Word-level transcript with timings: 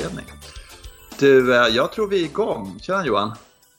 inspelning. 0.00 0.26
Du, 1.18 1.54
eh, 1.56 1.66
jag 1.68 1.92
tror 1.92 2.08
vi 2.08 2.20
är 2.20 2.24
igång. 2.24 2.78
Tjena 2.82 3.06
Johan! 3.06 3.32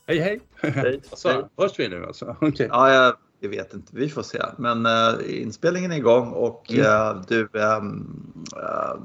Hej 0.08 0.20
hej! 0.20 0.42
Hej. 0.62 1.02
Så, 1.14 1.50
hörs 1.58 1.80
vi 1.80 1.88
nu 1.90 2.06
alltså? 2.06 2.36
Okay. 2.42 2.68
Ja, 2.72 2.94
jag, 2.94 3.16
jag 3.40 3.50
vet 3.50 3.74
inte, 3.74 3.92
vi 3.96 4.10
får 4.10 4.24
se. 4.24 4.42
Men 4.58 4.86
uh, 4.86 5.42
inspelningen 5.42 5.92
är 5.92 5.98
igång 5.98 6.32
och 6.32 6.72
Mm. 6.72 6.86
uh, 7.18 7.22
du, 7.28 7.50
um, 7.54 8.34
uh, 8.58 9.02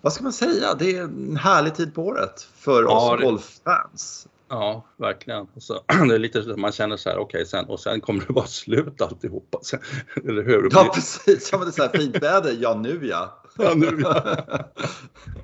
vad 0.00 0.12
ska 0.12 0.22
man 0.22 0.32
säga? 0.32 0.74
Det 0.74 0.96
är 0.96 1.02
en 1.02 1.36
härlig 1.36 1.74
tid 1.74 1.94
på 1.94 2.06
året 2.06 2.48
för 2.56 2.82
Ja, 2.82 3.12
oss 3.14 3.18
det- 3.20 3.24
golffans. 3.26 4.26
Ja, 4.48 4.84
verkligen. 4.96 5.46
Alltså, 5.54 5.82
det 6.08 6.14
är 6.14 6.18
lite 6.18 6.42
så 6.42 6.50
att 6.50 6.58
man 6.58 6.72
känner 6.72 6.96
så 6.96 7.10
här, 7.10 7.18
okej, 7.18 7.46
sen, 7.46 7.64
och 7.64 7.80
sen 7.80 8.00
kommer 8.00 8.24
det 8.26 8.32
vara 8.32 8.46
slut 8.46 9.00
alltihopa. 9.00 9.58
Sen, 9.62 9.80
eller 10.28 10.42
hur? 10.42 10.68
Ja, 10.72 10.90
precis. 10.94 11.48
Ja, 11.52 11.58
men 11.58 11.66
det 11.66 11.70
är 11.70 11.72
så 11.72 11.82
här 11.82 11.98
fint 11.98 12.22
väder. 12.22 12.56
Ja, 12.60 12.74
nu 12.74 13.00
ja. 13.06 13.42
Ja, 13.58 13.74
nu 13.74 13.98
ja. 14.00 14.36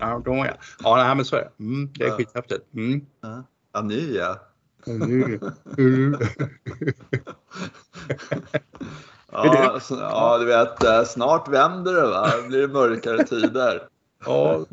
Ja, 0.00 0.22
då 0.24 0.30
ja. 0.36 0.52
Ja, 0.82 0.96
nej, 0.96 1.14
men 1.16 1.24
så 1.24 1.36
är 1.36 1.40
det. 1.40 1.64
Mm, 1.64 1.90
det 1.94 2.04
är 2.04 2.08
Ja. 2.08 2.14
skithäftigt. 2.16 2.74
Mm. 2.74 3.06
Ja, 3.72 3.80
nu 3.82 4.14
ja. 4.14 4.36
Nu. 4.84 5.40
Mm. 5.78 6.16
Ja, 9.32 9.80
ja, 9.90 10.38
du 10.38 10.44
vet, 10.44 10.84
eh, 10.84 11.04
snart 11.04 11.48
vänder 11.48 11.94
det 11.94 12.06
va? 12.06 12.30
Då 12.42 12.48
blir 12.48 12.60
det 12.60 12.68
mörkare 12.68 13.24
tider. 13.24 13.88
Ja, 14.24 14.64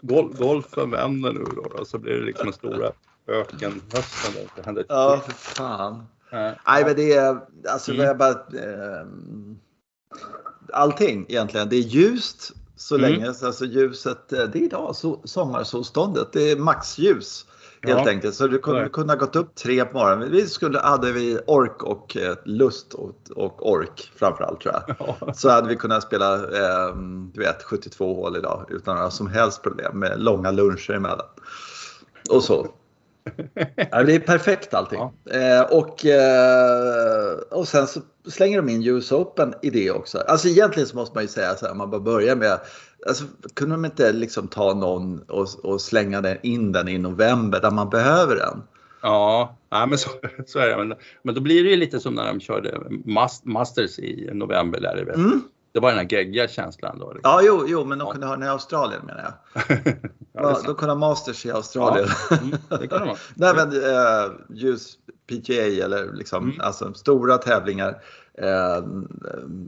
gol 0.00 0.34
golfen 0.38 0.90
vänder 0.90 1.32
nu 1.32 1.44
då, 1.56 1.62
då, 1.76 1.84
så 1.84 1.98
blir 1.98 2.12
det 2.12 2.26
liksom 2.26 2.46
en 2.48 2.52
stora 2.54 2.90
ökenhösten. 3.26 4.32
där 4.64 4.72
Det 4.72 4.84
Ja, 4.88 5.20
för 5.26 5.32
fan. 5.32 6.06
Nej. 6.32 6.58
Nej, 6.66 6.84
men 6.84 6.96
det 6.96 7.12
är 7.14 7.40
alltså 7.68 7.92
Mm. 7.92 8.06
jag 8.06 8.18
bara, 8.18 8.30
eh, 8.30 9.06
allting 10.72 11.26
egentligen. 11.28 11.68
Det 11.68 11.76
är 11.76 11.80
ljust 11.80 12.52
så 12.76 12.94
Mm. 12.98 13.10
länge, 13.10 13.28
alltså 13.28 13.64
ljuset, 13.64 14.32
eh, 14.32 14.38
det 14.44 14.58
är 14.58 14.62
idag 14.62 14.96
så, 14.96 15.20
sommarsolståndet. 15.24 16.32
Det 16.32 16.50
är 16.50 16.56
maxljus 16.56 17.46
helt 17.82 18.00
Ja. 18.06 18.10
enkelt. 18.10 18.34
Så 18.34 18.46
du 18.46 18.58
kunde 18.58 18.80
Nej. 18.80 18.90
kunna 18.90 19.16
gått 19.16 19.36
upp 19.36 19.54
tre 19.54 19.84
på 19.84 19.98
morgonen. 19.98 20.30
Vi 20.30 20.46
skulle, 20.46 20.78
hade 20.78 21.12
vi 21.12 21.38
ork 21.46 21.82
och 21.82 22.16
eh, 22.16 22.36
lust 22.44 22.94
och, 22.94 23.14
och 23.36 23.70
ork 23.70 24.12
framförallt 24.16 24.60
tror 24.60 24.74
jag. 24.74 24.96
Ja. 25.20 25.32
Så 25.34 25.48
hade 25.50 25.68
vi 25.68 25.76
kunnat 25.76 26.02
spela 26.02 26.34
eh, 26.34 26.96
du 27.32 27.40
vet, 27.40 27.62
72 27.62 28.14
hål 28.14 28.36
idag 28.36 28.66
utan 28.70 28.96
några 28.96 29.10
som 29.10 29.26
helst 29.26 29.62
problem 29.62 29.98
med 29.98 30.20
långa 30.22 30.50
luncher 30.50 30.90
emellan. 30.92 31.26
Och 32.30 32.42
så. 32.44 32.66
Ja, 33.90 34.02
det 34.02 34.14
är 34.14 34.18
perfekt 34.20 34.74
allting. 34.74 35.00
Eh, 35.30 35.62
och, 35.62 36.06
eh, 36.06 37.32
och 37.50 37.68
sen 37.68 37.86
så 37.86 38.00
slänger 38.28 38.56
de 38.62 38.68
in 38.68 38.84
US 38.86 39.12
Open 39.12 39.54
i 39.62 39.70
det 39.70 39.90
också. 39.90 40.18
Alltså 40.18 40.48
egentligen 40.48 40.88
så 40.88 40.96
måste 40.96 41.14
man 41.16 41.24
ju 41.24 41.28
säga 41.28 41.54
så 41.54 41.66
här, 41.66 41.74
man 41.74 41.90
bara 41.90 42.00
börjar 42.00 42.36
med, 42.36 42.58
alltså, 43.08 43.24
kunde 43.54 43.74
de 43.74 43.84
inte 43.84 44.12
liksom 44.12 44.48
ta 44.48 44.74
någon 44.74 45.22
och, 45.22 45.46
och 45.62 45.80
slänga 45.80 46.20
den, 46.20 46.36
in 46.42 46.72
den 46.72 46.88
i 46.88 46.98
november 46.98 47.60
där 47.60 47.70
man 47.70 47.90
behöver 47.90 48.36
den? 48.36 48.62
Ja, 49.02 49.56
nej, 49.72 49.86
men 49.86 49.98
så, 49.98 50.10
så 50.46 50.58
är 50.58 50.68
det. 50.68 50.76
Men, 50.84 50.94
men 51.22 51.34
då 51.34 51.40
blir 51.40 51.64
det 51.64 51.70
ju 51.70 51.76
lite 51.76 52.00
som 52.00 52.14
när 52.14 52.26
de 52.26 52.40
körde 52.40 52.78
Mas- 53.04 53.40
Masters 53.44 53.98
i 53.98 54.30
november. 54.32 54.80
Där. 54.80 55.14
Mm. 55.14 55.42
Det 55.72 55.80
var 55.80 55.88
den 55.90 55.98
här 55.98 56.06
geggiga 56.10 56.48
känslan 56.48 56.98
då. 56.98 57.12
Liksom. 57.12 57.30
Ja, 57.30 57.40
jo, 57.42 57.64
jo, 57.66 57.84
men 57.84 57.98
de 57.98 58.04
Ja. 58.06 58.12
kunde 58.12 58.26
ha 58.26 58.34
den 58.36 58.42
i 58.44 58.48
Australien 58.48 59.00
menar 59.06 59.34
jag. 59.54 59.62
Ja, 60.44 60.50
Ja, 60.50 60.54
sant. 60.54 60.66
de 60.66 60.74
kunde 60.74 60.94
Masters 60.94 61.46
i 61.46 61.50
Australien. 61.50 62.08
Mm, 62.30 62.50
det 62.80 62.88
kan 62.88 63.00
de 63.00 63.08
ha. 63.08 63.16
Nej 63.34 63.54
men 63.54 63.68
eh, 63.72 64.30
just 64.48 64.98
PGA 65.26 65.84
eller 65.84 66.12
liksom 66.12 66.44
Mm. 66.44 66.60
alltså 66.60 66.94
stora 66.94 67.38
tävlingar 67.38 68.02
eh, 68.38 68.84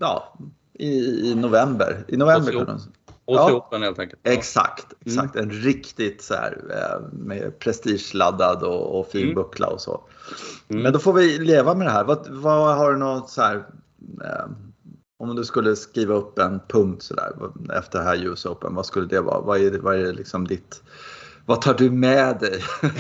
ja, 0.01 0.35
i, 0.79 0.91
i 1.31 1.35
november. 1.35 2.05
I 2.09 2.17
november 2.17 2.53
kunde 2.53 2.67
de, 2.67 2.81
Och 3.25 3.35
Ja. 3.37 3.51
ja. 3.51 3.57
Open 3.57 3.83
helt 3.83 3.99
enkelt. 3.99 4.21
Ja. 4.23 4.31
Exakt, 4.33 4.87
exakt. 5.07 5.37
En 5.37 5.51
riktigt 5.51 6.23
så 6.23 6.35
här 6.35 6.59
eh, 6.71 7.09
med 7.13 7.59
prestigeladdad 7.59 8.63
och, 8.63 9.01
och 9.01 9.07
fin 9.07 9.23
Mm. 9.23 9.35
buckla 9.35 9.67
och 9.67 9.81
så. 9.81 10.01
Mm. 10.69 10.83
Men 10.83 10.93
då 10.93 10.99
får 10.99 11.13
vi 11.13 11.39
leva 11.39 11.75
med 11.75 11.87
det 11.87 11.91
här. 11.91 12.05
Vad, 12.05 12.27
vad 12.29 12.77
har 12.77 12.93
du 12.93 12.99
något 12.99 13.31
så 13.31 13.43
här 13.43 13.57
eh, 14.25 14.45
om 15.19 15.37
du 15.37 15.45
skulle 15.45 15.77
skriva 15.77 16.15
upp 16.15 16.39
en 16.39 16.61
punkt 16.69 17.03
så 17.03 17.15
där 17.15 17.33
efter 17.79 18.03
här 18.03 18.25
US 18.27 18.47
Open, 18.47 18.75
vad 18.75 18.87
skulle 18.87 19.07
det 19.07 19.21
vara? 19.21 19.41
Vad 19.41 19.61
är, 19.61 19.71
det- 19.71 19.79
vad 19.79 19.95
är 19.95 20.05
det 20.05 20.13
liksom 20.13 20.47
ditt 20.47 20.83
vad 21.49 21.61
tar 21.63 21.75
du 21.75 21.91
med 21.91 22.39
dig? 22.41 22.61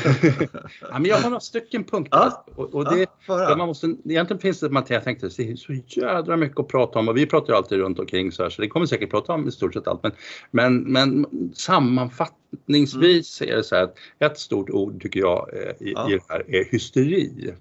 Ja, 0.80 0.92
men 0.98 1.04
jag 1.04 1.16
har 1.16 1.30
några 1.30 1.40
stycken 1.40 1.84
punkter. 1.84 2.18
Ja. 2.18 2.44
Och, 2.54 2.74
och 2.74 2.84
det, 2.84 3.06
Ja, 3.26 3.54
man 3.58 3.66
måste, 3.68 3.86
egentligen 4.04 4.40
finns 4.40 4.60
det, 4.60 4.70
Mattias, 4.70 4.90
jag 4.90 5.04
tänkte, 5.04 5.28
det 5.36 5.50
är 5.50 5.56
så 5.56 5.72
jädra 6.00 6.36
mycket 6.36 6.60
att 6.60 6.68
prata 6.68 6.98
om 6.98 7.08
och 7.08 7.16
vi 7.16 7.26
pratar 7.26 7.52
ju 7.52 7.56
alltid 7.56 7.78
runt 7.78 7.98
omkring 7.98 8.32
så 8.32 8.42
här 8.42 8.50
så 8.50 8.62
det 8.62 8.68
kommer 8.68 8.86
säkert 8.86 9.10
prata 9.10 9.32
om 9.32 9.48
i 9.48 9.52
stort 9.52 9.74
sett 9.74 9.86
allt. 9.88 10.02
Men, 10.02 10.12
men, 10.50 10.92
men 10.92 11.26
sammanfattningsvis 11.54 13.42
är 13.42 13.56
det 13.56 13.62
så 13.64 13.74
här 13.76 13.82
att 13.84 13.96
ett 14.18 14.38
stort 14.38 14.70
ord 14.70 15.02
tycker 15.02 15.20
jag 15.20 15.48
eh, 15.52 15.86
i, 15.88 15.92
Ja. 15.92 16.10
i 16.10 16.12
det 16.12 16.22
här 16.28 16.44
är 16.54 16.64
hysteri. 16.64 17.54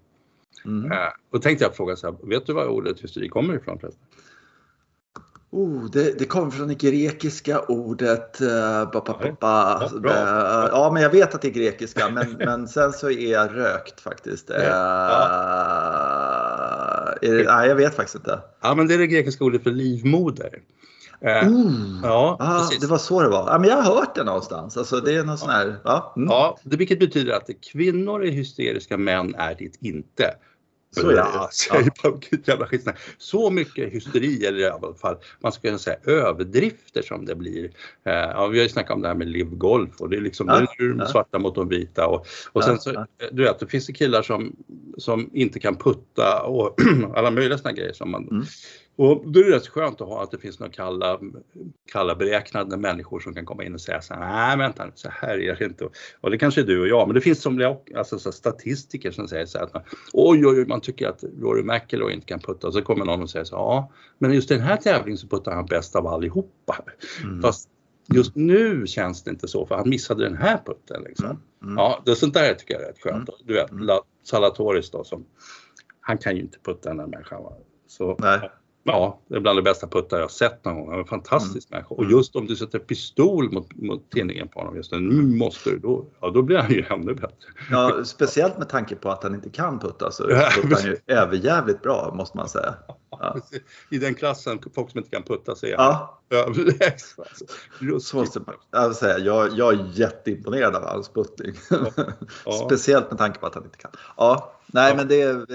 Mm. 0.65 0.91
Eh, 0.91 0.97
och 1.31 1.41
tänkte 1.41 1.65
jag 1.65 1.75
fråga 1.75 1.95
så 1.95 2.07
här, 2.07 2.15
vet 2.29 2.45
du 2.45 2.53
var 2.53 2.67
ordet 2.67 2.99
hysteri 2.99 3.29
kommer 3.29 3.55
ifrån 3.55 3.79
förresten? 3.79 4.04
Oh, 5.55 5.85
det, 5.85 6.19
det 6.19 6.25
kommer 6.25 6.51
från 6.51 6.67
det 6.67 6.75
grekiska 6.75 7.59
ordet... 7.59 8.41
Uh, 8.41 8.91
ba, 8.91 9.01
ba, 9.05 9.35
ba, 9.41 9.89
Ja. 10.03 10.09
Eh, 10.09 10.69
ja, 10.71 10.91
men 10.93 11.03
jag 11.03 11.09
vet 11.09 11.35
att 11.35 11.41
det 11.41 11.47
är 11.47 11.51
grekiska, 11.51 12.09
men, 12.09 12.31
men 12.39 12.67
sen 12.67 12.93
så 12.93 13.09
är 13.09 13.31
jag 13.31 13.55
rökt 13.55 14.01
faktiskt. 14.01 14.49
Uh, 14.49 14.57
är 17.21 17.35
det, 17.35 17.43
nej, 17.43 17.67
jag 17.67 17.75
vet 17.75 17.95
faktiskt 17.95 18.15
inte. 18.15 18.39
Ja, 18.61 18.75
men 18.75 18.87
det 18.87 18.93
är 18.93 18.97
det 18.97 19.07
grekiska 19.07 19.43
ordet 19.43 19.63
för 19.63 19.71
livmoder. 19.71 20.59
Eh, 21.21 21.47
Oh. 21.47 21.99
Ja, 22.03 22.37
Ah, 22.39 22.69
det 22.81 22.87
var 22.87 22.97
så 22.97 23.21
det 23.21 23.29
var. 23.29 23.51
Ja, 23.51 23.59
men 23.59 23.69
jag 23.69 23.75
har 23.81 23.95
hört 23.95 24.15
det 24.15 24.23
någonstans. 24.23 24.77
Alltså, 24.77 24.99
det 24.99 25.15
är 25.15 25.23
någon 25.23 25.37
sån 25.37 25.49
här... 25.49 25.75
Ja, 25.83 26.13
mm. 26.17 26.29
Ja, 26.29 26.57
det, 26.63 26.77
vilket 26.77 26.99
betyder 26.99 27.33
att 27.33 27.49
kvinnor 27.71 28.23
är 28.23 28.31
hysteriska, 28.31 28.97
män 28.97 29.35
är 29.35 29.55
det 29.55 29.87
inte. 29.87 30.35
Så 30.95 31.73
man. 31.73 32.19
Vilket 32.21 32.47
jävla 32.47 32.67
skitsnack. 32.67 32.99
Så 33.17 33.49
mycket 33.49 33.93
hysteri, 33.93 34.45
eller 34.45 34.59
i 34.59 34.65
alla 34.65 34.93
fall 34.93 35.17
man 35.39 35.51
ska 35.51 35.61
kunna 35.61 35.77
säga 35.77 35.97
överdrifter 36.03 37.01
som 37.01 37.25
det 37.25 37.35
blir. 37.35 37.63
Eh, 38.03 38.13
ja, 38.13 38.47
vi 38.47 38.57
har 38.57 38.63
ju 38.63 38.69
snackat 38.69 38.95
om 38.95 39.01
det 39.01 39.07
här 39.07 39.15
med 39.15 39.27
live 39.27 39.55
golf 39.55 40.01
och 40.01 40.09
det 40.09 40.17
är 40.17 40.21
liksom 40.21 40.47
Ja, 40.47 40.53
det 40.59 40.83
är 40.83 40.89
de 40.89 40.99
ja. 40.99 41.07
svarta 41.07 41.39
mot 41.39 41.55
de 41.55 41.69
vita 41.69 42.07
och, 42.07 42.19
och 42.51 42.61
Ja, 42.61 42.61
sen 42.61 42.79
så, 42.79 42.91
ja. 42.93 43.07
eh, 43.21 43.27
du 43.31 43.43
vet, 43.43 43.59
det 43.59 43.67
finns 43.67 43.85
det 43.85 43.93
killar 43.93 44.21
som, 44.21 44.55
som 44.97 45.29
inte 45.33 45.59
kan 45.59 45.75
putta 45.75 46.41
och 46.41 46.75
alla 47.15 47.31
möjliga 47.31 47.57
såna 47.57 47.71
grejer 47.71 47.93
som 47.93 48.11
man 48.11 48.27
Mm. 48.31 48.45
Och 48.97 49.31
då 49.31 49.39
är 49.39 49.43
det 49.43 49.55
rätt 49.55 49.67
skönt 49.67 50.01
att 50.01 50.07
ha 50.07 50.23
att 50.23 50.31
det 50.31 50.37
finns 50.37 50.59
några 50.59 50.71
kalla, 50.73 51.19
kalla 51.91 52.15
beräknade 52.15 52.77
människor 52.77 53.19
som 53.19 53.33
kan 53.33 53.45
komma 53.45 53.63
in 53.63 53.73
och 53.73 53.81
säga 53.81 54.01
så 54.01 54.13
här, 54.13 54.47
nej 54.47 54.57
vänta 54.57 54.91
så 54.95 55.09
här 55.11 55.37
är 55.41 55.55
det 55.59 55.65
inte. 55.65 55.89
Och 56.21 56.31
det 56.31 56.37
kanske 56.37 56.61
är 56.61 56.65
du 56.65 56.81
och 56.81 56.87
jag, 56.87 57.07
men 57.07 57.15
det 57.15 57.21
finns 57.21 57.41
som 57.41 57.77
alltså, 57.97 58.19
så 58.19 58.31
statistiker 58.31 59.11
som 59.11 59.27
säger 59.27 59.45
så 59.45 59.57
här, 59.57 59.65
att 59.65 59.73
man, 59.73 59.83
oj 60.13 60.47
oj 60.47 60.59
oj, 60.59 60.65
man 60.67 60.81
tycker 60.81 61.07
att 61.07 61.23
Rory 61.41 61.63
McIlroy 61.63 62.13
inte 62.13 62.25
kan 62.25 62.39
putta. 62.39 62.67
Och 62.67 62.73
så 62.73 62.81
kommer 62.81 63.05
någon 63.05 63.21
och 63.21 63.29
säger 63.29 63.45
så 63.45 63.55
här, 63.55 63.63
ja, 63.63 63.91
men 64.17 64.33
just 64.33 64.49
den 64.49 64.61
här 64.61 64.77
tävlingen 64.77 65.17
så 65.17 65.27
puttar 65.27 65.51
han 65.51 65.65
bäst 65.65 65.95
av 65.95 66.07
allihopa. 66.07 66.77
Mm. 67.23 67.41
Fast 67.41 67.69
just 68.13 68.35
nu 68.35 68.87
känns 68.87 69.23
det 69.23 69.31
inte 69.31 69.47
så, 69.47 69.65
för 69.65 69.75
han 69.75 69.89
missade 69.89 70.23
den 70.23 70.37
här 70.37 70.61
putten. 70.65 71.03
Liksom. 71.03 71.25
Mm. 71.25 71.39
Mm. 71.63 71.75
Ja, 71.77 72.01
det 72.05 72.15
sånt 72.15 72.33
där 72.33 72.53
tycker 72.53 72.73
jag 72.73 72.83
är 72.83 72.87
rätt 72.87 72.99
skönt. 73.01 73.29
Du 73.43 73.53
vet, 73.53 73.71
Mm. 73.71 73.83
La- 73.83 74.01
Salatoris 74.23 74.91
då, 74.91 75.03
som, 75.03 75.25
han 75.99 76.17
kan 76.17 76.35
ju 76.35 76.41
inte 76.41 76.57
putta 76.63 76.89
den 76.89 76.99
här 76.99 77.07
människan. 77.07 77.41
Så, 77.87 78.15
Nej. 78.19 78.51
Ja, 78.87 79.19
det 79.27 79.35
är 79.35 79.39
bland 79.39 79.57
de 79.57 79.61
bästa 79.61 79.87
puttar 79.87 80.17
jag 80.17 80.23
har 80.23 80.29
sett 80.29 80.65
någon 80.65 80.75
gång. 80.75 80.85
Han 80.85 80.95
är 80.95 80.99
en 80.99 81.07
fantastisk 81.07 81.69
människa. 81.71 81.87
Och 81.89 82.03
Mm. 82.03 82.11
just 82.17 82.35
om 82.35 82.45
du 82.45 82.55
sätter 82.55 82.79
pistol 82.79 83.51
mot, 83.51 83.75
mot 83.75 84.11
tinningen 84.11 84.47
på 84.47 84.59
honom 84.59 84.75
just 84.75 84.91
nu, 84.91 84.99
nu 84.99 85.37
måste 85.37 85.69
du, 85.69 85.77
då, 85.79 86.05
ja, 86.21 86.29
då 86.29 86.41
blir 86.41 86.57
han 86.57 86.71
ju 86.71 86.85
ännu 86.89 87.13
bättre. 87.13 87.29
Ja, 87.71 88.03
speciellt 88.05 88.57
med 88.57 88.69
tanke 88.69 88.95
på 88.95 89.09
att 89.11 89.23
han 89.23 89.35
inte 89.35 89.49
kan 89.49 89.79
putta 89.79 90.11
så 90.11 90.23
Ja, 90.31 90.49
puttar 90.61 90.75
han 90.81 90.85
ju 90.85 90.97
överjävligt 91.07 91.81
bra 91.81 92.13
måste 92.17 92.37
man 92.37 92.49
säga. 92.49 92.73
Ja, 93.11 93.37
I 93.91 93.97
den 93.97 94.15
klassen, 94.15 94.59
folk 94.75 94.91
som 94.91 94.97
inte 94.97 95.09
kan 95.09 95.23
putta, 95.23 95.55
så 95.55 95.65
är 95.65 95.71
ja 95.71 96.17
han 96.29 96.39
överlägsen. 96.39 97.25
Alltså. 97.29 97.45
så 97.99 98.17
måste 98.17 98.39
man 98.39 98.55
jag 98.71 98.95
säga. 98.95 99.17
Jag, 99.19 99.49
jag 99.57 99.73
är 99.73 99.89
jätteimponerad 99.93 100.75
av 100.75 100.83
hans 100.83 101.09
puttning. 101.09 101.55
Ja. 102.45 102.51
Speciellt 102.65 103.09
med 103.11 103.17
tanke 103.17 103.39
på 103.39 103.45
att 103.47 103.55
han 103.55 103.63
inte 103.63 103.77
kan. 103.77 103.91
Ja, 104.17 104.53
nej 104.67 104.89
Ja. 104.89 104.95
men 104.97 105.07
det 105.07 105.21
är, 105.21 105.45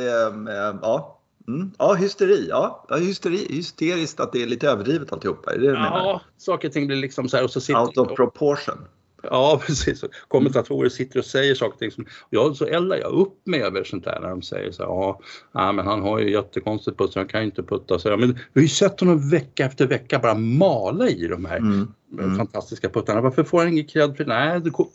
ja. 0.82 1.19
Mm. 1.54 1.70
Ja, 1.78 1.94
hysteri. 1.94 2.46
Ja, 2.48 2.84
ja 2.88 2.96
hysteri, 2.96 3.46
hysteriskt 3.50 4.20
att 4.20 4.32
det 4.32 4.42
är 4.42 4.46
lite 4.46 4.68
överdrivet 4.68 5.12
alltihopa. 5.12 5.52
Är 5.52 5.58
det 5.58 5.66
det 5.66 5.72
du 5.72 5.78
menar? 5.78 5.98
Ja, 5.98 6.20
saker 6.36 6.68
och 6.68 6.74
ting 6.74 6.86
blir 6.86 6.96
liksom 6.96 7.28
så 7.28 7.36
här 7.36 7.44
och 7.44 7.50
så 7.50 7.60
sitter 7.60 7.80
Out 7.80 7.96
of 7.96 8.16
proportion. 8.16 8.78
Ja, 9.22 9.60
precis. 9.66 10.04
Kommentatorer 10.28 10.88
sitter 10.88 11.18
och 11.18 11.24
säger 11.24 11.54
saker 11.54 11.72
och 11.72 11.78
ting 11.78 11.90
som, 11.90 12.06
ja, 12.30 12.54
så 12.54 12.64
eldar 12.64 12.96
jag 12.96 13.12
upp 13.12 13.46
mig 13.46 13.62
över 13.62 13.84
sånt 13.84 14.04
där 14.04 14.18
när 14.20 14.28
de 14.30 14.42
säger 14.42 14.72
så 14.72 14.82
här, 14.82 14.90
ja, 14.90 15.20
nej, 15.52 15.72
men 15.72 15.86
han 15.86 16.02
har 16.02 16.18
ju 16.18 16.30
jättekonstigt 16.30 16.98
putt, 16.98 17.12
så 17.12 17.18
han 17.18 17.28
kan 17.28 17.40
ju 17.40 17.46
inte 17.46 17.62
putta. 17.62 17.98
Så, 17.98 18.08
ja, 18.08 18.16
men 18.16 18.28
vi 18.32 18.38
har 18.54 18.62
ju 18.62 18.68
sett 18.68 19.00
honom 19.00 19.30
vecka 19.30 19.64
efter 19.64 19.86
vecka 19.86 20.18
bara 20.18 20.34
mala 20.34 21.08
i 21.08 21.26
de 21.26 21.44
här 21.44 21.56
Mm. 21.56 21.88
Mm. 22.18 22.36
fantastiska 22.36 22.88
puttarna. 22.88 23.20
Varför 23.20 23.44
får 23.44 23.58
han 23.58 23.68
ingen 23.68 23.86
cred 23.86 24.16
för 24.16 24.24
det? 24.24 24.28
Nej, 24.34 24.60
det 24.60 24.70
kom, 24.70 24.86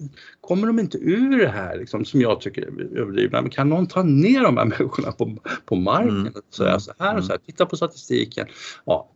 kommer 0.42 0.68
de 0.68 0.80
inte 0.80 0.98
ur 0.98 1.40
det 1.40 1.48
här 1.48 1.78
liksom, 1.78 2.06
som 2.06 2.22
jag 2.22 2.42
tycker 2.42 2.62
är 2.62 2.98
överdrivna? 3.00 3.42
Men 3.42 3.52
kan 3.52 3.70
någon 3.70 3.88
ta 3.88 4.04
ner 4.04 4.44
de 4.44 4.58
här 4.58 4.66
människorna 4.80 5.12
på, 5.12 5.38
på 5.66 5.76
marken 5.76 6.10
Mm. 6.20 6.34
och 6.36 6.54
säga 6.56 6.80
så 6.80 6.92
här 7.00 7.18
och 7.18 7.24
så 7.24 7.32
här, 7.32 7.40
titta 7.46 7.66
på 7.66 7.78
statistiken. 7.78 8.48
Ja, 8.86 9.10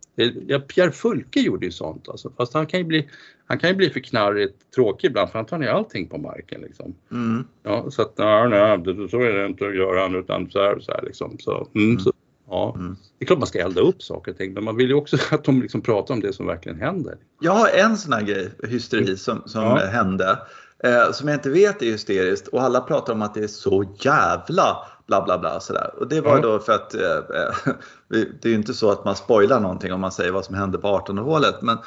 Ja, 0.47 0.59
Pierre 0.59 0.91
Fulke 0.91 1.39
gjorde 1.39 1.65
ju 1.65 1.71
sånt 1.71 2.09
alltså, 2.09 2.31
fast 2.37 2.53
han 2.53 2.65
kan 2.65 2.79
ju 2.79 2.83
bli, 2.83 3.09
han 3.47 3.59
kan 3.59 3.69
ju 3.69 3.75
bli 3.75 3.89
för 3.89 3.99
knarrigt 3.99 4.71
tråkig 4.75 5.07
ibland 5.07 5.29
för 5.29 5.39
han 5.39 5.45
tar 5.45 5.57
ner 5.57 5.67
allting 5.67 6.07
på 6.07 6.17
marken 6.17 6.61
liksom. 6.61 6.95
Mm. 7.11 7.43
Ja, 7.63 7.91
så 7.91 8.01
att 8.01 8.17
nej, 8.17 8.49
nej, 8.49 9.09
så 9.09 9.21
är 9.21 9.33
det 9.33 9.45
inte 9.45 9.67
att 9.67 9.75
göra 9.75 10.01
han 10.01 10.15
utan 10.15 10.49
så 10.51 10.59
här, 10.59 10.79
så 10.79 10.91
här 10.91 11.01
liksom. 11.03 11.37
Så, 11.39 11.67
mm, 11.75 11.89
Mm. 11.89 11.99
så, 11.99 12.13
ja. 12.49 12.75
Mm. 12.77 12.95
Det 13.17 13.25
är 13.25 13.27
klart 13.27 13.39
man 13.39 13.47
ska 13.47 13.59
elda 13.59 13.81
upp 13.81 14.01
saker 14.01 14.31
och 14.31 14.37
ting 14.37 14.53
men 14.53 14.63
man 14.63 14.75
vill 14.75 14.87
ju 14.89 14.93
också 14.95 15.17
att 15.35 15.43
de 15.43 15.61
liksom 15.61 15.81
pratar 15.81 16.13
om 16.13 16.19
det 16.19 16.33
som 16.33 16.45
verkligen 16.47 16.79
händer. 16.79 17.17
Jag 17.41 17.51
har 17.51 17.67
en 17.67 17.97
sån 17.97 18.13
här 18.13 18.21
grej, 18.23 18.49
hysteri, 18.67 19.17
som, 19.17 19.41
som 19.45 19.61
Ja. 19.63 19.75
hände. 19.75 20.39
Eh, 20.83 21.11
som 21.11 21.27
jag 21.27 21.37
inte 21.37 21.49
vet 21.49 21.81
är 21.81 21.85
hysteriskt 21.85 22.47
och 22.47 22.61
alla 22.61 22.81
pratar 22.81 23.13
om 23.13 23.21
att 23.21 23.33
det 23.33 23.43
är 23.43 23.47
så 23.47 23.95
jävla 23.99 24.77
bla 25.09 25.21
bla 25.25 25.37
bla 25.37 25.59
sådär. 25.59 25.91
Och 25.99 26.07
det 26.07 26.21
var 26.21 26.35
Ja. 26.35 26.41
då 26.41 26.59
för 26.59 26.73
att 26.73 26.95
eh, 26.95 27.01
eh, 27.01 27.73
det 28.41 28.45
är 28.45 28.49
ju 28.49 28.55
inte 28.55 28.73
så 28.73 28.91
att 28.91 29.05
man 29.05 29.15
spoilar 29.15 29.59
någonting 29.59 29.93
om 29.93 30.01
man 30.01 30.11
säger 30.11 30.31
vad 30.31 30.45
som 30.45 30.55
hände 30.55 30.77
på 30.77 30.87
1800-talet. 30.87 31.61
Men, 31.61 31.77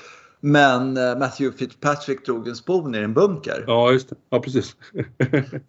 men 0.41 0.97
eh, 0.97 1.19
Matthew 1.19 1.59
Fitzpatrick 1.59 2.27
drog 2.27 2.49
en 2.49 2.57
spon 2.57 2.95
i 2.95 2.99
en 2.99 3.15
bunker. 3.15 3.65
Ja, 3.67 3.93
just 3.93 4.09
det. 4.11 4.17
Ja, 4.31 4.41
precis. 4.41 4.77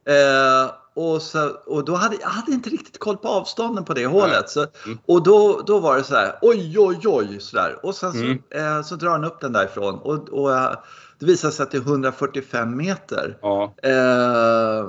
Eh, 0.05 0.71
och, 0.95 1.21
så, 1.21 1.49
och 1.49 1.85
då 1.85 1.95
hade 1.95 2.15
jag 2.21 2.27
hade 2.27 2.51
inte 2.51 2.69
riktigt 2.69 2.99
koll 2.99 3.17
på 3.17 3.27
avstånden 3.27 3.85
på 3.85 3.93
det 3.93 4.05
hålet. 4.05 4.49
Så, 4.49 4.59
Mm. 4.85 4.97
och 5.05 5.23
då, 5.23 5.61
då 5.67 5.79
var 5.79 5.95
det 5.97 6.03
så 6.03 6.15
här, 6.15 6.35
oj 6.41 6.75
oj 6.79 6.99
oj 7.05 7.37
sådär. 7.39 7.79
Och 7.83 7.95
sen 7.95 8.11
så, 8.13 8.17
Mm. 8.19 8.39
eh, 8.49 8.81
så 8.83 8.95
drar 8.95 9.09
han 9.09 9.23
upp 9.23 9.41
den 9.41 9.53
därifrån 9.53 9.95
och, 9.99 10.29
och 10.29 10.53
eh, 10.55 10.71
det 11.19 11.25
visar 11.25 11.49
sig 11.49 11.63
att 11.63 11.71
det 11.71 11.77
är 11.77 11.81
145 11.81 12.77
meter. 12.77 13.37
Ja, 13.41 13.73
Eh, 13.83 14.85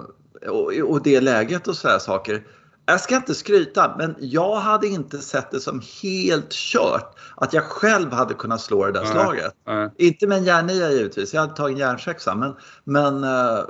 och, 0.48 0.72
och 0.90 1.02
det 1.02 1.20
läget 1.20 1.68
och 1.68 1.76
sådär 1.76 1.98
saker. 1.98 2.42
Jag 2.86 3.00
ska 3.00 3.16
inte 3.16 3.34
skryta, 3.34 3.94
men 3.98 4.14
jag 4.18 4.56
hade 4.56 4.86
inte 4.86 5.18
sett 5.18 5.50
det 5.50 5.60
som 5.60 5.82
helt 6.02 6.52
kört 6.52 7.18
att 7.36 7.52
jag 7.52 7.64
själv 7.64 8.12
hade 8.12 8.34
kunnat 8.34 8.60
slå 8.60 8.86
det 8.86 8.92
där 8.92 9.04
slaget. 9.04 9.52
nej. 9.66 9.90
Inte 9.98 10.26
med 10.26 10.38
en 10.38 10.44
järnia 10.44 10.90
givetvis, 10.90 11.34
jag 11.34 11.40
hade 11.40 11.54
tagit 11.54 11.78
järnsexa. 11.78 12.34
Men, 12.34 12.54
men 12.84 13.24
eh, 13.24 13.64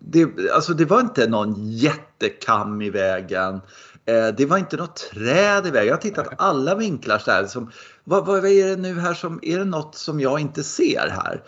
det, 0.00 0.28
alltså 0.54 0.74
det 0.74 0.84
var 0.84 1.00
inte 1.00 1.26
någon 1.26 1.54
jättekam 1.70 2.82
i 2.82 2.90
vägen. 2.90 3.60
Eh, 4.06 4.26
det 4.36 4.46
var 4.46 4.58
inte 4.58 4.76
något 4.76 4.96
träd 4.96 5.66
i 5.66 5.70
vägen. 5.70 5.86
Jag 5.86 5.94
har 5.94 6.02
tittat 6.02 6.28
alla 6.38 6.74
vinklar 6.74 7.18
så 7.18 7.30
här. 7.30 7.46
Som, 7.46 7.70
vad, 8.04 8.26
vad 8.26 8.46
är 8.46 8.68
det 8.68 8.76
nu 8.76 9.00
här 9.00 9.14
som, 9.14 9.40
är 9.42 9.58
det 9.58 9.64
något 9.64 9.94
som 9.94 10.20
jag 10.20 10.40
inte 10.40 10.62
ser 10.62 11.08
här? 11.08 11.42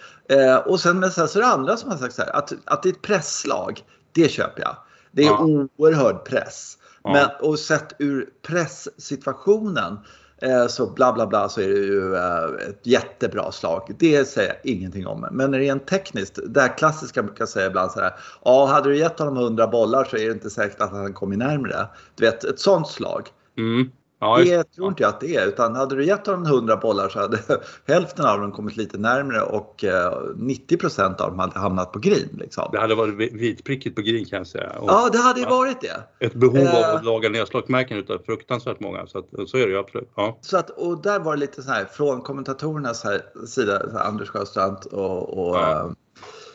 Och 0.66 0.80
sen 0.80 1.00
men 1.00 1.10
sen 1.10 1.28
så 1.28 1.38
är 1.38 1.42
det 1.42 1.48
andra 1.48 1.76
som 1.76 1.90
har 1.90 1.98
sagt 1.98 2.14
så 2.14 2.22
här, 2.22 2.36
att, 2.36 2.52
att 2.64 2.82
det 2.82 2.88
är 2.88 2.92
ett 2.92 3.02
presslag, 3.02 3.82
det 4.16 4.28
köper 4.28 4.62
jag. 4.62 4.76
Det 5.12 5.22
är 5.22 5.26
Ja. 5.26 5.66
oerhörd 5.76 6.24
press. 6.24 6.78
Ja. 7.04 7.12
Men, 7.12 7.48
och 7.50 7.58
sett 7.58 7.92
ur 7.98 8.28
presssituationen 8.42 9.98
eh, 10.42 10.66
så 10.66 10.90
bla 10.90 11.12
bla 11.12 11.26
bla 11.26 11.48
så 11.48 11.60
är 11.60 11.68
det 11.68 11.74
ju 11.74 12.14
eh, 12.14 12.68
ett 12.68 12.86
jättebra 12.86 13.52
slag. 13.52 13.94
Det 13.98 14.28
säger 14.28 14.48
jag 14.48 14.72
ingenting 14.72 15.06
om. 15.06 15.28
Men 15.32 15.54
rent 15.54 15.86
tekniskt, 15.86 16.38
det 16.48 16.60
här 16.60 16.78
klassiska 16.78 17.22
brukar 17.22 17.42
jag 17.42 17.48
säga 17.48 17.66
ibland 17.66 17.90
så 17.92 18.00
här. 18.00 18.14
Ja, 18.44 18.66
hade 18.66 18.88
du 18.88 18.98
gett 18.98 19.18
honom 19.18 19.36
100 19.36 19.66
bollar 19.66 20.04
så 20.04 20.16
är 20.16 20.26
det 20.26 20.32
inte 20.32 20.50
säkert 20.50 20.80
att 20.80 20.90
han 20.90 21.12
kommer 21.12 21.36
närmre. 21.36 21.86
Du 22.14 22.24
vet, 22.24 22.44
ett 22.44 22.60
sånt 22.60 22.88
slag. 22.88 23.28
Mm. 23.58 23.90
Ja, 24.18 24.38
Det 24.38 24.64
tror 24.72 24.88
inte 24.88 25.02
jag 25.02 25.08
att 25.08 25.20
det 25.20 25.36
är. 25.36 25.46
Utan 25.46 25.74
hade 25.76 25.94
du 25.96 26.04
gett 26.04 26.26
honom 26.26 26.46
100 26.46 26.76
bollar 26.76 27.08
så 27.08 27.18
hade 27.20 27.38
hälften 27.86 28.26
av 28.26 28.40
dem 28.40 28.52
kommit 28.52 28.76
lite 28.76 28.98
närmre 28.98 29.40
och 29.42 29.84
eh, 29.84 30.12
90% 30.36 31.20
av 31.20 31.30
dem 31.30 31.38
hade 31.38 31.58
hamnat 31.58 31.92
på 31.92 31.98
green. 31.98 32.28
Liksom. 32.38 32.68
det 32.72 32.78
hade 32.80 32.94
varit 32.94 33.14
vi- 33.14 33.30
vitprickigt 33.38 33.96
på 33.96 34.02
green 34.02 34.24
kan 34.24 34.36
jag 34.38 34.46
säga. 34.46 34.70
Och 34.78 34.90
Ja, 34.90 35.08
det 35.12 35.18
hade 35.18 35.40
ju 35.40 35.46
varit 35.46 35.80
det. 35.80 36.26
Ett 36.26 36.34
behov 36.34 36.56
Eh. 36.56 36.90
av 36.90 36.96
att 36.96 37.04
laga 37.04 37.28
nedslagsmärken 37.28 37.96
utav 37.98 38.18
fruktansvärt 38.26 38.80
många. 38.80 39.06
Så, 39.06 39.18
att, 39.18 39.24
så 39.48 39.56
är 39.56 39.66
det 39.66 39.72
ju 39.72 39.78
absolut. 39.78 40.10
Ja. 40.16 40.38
Så 40.40 40.56
att, 40.58 40.70
och 40.70 41.02
där 41.02 41.18
var 41.20 41.34
det 41.34 41.40
lite 41.40 41.62
så 41.62 41.70
här 41.70 41.84
från 41.84 42.20
kommentatorernas 42.20 43.04
här 43.04 43.22
sida, 43.46 43.80
så 43.90 43.98
här, 43.98 44.04
Anders 44.04 44.28
Sjöstrand 44.28 44.78
och, 44.92 45.48
och 45.48 45.56
Ja. 45.56 45.70
eh, 45.72 45.86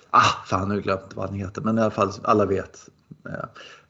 ah, 0.10 0.46
fan 0.46 0.62
nu 0.62 0.68
har 0.68 0.76
jag 0.76 0.84
glömt 0.84 1.14
vad 1.16 1.26
han 1.30 1.36
heter, 1.40 1.62
men 1.62 1.78
i 1.78 1.82
alla 1.82 1.92
fall 1.92 2.12
alla 2.24 2.46
vet. 2.46 2.80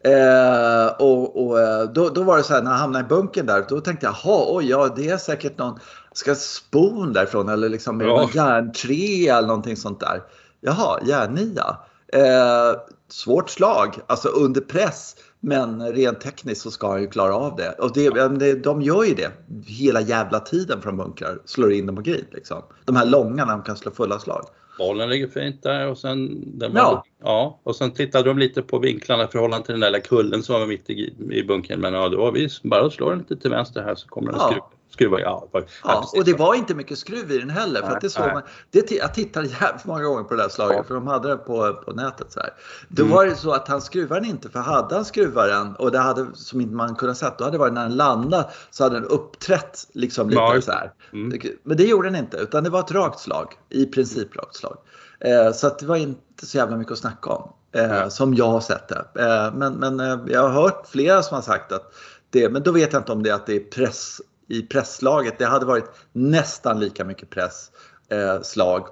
Eh, 0.03 0.88
och 1.00 1.45
och 1.48 1.59
eh, 1.59 1.83
då, 1.83 2.09
då 2.09 2.24
var 2.24 2.38
det 2.38 2.44
så 2.44 2.53
här 2.53 2.62
när 2.62 2.71
jag 2.71 2.77
hamnade 2.77 3.06
i 3.06 3.07
bunkern 3.07 3.45
där, 3.45 3.65
då 3.69 3.81
tänkte 3.81 4.06
jag, 4.06 4.15
jaha, 4.24 4.45
oj, 4.48 4.69
ja 4.69 4.89
det 4.95 5.09
är 5.09 5.18
säkert 5.18 5.57
någon, 5.57 5.80
ska 6.13 6.36
spon 6.36 7.13
därifrån 7.13 7.50
eller 7.50 7.69
liksom 7.69 8.01
Ja. 8.01 8.07
någon 8.07 8.30
järntre 8.33 9.30
eller 9.38 9.48
någonting 9.48 9.77
sånt 9.77 10.00
där. 10.00 10.21
Jaha, 10.62 11.00
järnia. 11.06 11.77
Eh, 12.13 12.80
svårt 13.09 13.50
slag, 13.50 14.00
alltså 14.07 14.27
under 14.30 14.62
press. 14.62 15.15
Men 15.39 15.92
rent 15.94 16.21
tekniskt 16.21 16.62
så 16.62 16.71
ska 16.71 16.92
han 16.92 17.01
ju 17.01 17.07
klara 17.07 17.36
av 17.36 17.56
det. 17.56 17.71
Och 17.71 17.94
det, 17.94 18.63
de 18.63 18.81
gör 18.81 19.03
ju 19.03 19.15
det 19.15 19.31
hela 19.65 20.01
jävla 20.01 20.39
tiden 20.39 20.81
från 20.81 20.98
bunkrar. 20.98 21.39
Slår 21.45 21.71
in 21.71 21.86
dem 21.86 21.95
på 21.95 22.01
grid 22.01 22.25
liksom. 22.31 22.62
De 22.86 22.95
här 22.95 23.06
långa 23.06 23.45
när 23.45 23.51
de 23.53 23.62
kan 23.63 23.77
slå 23.77 23.92
fulla 23.92 24.19
slag. 24.19 24.45
Bollen 24.77 25.09
ligger 25.09 25.27
fint 25.27 25.63
där 25.63 25.88
och 25.88 25.97
sen, 25.97 26.44
den 26.59 26.71
Ja. 26.75 26.91
var, 26.91 27.03
ja, 27.29 27.59
och 27.63 27.75
sen 27.75 27.91
tittade 27.91 28.29
de 28.29 28.38
lite 28.38 28.62
på 28.62 28.79
vinklarna 28.79 29.23
i 29.23 29.27
förhållande 29.27 29.65
till 29.65 29.79
den 29.79 29.91
där 29.94 30.00
kullen 30.00 30.44
som 30.44 30.59
var 30.59 30.68
mitt 30.68 30.89
i, 30.89 31.13
i 31.31 31.44
bunkern. 31.44 31.79
Men 31.81 31.94
ja, 31.94 32.09
det 32.09 32.18
var 32.18 32.31
vi 32.31 32.50
bara 32.63 32.89
slår 32.89 33.09
den 33.09 33.19
lite 33.19 33.38
till 33.38 33.50
vänster 33.51 33.81
här 33.83 33.95
så 33.95 34.07
kommer 34.07 34.31
den 34.31 34.39
Ja. 34.41 34.47
skruva. 34.47 34.65
Skruva 34.93 35.19
ja, 35.19 35.47
Ja, 35.53 35.59
precis. 36.01 36.19
och 36.19 36.25
det 36.25 36.33
var 36.33 36.55
inte 36.55 36.75
mycket 36.75 36.97
skruv 36.97 37.31
i 37.31 37.38
den 37.38 37.49
heller. 37.49 37.81
För 37.81 37.97
det 38.01 38.09
såg 38.09 38.25
man, 38.33 38.41
det, 38.71 38.91
jag 38.91 39.13
tittade 39.13 39.47
jävligt 39.47 39.85
många 39.85 40.03
gånger 40.03 40.23
på 40.23 40.33
det 40.35 40.41
där 40.41 40.49
slaget 40.49 40.77
Ja. 40.77 40.83
för 40.83 40.93
de 40.93 41.07
hade 41.07 41.27
det 41.29 41.38
på, 41.38 41.73
på 41.85 41.91
nätet. 41.91 42.31
Så 42.31 42.39
här. 42.39 42.49
Då 42.88 43.03
Mm. 43.03 43.15
var 43.15 43.25
det 43.25 43.35
så 43.35 43.51
att 43.51 43.67
han 43.67 43.81
skruvade 43.81 44.21
den 44.21 44.29
inte 44.29 44.49
för 44.49 44.59
hade 44.59 44.95
han 44.95 45.05
skruvat 45.05 45.47
den 45.47 45.75
och 45.75 45.91
det 45.91 45.99
hade 45.99 46.27
som 46.33 46.61
inte 46.61 46.75
man 46.75 46.95
kunde 46.95 47.15
sett 47.15 47.38
då 47.38 47.43
hade 47.43 47.55
det 47.57 47.59
varit 47.59 47.73
när 47.73 47.83
den 47.83 47.95
landade 47.97 48.49
så 48.71 48.83
hade 48.83 48.95
den 48.95 49.05
uppträtt 49.05 49.88
liksom 49.93 50.29
lite 50.29 50.41
Ja, 50.41 50.61
så 50.61 50.71
här. 50.71 50.91
Mm. 51.13 51.39
Men 51.63 51.77
det 51.77 51.83
gjorde 51.83 52.07
den 52.07 52.15
inte 52.15 52.38
utan 52.38 52.63
det 52.63 52.69
var 52.69 52.79
ett 52.79 52.91
rakt 52.91 53.19
slag. 53.19 53.53
I 53.69 53.85
princip 53.85 54.35
rakt 54.35 54.55
slag. 54.55 54.77
Eh, 55.19 55.51
så 55.53 55.69
det 55.79 55.85
var 55.85 55.95
inte 55.95 56.45
så 56.45 56.57
jävla 56.57 56.77
mycket 56.77 56.91
att 56.91 56.97
snacka 56.99 57.29
om. 57.29 57.53
Eh, 57.75 58.07
som 58.07 58.33
jag 58.33 58.47
har 58.47 58.59
sett 58.61 58.88
det. 58.88 59.05
Eh, 59.15 59.53
men 59.57 59.73
men 59.73 59.99
eh, 59.99 60.19
jag 60.27 60.41
har 60.41 60.49
hört 60.49 60.88
flera 60.88 61.23
som 61.23 61.35
har 61.35 61.41
sagt 61.41 61.71
att 61.71 61.93
det, 62.29 62.49
men 62.49 62.63
då 62.63 62.71
vet 62.71 62.93
jag 62.93 62.99
inte 62.99 63.11
om 63.11 63.23
det 63.23 63.29
är 63.29 63.33
att 63.33 63.45
det 63.45 63.55
är 63.55 63.59
press 63.59 64.21
i 64.51 64.62
presslaget. 64.62 65.38
Det 65.39 65.45
hade 65.45 65.65
varit 65.65 65.86
nästan 66.13 66.80
lika 66.80 67.06
mycket 67.06 67.30
press 67.30 67.71
eh, 68.09 68.42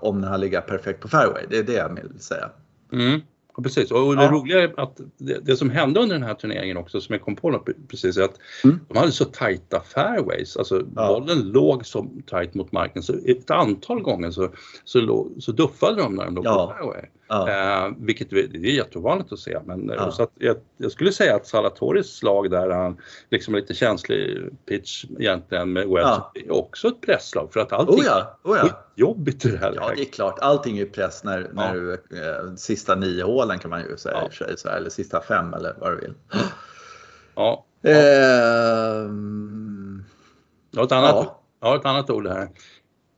om 0.01 0.21
den 0.21 0.31
hade 0.31 0.41
legat 0.41 0.67
perfekt 0.67 0.99
på 0.99 1.07
fairway. 1.07 1.45
Det 1.49 1.57
är 1.57 1.63
det 1.63 1.73
jag 1.73 1.89
vill 1.95 2.19
säga. 2.19 2.49
Mm. 2.93 3.21
Ja, 3.57 3.63
precis, 3.63 3.91
och 3.91 4.15
det 4.15 4.23
Ja. 4.23 4.31
roliga 4.31 4.61
är 4.63 4.79
att 4.79 4.99
det, 5.17 5.39
det 5.43 5.55
som 5.55 5.69
hände 5.69 5.99
under 5.99 6.15
den 6.15 6.23
här 6.23 6.33
turneringen 6.33 6.77
också 6.77 7.01
som 7.01 7.13
jag 7.13 7.21
kom 7.21 7.35
på 7.35 7.63
precis 7.87 8.17
är 8.17 8.23
att 8.23 8.35
Mm. 8.63 8.79
de 8.87 8.97
hade 8.97 9.11
så 9.11 9.25
tajta 9.25 9.81
fairways, 9.81 10.57
alltså 10.57 10.83
Ja. 10.95 11.07
bollen 11.07 11.39
låg 11.51 11.85
så 11.85 12.07
tajt 12.25 12.53
mot 12.53 12.71
marken 12.71 13.03
så 13.03 13.13
ett 13.25 13.51
antal 13.51 14.01
gånger 14.01 14.31
så, 14.31 14.49
så, 14.83 15.27
så 15.39 15.51
duffade 15.51 16.01
de 16.01 16.15
när 16.15 16.25
de 16.25 16.35
låg 16.35 16.45
Ja. 16.45 16.67
på 16.67 16.73
fairway. 16.73 17.09
Ja. 17.29 17.49
Eh, 17.49 17.91
vilket 17.97 18.29
det 18.29 18.39
är 18.39 18.57
jätteovanligt 18.57 19.31
att 19.33 19.39
se. 19.39 19.59
Men, 19.65 19.89
eh, 19.89 19.95
Ja. 19.99 20.11
så 20.11 20.27
jag, 20.35 20.57
jag 20.77 20.91
skulle 20.91 21.11
säga 21.11 21.35
att 21.35 21.47
Salatoris 21.47 22.07
slag 22.07 22.51
där 22.51 22.69
han 22.69 22.97
liksom 23.29 23.55
lite 23.55 23.73
känslig 23.73 24.49
pitch 24.65 25.05
egentligen 25.19 25.73
med 25.73 25.83
wedge 25.87 25.99
Ja. 26.01 26.31
är 26.35 26.51
också 26.51 26.87
ett 26.87 27.01
presslag 27.01 27.53
för 27.53 27.59
att 27.59 27.73
allting 27.73 27.95
Oh 27.99 28.05
ja, 28.05 28.39
oh 28.43 28.57
ja. 28.57 28.63
är 28.65 28.71
jobbigt 28.95 29.45
i 29.45 29.49
det 29.51 29.57
här 29.57 29.73
Ja, 29.75 29.81
det 29.87 29.91
är 29.93 29.95
läget. 29.95 30.13
klart. 30.13 30.39
Allting 30.41 30.77
är 30.77 30.81
ju 30.83 30.89
press 30.89 31.23
när, 31.23 31.39
Ja. 31.41 31.47
när 31.53 31.73
du, 31.73 31.93
eh, 31.93 32.55
sista 32.55 32.95
nio 32.95 33.23
hålen 33.23 33.59
kan 33.59 33.69
man 33.69 33.81
ju 33.89 33.97
säga, 33.97 34.17
Ja. 34.23 34.29
sig, 34.45 34.57
så 34.57 34.69
här, 34.69 34.77
eller 34.77 34.89
sista 34.89 35.21
fem 35.21 35.53
eller 35.53 35.75
vad 35.79 35.91
du 35.91 35.97
vill. 35.99 36.13
Ja. 37.35 37.65
Ehm, 38.69 40.03
Jag 40.71 40.79
har 40.79 40.85
ett 40.85 40.91
annat, 40.91 41.11
Ja. 41.15 41.41
jag 41.61 41.67
har 41.67 41.75
ett 41.75 41.85
annat 41.85 42.09
ord 42.09 42.27
här. 42.27 42.49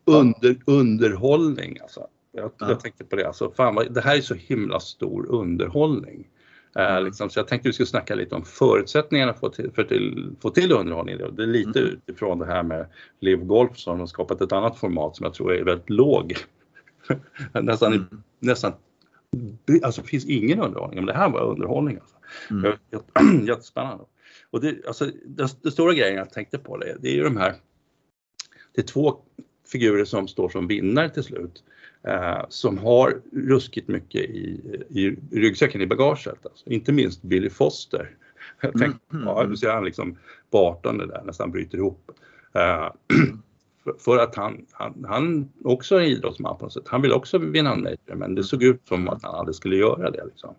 Under, 0.05 0.55
underhållning 0.65 1.77
alltså. 1.81 2.07
Jag, 2.31 2.51
Ja. 2.57 2.69
jag 2.69 2.79
tänkte 2.79 3.03
på 3.05 3.15
det. 3.15 3.27
Alltså, 3.27 3.51
fan 3.51 3.75
vad, 3.75 3.93
det 3.93 4.01
här 4.01 4.17
är 4.17 4.21
så 4.21 4.33
himla 4.35 4.79
stor 4.79 5.25
underhållning. 5.29 6.27
Eh, 6.75 6.91
Mm. 6.91 7.03
liksom, 7.05 7.29
så 7.29 7.39
jag 7.39 7.47
tänkte 7.47 7.69
vi 7.69 7.73
skulle 7.73 7.87
snacka 7.87 8.15
lite 8.15 8.35
om 8.35 8.45
förutsättningarna 8.45 9.33
för, 9.33 9.49
till, 9.49 9.71
för 9.71 9.83
till, 9.83 10.35
få 10.41 10.49
till 10.49 10.71
underhållning. 10.71 11.17
Det 11.17 11.43
är 11.43 11.47
lite 11.47 11.79
Mm. 11.79 11.91
utifrån 12.07 12.39
det 12.39 12.45
här 12.45 12.63
med 12.63 12.85
Live 13.19 13.45
Golf 13.45 13.77
som 13.77 13.99
har 13.99 14.07
skapat 14.07 14.41
ett 14.41 14.51
annat 14.51 14.77
format 14.79 15.15
som 15.15 15.23
jag 15.23 15.33
tror 15.33 15.53
är 15.53 15.63
väldigt 15.63 15.89
låg. 15.89 16.35
nästan, 17.61 17.93
Mm. 17.93 18.05
nästan, 18.39 18.73
alltså 19.83 20.01
det 20.01 20.07
finns 20.07 20.25
ingen 20.25 20.59
underhållning, 20.59 20.95
men 20.99 21.05
det 21.05 21.13
här 21.13 21.29
var 21.29 21.41
underhållning. 21.41 21.97
Alltså. 22.01 22.15
Mm. 22.51 22.71
Jätte- 22.91 23.45
Jättespännande. 23.47 24.03
Och 24.51 24.61
det, 24.61 24.85
alltså, 24.87 25.05
den, 25.25 25.47
den 25.61 25.71
stora 25.71 25.93
grejen 25.93 26.15
jag 26.15 26.29
tänkte 26.33 26.57
på 26.57 26.77
det, 26.77 26.97
det 26.99 27.07
är 27.09 27.13
ju 27.13 27.23
de 27.23 27.37
här, 27.37 27.55
det 28.75 28.81
är 28.81 28.85
två 28.85 29.17
figurer 29.71 30.05
som 30.05 30.27
står 30.27 30.49
som 30.49 30.67
vinnare 30.67 31.09
till 31.09 31.23
slut. 31.23 31.63
Eh, 32.07 32.45
som 32.49 32.77
har 32.77 33.21
ruskigt 33.31 33.87
mycket 33.87 34.21
i, 34.21 34.61
i 34.89 35.15
ryggsäcken, 35.31 35.81
i 35.81 35.87
bagaget. 35.87 36.45
Alltså. 36.45 36.69
Inte 36.69 36.91
minst 36.91 37.21
Billy 37.21 37.49
Foster. 37.49 38.09
Jag 38.61 38.73
tänkte, 38.73 39.15
Mm. 39.15 39.27
ja, 39.27 39.43
du 39.43 39.57
ser 39.57 39.69
han 39.69 39.85
liksom 39.85 40.17
18 40.51 40.97
där, 40.97 41.21
nästan 41.25 41.51
bryter 41.51 41.77
ihop. 41.77 42.11
Eh, 42.53 42.61
för, 43.83 43.93
för 43.99 44.17
att 44.17 44.35
han, 44.35 44.65
han, 44.71 45.05
han 45.07 45.49
också 45.63 45.95
är 45.95 46.01
idrottsman 46.01 46.57
på 46.57 46.65
något 46.65 46.73
sätt. 46.73 46.87
Han 46.87 47.01
vill 47.01 47.13
också 47.13 47.37
vinna 47.37 47.73
en 47.73 47.81
major 47.81 48.15
men 48.15 48.35
det 48.35 48.43
såg 48.43 48.63
ut 48.63 48.81
som 48.87 49.09
att 49.09 49.23
han 49.23 49.35
aldrig 49.35 49.55
skulle 49.55 49.75
göra 49.75 50.11
det. 50.11 50.25
Liksom. 50.25 50.55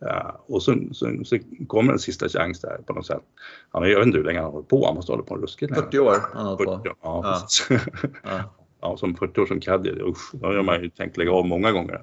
Ja, 0.00 0.44
och 0.46 0.62
så, 0.62 0.74
så, 0.92 1.24
så 1.24 1.38
kommer 1.66 1.92
en 1.92 1.98
sista 1.98 2.28
chans 2.28 2.60
där 2.60 2.80
på 2.86 2.92
något 2.92 3.06
sätt. 3.06 3.22
Han, 3.70 3.90
jag 3.90 3.98
vet 3.98 4.06
inte 4.06 4.18
hur 4.18 4.24
länge 4.24 4.38
han 4.38 4.44
har 4.44 4.52
hållit 4.52 4.68
på, 4.68 4.86
han 4.86 4.94
måste 4.94 5.12
hålla 5.12 5.22
på 5.24 5.36
ruskigt 5.36 5.70
länge. 5.70 5.82
40 5.82 5.98
år 5.98 6.10
har 6.10 6.20
han 6.34 6.46
hållit 6.46 6.66
på. 6.66 6.76
40, 6.76 6.90
ja, 7.02 7.46
Ja. 7.70 7.78
Ja. 8.22 8.40
ja, 8.80 8.96
som 8.96 9.14
40 9.14 9.40
år 9.40 9.46
som 9.46 9.60
caddy, 9.60 9.90
usch, 9.90 10.30
då 10.32 10.46
har 10.46 10.62
man 10.62 10.82
ju 10.82 10.90
tänkt 10.90 11.16
lägga 11.16 11.32
av 11.32 11.46
många 11.46 11.72
gånger. 11.72 12.02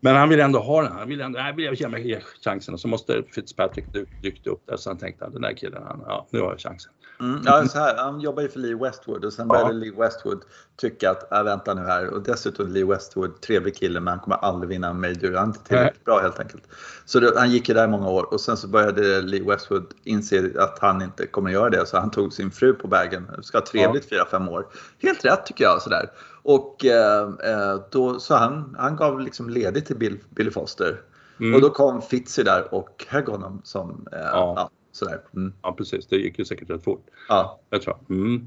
Men 0.00 0.16
han 0.16 0.28
vill 0.28 0.40
ändå 0.40 0.58
ha 0.58 0.82
den, 0.82 0.92
han 0.92 1.08
vill 1.08 1.20
ändå, 1.20 1.38
nej, 1.38 1.54
vill 1.56 1.64
jag 1.64 1.74
ge 1.74 1.88
mig 1.88 2.24
chansen. 2.44 2.74
Och 2.74 2.80
så 2.80 2.88
måste 2.88 3.22
Fitzpatrick 3.34 3.86
dy- 3.92 4.06
dykt 4.22 4.46
upp 4.46 4.62
där. 4.66 4.76
Så 4.76 4.90
han 4.90 4.98
tänkte 4.98 5.24
att 5.24 5.32
den 5.32 5.42
där 5.42 5.52
killen, 5.52 5.82
han, 5.82 6.02
ja 6.06 6.26
nu 6.30 6.40
har 6.40 6.50
jag 6.50 6.60
chansen. 6.60 6.92
Mm, 7.20 7.40
ja, 7.44 7.64
så 7.68 7.78
här, 7.78 7.96
han 7.96 8.20
jobbar 8.20 8.42
ju 8.42 8.48
för 8.48 8.58
Lee 8.58 8.74
Westwood. 8.74 9.24
Och 9.24 9.32
sen 9.32 9.48
började 9.48 9.72
Lee 9.72 9.92
Westwood 9.92 10.42
tycka 10.76 11.10
att, 11.10 11.32
äh, 11.32 11.42
vänta 11.42 11.74
nu 11.74 11.82
här, 11.82 12.08
och 12.08 12.22
dessutom 12.22 12.68
Lee 12.68 12.84
Westwood, 12.84 13.40
trevlig 13.40 13.76
kille 13.76 14.00
men 14.00 14.08
han 14.08 14.20
kommer 14.20 14.36
aldrig 14.36 14.68
vinna 14.68 14.88
en 14.88 15.00
major, 15.00 15.32
han 15.34 15.42
är 15.42 15.46
inte 15.46 15.64
tillräckligt 15.64 16.04
bra 16.04 16.20
helt 16.20 16.38
enkelt. 16.40 16.62
Så 17.04 17.20
det, 17.20 17.32
han 17.36 17.50
gick 17.50 17.68
ju 17.68 17.74
där 17.74 17.84
i 17.84 17.88
många 17.88 18.08
år. 18.08 18.32
Och 18.34 18.40
sen 18.40 18.56
så 18.56 18.68
började 18.68 19.20
Lee 19.22 19.42
Westwood 19.42 19.86
inse 20.04 20.50
att 20.58 20.78
han 20.80 21.02
inte 21.02 21.26
kommer 21.26 21.50
göra 21.50 21.70
det. 21.70 21.86
Så 21.86 21.98
han 21.98 22.10
tog 22.10 22.32
sin 22.32 22.50
fru 22.50 22.72
på 22.72 22.88
vägen, 22.88 23.30
ska 23.42 23.58
ha 23.58 23.66
trevligt 23.66 24.08
fyra 24.08 24.24
fem 24.30 24.48
år. 24.48 24.66
Helt 25.02 25.24
rätt 25.24 25.46
tycker 25.46 25.64
jag 25.64 25.82
sådär. 25.82 26.10
Och 26.42 26.84
eh, 26.84 27.22
eh, 27.22 27.80
då, 27.90 28.20
så 28.20 28.34
han, 28.34 28.76
han 28.78 28.96
gav 28.96 29.20
liksom 29.20 29.50
ledigt 29.50 29.86
till 29.86 29.96
Bill, 29.96 30.18
Billy 30.30 30.50
Foster. 30.50 31.00
Mm. 31.40 31.54
Och 31.54 31.60
då 31.60 31.70
kom 31.70 32.02
Fitzy 32.02 32.42
där 32.42 32.74
och 32.74 33.04
högg 33.08 33.26
honom 33.28 33.60
som, 33.64 34.08
eh, 34.12 34.18
ja. 34.18 34.70
sådär. 34.92 35.20
Mm. 35.36 35.52
Ja 35.62 35.72
precis, 35.72 36.06
det 36.06 36.16
gick 36.16 36.38
ju 36.38 36.44
säkert 36.44 36.70
rätt 36.70 36.84
fort. 36.84 37.06
Ja. 37.28 37.60
Jag 37.70 37.82
tror. 37.82 37.96
Mm. 38.10 38.46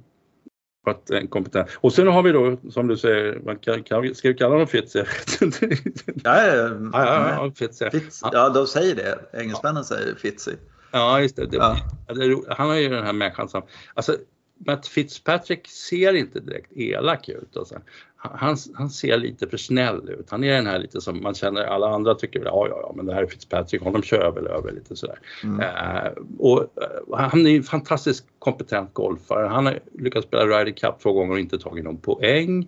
Att 0.87 1.09
en 1.09 1.27
kompetent. 1.27 1.67
Och 1.81 1.93
sen 1.93 2.07
har 2.07 2.23
vi 2.23 2.31
då 2.31 2.57
som 2.71 2.87
du 2.87 2.97
säger, 2.97 3.39
man 3.45 3.57
kan, 3.57 3.83
kan, 3.83 4.15
ska 4.15 4.27
vi 4.27 4.33
kalla 4.33 4.51
honom 4.51 4.67
Fitz? 4.67 4.95
Jag 4.95 5.03
vet 5.05 5.41
inte. 5.41 5.65
Ja, 6.23 6.43
ja, 6.43 6.53
Ja, 6.53 6.69
ja, 6.93 7.29
ja, 7.29 7.51
Fitz. 7.55 7.81
ja. 7.81 7.89
Fitz, 7.91 8.21
ja, 8.31 8.49
de 8.49 8.67
säger 8.67 8.95
det. 8.95 9.19
Engelsmännen 9.33 9.83
säger 9.83 10.15
Fitzy. 10.15 10.51
Ja, 10.91 11.21
just 11.21 11.35
det. 11.35 11.45
det, 11.45 11.57
Ja. 11.57 11.77
är 12.07 12.53
han 12.55 12.69
har 12.69 12.75
ju 12.75 12.89
den 12.89 13.03
här 13.05 13.13
människan 13.13 13.49
som, 13.49 13.61
alltså 13.93 14.15
Matt 14.65 14.87
Fitzpatrick 14.87 15.67
ser 15.67 16.13
inte 16.13 16.39
direkt 16.39 16.71
elak 16.75 17.29
ut. 17.29 17.57
Alltså. 17.57 17.75
Han, 18.23 18.57
han 18.73 18.89
ser 18.89 19.17
lite 19.17 19.47
för 19.47 19.57
snäll 19.57 20.09
ut. 20.09 20.31
Han 20.31 20.43
är 20.43 20.53
den 20.53 20.67
här 20.67 20.79
lite 20.79 21.01
som 21.01 21.23
man 21.23 21.33
känner, 21.33 21.63
alla 21.63 21.87
andra 21.87 22.15
tycker 22.15 22.39
väl, 22.39 22.47
ja, 22.51 22.67
ja, 22.69 22.79
ja, 22.81 22.93
men 22.95 23.05
det 23.05 23.13
här 23.13 23.23
är 23.23 23.27
Fitzpatrick, 23.27 23.81
honom 23.81 24.01
kör 24.03 24.21
jag 24.21 24.35
väl 24.35 24.47
över 24.47 24.71
lite 24.71 24.95
sådär. 24.95 25.19
Mm. 25.43 25.59
Eh, 25.59 26.11
och 26.39 26.59
eh, 26.61 27.17
han 27.17 27.47
är 27.47 27.55
en 27.57 27.63
fantastiskt 27.63 28.25
kompetent 28.39 28.93
golfare. 28.93 29.47
Han 29.47 29.65
har 29.65 29.79
lyckats 29.99 30.27
spela 30.27 30.43
Ryder 30.45 30.71
Cup 30.71 30.99
två 30.99 31.13
gånger 31.13 31.33
och 31.33 31.39
inte 31.39 31.59
tagit 31.59 31.83
någon 31.83 31.97
poäng. 31.97 32.67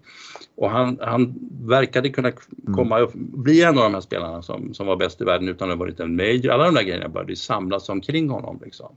Och 0.55 0.69
han, 0.69 0.97
han 1.01 1.35
verkade 1.61 2.09
kunna 2.09 2.31
Mm. 2.67 2.75
komma 2.75 2.99
upp, 2.99 3.13
bli 3.13 3.63
en 3.63 3.77
av 3.77 3.83
de 3.83 3.93
här 3.93 4.01
spelarna 4.01 4.41
som, 4.41 4.73
som 4.73 4.87
var 4.87 4.95
bäst 4.95 5.21
i 5.21 5.23
världen 5.23 5.49
utan 5.49 5.71
att 5.71 5.77
ha 5.77 5.79
varit 5.79 5.99
en 5.99 6.15
major. 6.15 6.49
Alla 6.49 6.65
de 6.65 6.75
där 6.75 6.83
grejerna 6.83 7.09
började 7.09 7.35
samlas 7.35 7.89
omkring 7.89 8.29
honom. 8.29 8.59
Liksom. 8.63 8.95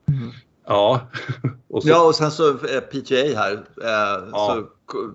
Ja. 0.67 1.01
och 1.71 1.83
så. 1.83 1.89
Ja, 1.89 2.03
och 2.07 2.15
sen 2.15 2.31
så 2.31 2.55
PGA 2.93 3.39
här. 3.39 3.53
Eh, 3.83 4.25
Ja. 4.33 4.55
Så 4.55 4.67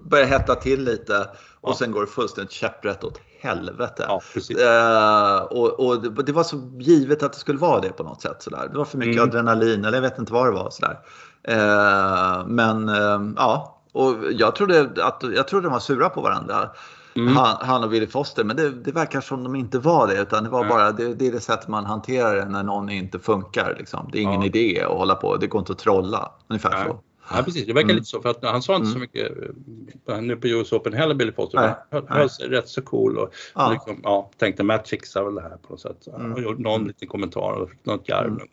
börjar 0.10 0.26
hetta 0.26 0.56
till 0.56 0.84
lite 0.84 1.20
och 1.62 1.70
Ja. 1.70 1.76
sen 1.80 1.92
går 1.92 2.02
det 2.02 2.08
fullständigt 2.08 2.52
käpprätt 2.52 3.04
åt 3.04 3.20
helvete. 3.42 4.06
ja, 4.08 4.22
precis. 4.34 4.58
Eh, 4.58 5.38
och 5.42 5.80
och 5.80 6.02
det, 6.02 6.24
det 6.24 6.32
var 6.32 6.44
så 6.44 6.72
givet 6.80 7.24
att 7.24 7.34
det 7.34 7.40
skulle 7.40 7.60
vara 7.60 7.80
det 7.82 7.90
på 7.90 8.04
något 8.04 8.22
sätt. 8.22 8.42
Sådär. 8.44 8.70
Det 8.72 8.78
var 8.78 8.86
för 8.86 8.98
mycket 8.98 9.16
Mm. 9.16 9.30
adrenalin, 9.30 9.86
eller 9.86 9.98
jag 9.98 10.02
vet 10.02 10.20
inte 10.20 10.34
vad 10.34 10.46
det 10.48 10.52
var. 10.52 10.70
Sådär. 10.70 11.00
Eh, 11.44 12.46
men 12.48 12.90
eh, 12.90 13.22
ja, 13.38 13.82
och 13.94 14.16
jag 14.32 14.56
trodde, 14.56 14.90
att, 15.02 15.24
jag 15.36 15.48
trodde 15.48 15.66
de 15.68 15.74
var 15.74 15.80
sura 15.80 16.10
på 16.10 16.22
varandra. 16.22 16.70
Mm. 17.16 17.36
Han, 17.36 17.58
han 17.62 17.84
och 17.84 17.94
Willy 17.94 18.08
Foster, 18.08 18.44
men 18.44 18.56
det, 18.56 18.70
det 18.72 18.92
verkar 18.92 19.22
som 19.22 19.44
de 19.44 19.56
inte 19.56 19.80
var 19.80 20.08
det. 20.08 20.22
Utan 20.22 20.44
det 20.44 20.50
var 20.50 20.66
bara 20.66 20.92
det, 20.92 21.14
det 21.14 21.28
är 21.28 21.32
det 21.32 21.40
sätt 21.40 21.68
man 21.68 21.86
hanterar 21.86 22.36
det 22.36 22.46
när 22.46 22.64
någon 22.64 22.90
inte 22.90 23.20
funkar. 23.20 23.76
Liksom. 23.80 24.10
Det 24.12 24.18
är 24.18 24.22
ingen 24.22 24.42
Ja. 24.42 24.48
idé 24.48 24.82
att 24.82 24.98
hålla 24.98 25.16
på. 25.16 25.38
Det 25.38 25.48
går 25.48 25.60
inte 25.60 25.72
att 25.72 25.80
trolla. 25.80 26.32
Ungefär 26.48 26.70
Nej. 26.70 26.84
så. 26.88 27.00
Ja, 27.38 27.44
precis. 27.44 27.66
Det 27.66 27.74
verkar 27.74 27.86
Mm. 27.86 27.96
lite 27.96 28.08
så. 28.08 28.22
För 28.22 28.30
att 28.30 28.44
han 28.44 28.62
sa 28.62 28.76
inte 28.76 28.88
så 28.90 28.98
mycket 29.00 29.32
eh, 30.10 30.22
nu 30.22 30.36
på 30.36 30.48
US 30.48 30.72
Open 30.74 30.94
heller, 30.94 31.16
Billy 31.16 31.32
Foster. 31.32 31.60
Nej. 31.60 31.76
Han 31.92 32.18
höll, 32.18 32.30
sig 32.30 32.48
rätt 32.50 32.70
så 32.70 32.82
cool 32.82 33.18
och 33.18 33.30
Ja. 33.56 33.72
liksom, 33.72 34.00
ja, 34.04 34.30
tänkte 34.38 34.64
Matt 34.64 34.90
fixar 34.90 35.24
väl 35.24 35.36
det 35.36 35.42
här 35.42 35.50
på 35.50 35.70
något 35.70 35.80
sätt. 35.80 36.08
Mm. 36.16 36.32
Han 36.32 36.44
gjorde 36.44 36.62
någon 36.64 36.88
liten 36.88 37.08
kommentar 37.08 37.52
och 37.62 37.70
något 37.84 38.08
garv 38.08 38.30
någon 38.30 38.38
gång. 38.38 38.48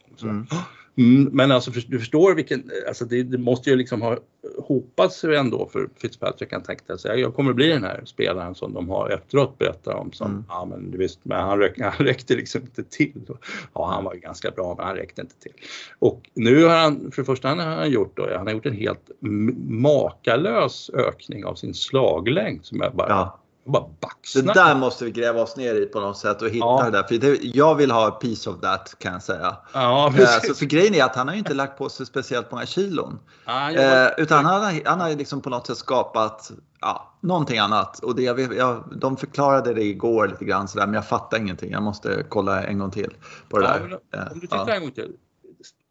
Så. 0.49 0.57
Mm. 0.99 1.31
Men 1.33 1.51
alltså 1.53 1.73
för, 1.73 1.83
du 1.89 1.99
förstår 1.99 2.35
vilken, 2.35 2.71
alltså 2.89 3.05
det, 3.05 3.23
det 3.23 3.39
måste 3.39 3.71
ju 3.71 3.77
liksom 3.77 4.03
ha 4.03 4.19
hopat 4.59 5.13
sig 5.13 5.37
ändå 5.37 5.69
för 5.73 5.89
Fitzpatrick. 5.97 6.53
Han 6.53 6.63
tänkte 6.63 6.99
sig, 6.99 7.21
jag 7.21 7.35
kommer 7.35 7.53
bli 7.53 7.69
den 7.69 7.85
här 7.85 8.03
spelaren 8.05 8.55
som 8.55 8.73
de 8.73 8.89
har 8.89 9.11
efteråt 9.11 9.59
berättar 9.59 9.95
om 9.95 10.13
som, 10.13 10.31
Mm. 10.31 10.45
ja 10.49 10.65
men 10.65 10.91
du 10.91 10.99
visst, 10.99 11.21
men 11.23 11.41
han, 11.41 11.59
räck, 11.59 11.81
han 11.81 12.07
räckte 12.07 12.35
liksom 12.35 12.61
inte 12.61 12.85
till. 12.85 13.21
Ja, 13.75 13.87
han 13.87 14.05
var 14.05 14.15
ju 14.15 14.21
ganska 14.21 14.51
bra, 14.51 14.75
men 14.79 14.87
han 14.87 14.97
räckte 14.97 15.21
inte 15.21 15.35
till. 15.41 15.53
Och 15.99 16.31
nu 16.35 16.65
har 16.65 16.77
han, 16.77 17.11
för 17.11 17.23
det 17.23 17.27
första 17.27 17.49
han 17.49 17.59
har 17.59 17.87
gjort 17.87 18.17
då, 18.17 18.29
han 18.37 18.47
har 18.47 18.55
gjort 18.55 18.67
en 18.67 18.77
helt 18.77 19.11
makalös 19.69 20.91
ökning 20.95 21.45
av 21.45 21.55
sin 21.55 21.75
slaglängd 21.75 22.65
som 22.65 22.81
jag 22.81 22.95
bara, 22.95 23.09
Ja. 23.09 23.39
Det 24.35 24.43
där 24.55 24.75
måste 24.75 25.05
vi 25.05 25.11
gräva 25.11 25.43
oss 25.43 25.57
ner 25.57 25.75
i 25.75 25.87
på 25.87 26.01
något 26.01 26.19
sätt 26.19 26.43
och 26.43 26.49
hitta 26.49 26.59
Ja. 26.67 26.83
det 26.85 26.91
där. 26.91 27.03
För 27.03 27.15
det, 27.15 27.39
jag 27.43 27.75
vill 27.75 27.91
ha 27.91 28.11
piece 28.11 28.51
of 28.51 28.61
that 28.61 28.95
kan 28.99 29.13
jag 29.13 29.23
säga. 29.23 29.57
Ja, 29.73 30.09
Eh, 30.09 30.15
precis. 30.17 30.49
Så 30.49 30.55
för 30.55 30.67
grejen 30.67 30.95
är 30.95 31.05
att 31.05 31.17
han 31.17 31.29
har 31.29 31.35
ju 31.35 31.39
inte 31.39 31.55
lagt 31.55 31.79
på 31.79 31.89
sig 31.89 32.07
speciellt 32.07 32.51
många 32.51 32.67
kilon. 32.67 33.19
Ja, 33.47 33.71
Eh, 33.73 34.09
utan 34.19 34.45
han 34.45 34.63
har, 34.63 34.83
han 34.89 35.01
har 35.01 35.09
ju 35.11 35.17
liksom 35.17 35.41
på 35.41 35.51
något 35.51 35.67
sätt 35.67 35.77
skapat 35.77 36.51
ja, 36.81 37.15
någonting 37.21 37.59
annat. 37.59 37.99
Och 37.99 38.15
det, 38.17 38.23
jag, 38.23 38.55
jag, 38.55 38.85
de 39.01 39.17
förklarade 39.17 39.75
det 39.75 39.83
igår 39.85 40.29
lite 40.29 40.45
grann 40.45 40.69
sådär, 40.69 40.87
men 40.87 40.95
jag 40.95 41.07
fattar 41.07 41.39
ingenting. 41.39 41.71
Jag 41.73 41.83
måste 41.83 42.25
kolla 42.29 42.63
en 42.65 42.79
gång 42.79 42.91
till 42.91 43.15
på 43.49 43.59
det 43.59 43.65
Ja, 43.65 43.73
där. 43.73 43.81
men 44.13 44.21
Eh, 44.23 44.33
om 44.33 44.41
du 44.41 44.47
tittar 44.47 44.65
ja. 44.69 44.75
en 44.75 44.83
gång 44.83 44.91
till. 44.93 45.13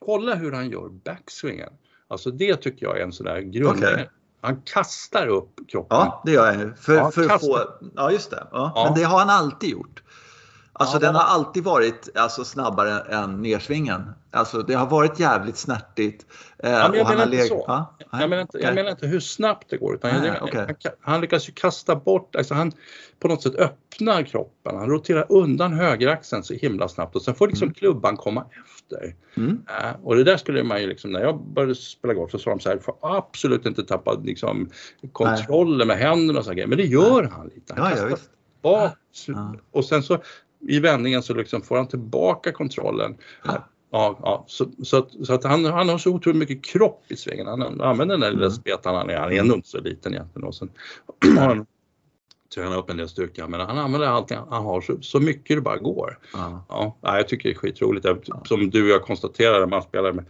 Kolla 0.05 0.35
hur 0.35 0.51
han 0.51 0.69
gör 0.69 0.89
backswingen. 0.89 1.69
Alltså 2.09 2.31
det 2.31 2.55
tycker 2.55 2.85
jag 2.85 2.99
är 2.99 3.03
en 3.03 3.11
sån 3.11 3.25
där 3.25 3.39
grund. 3.41 3.77
Okej. 3.83 4.09
Han 4.47 4.61
kastar 4.61 5.27
upp 5.27 5.49
kroppen. 5.71 5.97
Ja, 5.97 6.21
det 6.25 6.31
gör 6.31 6.45
jag 6.45 6.55
ju. 6.55 6.73
För, 6.75 6.95
Ja, 6.95 7.11
för 7.11 7.29
att 7.29 7.41
få, 7.41 7.59
ja, 7.95 8.11
just 8.11 8.31
det. 8.31 8.47
Ja. 8.51 8.71
Ja. 8.75 8.83
Men 8.85 8.99
det 8.99 9.03
har 9.03 9.19
han 9.19 9.29
alltid 9.29 9.69
gjort. 9.69 10.03
Alltså 10.79 10.95
Ja, 10.95 10.99
den 10.99 11.15
har 11.15 11.21
alltid 11.23 11.63
varit 11.63 12.09
alltså, 12.17 12.43
snabbare 12.43 12.99
än 12.99 13.41
nersvingen. 13.41 14.03
Alltså 14.31 14.61
det 14.61 14.73
har 14.73 14.87
varit 14.87 15.19
jävligt 15.19 15.57
snärtigt. 15.57 16.25
Eh, 16.59 16.71
Ja, 16.71 16.87
men 16.89 16.93
jag 16.97 17.01
och 17.01 17.07
han 17.07 17.17
menar 17.17 17.33
inte 17.33 17.47
så. 17.47 17.65
Nej, 18.11 18.21
Jag 18.21 18.29
menar, 18.29 18.41
inte, 18.41 18.57
jag 18.57 18.63
okej. 18.63 18.75
menar 18.75 18.91
inte 18.91 19.07
hur 19.07 19.19
snabbt 19.19 19.69
det 19.69 19.77
går 19.77 19.95
utan 19.95 20.09
jag, 20.11 20.21
Nej, 20.21 20.31
menar- 20.31 20.43
okej. 20.43 20.65
han, 20.83 20.91
han 21.13 21.21
lyckas 21.21 21.49
ju 21.49 21.53
kasta 21.53 21.95
bort, 21.95 22.35
alltså 22.35 22.53
han 22.53 22.71
på 23.19 23.27
något 23.27 23.43
sätt 23.43 23.55
öppnar 23.55 24.23
kroppen. 24.23 24.75
Han 24.77 24.89
roterar 24.89 25.25
undan 25.29 25.73
högeraxeln 25.73 26.43
så 26.43 26.53
himla 26.53 26.87
snabbt 26.87 27.15
och 27.15 27.21
sen 27.21 27.35
får 27.35 27.47
liksom 27.47 27.73
klubban 27.73 28.17
komma 28.17 28.45
efter. 28.65 29.15
Mm. 29.37 29.61
Eh, 29.81 29.95
och 30.03 30.15
det 30.15 30.23
där 30.23 30.37
skulle 30.37 30.63
man 30.63 30.81
ju 30.81 30.87
liksom, 30.87 31.11
när 31.11 31.19
jag 31.21 31.41
började 31.43 31.75
spela 31.75 32.13
golf 32.13 32.31
så 32.31 32.39
sa 32.39 32.49
de 32.49 32.59
så 32.59 32.69
här, 32.69 32.77
får 32.79 32.95
absolut 33.01 33.65
inte 33.65 33.83
tappa 33.83 34.13
liksom 34.13 34.69
kontrollen 35.11 35.87
med 35.87 35.97
händerna 35.97 36.39
och 36.39 36.45
så 36.45 36.53
här. 36.53 36.67
Men 36.67 36.77
det 36.77 36.85
gör 36.85 37.23
han 37.23 37.47
lite. 37.55 37.73
Han 37.77 37.83
Ja, 37.83 37.95
kastar 37.95 38.19
bak 38.61 38.91
Ja. 39.27 39.55
och 39.71 39.85
sen 39.85 40.03
så 40.03 40.17
i 40.67 40.79
vändningen 40.79 41.23
så 41.23 41.33
liksom 41.33 41.61
får 41.61 41.77
han 41.77 41.87
tillbaka 41.87 42.51
kontrollen. 42.51 43.17
Ja. 43.43 43.67
Ja, 43.91 44.19
ja, 44.21 44.45
så, 44.47 44.65
så 44.83 44.97
att, 44.97 45.25
så 45.25 45.33
att 45.33 45.43
han, 45.43 45.65
han 45.65 45.89
har 45.89 45.97
så 45.97 46.11
otroligt 46.11 46.39
mycket 46.39 46.63
kropp 46.65 47.03
i 47.07 47.15
svängen. 47.15 47.47
Han 47.47 47.81
använder 47.81 48.13
den 48.15 48.19
där 48.21 48.31
lilla 48.31 48.45
Mm. 48.45 48.55
spetan 48.55 48.95
han 48.95 49.09
är. 49.09 49.17
Han 49.19 49.31
är 49.31 49.39
ändå 49.39 49.55
inte 49.55 49.67
så 49.67 49.79
liten 49.79 50.13
egentligen. 50.13 50.47
Och 50.47 50.55
sen 50.55 50.69
har 51.37 51.47
han 51.47 51.65
tränat 52.55 52.77
upp 52.77 52.89
en 52.89 52.97
del 52.97 53.09
styrka. 53.09 53.47
Men 53.47 53.59
han 53.59 53.77
använder 53.77 54.07
allt 54.07 54.31
han 54.31 54.65
har 54.65 54.81
så, 54.81 55.01
så 55.01 55.19
mycket 55.19 55.57
det 55.57 55.61
bara 55.61 55.77
går. 55.77 56.19
Ja. 56.33 56.65
Ja, 56.69 56.97
nej, 57.01 57.15
jag 57.17 57.27
tycker 57.27 57.49
det 57.49 57.55
är 57.55 57.59
skitroligt. 57.59 58.05
Jag- 58.05 58.47
Som 58.47 58.69
du 58.69 58.83
och 58.83 58.89
jag 58.89 59.01
konstaterade, 59.01 59.67
man 59.67 59.81
spelar 59.81 60.13
med 60.13 60.25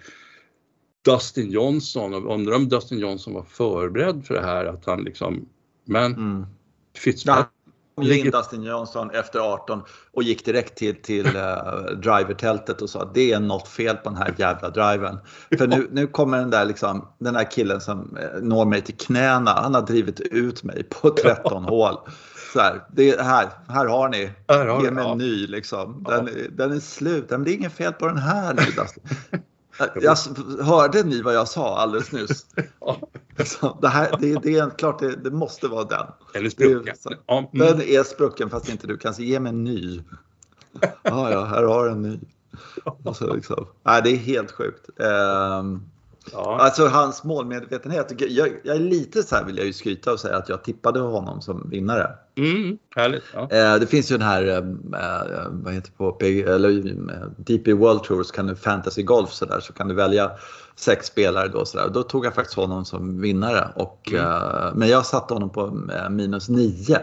Dustin 1.05 1.51
Johnson 1.51 2.13
och 2.13 2.34
undrar 2.34 2.55
om 2.55 2.69
Dustin 2.69 3.00
Johnson 3.00 3.34
var 3.34 3.43
förberedd 3.43 4.25
för 4.25 4.34
det 4.34 4.41
här 4.46 4.65
att 4.65 4.86
han 4.86 5.03
liksom, 5.03 5.46
men 5.86 6.13
Mm. 6.15 6.46
Fitzpatrick 6.98 7.48
Ja, 7.98 8.04
ju 8.04 8.20
in 8.20 8.32
Dustin 8.32 8.63
Johnson 8.63 9.12
efter 9.12 9.39
18 9.39 9.82
och 10.13 10.24
gick 10.24 10.46
direkt 10.46 10.75
till, 10.77 11.01
till 11.01 11.25
uh, 11.27 11.84
drivertältet 12.01 12.82
och 12.82 12.89
sa 12.89 13.01
att 13.01 13.13
det 13.13 13.32
är 13.32 13.39
något 13.39 13.68
fel 13.68 13.96
på 13.98 14.10
den 14.10 14.18
här 14.18 14.34
jävla 14.38 14.70
driven. 14.70 15.18
För 15.58 15.68
nu, 15.68 15.88
nu 15.92 16.08
kommer 16.08 16.38
den 16.38 16.50
där, 16.50 16.66
liksom, 16.66 17.08
den 17.20 17.34
där 17.34 17.51
killen 17.51 17.82
som 17.82 18.18
eh, 18.18 18.42
når 18.42 18.66
mig 18.66 18.82
till 18.82 18.98
knäna. 18.98 19.51
Han 19.51 19.75
har 19.75 19.82
drivit 19.82 20.20
ut 20.20 20.63
mig 20.63 20.84
på 20.84 21.10
13 21.10 21.63
hål. 21.63 21.96
Så 22.54 22.60
här, 22.60 22.84
det, 22.92 23.22
här, 23.22 23.48
här 23.68 23.86
har 23.86 24.10
ni. 24.10 24.32
Här 24.48 24.66
har 24.66 24.84
Ge 24.84 24.92
mig 24.92 25.04
ja. 25.04 25.12
en 25.12 25.18
ny 25.18 25.48
liksom. 25.48 26.06
Ja. 26.08 26.16
Den, 26.16 26.27
är- 26.27 26.50
den 26.51 26.72
är 26.72 26.80
slut. 26.80 27.30
Men 27.30 27.44
det 27.44 27.51
är 27.51 27.54
inget 27.54 27.74
fel 27.74 27.94
på 27.94 28.08
den 28.08 28.18
här 28.18 28.54
nu 28.54 28.62
Dustin. 28.62 29.04
Jag, 29.96 30.17
hörde 30.62 31.03
ni 31.03 31.22
vad 31.22 31.36
jag 31.36 31.48
sa 31.48 31.77
alldeles 31.77 32.12
nyss? 32.12 32.46
Ja. 32.79 32.98
Så 33.46 33.77
det, 33.81 33.88
här, 33.88 34.17
det, 34.19 34.34
det 34.43 34.57
är 34.57 34.69
klart 34.69 35.00
det, 35.00 35.15
det 35.15 35.31
måste 35.31 35.67
vara 35.67 35.84
den. 35.84 36.05
Eller 36.34 36.50
sprucken. 36.50 36.96
Ja, 37.27 37.51
mm. 37.53 37.67
Den 37.67 37.81
är 37.81 38.03
sprucken 38.03 38.50
fast 38.50 38.69
inte 38.69 38.88
du 38.88 38.98
kan 38.98 39.13
säga 39.13 39.27
ge 39.27 39.39
mig 39.39 39.50
en 39.50 39.63
ny. 39.63 40.01
Ja, 41.03 41.31
ja, 41.31 41.46
här 41.46 41.63
har 41.63 41.86
du 41.86 41.91
en 41.91 42.01
ny. 42.01 42.19
Och 42.84 43.15
så 43.15 43.34
liksom. 43.34 43.67
Nej, 43.84 44.01
det 44.03 44.10
är 44.10 44.17
helt 44.17 44.51
sjukt. 44.51 44.89
Ehm, 45.00 45.89
Ja. 46.31 46.57
Alltså 46.60 46.88
hans 46.88 47.24
målmedvetenhet. 47.24 48.13
Jag, 48.17 48.51
jag, 48.63 48.75
är 48.75 48.79
lite 48.79 49.24
så 49.24 49.36
här 49.36 49.43
vill 49.43 49.57
jag 49.57 49.65
ju 49.65 49.74
skryta 49.74 50.12
och 50.12 50.19
säga 50.19 50.38
att 50.38 50.50
jag 50.50 50.63
tippade 50.63 51.00
honom 51.00 51.41
som 51.41 51.69
vinnare. 51.69 52.10
Mm, 52.38 52.77
härligt. 52.96 53.24
Ja. 53.34 53.41
Eh, 53.51 53.79
det 53.79 53.88
finns 53.88 54.12
ju 54.12 54.17
den 54.17 54.27
här, 54.27 54.48
eh, 54.48 54.62
vad 55.50 55.74
heter 55.74 55.91
på, 55.91 56.17
eller 56.22 56.96
DP 57.38 57.74
World 57.74 58.03
Tours 58.03 58.31
kan 58.31 58.48
du 58.48 58.55
fantasy 58.55 59.03
golf 59.03 59.29
så 59.31 59.46
där 59.46 59.60
så 59.60 59.74
kan 59.74 59.88
du 59.88 59.96
välja 59.96 60.31
sex 60.75 61.07
spelare 61.07 61.48
då 61.48 61.65
så 61.65 61.77
där. 61.77 61.89
Då 61.89 62.03
tog 62.03 62.25
jag 62.25 62.36
faktiskt 62.36 62.57
honom 62.57 62.86
som 62.86 63.22
vinnare 63.22 63.67
och, 63.75 64.12
mm. 64.13 64.77
men 64.77 64.88
jag 64.89 65.05
satte 65.05 65.34
honom 65.34 65.50
på 65.50 65.72
minus 66.10 66.50
nio. 66.50 67.00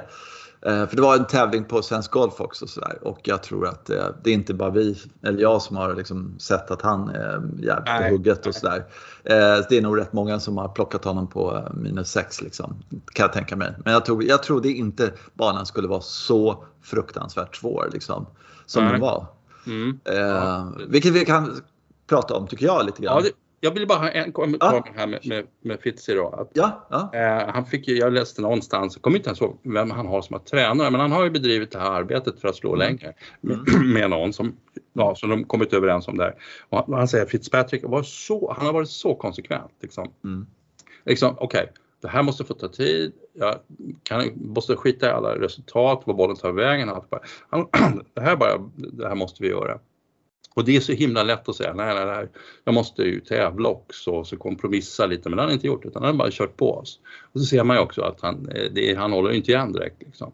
Eh, 0.64 0.86
för 0.86 0.96
det 0.96 1.02
var 1.02 1.16
en 1.16 1.26
tävling 1.26 1.64
på 1.64 1.82
Svensk 1.82 2.10
Golf 2.10 2.40
också 2.40 2.66
så 2.66 2.80
där. 2.80 2.98
och 3.02 3.20
jag 3.22 3.42
tror 3.42 3.66
att 3.66 3.90
eh, 3.90 4.06
det 4.22 4.30
är 4.30 4.34
inte 4.34 4.54
bara 4.54 4.70
vi, 4.70 4.98
eller 5.22 5.42
jag 5.42 5.62
som 5.62 5.76
har 5.76 5.94
liksom 5.94 6.34
sett 6.38 6.70
att 6.70 6.82
han 6.82 7.08
är 7.08 7.42
jävligt 7.58 8.08
på 8.08 8.08
hugget 8.10 8.46
och 8.46 8.54
sådär. 8.54 8.84
Eh, 9.24 9.64
det 9.68 9.76
är 9.76 9.82
nog 9.82 9.98
rätt 9.98 10.12
många 10.12 10.40
som 10.40 10.58
har 10.58 10.68
plockat 10.68 11.04
honom 11.04 11.26
på 11.26 11.68
minus 11.74 12.10
6 12.10 12.42
liksom, 12.42 12.82
kan 12.90 13.24
jag 13.24 13.32
tänka 13.32 13.56
mig. 13.56 13.74
Men 13.84 13.92
jag, 13.92 14.04
tror, 14.04 14.24
jag 14.24 14.42
trodde 14.42 14.68
inte 14.68 15.12
banan 15.34 15.66
skulle 15.66 15.88
vara 15.88 16.00
så 16.00 16.64
fruktansvärt 16.82 17.56
svår 17.56 17.90
liksom, 17.92 18.26
som 18.66 18.84
Nej. 18.84 18.92
den 18.92 19.00
var. 19.00 19.26
Mm. 19.66 19.98
Eh, 20.04 20.66
vilket 20.88 21.12
vi 21.12 21.24
kan 21.24 21.60
prata 22.06 22.34
om 22.34 22.46
tycker 22.46 22.66
jag 22.66 22.86
lite 22.86 23.02
grann. 23.02 23.14
Ja, 23.16 23.22
det, 23.22 23.30
jag 23.64 23.70
vill 23.70 23.86
bara 23.86 23.98
ha 23.98 24.10
en 24.10 24.32
kommentar 24.32 24.82
ja. 24.86 24.92
här 24.96 25.06
med, 25.06 25.26
med, 25.26 25.46
med 25.62 25.80
Fitzy 25.80 26.14
då. 26.14 26.28
Att, 26.28 26.50
ja, 26.52 26.86
ja. 26.90 27.10
Eh, 27.14 27.52
han 27.54 27.66
fick 27.66 27.88
ju, 27.88 27.96
jag 27.96 28.12
läste 28.12 28.42
någonstans, 28.42 28.96
jag 28.96 29.02
kommer 29.02 29.16
inte 29.16 29.28
ens 29.28 29.40
ihåg 29.40 29.58
vem 29.62 29.90
han 29.90 30.06
har 30.06 30.22
som 30.22 30.34
har 30.34 30.40
tränare, 30.40 30.90
men 30.90 31.00
han 31.00 31.12
har 31.12 31.24
ju 31.24 31.30
bedrivit 31.30 31.70
det 31.70 31.78
här 31.78 31.90
arbetet 31.90 32.40
för 32.40 32.48
att 32.48 32.56
slå 32.56 32.74
mm. 32.74 32.78
längre 32.78 33.14
med, 33.40 33.68
mm. 33.68 33.92
med 33.92 34.10
någon 34.10 34.32
som, 34.32 34.56
ja, 34.92 35.14
som 35.14 35.30
de 35.30 35.44
kommit 35.44 35.72
överens 35.72 36.08
om 36.08 36.16
där. 36.16 36.34
Och 36.68 36.96
han 36.96 37.08
säger 37.08 37.26
Fitzpatrick 37.26 37.82
var 37.84 38.02
så, 38.02 38.54
han 38.56 38.66
har 38.66 38.72
varit 38.72 38.90
så 38.90 39.14
konsekvent. 39.14 39.72
Liksom. 39.80 40.12
Mm. 40.24 40.46
Liksom, 41.04 41.36
Okej, 41.38 41.62
okay, 41.62 41.72
det 42.02 42.08
här 42.08 42.22
måste 42.22 42.44
få 42.44 42.54
ta 42.54 42.68
tid. 42.68 43.12
Jag 43.32 43.54
kan, 44.02 44.30
måste 44.34 44.76
skita 44.76 45.06
i 45.06 45.10
alla 45.10 45.38
resultat, 45.38 46.02
vad 46.06 46.16
bollen 46.16 46.36
tar 46.36 46.52
vägen. 46.52 46.90
Han, 47.48 47.66
det, 48.14 48.20
här 48.20 48.36
bara, 48.36 48.70
det 48.74 49.08
här 49.08 49.14
måste 49.14 49.42
vi 49.42 49.48
göra. 49.48 49.78
Och 50.54 50.64
det 50.64 50.76
är 50.76 50.80
så 50.80 50.92
himla 50.92 51.22
lätt 51.22 51.48
att 51.48 51.56
säga, 51.56 51.74
nej, 51.74 51.94
nej, 51.94 52.06
nej, 52.06 52.28
jag 52.64 52.74
måste 52.74 53.02
ju 53.02 53.20
tävla 53.20 53.68
också 53.68 54.10
och 54.10 54.26
så 54.26 54.36
kompromissa 54.36 55.06
lite, 55.06 55.28
men 55.28 55.36
det 55.36 55.42
har 55.42 55.46
han 55.46 55.54
inte 55.54 55.66
gjort 55.66 55.84
utan 55.84 56.02
han 56.02 56.10
har 56.10 56.18
bara 56.18 56.30
kört 56.30 56.56
på 56.56 56.74
oss. 56.74 56.98
Och 57.32 57.40
så 57.40 57.46
ser 57.46 57.64
man 57.64 57.76
ju 57.76 57.82
också 57.82 58.02
att 58.02 58.20
han, 58.20 58.48
eh, 58.48 58.72
det, 58.72 58.94
han 58.94 59.12
håller 59.12 59.32
inte 59.32 59.50
igen 59.50 59.72
direkt. 59.72 60.02
Liksom. 60.02 60.32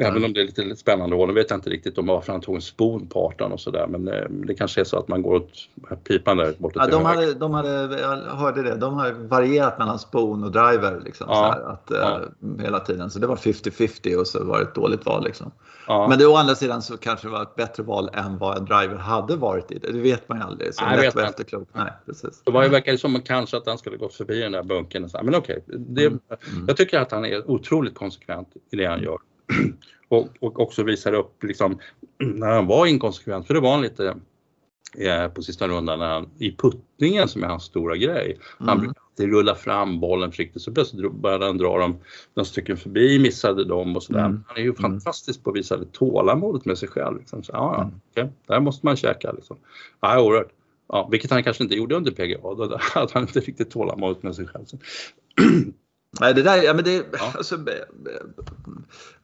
Även 0.00 0.24
om 0.24 0.32
det 0.32 0.40
är 0.40 0.44
lite 0.44 0.76
spännande 0.76 1.16
hål. 1.16 1.28
Nu 1.28 1.34
vet 1.34 1.50
jag 1.50 1.56
inte 1.56 1.70
riktigt 1.70 1.98
om 1.98 2.06
varför 2.06 2.32
han 2.32 2.40
tog 2.40 2.54
en 2.54 2.62
spon 2.62 3.06
på 3.06 3.26
18 3.26 3.52
och 3.52 3.60
sådär 3.60 3.86
men 3.86 4.08
eh, 4.08 4.24
det 4.28 4.54
kanske 4.54 4.80
är 4.80 4.84
så 4.84 4.98
att 4.98 5.08
man 5.08 5.22
går 5.22 5.34
åt 5.34 5.68
pipan 6.08 6.36
där 6.36 6.54
borta 6.58 6.80
ja, 6.80 6.86
de 6.86 7.04
hade, 7.04 7.34
de 7.34 7.54
hade, 7.54 8.00
Jag 8.00 8.36
hörde 8.36 8.62
det, 8.62 8.76
de 8.76 8.94
har 8.94 9.12
varierat 9.12 9.78
mellan 9.78 9.98
spon 9.98 10.44
och 10.44 10.52
driver 10.52 11.00
liksom, 11.04 11.26
ja. 11.30 11.52
här, 11.52 11.72
att, 11.72 11.90
ja. 11.90 12.20
uh, 12.44 12.62
hela 12.62 12.80
tiden. 12.80 13.10
Så 13.10 13.18
det 13.18 13.26
var 13.26 13.36
50-50 13.36 14.16
och 14.16 14.26
så 14.26 14.44
var 14.44 14.58
det 14.58 14.64
ett 14.64 14.74
dåligt 14.74 15.06
val. 15.06 15.24
Liksom. 15.24 15.52
Ja. 15.86 16.08
Men 16.08 16.18
det, 16.18 16.26
å 16.26 16.36
andra 16.36 16.54
sidan 16.54 16.82
så 16.82 16.96
kanske 16.96 17.26
det 17.26 17.32
var 17.32 17.42
ett 17.42 17.56
bättre 17.56 17.82
val 17.82 18.10
än 18.12 18.38
vad 18.38 18.58
en 18.58 18.64
driver 18.64 18.96
hade 18.96 19.36
varit 19.36 19.72
i. 19.72 19.78
Det, 19.78 19.92
det 19.92 20.00
vet 20.00 20.28
man 20.28 20.38
ju 20.38 20.44
aldrig. 20.44 20.74
Så 20.74 20.84
Nej, 20.84 21.00
vet 21.00 21.14
man. 21.14 21.24
Efterklok. 21.24 21.68
Nej, 21.72 21.92
precis. 22.06 22.42
Det 22.44 22.50
var 22.50 22.62
ju 22.62 22.68
verkade 22.68 22.98
som 22.98 23.22
kanske 23.22 23.56
att 23.56 23.66
han 23.66 23.78
skulle 23.78 23.96
gått 23.96 24.14
förbi 24.14 24.40
den 24.40 24.52
där 24.52 24.62
bunken. 24.62 25.08
Men 25.22 25.34
okej, 25.34 25.64
okay, 25.66 26.06
mm. 26.06 26.18
mm. 26.52 26.64
jag 26.68 26.76
tycker 26.76 27.00
att 27.00 27.12
han 27.12 27.24
är 27.24 27.50
otroligt 27.50 27.94
konsekvent 27.94 28.48
i 28.70 28.76
det 28.76 28.84
han 28.84 29.02
gör. 29.02 29.18
och, 30.08 30.28
och 30.40 30.60
också 30.60 30.82
visar 30.82 31.12
upp 31.12 31.44
liksom, 31.44 31.78
när 32.18 32.50
han 32.50 32.66
var 32.66 32.86
inkonsekvent, 32.86 33.46
för 33.46 33.54
det 33.54 33.60
var 33.60 33.72
han 33.72 33.82
lite 33.82 34.14
eh, 34.98 35.28
på 35.28 35.42
sista 35.42 35.68
rundan 35.68 35.98
när 35.98 36.14
han, 36.14 36.28
i 36.38 36.56
puttningen 36.56 37.28
som 37.28 37.44
är 37.44 37.48
hans 37.48 37.64
stora 37.64 37.96
grej. 37.96 38.38
Han 38.58 38.68
mm. 38.68 38.80
brukar 38.80 39.02
alltid 39.10 39.28
rulla 39.28 39.54
fram 39.54 40.00
bollen 40.00 40.30
försiktigt 40.30 40.62
så 40.62 40.72
plötsligt 40.72 41.12
började 41.12 41.46
han 41.46 41.58
dra 41.58 41.78
dem 41.78 41.98
några 42.34 42.44
stycken 42.44 42.76
förbi, 42.76 43.18
missade 43.18 43.64
dem 43.64 43.96
och 43.96 44.02
sådär. 44.02 44.24
Mm. 44.24 44.44
Han 44.46 44.56
är 44.56 44.60
ju 44.60 44.68
mm. 44.68 44.76
fantastisk 44.76 45.44
på 45.44 45.50
att 45.50 45.56
visa 45.56 45.76
det 45.76 45.92
tålamodet 45.92 46.64
med 46.64 46.78
sig 46.78 46.88
själv. 46.88 47.18
Liksom. 47.18 47.42
Så, 47.42 47.52
ja, 47.52 47.82
mm. 47.82 47.94
okay, 48.10 48.28
där 48.46 48.60
måste 48.60 48.86
man 48.86 48.96
käka 48.96 49.32
liksom. 49.32 49.56
Ja, 50.00 50.20
oerhört. 50.20 50.50
Ja, 50.88 51.08
vilket 51.10 51.30
han 51.30 51.42
kanske 51.42 51.62
inte 51.62 51.76
gjorde 51.76 51.96
under 51.96 52.12
PGA, 52.12 52.38
då 52.42 52.78
hade 52.80 53.12
han 53.14 53.22
inte 53.22 53.40
riktigt 53.40 53.70
tålamodet 53.70 54.22
med 54.22 54.34
sig 54.34 54.46
själv. 54.46 54.64
Nej, 56.20 56.34
det 56.34 56.42
där, 56.42 56.62
ja, 56.62 56.74
men 56.74 56.84
det, 56.84 57.06
ja. 57.12 57.32
alltså, 57.36 57.58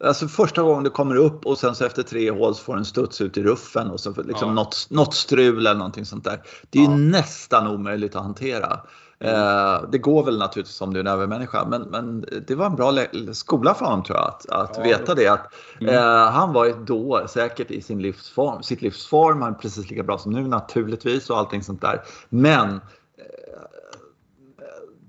alltså, 0.04 0.28
första 0.28 0.62
gången 0.62 0.84
det 0.84 0.90
kommer 0.90 1.16
upp 1.16 1.46
och 1.46 1.58
sen 1.58 1.74
så 1.74 1.84
efter 1.84 2.02
tre 2.02 2.30
hål 2.30 2.54
så 2.54 2.62
får 2.62 2.76
en 2.76 2.84
studs 2.84 3.20
ut 3.20 3.36
i 3.36 3.42
ruffen 3.42 3.90
och 3.90 4.00
så 4.00 4.10
liksom 4.22 4.48
ja. 4.48 4.54
något, 4.54 4.86
något 4.90 5.14
strul 5.14 5.58
eller 5.58 5.74
någonting 5.74 6.04
sånt 6.04 6.24
där. 6.24 6.42
Det 6.70 6.78
är 6.78 6.84
ja. 6.84 6.90
ju 6.90 6.96
nästan 6.96 7.66
omöjligt 7.66 8.16
att 8.16 8.22
hantera. 8.22 8.80
Mm. 9.18 9.34
Eh, 9.34 9.90
det 9.90 9.98
går 9.98 10.24
väl 10.24 10.38
naturligtvis 10.38 10.80
om 10.80 10.92
du 10.92 11.00
är 11.00 11.04
en 11.04 11.12
övermänniska 11.12 11.64
men, 11.64 11.82
men 11.82 12.24
det 12.46 12.54
var 12.54 12.66
en 12.66 12.76
bra 12.76 12.94
skola 13.32 13.74
för 13.74 13.84
honom 13.84 14.04
tror 14.04 14.18
jag 14.18 14.28
att, 14.28 14.50
att 14.50 14.76
ja, 14.76 14.82
veta 14.82 15.14
det. 15.14 15.28
Att, 15.28 15.54
mm. 15.80 15.94
eh, 15.94 16.30
han 16.30 16.52
var 16.52 16.64
ju 16.64 16.74
då 16.84 17.26
säkert 17.28 17.70
i 17.70 17.82
sin 17.82 18.02
livsform, 18.02 18.62
sitt 18.62 18.82
livsform, 18.82 19.42
han 19.42 19.54
är 19.54 19.58
precis 19.58 19.90
lika 19.90 20.02
bra 20.02 20.18
som 20.18 20.32
nu 20.32 20.48
naturligtvis 20.48 21.30
och 21.30 21.38
allting 21.38 21.62
sånt 21.62 21.80
där. 21.80 22.02
Men 22.28 22.80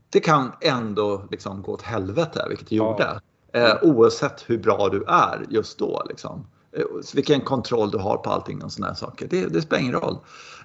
det 0.10 0.20
kan 0.20 0.52
ändå 0.62 1.24
liksom 1.32 1.62
gå 1.62 1.72
åt 1.72 1.82
helvete, 1.82 2.46
vilket 2.50 2.70
det 2.70 2.76
ja. 2.76 2.92
gjorde. 2.92 3.20
Eh, 3.54 3.76
oavsett 3.82 4.44
hur 4.50 4.58
bra 4.58 4.90
du 4.90 5.04
är 5.08 5.46
just 5.50 5.80
då. 5.80 6.04
Liksom. 6.10 6.48
Eh, 6.78 6.84
vilken 7.16 7.42
kontroll 7.42 7.92
du 7.92 7.98
har 7.98 8.18
på 8.18 8.30
allting 8.30 8.64
och 8.64 8.72
sådana 8.72 8.96
saker. 8.96 9.28
Det, 9.30 9.46
det, 9.46 9.62
spelar 9.62 9.82
ingen 9.82 9.94
roll. 9.94 10.18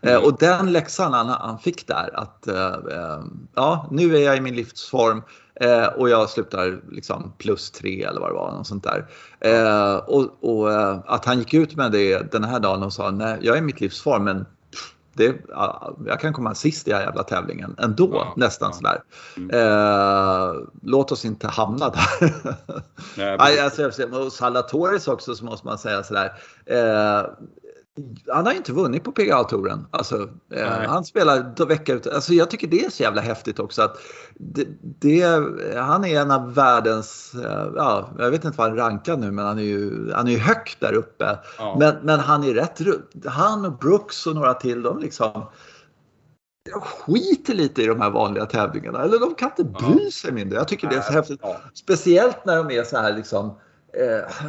Eh, 0.02 0.12
mm. 0.12 0.24
och 0.24 0.38
den 0.38 0.72
läxan 0.72 1.12
han, 1.12 1.28
han 1.28 1.58
fick 1.58 1.86
där 1.86 2.10
att 2.14 2.46
eh, 2.46 2.66
eh, 2.66 3.22
ja, 3.54 3.88
nu 3.90 4.16
är 4.16 4.20
jag 4.20 4.36
i 4.36 4.40
min 4.40 4.54
livsform 4.54 5.22
eh, 5.54 5.86
och 5.86 6.08
jag 6.08 6.30
slutar 6.30 6.80
liksom 6.90 7.32
plus 7.38 7.70
tre 7.70 8.02
eller 8.02 8.20
vad 8.20 8.30
det 8.30 8.34
var. 8.34 8.52
Något 8.52 8.66
sånt 8.66 8.84
där. 8.84 9.06
och, 10.06 10.44
och 10.44 10.72
att 11.14 11.24
han 11.24 11.38
gick 11.38 11.54
ut 11.54 11.76
med 11.76 11.92
det 11.92 12.32
den 12.32 12.44
här 12.44 12.60
dagen 12.60 12.82
och 12.82 12.92
sa 12.92 13.10
nej, 13.10 13.38
jag 13.42 13.56
är 13.56 13.58
i 13.58 13.64
mitt 13.64 13.80
livsform 13.80 14.24
men 14.24 14.46
det, 15.14 15.36
jag 16.06 16.20
kan 16.20 16.32
komma 16.32 16.54
sist 16.54 16.88
i 16.88 16.90
den 16.90 16.98
här 16.98 17.06
jävla 17.06 17.22
tävlingen 17.22 17.76
ändå, 17.78 18.10
ja, 18.12 18.32
nästan 18.36 18.70
ja. 18.72 18.76
sådär. 18.76 19.02
Mm. 19.36 19.50
Eh, 19.50 20.54
låt 20.82 21.12
oss 21.12 21.24
inte 21.24 21.48
hamna 21.48 21.88
där. 21.88 22.34
Nej, 23.16 23.60
alltså, 23.64 23.90
och 24.12 24.32
Salatoris 24.32 25.08
också 25.08 25.34
så 25.34 25.44
måste 25.44 25.66
man 25.66 25.78
säga 25.78 26.02
sådär. 26.02 26.32
Eh, 26.66 27.26
han 28.28 28.46
har 28.46 28.52
inte 28.52 28.72
vunnit 28.72 29.04
på 29.04 29.12
PGA-touren. 29.12 29.86
Alltså, 29.90 30.28
eh, 30.54 30.66
han 30.66 31.04
spelar 31.04 31.66
vecka 31.66 31.94
ut. 31.94 32.06
Alltså, 32.06 32.32
jag 32.32 32.50
tycker 32.50 32.66
det 32.66 32.84
är 32.84 32.90
så 32.90 33.02
jävla 33.02 33.20
häftigt 33.20 33.58
också. 33.58 33.82
att 33.82 33.96
det, 34.34 34.66
det, 34.80 35.22
Han 35.76 36.04
är 36.04 36.20
en 36.20 36.30
av 36.30 36.54
världens, 36.54 37.34
eh, 37.34 37.72
ja, 37.76 38.10
jag 38.18 38.30
vet 38.30 38.44
inte 38.44 38.58
vad 38.58 38.68
han 38.68 38.76
rankar 38.76 39.16
nu, 39.16 39.30
men 39.30 39.46
han 39.46 39.58
är 39.58 39.62
ju, 39.62 40.12
han 40.12 40.26
är 40.26 40.32
ju 40.32 40.38
högt 40.38 40.80
där 40.80 40.92
uppe. 40.92 41.38
Ja. 41.58 41.76
Men, 41.78 41.94
men 42.02 42.20
han 42.20 42.44
är 42.44 42.54
rätt 42.54 42.80
Han 43.26 43.64
och 43.64 43.78
Brooks 43.78 44.26
och 44.26 44.34
några 44.34 44.54
till, 44.54 44.82
de 44.82 44.98
liksom 44.98 45.46
de 46.72 46.80
skiter 46.80 47.54
lite 47.54 47.82
i 47.82 47.86
de 47.86 48.00
här 48.00 48.10
vanliga 48.10 48.46
tävlingarna. 48.46 49.02
Eller 49.02 49.18
de 49.18 49.34
kan 49.34 49.50
inte 49.58 49.64
bry 49.64 50.10
sig 50.10 50.32
mindre. 50.32 50.58
Jag 50.58 50.68
tycker 50.68 50.88
det 50.88 50.96
är 50.96 51.00
så 51.00 51.12
häftigt. 51.12 51.40
Speciellt 51.74 52.44
när 52.44 52.56
de 52.56 52.70
är 52.70 52.84
så 52.84 52.96
här 52.96 53.16
liksom 53.16 53.46
eh, 53.92 54.46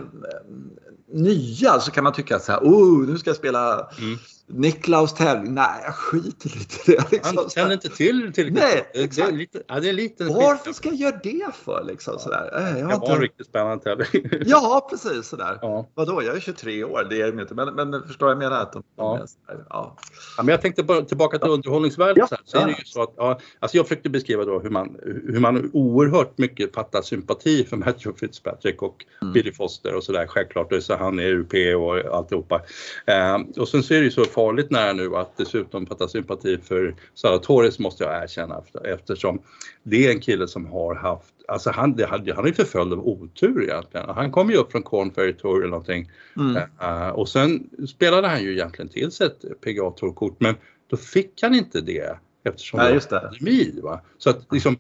nya 1.12 1.80
så 1.80 1.92
kan 1.92 2.04
man 2.04 2.14
tycka 2.14 2.40
så 2.40 2.52
här, 2.52 2.60
oh, 2.60 3.08
nu 3.08 3.18
ska 3.18 3.30
jag 3.30 3.38
spela 3.38 3.90
mm. 4.00 4.18
Niklaus 4.48 5.14
tävling. 5.14 5.54
Nej, 5.54 5.82
jag 5.84 5.96
skiter 5.96 6.50
lite 6.50 6.92
i 6.92 6.96
det. 6.96 7.12
Liksom. 7.12 7.38
Han 7.38 7.50
känner 7.50 7.74
inte 7.74 7.90
till 7.90 8.34
till 8.34 8.54
Nej, 8.54 8.90
det 8.94 9.20
är 9.20 9.32
lite, 9.32 9.64
ja, 9.68 9.80
det 9.80 9.90
är 9.90 9.94
lite 9.94 10.24
Varför 10.24 10.74
ska 10.74 10.90
jag 10.90 10.98
göra 10.98 11.20
det 11.24 11.56
för? 11.64 11.84
Liksom, 11.84 12.14
ja. 12.14 12.20
sådär. 12.20 12.50
Jag 12.54 12.76
det 12.76 12.84
var 12.84 12.94
inte... 12.94 13.12
en 13.12 13.22
riktigt 13.22 13.48
spännande 13.48 13.84
tävling. 13.84 14.30
ja, 14.46 14.88
precis 14.90 15.28
sådär. 15.28 15.60
Ja. 15.62 15.90
Vadå, 15.94 16.24
jag 16.24 16.36
är 16.36 16.40
23 16.40 16.84
år, 16.84 17.08
det 17.10 17.16
är 17.16 17.20
jag 17.20 17.40
inte. 17.40 17.56
Men, 17.56 17.76
men 17.76 18.08
förstår 18.08 18.30
jag 18.30 18.38
menar? 18.38 18.62
Att 18.62 18.74
de, 18.74 18.84
ja. 18.96 19.26
ja. 19.48 19.98
ja. 20.38 20.44
men 20.44 20.48
jag 20.48 20.62
tänkte 20.62 20.84
bara 20.84 21.02
tillbaka 21.02 21.38
till 21.38 21.48
ja. 21.48 21.54
underhållningsvärdet. 21.54 22.28
Ja. 22.32 22.38
Så, 22.46 22.58
är 22.58 22.66
det 22.66 22.72
ju 22.72 22.86
så 22.86 23.02
att, 23.02 23.14
ja, 23.18 23.40
alltså 23.60 23.78
jag 23.78 23.86
försökte 23.86 24.10
beskriva 24.10 24.46
då 24.46 24.60
hur 24.60 24.70
man, 24.70 24.98
hur 25.04 25.40
man 25.40 25.70
oerhört 25.74 26.38
mycket 26.38 26.74
fattar 26.74 27.02
sympati 27.02 27.66
för 27.66 27.78
Matthew 27.78 28.20
Fitzpatrick 28.20 28.82
och 28.82 29.06
mm. 29.22 29.34
Billy 29.34 29.52
Foster 29.52 29.96
och 29.96 30.04
sådär. 30.04 30.28
Självklart, 30.28 30.84
så 30.84 30.93
han 30.98 31.20
är 31.20 31.30
UP 31.30 31.54
och 31.78 32.18
alltihopa. 32.18 32.62
Eh, 33.06 33.38
och 33.58 33.68
sen 33.68 33.84
så 33.84 33.94
är 33.94 33.98
det 33.98 34.06
ju 34.06 34.12
så 34.12 34.26
farligt 34.26 34.72
nära 34.72 34.94
nu 34.94 35.16
att 35.16 35.38
dessutom 35.38 35.86
fatta 35.86 36.08
sympati 36.08 36.58
för 36.58 36.96
Salatoris 37.14 37.80
måste 37.80 38.04
jag 38.04 38.24
erkänna 38.24 38.62
eftersom 38.84 39.42
det 39.84 40.08
är 40.08 40.12
en 40.12 40.20
kille 40.20 40.48
som 40.48 40.66
har 40.66 40.96
haft, 40.96 41.34
alltså 41.48 41.72
han, 41.72 41.96
det, 41.96 42.06
han, 42.06 42.28
är 42.28 42.54
förföljd 42.54 42.94
av 42.94 43.08
otur 43.08 43.64
egentligen. 43.64 44.10
Han 44.10 44.32
kom 44.32 44.50
ju 44.50 44.56
upp 44.56 44.72
från 44.72 44.84
Corn 44.84 45.12
Ferry 45.12 45.34
Tour 45.34 45.58
eller 45.58 45.70
någonting 45.70 46.12
mm. 46.38 46.56
uh, 46.56 47.10
och 47.10 47.30
sen 47.30 47.70
spelade 47.88 48.28
han 48.28 48.44
ju 48.44 48.52
egentligen 48.52 48.90
till 48.90 49.12
sig 49.12 49.28
ett 49.28 49.62
PGA 49.62 49.92
Tour-kort 49.92 50.36
men 50.40 50.56
då 50.90 50.98
fick 50.98 51.42
han 51.42 51.56
inte 51.56 51.82
det 51.82 52.18
eftersom 52.44 52.80
Nej, 52.80 52.94
det 52.94 53.12
var 53.12 53.20
pandemi. 53.20 53.80
Va? 53.84 54.02
Så 54.18 54.30
att 54.30 54.48
liksom, 54.52 54.78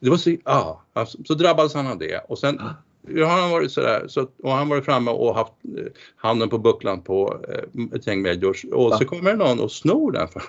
det 0.00 0.10
var 0.10 0.16
så, 0.16 0.36
ja, 0.44 0.84
alltså, 0.92 1.18
så 1.24 1.34
drabbades 1.34 1.74
han 1.74 1.86
av 1.86 1.98
det 1.98 2.18
och 2.28 2.38
sen 2.38 2.60
Ja, 3.06 3.26
han 3.26 3.50
varit 3.50 3.72
sådär, 3.72 4.04
så, 4.08 4.26
och 4.42 4.50
han 4.50 4.68
varit 4.68 4.84
framme 4.84 5.10
och 5.10 5.34
haft 5.34 5.52
eh, 5.78 5.84
handen 6.16 6.48
på 6.48 6.58
bucklan 6.58 7.02
på 7.02 7.40
eh, 7.48 7.96
ett 7.96 8.06
gäng 8.06 8.22
majors 8.22 8.64
och 8.64 8.92
ja. 8.92 8.98
så 8.98 9.04
kommer 9.04 9.36
någon 9.36 9.60
och 9.60 9.72
snor 9.72 10.12
den. 10.12 10.28
För, 10.28 10.42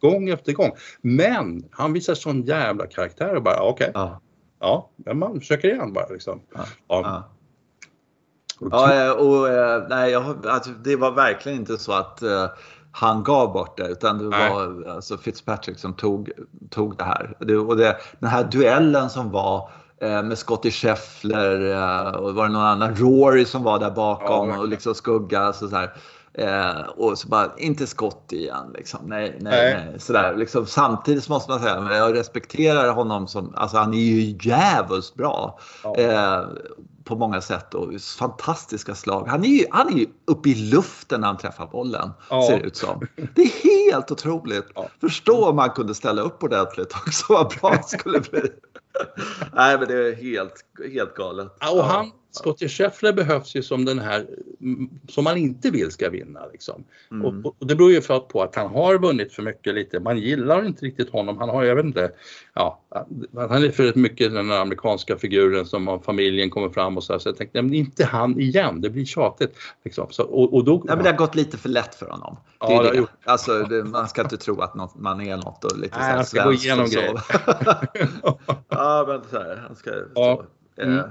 gång 0.00 0.28
efter 0.28 0.52
gång. 0.52 0.70
Men 1.00 1.64
han 1.70 1.92
visar 1.92 2.14
sån 2.14 2.42
jävla 2.42 2.86
karaktär 2.86 3.34
och 3.34 3.42
bara 3.42 3.62
okej, 3.62 3.90
okay. 3.90 4.02
ja. 4.02 4.20
ja, 4.60 4.90
men 4.96 5.18
man 5.18 5.40
försöker 5.40 5.68
igen 5.68 5.92
bara 5.92 6.08
liksom. 6.08 6.40
Ja. 6.54 6.64
Ja. 6.88 7.28
Och, 9.14 9.48
eh, 9.48 9.86
nej, 9.88 10.10
jag, 10.10 10.46
alltså, 10.46 10.70
det 10.70 10.96
var 10.96 11.10
verkligen 11.10 11.58
inte 11.58 11.78
så 11.78 11.92
att 11.92 12.22
uh, 12.22 12.46
han 12.92 13.22
gav 13.22 13.52
bort 13.52 13.76
det 13.76 13.88
utan 13.88 14.18
det 14.18 14.24
nej. 14.24 14.50
var 14.50 14.84
alltså, 14.88 15.18
Fitzpatrick 15.18 15.78
som 15.78 15.94
tog, 15.94 16.30
tog 16.70 16.96
det 16.96 17.04
här. 17.04 17.36
Det, 17.38 17.56
och 17.56 17.76
det, 17.76 17.96
den 18.18 18.30
här 18.30 18.44
duellen 18.44 19.10
som 19.10 19.30
var 19.30 19.70
med 20.02 20.38
Scottie 20.38 20.70
Scheffler 20.70 21.60
uh, 21.60 22.14
och 22.14 22.34
var 22.34 22.46
det 22.46 22.52
någon 22.52 22.62
annan, 22.62 22.96
Rory 22.96 23.44
som 23.44 23.62
var 23.62 23.78
där 23.78 23.90
bakom 23.90 24.48
ja, 24.48 24.58
och 24.58 24.68
liksom 24.68 24.94
skugga. 24.94 25.40
Alltså, 25.40 25.68
så 25.68 25.76
här. 25.76 25.92
Eh, 26.34 26.80
och 26.96 27.18
så 27.18 27.28
bara, 27.28 27.52
inte 27.56 27.86
skott 27.86 28.32
igen. 28.32 28.72
Liksom. 28.74 29.00
Nej, 29.04 29.36
nej, 29.40 29.74
nej. 29.74 29.86
nej. 29.90 30.00
Sådär. 30.00 30.36
Liksom, 30.36 30.66
samtidigt 30.66 31.28
måste 31.28 31.50
man 31.50 31.60
säga, 31.60 31.96
jag 31.96 32.16
respekterar 32.16 32.92
honom 32.92 33.28
som, 33.28 33.54
alltså 33.56 33.76
han 33.76 33.94
är 33.94 33.98
ju 33.98 34.38
jävligt 34.42 35.14
bra. 35.14 35.58
Ja. 35.84 35.96
Eh, 35.96 36.44
på 37.04 37.16
många 37.16 37.40
sätt 37.40 37.74
och 37.74 38.00
fantastiska 38.18 38.94
slag. 38.94 39.28
Han 39.28 39.44
är 39.44 39.48
ju, 39.48 39.64
han 39.70 39.88
är 39.88 39.98
ju 39.98 40.06
uppe 40.26 40.48
i 40.48 40.54
luften 40.54 41.20
när 41.20 41.28
han 41.28 41.36
träffar 41.36 41.66
bollen, 41.66 42.10
ja. 42.30 42.46
ser 42.48 42.58
det 42.58 42.64
ut 42.64 42.76
som. 42.76 43.06
Det 43.34 43.42
är 43.42 43.90
helt 43.90 44.10
otroligt. 44.10 44.66
Ja. 44.74 44.88
Förstå 45.00 45.48
om 45.48 45.56
man 45.56 45.70
kunde 45.70 45.94
ställa 45.94 46.22
upp 46.22 46.42
ordentligt 46.42 46.94
också, 47.06 47.24
vad 47.28 47.54
bra 47.60 47.70
det 47.70 47.98
skulle 47.98 48.20
bli. 48.20 48.40
Nej, 49.52 49.78
men 49.78 49.88
det 49.88 50.08
är 50.08 50.14
helt, 50.14 50.64
helt 50.92 51.14
galet. 51.14 51.56
Ja, 51.60 51.70
och 51.70 51.84
han, 51.84 52.10
Scottie 52.32 52.68
Scheffler 52.68 53.12
behövs 53.12 53.54
ju 53.54 53.62
som 53.62 53.84
den 53.84 53.98
här 53.98 54.26
som 55.08 55.24
man 55.24 55.36
inte 55.36 55.70
vill 55.70 55.90
ska 55.90 56.10
vinna. 56.10 56.46
Liksom. 56.52 56.84
Mm. 57.10 57.44
Och, 57.44 57.54
och, 57.58 57.66
det 57.66 57.74
beror 57.74 57.92
ju 57.92 58.00
för 58.00 58.18
på 58.20 58.42
att 58.42 58.56
han 58.56 58.70
har 58.70 58.98
vunnit 58.98 59.32
för 59.32 59.42
mycket 59.42 59.74
lite. 59.74 60.00
Man 60.00 60.18
gillar 60.18 60.66
inte 60.66 60.84
riktigt 60.84 61.10
honom. 61.10 61.38
Han 61.38 61.48
har, 61.48 61.64
jag 61.64 61.76
vet 61.76 61.84
inte, 61.84 62.12
ja, 62.54 62.80
han 63.36 63.64
är 63.64 63.70
för 63.70 63.98
mycket 63.98 64.34
den 64.34 64.52
amerikanska 64.52 65.16
figuren 65.16 65.66
som 65.66 66.00
familjen 66.04 66.50
kommer 66.50 66.68
fram 66.68 66.96
och 66.96 67.04
så. 67.04 67.12
Här, 67.12 67.20
så 67.20 67.28
jag 67.28 67.36
tänkte, 67.36 67.62
men 67.62 67.74
inte 67.74 68.04
han 68.04 68.40
igen, 68.40 68.80
det 68.80 68.90
blir 68.90 69.04
tjatigt. 69.04 69.56
Liksom. 69.84 70.06
Så, 70.10 70.22
och, 70.22 70.54
och 70.54 70.64
då, 70.64 70.84
ja, 70.88 70.94
men 70.94 71.04
det 71.04 71.10
har 71.10 71.18
gått 71.18 71.34
lite 71.34 71.56
för 71.56 71.68
lätt 71.68 71.94
för 71.94 72.06
honom. 72.06 72.36
Det 72.60 72.74
är 72.74 72.84
ja, 72.84 72.92
det. 72.92 73.06
Alltså, 73.24 73.62
det, 73.62 73.84
man 73.84 74.08
ska 74.08 74.22
inte 74.22 74.36
tro 74.36 74.60
att 74.60 74.74
något, 74.74 74.94
man 74.94 75.20
är 75.20 75.36
något 75.36 75.64
och 75.64 75.78
lite 75.78 75.98
Nej, 75.98 76.12
han 76.12 76.26
ska 76.26 76.44
gå 76.44 76.52
igenom 76.52 76.86
grejer. 76.86 77.22
ja, 78.68 79.04
men 79.08 79.20
så 79.30 79.38
här, 79.38 79.64
han 79.66 79.76
ska 79.76 79.90
ja. 80.14 80.44
Mm. 80.76 81.04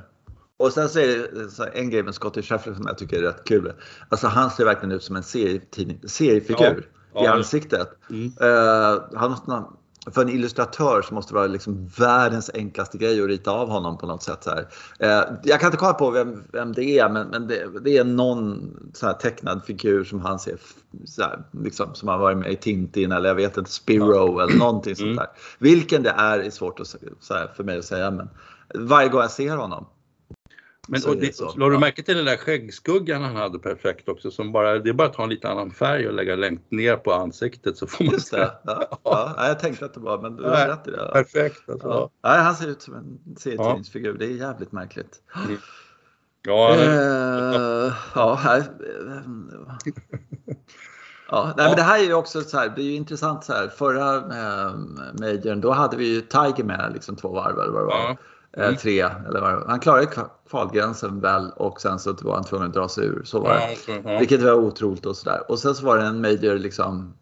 Eh, 0.61 0.65
och 0.65 0.73
sen 0.73 0.89
så 0.89 0.99
är 0.99 1.05
det 1.05 1.79
en 1.79 1.89
grej 1.89 2.03
med 2.03 2.15
Scottie 2.15 2.43
Scheffler 2.43 2.73
som 2.73 2.87
jag 2.87 2.97
tycker 2.97 3.17
är 3.17 3.21
rätt 3.21 3.43
kul. 3.43 3.73
Alltså 4.09 4.27
han 4.27 4.49
ser 4.49 4.65
verkligen 4.65 4.91
ut 4.91 5.03
som 5.03 5.15
en 5.15 5.23
seriefigur 5.23 6.89
ja, 7.13 7.23
i 7.23 7.27
ansiktet. 7.27 7.89
Mm. 8.09 8.25
Uh, 8.25 9.01
han 9.15 9.31
måste, 9.31 9.63
för 10.11 10.21
en 10.21 10.29
illustratör 10.29 11.01
så 11.01 11.13
måste 11.13 11.33
det 11.33 11.35
vara 11.35 11.47
liksom 11.47 11.87
världens 11.97 12.51
enklaste 12.53 12.97
grej 12.97 13.21
att 13.21 13.27
rita 13.27 13.51
av 13.51 13.69
honom 13.69 13.97
på 13.97 14.07
något 14.07 14.23
sätt. 14.23 14.43
Så 14.43 14.51
uh, 14.51 15.23
jag 15.43 15.59
kan 15.59 15.67
inte 15.67 15.77
kolla 15.77 15.93
på 15.93 16.11
vem, 16.11 16.43
vem 16.51 16.73
det 16.73 16.83
är 16.83 17.09
men, 17.09 17.27
men 17.27 17.47
det, 17.47 17.79
det, 17.83 17.97
är 17.97 18.03
någon 18.03 18.73
så 18.93 19.05
här 19.05 19.13
tecknad 19.13 19.65
figur 19.65 20.03
som 20.03 20.21
han 20.21 20.39
ser 20.39 20.57
så 21.05 21.21
här, 21.21 21.43
liksom, 21.51 21.95
som 21.95 22.07
har 22.07 22.17
varit 22.17 22.37
med 22.37 22.51
i 22.51 22.55
Tintin 22.55 23.11
eller 23.11 23.29
jag 23.29 23.35
vet 23.35 23.57
inte, 23.57 23.71
Spiro 23.71 24.39
ja. 24.39 24.43
eller 24.43 24.57
någonting 24.57 24.95
sånt 24.95 25.05
mm. 25.05 25.15
där. 25.15 25.27
Vilken 25.59 26.03
det 26.03 26.09
är 26.09 26.39
är 26.39 26.49
svårt 26.49 26.79
att, 26.79 26.95
här, 27.29 27.51
för 27.55 27.63
mig 27.63 27.77
att 27.77 27.85
säga 27.85 28.11
men 28.11 28.29
varje 28.75 29.09
gång 29.09 29.21
jag 29.21 29.31
ser 29.31 29.55
honom 29.55 29.85
men 30.87 31.01
och 31.07 31.17
det, 31.17 31.35
så. 31.35 31.69
du 31.69 31.77
märke 31.77 32.03
till 32.03 32.15
den 32.15 32.25
där 32.25 32.37
skäggskuggan 32.37 33.21
han 33.21 33.35
hade 33.35 33.59
perfekt 33.59 34.09
också 34.09 34.31
som 34.31 34.51
bara, 34.51 34.79
det 34.79 34.89
är 34.89 34.93
bara 34.93 35.07
att 35.07 35.13
ta 35.13 35.23
en 35.23 35.29
lite 35.29 35.49
annan 35.49 35.71
färg 35.71 36.07
och 36.07 36.13
lägga 36.13 36.35
längst 36.35 36.71
ner 36.71 36.95
på 36.95 37.13
ansiktet 37.13 37.77
så 37.77 37.87
får 37.87 38.03
man 38.03 38.13
Just 38.13 38.31
det. 38.31 38.51
Ja, 38.63 38.99
ja. 39.03 39.47
jag 39.47 39.59
tänkte 39.59 39.85
att 39.85 39.93
det 39.93 39.99
var, 39.99 40.21
men 40.21 40.35
du 40.35 40.43
har 40.43 40.67
rätt 40.67 40.87
i 40.87 40.91
det. 40.91 41.09
Perfekt. 41.13 41.69
Alltså. 41.69 41.87
Ja. 41.87 42.09
Nej, 42.23 42.39
han 42.39 42.55
ser 42.55 42.67
ut 42.67 42.81
som 42.81 42.93
en 42.93 43.35
serietidningsfigur, 43.37 44.13
det 44.13 44.25
är 44.25 44.29
jävligt 44.29 44.71
märkligt. 44.71 45.21
Mm. 45.45 45.57
Ja, 46.43 46.75
uh, 46.79 47.93
ja, 48.15 48.33
här, 48.35 48.63
Ja, 51.31 51.53
nej, 51.57 51.67
men 51.67 51.75
det 51.75 51.81
här 51.81 51.99
är 51.99 52.03
ju 52.03 52.13
också 52.13 52.41
så 52.41 52.57
här, 52.57 52.73
det 52.75 52.81
är 52.81 52.85
ju 52.85 52.95
intressant 52.95 53.43
så 53.43 53.53
här. 53.53 53.67
Förra 53.67 54.15
eh, 54.15 54.75
majorn, 55.19 55.61
då 55.61 55.71
hade 55.71 55.97
vi 55.97 56.13
ju 56.13 56.21
Tiger 56.21 56.63
med 56.63 56.91
liksom 56.93 57.15
två 57.15 57.27
varv 57.27 57.59
eller 57.59 57.71
vad 57.71 57.81
det 57.81 57.85
var. 57.85 58.17
Eh, 58.57 58.63
mm. 58.63 58.75
tre, 58.75 58.99
eller 58.99 59.41
vad 59.41 59.69
Han 59.69 59.79
klarade 59.79 60.07
kvalgränsen 60.49 61.19
väl 61.19 61.51
och 61.55 61.81
sen 61.81 61.99
så 61.99 62.15
var 62.21 62.33
han 62.33 62.43
tvungen 62.43 62.67
att 62.67 62.73
dra 62.73 62.89
sig 62.89 63.05
ur. 63.05 63.21
Så 63.23 63.39
var 63.39 63.53
det. 63.53 63.77
Ja, 63.87 64.01
ja. 64.05 64.19
Vilket 64.19 64.41
var 64.41 64.53
otroligt 64.53 65.05
och 65.05 65.17
sådär. 65.17 65.51
Och 65.51 65.59
sen 65.59 65.75
så 65.75 65.85
var 65.85 65.97
det 65.97 66.03
en 66.03 66.21
major 66.21 66.55
liksom 66.55 67.13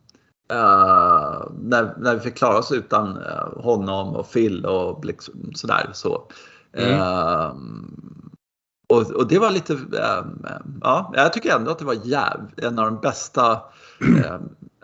uh, 0.53 1.47
när, 1.61 1.93
när 1.97 2.15
vi 2.15 2.19
fick 2.19 2.35
klara 2.35 2.57
oss 2.57 2.71
utan 2.71 3.17
uh, 3.17 3.63
honom 3.63 4.15
och 4.15 4.31
Phil 4.33 4.65
och 4.65 5.05
liksom, 5.05 5.51
sådär. 5.55 5.89
Så. 5.93 6.31
Mm. 6.73 6.99
Uh, 6.99 7.53
och, 8.89 9.11
och, 9.11 9.27
det 9.27 9.39
var 9.39 9.51
lite, 9.51 9.77
ja, 10.81 11.13
jag 11.15 11.33
tycker 11.33 11.55
ändå 11.55 11.71
att 11.71 11.79
det 11.79 11.85
var 11.85 11.97
jäv, 12.03 12.39
en 12.57 12.79
av 12.79 12.85
de 12.85 12.99
bästa 13.01 13.61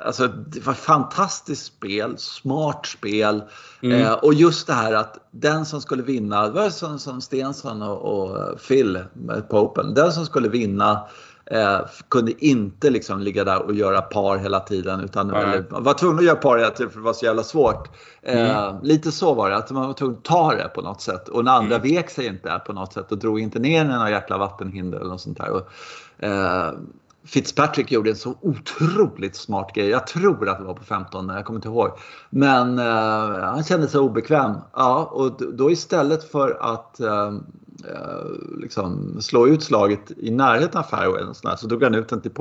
Alltså 0.05 0.27
det 0.27 0.65
var 0.65 0.73
fantastiskt 0.73 1.65
spel, 1.65 2.17
smart 2.17 2.85
spel 2.85 3.43
mm. 3.81 4.01
eh, 4.01 4.13
och 4.13 4.33
just 4.33 4.67
det 4.67 4.73
här 4.73 4.93
att 4.93 5.17
den 5.31 5.65
som 5.65 5.81
skulle 5.81 6.03
vinna, 6.03 6.47
det 6.47 6.51
var 6.51 6.69
som, 6.69 6.99
som 6.99 7.21
Stensson 7.21 7.81
och, 7.81 7.97
och 7.97 8.59
Phil 8.67 9.03
på 9.49 9.59
Open, 9.59 9.93
den 9.93 10.11
som 10.11 10.25
skulle 10.25 10.49
vinna 10.49 11.07
eh, 11.45 11.79
kunde 12.09 12.45
inte 12.45 12.89
liksom 12.89 13.19
ligga 13.19 13.43
där 13.43 13.61
och 13.61 13.73
göra 13.73 14.01
par 14.01 14.37
hela 14.37 14.59
tiden 14.59 14.99
utan 14.99 15.29
eller, 15.29 15.65
var 15.69 15.93
tvungen 15.93 16.19
att 16.19 16.25
göra 16.25 16.35
par 16.35 16.57
hela 16.57 16.71
tiden 16.71 16.91
för 16.91 16.99
det 16.99 17.05
var 17.05 17.13
så 17.13 17.25
jävla 17.25 17.43
svårt. 17.43 17.89
Eh, 18.21 18.69
mm. 18.69 18.83
Lite 18.83 19.11
så 19.11 19.33
var 19.33 19.49
det, 19.49 19.55
att 19.55 19.71
man 19.71 19.87
var 19.87 19.93
tvungen 19.93 20.17
att 20.17 20.23
ta 20.23 20.55
det 20.55 20.71
på 20.75 20.81
något 20.81 21.01
sätt 21.01 21.29
och 21.29 21.43
den 21.43 21.53
andra 21.53 21.75
mm. 21.75 21.87
vek 21.87 22.09
sig 22.09 22.25
inte 22.25 22.61
på 22.65 22.73
något 22.73 22.93
sätt 22.93 23.11
och 23.11 23.17
drog 23.17 23.39
inte 23.39 23.59
ner 23.59 23.85
några 23.85 24.09
jäkla 24.09 24.37
vattenhinder 24.37 24.97
eller 24.97 25.09
något 25.09 25.21
sånt 25.21 25.37
där. 25.37 25.49
Och, 25.49 25.69
eh, 26.25 26.73
Fitzpatrick 27.25 27.91
gjorde 27.91 28.09
en 28.09 28.15
så 28.15 28.35
otroligt 28.41 29.35
smart 29.35 29.75
grej. 29.75 29.89
Jag 29.89 30.07
tror 30.07 30.49
att 30.49 30.57
det 30.57 30.63
var 30.63 30.73
på 30.73 30.83
15, 30.83 31.29
jag 31.29 31.45
kommer 31.45 31.57
inte 31.57 31.67
ihåg. 31.67 31.89
Men 32.29 32.79
eh, 32.79 33.43
han 33.43 33.63
kände 33.63 33.87
sig 33.87 33.99
obekväm. 33.99 34.53
Ja, 34.73 35.09
och 35.13 35.41
då 35.53 35.71
istället 35.71 36.31
för 36.31 36.57
att 36.61 36.99
eh, 36.99 37.27
eh, 37.87 38.25
liksom 38.57 39.17
slå 39.21 39.47
ut 39.47 39.63
slaget 39.63 40.11
i 40.17 40.31
närheten 40.31 40.79
av 40.79 40.83
fairwayen 40.83 41.33
så 41.57 41.67
drog 41.67 41.83
han 41.83 41.95
ut 41.95 42.09
den 42.09 42.21
till 42.21 42.31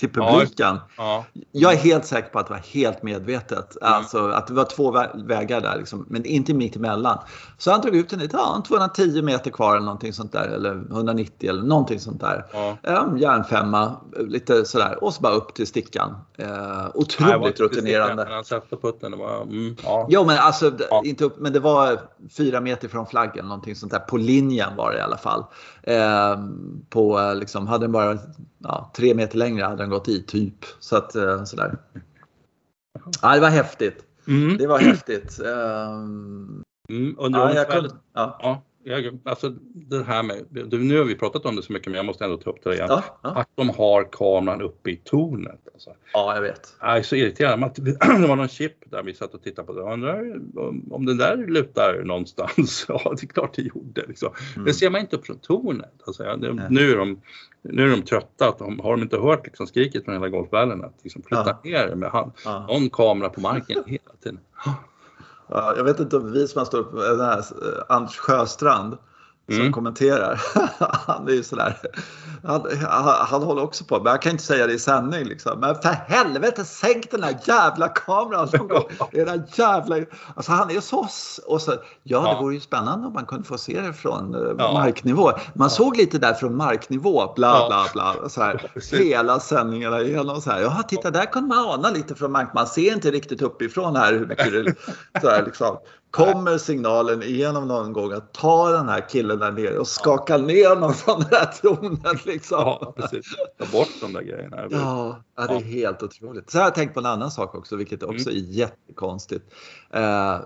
till 0.00 0.10
publiken. 0.12 0.78
Ja, 0.96 1.24
ja. 1.32 1.42
Jag 1.52 1.72
är 1.72 1.76
helt 1.76 2.06
säker 2.06 2.28
på 2.28 2.38
att 2.38 2.46
det 2.46 2.52
var 2.52 2.60
helt 2.60 3.02
medvetet. 3.02 3.76
Mm. 3.82 3.92
Alltså 3.92 4.28
att 4.28 4.46
det 4.46 4.54
var 4.54 4.64
två 4.64 4.90
vägar 5.14 5.60
där, 5.60 5.76
liksom, 5.78 6.06
men 6.08 6.24
inte 6.24 6.54
mitt 6.54 6.76
emellan. 6.76 7.18
Så 7.58 7.70
han 7.70 7.80
drog 7.80 7.96
ut 7.96 8.08
den 8.08 8.18
lite, 8.18 8.36
ja, 8.36 8.62
210 8.68 9.22
meter 9.22 9.50
kvar 9.50 9.76
eller 9.76 9.84
någonting 9.84 10.12
sånt 10.12 10.32
där. 10.32 10.48
Eller 10.48 10.74
190 10.90 11.50
eller 11.50 11.62
någonting 11.62 12.00
sånt 12.00 12.20
där. 12.20 12.44
Ja. 12.52 12.76
Ja, 12.82 13.16
järnfemma, 13.16 13.96
lite 14.18 14.64
sådär. 14.64 15.04
Och 15.04 15.14
så 15.14 15.20
bara 15.20 15.32
upp 15.32 15.54
till 15.54 15.66
stickan. 15.66 16.14
Eh, 16.38 16.86
otroligt 16.94 17.58
Nej, 17.58 17.68
rutinerande. 17.68 18.26
Han 18.30 18.44
satte 18.44 18.76
putten. 18.76 19.10
Det 19.10 19.16
var, 19.16 19.42
mm, 19.42 19.76
ja. 19.84 20.06
Jo, 20.10 20.24
men 20.24 20.38
alltså, 20.38 20.72
inte 21.04 21.24
upp, 21.24 21.38
men 21.38 21.52
det 21.52 21.60
var 21.60 22.00
fyra 22.36 22.60
meter 22.60 22.88
från 22.88 23.06
flaggen, 23.06 23.46
någonting 23.46 23.76
sånt 23.76 23.92
där. 23.92 23.98
På 23.98 24.16
linjen 24.16 24.76
var 24.76 24.92
det 24.92 24.98
i 24.98 25.02
alla 25.02 25.16
fall. 25.16 25.44
Eh, 25.82 26.38
på, 26.90 27.32
liksom, 27.34 27.66
hade 27.66 27.84
den 27.84 27.92
bara 27.92 28.18
ja, 28.64 28.90
tre 28.96 29.14
meter 29.14 29.38
längre 29.38 29.64
hade 29.64 29.83
den 29.84 29.90
gått 29.90 30.08
i 30.08 30.22
typ. 30.22 30.64
Så 30.80 30.96
att 30.96 31.14
eh, 31.14 31.44
sådär. 31.44 31.76
Ja, 33.22 33.34
det 33.34 33.40
var 33.40 33.50
häftigt. 33.50 34.04
Mm. 34.26 34.56
Det 34.56 34.66
var 34.66 34.78
häftigt. 34.78 35.40
Um, 35.40 36.64
mm, 36.88 37.16
ja, 37.18 37.54
jag 37.54 37.70
kunde, 37.70 37.90
ja. 38.12 38.38
ja 38.42 38.62
jag, 38.84 39.18
alltså 39.24 39.54
det 39.74 40.04
här 40.04 40.22
med, 40.22 40.44
nu 40.72 40.98
har 40.98 41.04
vi 41.04 41.14
pratat 41.14 41.46
om 41.46 41.56
det 41.56 41.62
så 41.62 41.72
mycket 41.72 41.88
men 41.88 41.96
jag 41.96 42.04
måste 42.04 42.24
ändå 42.24 42.36
ta 42.36 42.50
upp 42.50 42.64
det 42.64 42.74
igen. 42.74 42.86
Ja, 42.90 43.04
ja. 43.22 43.30
Att 43.30 43.48
de 43.54 43.70
har 43.70 44.08
kameran 44.12 44.62
uppe 44.62 44.90
i 44.90 44.96
tornet. 44.96 45.60
Alltså. 45.72 45.90
Ja, 46.12 46.34
jag 46.34 46.42
vet. 46.42 46.76
Jag 46.80 46.98
är 46.98 47.02
så 47.02 47.16
irriterad. 47.16 47.60
Det 48.20 48.26
var 48.26 48.36
någon 48.36 48.48
chip 48.48 48.72
där 48.90 49.02
vi 49.02 49.14
satt 49.14 49.34
och 49.34 49.42
tittade 49.42 49.66
på 49.66 49.72
det. 49.72 49.82
Undrar 49.82 50.40
om 50.90 51.06
den 51.06 51.16
där 51.16 51.36
lutar 51.36 52.02
någonstans. 52.04 52.86
Ja, 52.88 53.14
det 53.20 53.22
är 53.22 53.26
klart 53.26 53.54
det 53.54 53.62
gjorde. 53.62 54.04
Liksom. 54.08 54.32
Mm. 54.54 54.66
Det 54.66 54.74
ser 54.74 54.90
man 54.90 55.00
inte 55.00 55.16
upp 55.16 55.26
från 55.26 55.38
tornet. 55.38 56.02
Alltså, 56.06 56.22
det, 56.22 56.68
nu, 56.70 56.92
är 56.92 56.96
de, 56.96 57.20
nu 57.64 57.92
är 57.92 57.96
de 57.96 58.02
trötta. 58.02 58.48
Att 58.48 58.58
de, 58.58 58.80
har 58.80 58.90
de 58.90 59.02
inte 59.02 59.18
hört 59.18 59.46
liksom, 59.46 59.66
skriket 59.66 60.04
från 60.04 60.14
hela 60.14 60.28
golfvärlden 60.28 60.84
att 60.84 60.94
liksom, 61.02 61.22
flytta 61.22 61.58
ja. 61.62 61.70
ner 61.70 61.94
med 61.94 62.10
hand, 62.10 62.32
ja. 62.44 62.66
någon 62.66 62.90
kamera 62.90 63.28
på 63.28 63.40
marken 63.40 63.82
hela 63.86 64.14
tiden. 64.22 64.40
Ja, 65.48 65.74
jag 65.76 65.84
vet 65.84 66.00
inte 66.00 66.16
om 66.16 66.32
vi 66.32 66.48
som 66.48 66.58
har 66.58 66.66
stått 66.66 66.90
på 66.90 66.96
den 66.96 67.20
här, 67.20 67.38
eh, 67.38 67.84
Anders 67.88 68.16
Sjöstrand 68.16 68.96
som 69.48 69.60
mm. 69.60 69.72
kommenterar. 69.72 70.40
Han 71.06 71.28
är 71.28 71.32
ju 71.32 71.42
sådär 71.42 71.76
han, 72.46 72.66
han, 72.80 73.26
han, 73.26 73.42
håller 73.42 73.62
också 73.62 73.84
på, 73.84 74.00
men 74.02 74.10
jag 74.10 74.22
kan 74.22 74.32
inte 74.32 74.44
säga 74.44 74.66
det 74.66 74.72
i 74.72 74.78
sändning. 74.78 75.24
Liksom. 75.24 75.60
Men 75.60 75.74
för 75.74 75.88
helvete, 75.88 76.64
sänk 76.64 77.10
den 77.10 77.20
där 77.20 77.36
jävla 77.44 77.88
kameran. 77.88 78.48
Går, 78.52 78.84
era 79.12 79.42
jävla... 79.54 79.96
Alltså 80.34 80.52
han 80.52 80.70
är 80.70 80.80
så... 80.80 81.08
Och 81.46 81.62
så, 81.62 81.74
ja, 82.02 82.34
det 82.34 82.42
vore 82.42 82.54
ju 82.54 82.60
spännande 82.60 83.06
om 83.06 83.12
man 83.12 83.26
kunde 83.26 83.44
få 83.44 83.58
se 83.58 83.80
det 83.80 83.92
från 83.92 84.34
uh, 84.34 84.54
ja. 84.58 84.72
marknivå. 84.72 85.32
Man 85.54 85.70
såg 85.70 85.96
lite 85.96 86.18
där 86.18 86.34
från 86.34 86.56
marknivå, 86.56 87.32
bla 87.36 87.68
bla 87.68 87.86
bla. 87.92 88.28
Så 88.28 88.42
här, 88.42 88.70
hela 88.98 89.40
sändningarna 89.40 90.00
igenom. 90.00 90.40
Så 90.40 90.50
här. 90.50 90.60
Ja, 90.60 90.82
titta, 90.88 91.10
där 91.10 91.24
kunde 91.24 91.48
man 91.48 91.68
ana 91.68 91.90
lite 91.90 92.14
från 92.14 92.32
mark. 92.32 92.48
Man 92.54 92.66
ser 92.66 92.92
inte 92.92 93.10
riktigt 93.10 93.42
uppifrån 93.42 93.96
här 93.96 94.12
hur 94.12 94.26
mycket 94.26 94.52
det... 94.52 94.74
Så 95.20 95.30
här, 95.30 95.44
liksom. 95.44 95.76
Kommer 96.14 96.58
signalen 96.58 97.22
igenom 97.22 97.68
någon 97.68 97.92
gång 97.92 98.12
att 98.12 98.34
ta 98.34 98.70
den 98.70 98.88
här 98.88 99.08
killen 99.08 99.38
där 99.38 99.52
nere 99.52 99.78
och 99.78 99.88
skaka 99.88 100.36
ner 100.36 100.76
någon 100.76 100.94
från 100.94 101.20
den 101.20 101.28
här 101.32 101.46
tronen 101.46 102.18
liksom. 102.24 102.58
Ja, 102.58 102.92
precis. 102.96 103.26
Ta 103.58 103.66
bort 103.78 103.88
de 104.00 104.12
där 104.12 104.22
grejerna. 104.22 104.66
Ja, 104.70 105.22
ja, 105.36 105.46
det 105.46 105.54
är 105.54 105.60
helt 105.60 106.02
otroligt. 106.02 106.50
Så 106.50 106.58
har 106.58 106.64
jag 106.64 106.74
tänkt 106.74 106.94
på 106.94 107.00
en 107.00 107.06
annan 107.06 107.30
sak 107.30 107.54
också, 107.54 107.76
vilket 107.76 108.02
också 108.02 108.30
mm. 108.30 108.44
är 108.44 108.48
jättekonstigt. 108.48 109.54
Eh, 109.90 110.34
eh, 110.34 110.40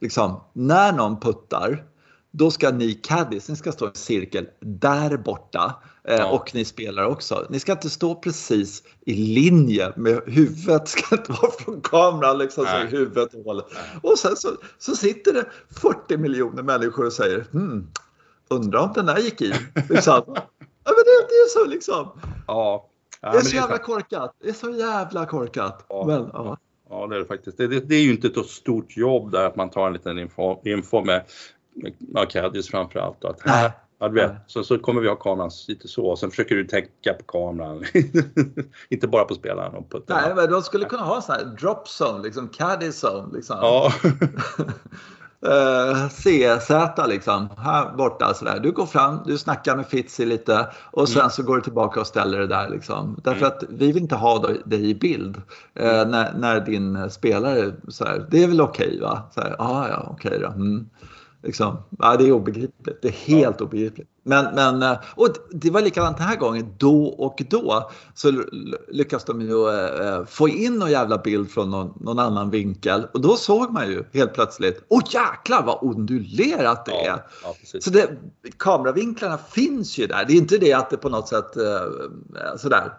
liksom, 0.00 0.40
när 0.52 0.92
någon 0.92 1.20
puttar 1.20 1.84
då 2.30 2.50
ska 2.50 2.70
ni 2.70 2.94
caddies, 2.94 3.48
ni 3.48 3.56
ska 3.56 3.72
stå 3.72 3.84
i 3.84 3.88
en 3.88 3.94
cirkel 3.94 4.48
där 4.60 5.16
borta 5.16 5.74
eh, 6.04 6.16
ja. 6.16 6.30
och 6.30 6.54
ni 6.54 6.64
spelar 6.64 7.04
också. 7.04 7.46
Ni 7.50 7.60
ska 7.60 7.72
inte 7.72 7.90
stå 7.90 8.14
precis 8.14 8.82
i 9.06 9.14
linje 9.14 9.92
med 9.96 10.20
huvudet, 10.26 10.88
ska 10.88 11.16
inte 11.16 11.32
vara 11.32 11.50
från 11.50 11.80
kameran 11.80 12.38
liksom 12.38 12.66
så 12.66 12.76
huvudet 12.76 13.44
håller. 13.44 13.64
Och 14.02 14.18
sen 14.18 14.36
så, 14.36 14.48
så 14.78 14.96
sitter 14.96 15.32
det 15.32 15.44
40 15.80 16.16
miljoner 16.16 16.62
människor 16.62 17.06
och 17.06 17.12
säger 17.12 17.46
hmm, 17.52 17.86
undrar 18.48 18.80
om 18.80 18.92
den 18.94 19.06
där 19.06 19.18
gick 19.18 19.40
in. 19.40 19.54
Liksom. 19.88 20.22
ja, 20.26 20.44
men 20.84 21.04
det, 21.04 21.26
det, 21.28 21.34
är 21.34 21.48
så 21.48 21.64
liksom. 21.64 22.08
Ja. 22.46 22.88
ja 23.20 23.32
det 23.32 23.38
är 23.38 23.42
så 23.42 23.56
jävla 23.56 23.78
korkat. 23.78 24.36
Det 24.42 24.48
är 24.48 24.52
så 24.52 24.70
jävla 24.70 25.26
korkat. 25.26 25.86
Ja. 25.88 26.04
Men, 26.06 26.30
ja. 26.32 26.58
Ja, 26.90 27.06
det 27.06 27.16
är 27.16 27.18
det 27.18 27.26
faktiskt. 27.26 27.56
Det, 27.56 27.66
det, 27.66 27.80
det, 27.80 27.94
är 27.94 28.02
ju 28.02 28.10
inte 28.10 28.26
ett 28.26 28.46
stort 28.46 28.96
jobb 28.96 29.30
där 29.30 29.46
att 29.46 29.56
man 29.56 29.70
tar 29.70 29.86
en 29.86 29.92
liten 29.92 30.18
info, 30.18 30.60
info 30.64 31.04
med 31.04 31.24
Arcadius 32.14 32.68
framförallt. 32.68 33.24
Att 33.24 33.40
här, 33.40 33.72
ja, 33.98 34.08
du 34.08 34.14
vet, 34.14 34.32
så, 34.46 34.64
så 34.64 34.78
kommer 34.78 35.00
vi 35.00 35.08
ha 35.08 35.16
kameran 35.16 35.50
lite 35.68 35.88
så 35.88 36.06
och 36.06 36.18
sen 36.18 36.30
försöker 36.30 36.54
du 36.54 36.64
tänka 36.64 37.14
på 37.18 37.24
kameran. 37.24 37.84
inte 38.88 39.08
bara 39.08 39.24
på 39.24 39.34
spelaren 39.34 39.74
och 39.74 39.90
puttarna. 39.90 40.20
Nej, 40.20 40.34
men 40.34 40.50
de 40.50 40.62
skulle 40.62 40.84
kunna 40.84 41.02
ha 41.02 41.22
sån 41.22 41.34
här 41.34 41.44
drop 41.44 41.86
zone, 42.00 42.22
liksom 42.22 42.48
caddy 42.48 42.90
zone. 43.04 43.36
Liksom. 43.36 43.56
Ja. 43.60 43.92
uh, 45.46 46.08
CZ 46.08 46.70
liksom, 47.08 47.48
här 47.56 47.96
borta 47.96 48.34
sådär. 48.34 48.60
Du 48.60 48.72
går 48.72 48.86
fram, 48.86 49.20
du 49.26 49.38
snackar 49.38 49.76
med 49.76 49.86
Fitzy 49.86 50.26
lite 50.26 50.68
och 50.90 51.08
sen 51.08 51.20
mm. 51.20 51.30
så 51.30 51.42
går 51.42 51.56
du 51.56 51.62
tillbaka 51.62 52.00
och 52.00 52.06
ställer 52.06 52.38
det 52.38 52.46
där 52.46 52.68
liksom. 52.68 53.20
Därför 53.24 53.46
mm. 53.46 53.52
att 53.56 53.64
vi 53.68 53.92
vill 53.92 54.02
inte 54.02 54.16
ha 54.16 54.38
dig 54.64 54.90
i 54.90 54.94
bild 54.94 55.36
uh, 55.36 55.42
när, 56.06 56.32
när 56.34 56.60
din 56.60 57.10
spelare 57.10 57.72
såhär, 57.88 58.26
det 58.30 58.42
är 58.42 58.48
väl 58.48 58.60
okej 58.60 58.86
okay, 58.86 59.00
va? 59.00 59.22
Så 59.34 59.40
här, 59.40 59.56
ah, 59.58 59.88
ja, 59.88 60.06
okej 60.10 60.28
okay 60.28 60.38
då. 60.38 60.48
Mm. 60.48 60.90
Liksom. 61.42 61.82
Ja, 61.98 62.16
det 62.16 62.28
är 62.28 62.32
obegripligt. 62.32 63.02
Det 63.02 63.08
är 63.08 63.12
helt 63.12 63.56
ja. 63.58 63.64
obegripligt. 63.64 64.08
Men, 64.22 64.54
men, 64.54 64.82
eh, 64.82 64.98
och 65.14 65.28
det 65.50 65.70
var 65.70 65.80
likadant 65.80 66.16
den 66.16 66.26
här 66.26 66.36
gången. 66.36 66.74
Då 66.78 67.04
och 67.04 67.42
då 67.50 67.90
så 68.14 68.44
lyckas 68.88 69.24
de 69.24 69.40
ju 69.40 69.68
äh, 69.68 70.24
få 70.24 70.48
in 70.48 70.78
någon 70.78 70.90
jävla 70.90 71.18
bild 71.18 71.50
från 71.50 71.70
någon, 71.70 71.98
någon, 72.00 72.18
annan 72.18 72.50
vinkel. 72.50 73.06
Och 73.12 73.20
då 73.20 73.36
såg 73.36 73.72
man 73.72 73.86
ju 73.86 74.04
helt 74.12 74.34
plötsligt, 74.34 74.84
åh 74.88 75.02
jäklar 75.10 75.62
vad 75.66 75.78
ondulerat 75.82 76.86
det 76.86 77.06
är. 77.06 77.24
Ja, 77.42 77.54
så 77.80 77.90
det, 77.90 78.10
kameravinklarna 78.56 79.38
finns 79.38 79.98
ju 79.98 80.06
där. 80.06 80.24
Det 80.24 80.32
är 80.32 80.36
inte 80.36 80.58
det 80.58 80.72
att 80.72 80.90
det 80.90 80.96
på 80.96 81.08
något 81.08 81.28
sätt 81.28 81.56
sådär. 82.56 82.92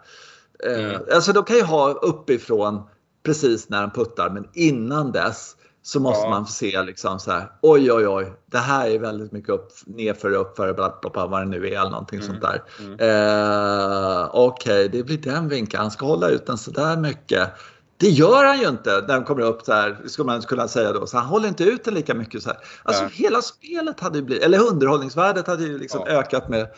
Mm. 0.66 1.00
Alltså 1.14 1.32
de 1.32 1.44
kan 1.44 1.56
ju 1.56 1.62
ha 1.62 1.90
uppifrån 1.92 2.82
precis 3.22 3.68
när 3.68 3.80
de 3.80 3.90
puttar 3.90 4.30
men 4.30 4.48
innan 4.52 5.12
dess 5.12 5.56
så 5.82 6.00
måste 6.00 6.26
ja. 6.26 6.30
man 6.30 6.46
se 6.46 6.82
liksom 6.82 7.18
så 7.18 7.30
här, 7.30 7.52
oj 7.60 7.92
oj 7.92 8.08
oj, 8.08 8.32
det 8.46 8.58
här 8.58 8.88
är 8.88 8.98
väldigt 8.98 9.32
mycket 9.32 9.50
upp, 9.50 9.68
nerför, 9.86 10.30
uppför, 10.30 10.74
bla, 10.74 10.98
bla, 11.02 11.10
bla, 11.10 11.26
vad 11.26 11.40
det 11.40 11.46
nu 11.46 11.66
är 11.66 11.80
eller 11.80 11.90
någonting 11.90 12.20
mm. 12.20 12.30
sånt 12.30 12.40
där. 12.40 12.62
Mm. 12.80 12.92
Eh, 12.92 14.28
Okej, 14.32 14.86
okay, 14.86 14.88
det 14.88 15.02
blir 15.02 15.18
den 15.18 15.48
vinkeln, 15.48 15.80
han 15.80 15.90
ska 15.90 16.06
hålla 16.06 16.28
ut 16.28 16.46
den 16.46 16.58
så 16.58 16.70
där 16.70 16.96
mycket. 16.96 17.48
Det 17.96 18.08
gör 18.08 18.44
han 18.44 18.60
ju 18.60 18.68
inte 18.68 18.90
när 18.90 19.14
den 19.14 19.24
kommer 19.24 19.42
upp 19.42 19.68
här, 19.68 19.96
skulle 20.06 20.26
man 20.26 20.42
kunna 20.42 20.68
säga 20.68 20.92
då. 20.92 21.06
Så 21.06 21.18
han 21.18 21.26
håller 21.26 21.48
inte 21.48 21.64
ut 21.64 21.84
den 21.84 21.94
lika 21.94 22.14
mycket 22.14 22.42
så 22.42 22.48
här. 22.48 22.58
Alltså 22.82 23.02
ja. 23.02 23.08
hela 23.12 23.42
spelet 23.42 24.00
hade 24.00 24.18
ju 24.18 24.24
blivit, 24.24 24.44
eller 24.44 24.58
underhållningsvärdet 24.58 25.46
hade 25.46 25.64
ju 25.64 25.78
liksom 25.78 26.02
ja. 26.06 26.12
ökat 26.12 26.48
med 26.48 26.68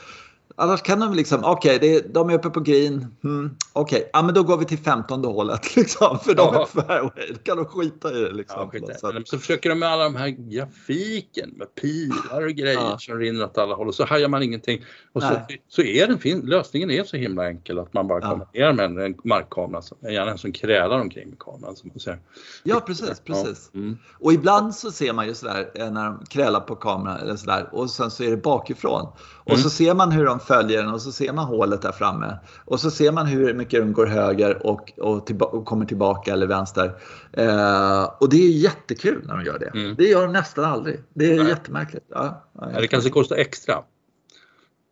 Annars 0.56 0.82
kan 0.82 1.00
de 1.00 1.14
liksom, 1.14 1.44
okej, 1.44 1.76
okay, 1.76 2.00
de 2.00 2.30
är 2.30 2.34
uppe 2.34 2.50
på 2.50 2.60
green. 2.60 3.16
Mm, 3.24 3.56
okej, 3.72 3.98
okay. 3.98 4.10
ja, 4.12 4.22
men 4.22 4.34
då 4.34 4.42
går 4.42 4.56
vi 4.56 4.64
till 4.64 4.78
15 4.78 5.24
hålet 5.24 5.76
liksom, 5.76 6.18
för 6.18 6.34
de 6.34 6.54
är 6.54 6.66
fairway. 6.66 7.32
Då 7.32 7.38
kan 7.42 7.56
de 7.56 7.66
skita 7.66 8.12
i 8.12 8.20
det. 8.20 8.32
Liksom, 8.32 8.70
ja, 8.72 8.94
så. 8.94 9.22
så 9.24 9.38
försöker 9.38 9.70
de 9.70 9.78
med 9.78 9.88
alla 9.88 10.04
de 10.04 10.16
här 10.16 10.28
grafiken 10.28 11.50
med 11.56 11.74
pilar 11.74 12.46
och 12.46 12.50
grejer 12.50 12.80
ja. 12.80 12.98
som 12.98 13.18
rinner 13.18 13.44
åt 13.44 13.58
alla 13.58 13.74
håll 13.74 13.88
och 13.88 13.94
så 13.94 14.04
hajar 14.04 14.28
man 14.28 14.42
ingenting. 14.42 14.84
Och 15.12 15.22
så, 15.22 15.40
så 15.68 15.82
är 15.82 16.06
den 16.06 16.18
fin, 16.18 16.40
lösningen 16.40 16.90
är 16.90 17.04
så 17.04 17.16
himla 17.16 17.48
enkel 17.48 17.78
att 17.78 17.94
man 17.94 18.08
bara 18.08 18.20
ja. 18.22 18.30
kommer 18.30 18.46
ner 18.52 18.88
med 18.88 19.04
en 19.04 19.14
markkamera, 19.24 19.82
gärna 20.00 20.30
en 20.30 20.38
som 20.38 20.52
krälar 20.52 21.00
omkring 21.00 21.28
med 21.28 21.38
kameran. 21.38 21.76
Som 21.76 21.90
man 21.94 22.00
säger. 22.00 22.18
Ja, 22.62 22.80
precis. 22.80 23.20
precis. 23.20 23.70
Ja. 23.72 23.80
Mm. 23.80 23.98
Och 24.20 24.32
ibland 24.32 24.74
så 24.74 24.92
ser 24.92 25.12
man 25.12 25.26
ju 25.26 25.34
sådär 25.34 25.70
eh, 25.74 25.90
när 25.90 26.04
de 26.04 26.26
krälar 26.26 26.60
på 26.60 26.76
kameran 26.76 27.20
eller 27.20 27.36
sådär 27.36 27.68
och 27.72 27.90
sen 27.90 28.10
så 28.10 28.24
är 28.24 28.30
det 28.30 28.36
bakifrån. 28.36 29.08
Och 29.44 29.50
mm. 29.50 29.62
så 29.62 29.70
ser 29.70 29.94
man 29.94 30.12
hur 30.12 30.24
de 30.24 30.40
följer 30.44 30.82
den 30.82 30.92
och 30.92 31.02
så 31.02 31.12
ser 31.12 31.32
man 31.32 31.44
hålet 31.44 31.82
där 31.82 31.92
framme. 31.92 32.38
Och 32.64 32.80
så 32.80 32.90
ser 32.90 33.12
man 33.12 33.26
hur 33.26 33.54
mycket 33.54 33.80
de 33.80 33.92
går 33.92 34.06
höger 34.06 34.66
och, 34.66 34.92
och, 34.98 35.26
tillba 35.26 35.46
och 35.46 35.64
kommer 35.64 35.86
tillbaka 35.86 36.32
eller 36.32 36.46
vänster. 36.46 36.94
Eh, 37.32 38.04
och 38.04 38.28
det 38.28 38.36
är 38.36 38.50
jättekul 38.50 39.22
när 39.26 39.36
de 39.36 39.44
gör 39.44 39.58
det. 39.58 39.78
Mm. 39.78 39.94
Det 39.96 40.04
gör 40.04 40.22
de 40.22 40.32
nästan 40.32 40.64
aldrig. 40.64 41.00
Det 41.14 41.32
är 41.32 41.38
Nej. 41.38 41.48
jättemärkligt. 41.48 42.06
Ja, 42.08 42.44
ja, 42.60 42.80
det 42.80 42.86
kanske 42.86 43.10
kostar 43.10 43.36
extra. 43.36 43.74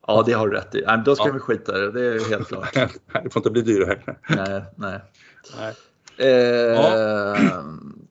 Ja, 0.06 0.22
det 0.26 0.32
har 0.32 0.48
du 0.48 0.56
rätt 0.56 0.74
i. 0.74 0.84
Nej, 0.86 1.02
då 1.04 1.16
ska 1.16 1.26
ja. 1.26 1.32
vi 1.32 1.38
skita 1.38 1.72
det. 1.72 1.92
Det 1.92 2.06
är 2.06 2.30
helt 2.30 2.48
klart. 2.48 2.74
det 3.24 3.30
får 3.30 3.40
inte 3.40 3.50
bli 3.50 3.62
dyrare. 3.62 4.02
nej, 4.28 4.64
nej. 4.76 5.00
nej. 5.58 5.74
Eh, 6.16 6.28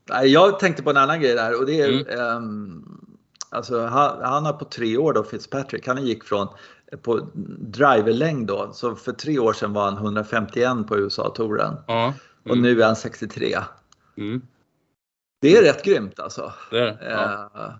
ja. 0.07 0.23
Jag 0.23 0.59
tänkte 0.59 0.83
på 0.83 0.89
en 0.89 0.97
annan 0.97 1.21
grej 1.21 1.35
där 1.35 1.59
och 1.59 1.65
det 1.65 1.81
är 1.81 2.11
mm. 2.11 2.37
um, 2.37 3.01
Alltså, 3.53 3.85
han, 3.85 4.21
han, 4.21 4.45
har 4.45 4.53
på 4.53 4.65
tre 4.65 4.97
år 4.97 5.13
då, 5.13 5.23
Fitzpatrick, 5.23 5.87
han 5.87 6.05
gick 6.05 6.23
från 6.23 6.47
på 7.01 7.27
driverlängd 7.59 8.47
då, 8.47 8.71
så 8.73 8.95
för 8.95 9.11
tre 9.11 9.39
år 9.39 9.53
sedan 9.53 9.73
var 9.73 9.83
han 9.83 9.97
151 9.97 10.87
på 10.87 10.97
USA-touren. 10.97 11.75
Ja. 11.87 12.03
Mm. 12.03 12.13
Och 12.49 12.57
nu 12.57 12.81
är 12.81 12.85
han 12.85 12.95
63. 12.95 13.57
Mm. 14.17 14.41
Det 15.41 15.57
är 15.57 15.63
rätt 15.63 15.83
grymt 15.83 16.19
alltså. 16.19 16.53
Det 16.71 16.79
är, 16.79 16.97
ja. 17.11 17.51
uh, 17.55 17.75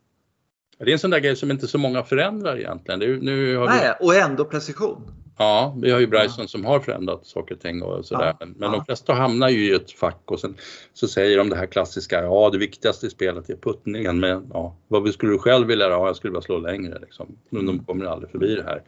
det 0.78 0.90
är 0.90 0.94
en 0.94 1.00
sån 1.00 1.12
där 1.12 1.20
grej 1.20 1.36
som 1.36 1.52
inte 1.52 1.68
så 1.68 1.78
många 1.78 2.04
förändrar 2.04 2.58
egentligen. 2.58 3.00
Det 3.00 3.08
nu 3.08 3.58
har 3.58 3.66
Nej, 3.66 3.96
vi... 4.00 4.06
och 4.06 4.16
ändå 4.16 4.46
precision. 4.46 5.12
Ja, 5.42 5.76
vi 5.82 5.92
har 5.92 6.00
ju 6.00 6.08
Bryson 6.08 6.48
som 6.48 6.66
har 6.66 6.80
förändrat 6.80 7.26
saker 7.26 7.56
och 7.56 7.62
ting 7.62 7.82
och 7.82 8.06
sådär. 8.06 8.36
Men, 8.40 8.56
ja. 8.60 8.68
de 8.68 8.86
flesta 8.86 9.14
hamnar 9.14 9.50
ju 9.50 9.72
i 9.72 9.76
ett 9.76 9.92
fack 9.92 10.22
och 10.26 10.40
sen 10.40 10.56
så 10.94 11.08
säger 11.08 11.38
de 11.38 11.50
det 11.50 11.56
här 11.56 11.66
klassiska, 11.66 12.24
ja 12.24 12.50
det 12.50 12.58
viktigaste 12.58 13.08
i 13.08 13.10
spelet 13.10 13.50
är 13.50 13.56
puttningen. 13.56 14.20
Men 14.20 14.50
ja, 14.54 14.76
vad 14.88 15.14
skulle 15.14 15.32
du 15.32 15.38
själv 15.38 15.68
vilja? 15.68 15.90
Ja, 15.90 16.08
jag 16.08 16.16
skulle 16.16 16.32
vilja 16.32 16.42
slå 16.42 16.58
längre 16.58 17.00
liksom. 17.00 17.38
Men 17.50 17.66
de 17.66 17.80
kommer 17.86 18.06
aldrig 18.06 18.32
förbi 18.32 18.56
det 18.56 18.64
här, 18.64 18.84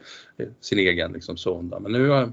sin 0.60 0.78
egen 0.78 1.12
liksom 1.12 1.36
sonda. 1.36 1.80
Men 1.80 1.92
nu 1.92 2.08
har 2.08 2.32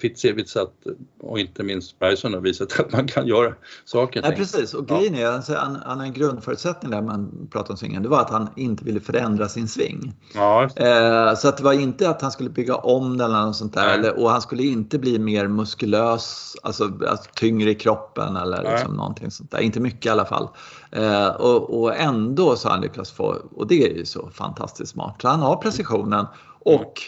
Fitzy 0.00 0.32
visat, 0.32 0.72
och 1.20 1.38
inte 1.38 1.62
minst 1.62 1.98
Bryson 1.98 2.34
har 2.34 2.40
visat 2.40 2.80
att 2.80 2.92
man 2.92 3.06
kan 3.06 3.26
göra 3.26 3.54
saker. 3.84 4.22
Nej, 4.22 4.36
precis, 4.36 4.74
och 4.74 4.88
grejen 4.88 5.14
är, 5.14 5.26
alltså, 5.26 5.54
han, 5.54 5.78
han 5.86 5.98
har 5.98 6.06
en 6.06 6.12
grundförutsättning 6.12 6.90
där 6.90 7.02
man 7.02 7.48
pratar 7.52 7.70
om 7.70 7.76
svingen, 7.76 8.02
det 8.02 8.08
var 8.08 8.20
att 8.20 8.30
han 8.30 8.48
inte 8.56 8.84
ville 8.84 9.00
förändra 9.00 9.48
sin 9.48 9.68
sving. 9.68 10.14
Ja, 10.34 10.62
eh, 10.76 11.34
så 11.34 11.48
att 11.48 11.56
det 11.56 11.62
var 11.62 11.72
inte 11.72 12.10
att 12.10 12.22
han 12.22 12.30
skulle 12.30 12.50
bygga 12.50 12.74
om 12.74 13.18
den 13.18 13.30
eller 13.30 13.46
något 13.46 13.56
sånt 13.56 13.74
där. 13.74 13.94
Eller, 13.94 14.18
och 14.18 14.30
han 14.30 14.40
skulle 14.42 14.62
inte 14.62 14.98
bli 14.98 15.18
mer 15.18 15.48
muskulös, 15.48 16.56
alltså, 16.62 16.84
alltså 17.08 17.30
tyngre 17.34 17.70
i 17.70 17.74
kroppen 17.74 18.36
eller 18.36 18.72
liksom 18.72 18.96
någonting 18.96 19.30
sånt 19.30 19.50
där. 19.50 19.58
Inte 19.58 19.80
mycket 19.80 20.06
i 20.06 20.08
alla 20.08 20.24
fall. 20.24 20.48
Eh, 20.90 21.28
och, 21.28 21.80
och, 21.80 21.96
ändå 21.96 22.56
så 22.56 22.68
har 22.68 22.72
han 22.72 22.82
lyckats 22.82 23.10
få, 23.10 23.36
och 23.56 23.66
det 23.66 23.84
är 23.84 23.96
ju 23.96 24.04
så 24.04 24.30
fantastiskt 24.32 24.92
smart. 24.92 25.16
Så 25.22 25.28
han 25.28 25.40
har 25.40 25.56
precisionen 25.56 26.26
och 26.60 27.02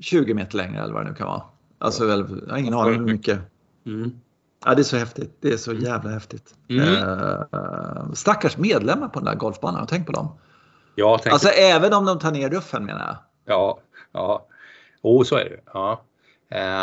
20 0.00 0.34
meter 0.34 0.56
längre 0.56 0.82
eller 0.82 0.94
vad 0.94 1.04
det 1.04 1.10
nu 1.10 1.16
kan 1.16 1.26
vara. 1.26 1.42
Alltså, 1.78 2.08
jag 2.08 2.50
har 2.50 2.58
ingen 2.58 2.74
aning 2.74 2.94
hur 2.94 3.06
mycket. 3.06 3.38
Mm. 3.86 4.10
Ja, 4.64 4.74
det 4.74 4.80
är 4.80 4.84
så 4.84 4.96
häftigt. 4.96 5.36
Det 5.40 5.52
är 5.52 5.56
så 5.56 5.72
jävla 5.72 6.10
häftigt. 6.10 6.54
Mm. 6.68 6.84
Uh, 6.84 8.12
stackars 8.12 8.56
medlemmar 8.56 9.08
på 9.08 9.18
den 9.18 9.24
där 9.24 9.34
golfbanan, 9.34 9.86
tänk 9.86 10.06
på 10.06 10.12
dem. 10.12 10.38
Ja, 10.94 11.20
alltså 11.30 11.48
även 11.48 11.92
om 11.92 12.04
de 12.04 12.18
tar 12.18 12.30
ner 12.30 12.50
ruffen 12.50 12.84
menar 12.84 13.06
jag. 13.06 13.16
Ja, 13.54 13.80
ja. 14.12 14.46
Oh, 15.02 15.24
så 15.24 15.36
är 15.36 15.44
det. 15.44 15.60
Ja. 15.72 16.02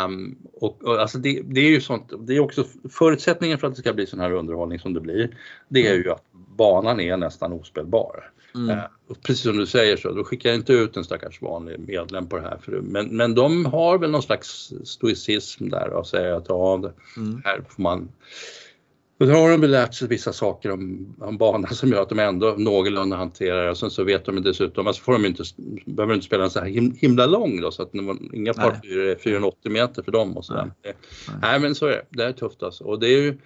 Um, 0.04 0.38
och, 0.52 0.84
och, 0.84 1.00
alltså 1.00 1.18
det, 1.18 1.42
det, 1.44 1.60
är 1.60 1.70
ju 1.70 1.80
sånt, 1.80 2.12
det 2.18 2.36
är 2.36 2.40
också 2.40 2.64
förutsättningen 2.90 3.58
för 3.58 3.66
att 3.66 3.74
det 3.74 3.80
ska 3.80 3.92
bli 3.92 4.06
sån 4.06 4.20
här 4.20 4.32
underhållning 4.32 4.78
som 4.78 4.94
det 4.94 5.00
blir. 5.00 5.36
Det 5.68 5.86
är 5.88 5.94
ju 5.94 6.10
att 6.10 6.24
banan 6.32 7.00
är 7.00 7.16
nästan 7.16 7.52
ospelbar. 7.52 8.30
Mm. 8.54 8.70
Uh, 8.70 8.84
precis 9.22 9.42
som 9.42 9.56
du 9.56 9.66
säger 9.66 9.96
så, 9.96 10.12
då 10.12 10.24
skickar 10.24 10.50
jag 10.50 10.58
inte 10.58 10.72
ut 10.72 10.96
en 10.96 11.04
stackars 11.04 11.42
vanlig 11.42 11.78
medlem 11.78 12.28
på 12.28 12.36
det 12.36 12.42
här. 12.42 12.58
För, 12.62 12.72
men, 12.72 13.16
men 13.16 13.34
de 13.34 13.66
har 13.66 13.98
väl 13.98 14.10
någon 14.10 14.22
slags 14.22 14.72
stoicism 14.84 15.68
där 15.68 15.88
och 15.88 16.06
säger 16.06 16.32
att 16.32 16.44
ja, 16.48 16.80
det, 16.82 17.20
mm. 17.20 17.42
här 17.44 17.64
får 17.68 17.82
man 17.82 18.08
då 19.18 19.26
har 19.26 19.50
de 19.50 19.66
lärt 19.66 19.94
sig 19.94 20.08
vissa 20.08 20.32
saker 20.32 20.70
om, 20.70 21.14
om 21.20 21.38
banan 21.38 21.74
som 21.74 21.90
gör 21.90 22.02
att 22.02 22.08
de 22.08 22.18
ändå 22.18 22.54
någorlunda 22.58 23.16
hanterar 23.16 23.64
det. 23.64 23.70
Och 23.70 23.78
sen 23.78 23.90
så 23.90 24.04
vet 24.04 24.24
de 24.24 24.42
dessutom, 24.42 24.86
alltså 24.86 25.02
får 25.02 25.12
de 25.12 25.24
inte, 25.24 25.42
behöver 25.86 26.14
inte 26.14 26.26
spela 26.26 26.44
en 26.44 26.50
så 26.50 26.60
här 26.60 26.66
him, 26.66 26.96
himla 26.98 27.26
lång 27.26 27.60
då 27.60 27.70
så 27.70 27.82
att 27.82 27.94
inga 28.32 28.54
par 28.54 29.16
480 29.16 29.72
meter 29.72 30.02
för 30.02 30.12
dem 30.12 30.36
och 30.36 30.44
sådär. 30.44 30.70
Nej. 30.84 30.94
Nej. 31.42 31.60
men 31.60 31.74
så 31.74 31.86
är 31.86 31.90
det, 31.90 32.04
det 32.10 32.24
är 32.24 32.32
tufft 32.32 32.62
alltså. 32.62 32.84
Och 32.84 33.00
det 33.00 33.06
är 33.06 33.22
ju, 33.22 33.38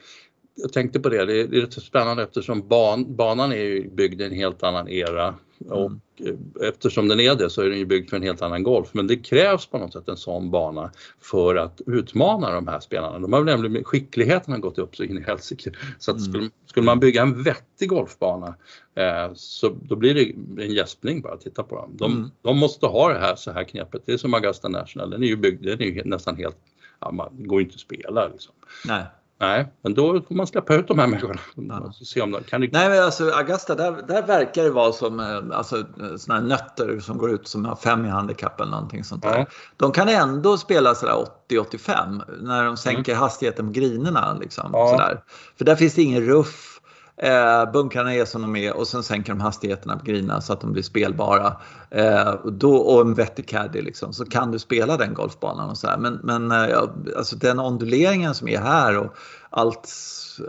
jag 0.63 0.73
tänkte 0.73 1.01
på 1.01 1.09
det, 1.09 1.25
det 1.25 1.41
är, 1.41 1.47
det 1.47 1.77
är 1.77 1.81
spännande 1.81 2.23
eftersom 2.23 2.69
ban, 2.69 3.17
banan 3.17 3.53
är 3.53 3.57
ju 3.57 3.91
byggd 3.91 4.21
i 4.21 4.25
en 4.25 4.33
helt 4.33 4.63
annan 4.63 4.89
era 4.89 5.35
och 5.67 5.91
mm. 6.21 6.39
eftersom 6.63 7.09
den 7.09 7.21
är 7.21 7.35
det 7.35 7.51
så 7.51 7.63
är 7.63 7.69
den 7.69 7.79
ju 7.79 7.87
byggd 7.87 8.11
för 8.11 8.17
en 8.17 8.23
helt 8.23 8.43
annan 8.43 8.63
golf. 8.63 8.89
Men 8.93 9.07
det 9.07 9.17
krävs 9.17 9.67
på 9.67 9.79
något 9.79 9.93
sätt 9.93 10.09
en 10.09 10.17
sån 10.17 10.51
bana 10.51 10.91
för 11.21 11.57
att 11.57 11.81
utmana 11.87 12.51
de 12.51 12.69
här 12.69 12.81
spelarna. 12.81 13.19
De 13.19 13.33
har 13.33 13.45
nämligen, 13.45 13.85
skickligheten 13.85 14.53
har 14.53 14.61
gått 14.61 14.79
upp 14.79 14.97
så 14.97 15.05
in 15.05 15.19
i 15.19 15.23
helsike. 15.23 15.73
Så 15.99 16.11
att 16.11 16.17
mm. 16.17 16.33
skulle, 16.33 16.51
skulle, 16.67 16.87
man 16.87 17.01
bygga 17.01 17.23
en 17.23 17.43
vettig 17.43 17.89
golfbana 17.89 18.55
eh, 18.95 19.31
så 19.35 19.77
då 19.83 19.97
blir 19.97 20.15
det 20.15 20.33
en 20.65 20.75
gäspning 20.75 21.23
bara 21.23 21.33
att 21.33 21.41
titta 21.41 21.63
på 21.63 21.77
dem. 21.77 21.97
De, 21.97 22.13
mm. 22.13 22.31
de, 22.43 22.59
måste 22.59 22.87
ha 22.87 23.13
det 23.13 23.19
här 23.19 23.37
så 23.37 23.53
här 23.53 23.65
knepet. 23.65 24.03
Det 24.07 24.13
är 24.13 24.17
som 24.17 24.35
Augusta 24.35 24.69
National, 24.69 25.11
den 25.11 25.23
är 25.23 25.27
ju 25.27 25.37
byggd, 25.37 25.65
den 25.65 25.83
är 25.83 25.87
ju 25.87 26.03
nästan 26.05 26.37
helt, 26.37 26.57
ja, 27.01 27.11
man 27.11 27.29
går 27.33 27.61
ju 27.61 27.65
inte 27.65 27.75
att 27.75 27.81
spela 27.81 28.29
liksom. 28.29 28.55
Nej. 28.87 29.05
Nej, 29.41 29.73
men 29.83 29.95
då 29.95 30.23
får 30.23 30.35
man 30.35 30.47
släppa 30.47 30.75
ut 30.75 30.89
de 30.89 30.99
här 30.99 31.07
människorna. 31.07 31.41
Ja. 31.55 31.93
Se 32.05 32.21
om 32.21 32.31
de, 32.31 32.43
kan 32.43 32.61
det... 32.61 32.69
Nej, 32.73 32.89
men 32.89 33.05
alltså 33.05 33.31
Augusta, 33.31 33.75
där, 33.75 34.03
där 34.09 34.27
verkar 34.27 34.65
det 34.65 34.71
vara 34.71 34.93
som 34.93 35.21
eh, 35.21 35.59
alltså, 35.59 35.85
såna 36.17 36.39
här 36.39 36.47
nötter 36.47 37.01
som 37.01 37.19
går 37.19 37.31
ut 37.31 37.49
som 37.49 37.65
har 37.65 37.77
fem 37.77 38.05
i 38.05 38.09
handikapp 38.09 38.61
eller 38.61 38.71
någonting 38.71 39.05
sånt 39.05 39.23
där. 39.23 39.39
Ja. 39.39 39.47
De 39.77 39.93
kan 39.93 40.09
ändå 40.09 40.59
spela 40.59 40.95
sådär 40.95 41.27
80-85 41.51 42.23
när 42.41 42.65
de 42.65 42.77
sänker 42.77 43.13
mm. 43.13 43.23
hastigheten 43.23 43.67
på 43.67 43.73
grinerna. 43.73 44.39
Liksom, 44.41 44.71
ja. 44.73 44.89
sådär. 44.89 45.23
För 45.59 45.65
där 45.65 45.77
finns 45.77 45.95
det 45.95 46.03
ingen 46.03 46.23
ruff 46.23 46.78
Eh, 47.21 47.73
bunkrarna 47.73 48.15
är 48.15 48.25
som 48.25 48.43
de 48.43 48.57
är 48.57 48.77
och 48.77 48.89
sen 48.89 49.03
sänker 49.03 49.33
de 49.33 49.41
hastigheterna 49.41 49.97
på 49.97 50.05
grina 50.05 50.41
så 50.41 50.53
att 50.53 50.61
de 50.61 50.73
blir 50.73 50.83
spelbara. 50.83 51.57
Eh, 51.91 52.29
och, 52.29 52.53
då, 52.53 52.77
och 52.77 53.01
en 53.01 53.15
vettig 53.15 53.49
caddy 53.49 53.83
liksom, 53.83 54.13
så 54.13 54.25
kan 54.25 54.51
du 54.51 54.59
spela 54.59 54.97
den 54.97 55.15
golfbanan. 55.15 55.71
Och 55.71 55.79
så 55.79 55.87
här. 55.87 55.99
Men, 55.99 56.21
men 56.23 56.53
eh, 56.53 56.79
alltså 57.17 57.37
den 57.37 57.59
onduleringen 57.59 58.35
som 58.35 58.49
är 58.49 58.59
här 58.59 58.99
och 58.99 59.17
allt, 59.51 59.93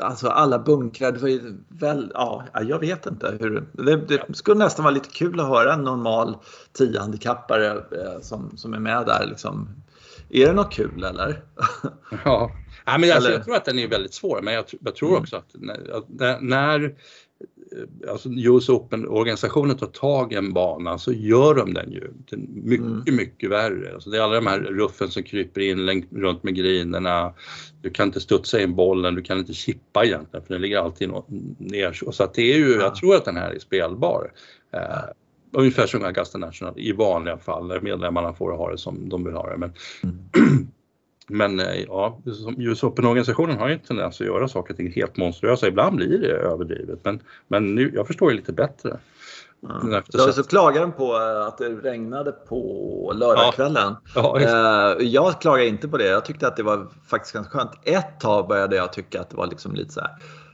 alltså 0.02 0.28
alla 0.28 0.60
bunkrar. 0.60 1.12
Det 1.12 1.20
var 1.20 1.30
ju 1.30 1.58
väl, 1.68 2.12
ja, 2.14 2.44
jag 2.62 2.80
vet 2.80 3.06
inte. 3.06 3.38
Hur, 3.40 3.64
det, 3.72 3.96
det 3.96 4.36
skulle 4.36 4.64
nästan 4.64 4.84
vara 4.84 4.94
lite 4.94 5.10
kul 5.10 5.40
att 5.40 5.48
höra 5.48 5.74
en 5.74 5.84
normal 5.84 6.38
10-handikappare 6.78 7.70
eh, 7.76 8.22
som, 8.22 8.58
som 8.58 8.74
är 8.74 8.80
med 8.80 9.06
där. 9.06 9.26
Liksom. 9.26 9.70
Är 10.30 10.48
det 10.48 10.54
något 10.54 10.74
kul 10.74 11.04
eller? 11.04 11.44
Ja, 12.26 12.52
Ja, 12.92 12.98
men 12.98 13.12
alltså, 13.12 13.32
jag 13.32 13.44
tror 13.44 13.56
att 13.56 13.66
den 13.66 13.80
är 13.80 13.88
väldigt 13.88 14.14
svår, 14.14 14.42
men 14.42 14.54
jag, 14.54 14.66
jag 14.82 14.96
tror 14.96 15.10
mm. 15.10 15.22
också 15.22 15.36
att 15.36 15.52
när, 15.54 16.42
när 16.42 16.84
eh, 16.84 18.12
alltså 18.12 18.30
US 18.30 18.70
Open-organisationen 18.70 19.78
tar 19.78 19.88
tag 19.88 20.34
i 20.34 20.36
en 20.36 20.54
bana 20.54 20.98
så 20.98 21.12
gör 21.14 21.56
de 21.56 21.74
den 21.74 21.92
ju 21.92 22.14
mycket, 22.48 23.08
mm. 23.08 23.16
mycket 23.16 23.50
värre. 23.50 23.94
Alltså 23.94 24.10
det 24.10 24.18
är 24.18 24.22
alla 24.22 24.36
de 24.36 24.48
här 24.48 24.60
ruffen 24.60 25.10
som 25.12 25.24
kryper 25.24 25.62
in 25.62 26.06
runt 26.12 26.44
med 26.44 26.56
grinerna. 26.56 27.34
Du 27.82 27.90
kan 27.90 28.08
inte 28.08 28.20
studsa 28.20 28.62
in 28.62 28.76
bollen, 28.76 29.16
du 29.16 29.22
kan 29.22 29.38
inte 29.38 29.54
chippa 29.54 30.06
egentligen 30.06 30.46
för 30.46 30.54
den 30.54 30.62
ligger 30.62 30.78
alltid 30.78 31.10
ner. 31.58 32.12
Så 32.12 32.24
att 32.24 32.34
det 32.34 32.54
är 32.54 32.58
ju, 32.58 32.72
ja. 32.72 32.82
jag 32.82 32.96
tror 32.96 33.16
att 33.16 33.26
den 33.26 33.38
här 33.38 33.52
är 33.52 33.60
spelbar. 33.60 34.32
Ungefär 35.52 35.88
som 35.88 36.04
Augusta 36.04 36.38
National 36.38 36.74
i 36.78 36.92
vanliga 36.92 37.38
fall, 37.38 37.68
där 37.68 37.82
medlemmarna 37.82 38.34
får 38.34 38.52
ha 38.52 38.72
det 38.72 38.78
som 38.78 39.10
de 39.10 39.24
vill 39.24 39.34
ha 39.34 39.50
det. 39.50 39.58
Men 39.58 39.74
mm. 40.04 40.68
Men 41.30 41.60
eh, 41.60 41.82
ja, 41.88 42.20
US 42.58 42.84
Open-organisationen 42.84 43.58
har 43.58 43.68
ju 43.68 43.74
en 43.74 43.80
tendens 43.80 44.22
att 44.22 44.28
göra 44.28 44.48
saker 44.48 44.74
och 44.74 44.78
ting 44.78 44.92
helt 44.92 45.18
monstruösa. 45.18 45.68
Ibland 45.68 45.96
blir 45.96 46.20
det 46.20 46.28
överdrivet 46.28 47.00
men, 47.04 47.20
men 47.48 47.76
nu, 47.76 47.92
jag 47.96 48.08
förstår 48.08 48.32
ju 48.32 48.38
lite 48.38 48.54
bättre. 48.54 48.98
Ja. 49.62 50.02
Så, 50.10 50.34
så 50.34 50.44
klagade 50.44 50.80
de 50.80 50.92
på 50.92 51.16
eh, 51.16 51.48
att 51.48 51.58
det 51.58 51.70
regnade 51.70 52.32
på 52.32 53.12
lördagskvällen. 53.16 53.96
Ja. 54.16 54.40
Ja, 54.40 54.96
eh, 54.98 55.08
jag 55.08 55.42
klagar 55.42 55.64
inte 55.64 55.88
på 55.88 55.98
det. 55.98 56.08
Jag 56.08 56.26
tyckte 56.26 56.48
att 56.48 56.56
det 56.56 56.64
var 56.64 56.88
faktiskt 57.08 57.34
ganska 57.34 57.58
skönt. 57.58 57.72
Ett 57.84 58.20
tag 58.20 58.48
började 58.48 58.76
jag 58.76 58.94
tycka 58.94 59.22
att 59.22 59.30
det 59.30 59.38
var 59.38 59.48
liksom 59.48 59.74
lite 59.76 59.94
så 59.94 60.02
här. 60.02 60.10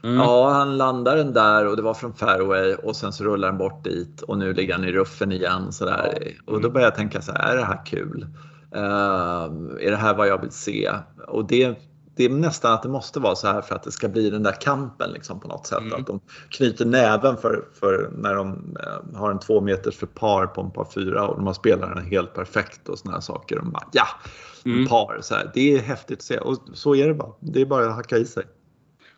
Mm. 0.06 0.18
Ja, 0.18 0.50
han 0.50 0.78
landar 0.78 1.16
den 1.16 1.34
där 1.34 1.68
och 1.68 1.76
det 1.76 1.82
var 1.82 1.94
från 1.94 2.14
fairway 2.14 2.76
och 2.76 2.96
sen 2.96 3.14
så 3.14 3.24
rullar 3.24 3.48
den 3.48 3.58
bort 3.58 3.84
dit 3.84 4.22
och 4.22 4.38
nu 4.38 4.54
ligger 4.54 4.74
han 4.74 4.84
i 4.84 4.92
ruffen 4.92 5.32
igen. 5.32 5.72
Så 5.72 5.86
där. 5.86 6.18
Mm. 6.22 6.34
Och 6.46 6.62
då 6.62 6.70
började 6.70 6.88
jag 6.88 6.96
tänka 6.96 7.22
så 7.22 7.32
här, 7.32 7.54
är 7.54 7.58
det 7.58 7.66
här 7.66 7.86
kul? 7.86 8.28
Uh, 8.76 8.82
är 9.82 9.92
det 9.92 9.98
här 9.98 10.16
vad 10.16 10.28
jag 10.28 10.42
vill 10.42 10.52
se? 10.52 10.92
Och 11.28 11.46
det, 11.48 11.80
det 12.16 12.26
är 12.26 12.30
nästan 12.30 12.74
att 12.74 12.84
det 12.84 12.90
måste 12.90 13.20
vara 13.20 13.36
så 13.36 13.48
här 13.48 13.62
för 13.62 13.76
att 13.76 13.84
det 13.84 13.92
ska 13.92 14.08
bli 14.08 14.30
den 14.30 14.44
där 14.44 14.62
kampen 14.62 15.12
liksom 15.12 15.40
på 15.40 15.48
något 15.48 15.68
sätt. 15.68 15.80
Mm. 15.80 15.94
Att 15.94 16.08
de 16.08 16.20
knyter 16.50 16.86
näven 16.86 17.38
för, 17.38 17.66
för 17.80 18.10
när 18.18 18.36
de 18.36 18.78
uh, 18.80 19.20
har 19.20 19.32
en 19.32 19.40
två 19.40 19.62
meters 19.62 19.98
för 19.98 20.08
par 20.08 20.48
på 20.48 20.62
en 20.62 20.72
par 20.72 20.86
fyra 20.86 21.28
och 21.28 21.36
de 21.36 21.48
har 21.48 21.54
spelat 21.54 21.96
den 21.96 22.06
helt 22.06 22.34
perfekt 22.34 22.90
och 22.90 23.00
såna 23.00 23.14
här 23.14 23.22
saker. 23.22 23.56
De 23.56 23.72
bara, 23.72 23.88
ja, 23.92 24.08
mm. 24.66 24.88
par. 24.88 25.20
Så 25.22 25.36
här. 25.36 25.52
Det 25.54 25.76
är 25.76 25.80
häftigt 25.80 26.20
att 26.20 26.24
se 26.24 26.38
och 26.38 26.58
så 26.74 26.96
är 26.96 27.08
det 27.08 27.14
bara. 27.14 27.32
Det 27.40 27.62
är 27.62 27.66
bara 27.66 27.88
att 27.88 27.96
hacka 27.96 28.18
i 28.18 28.26
sig. 28.26 28.44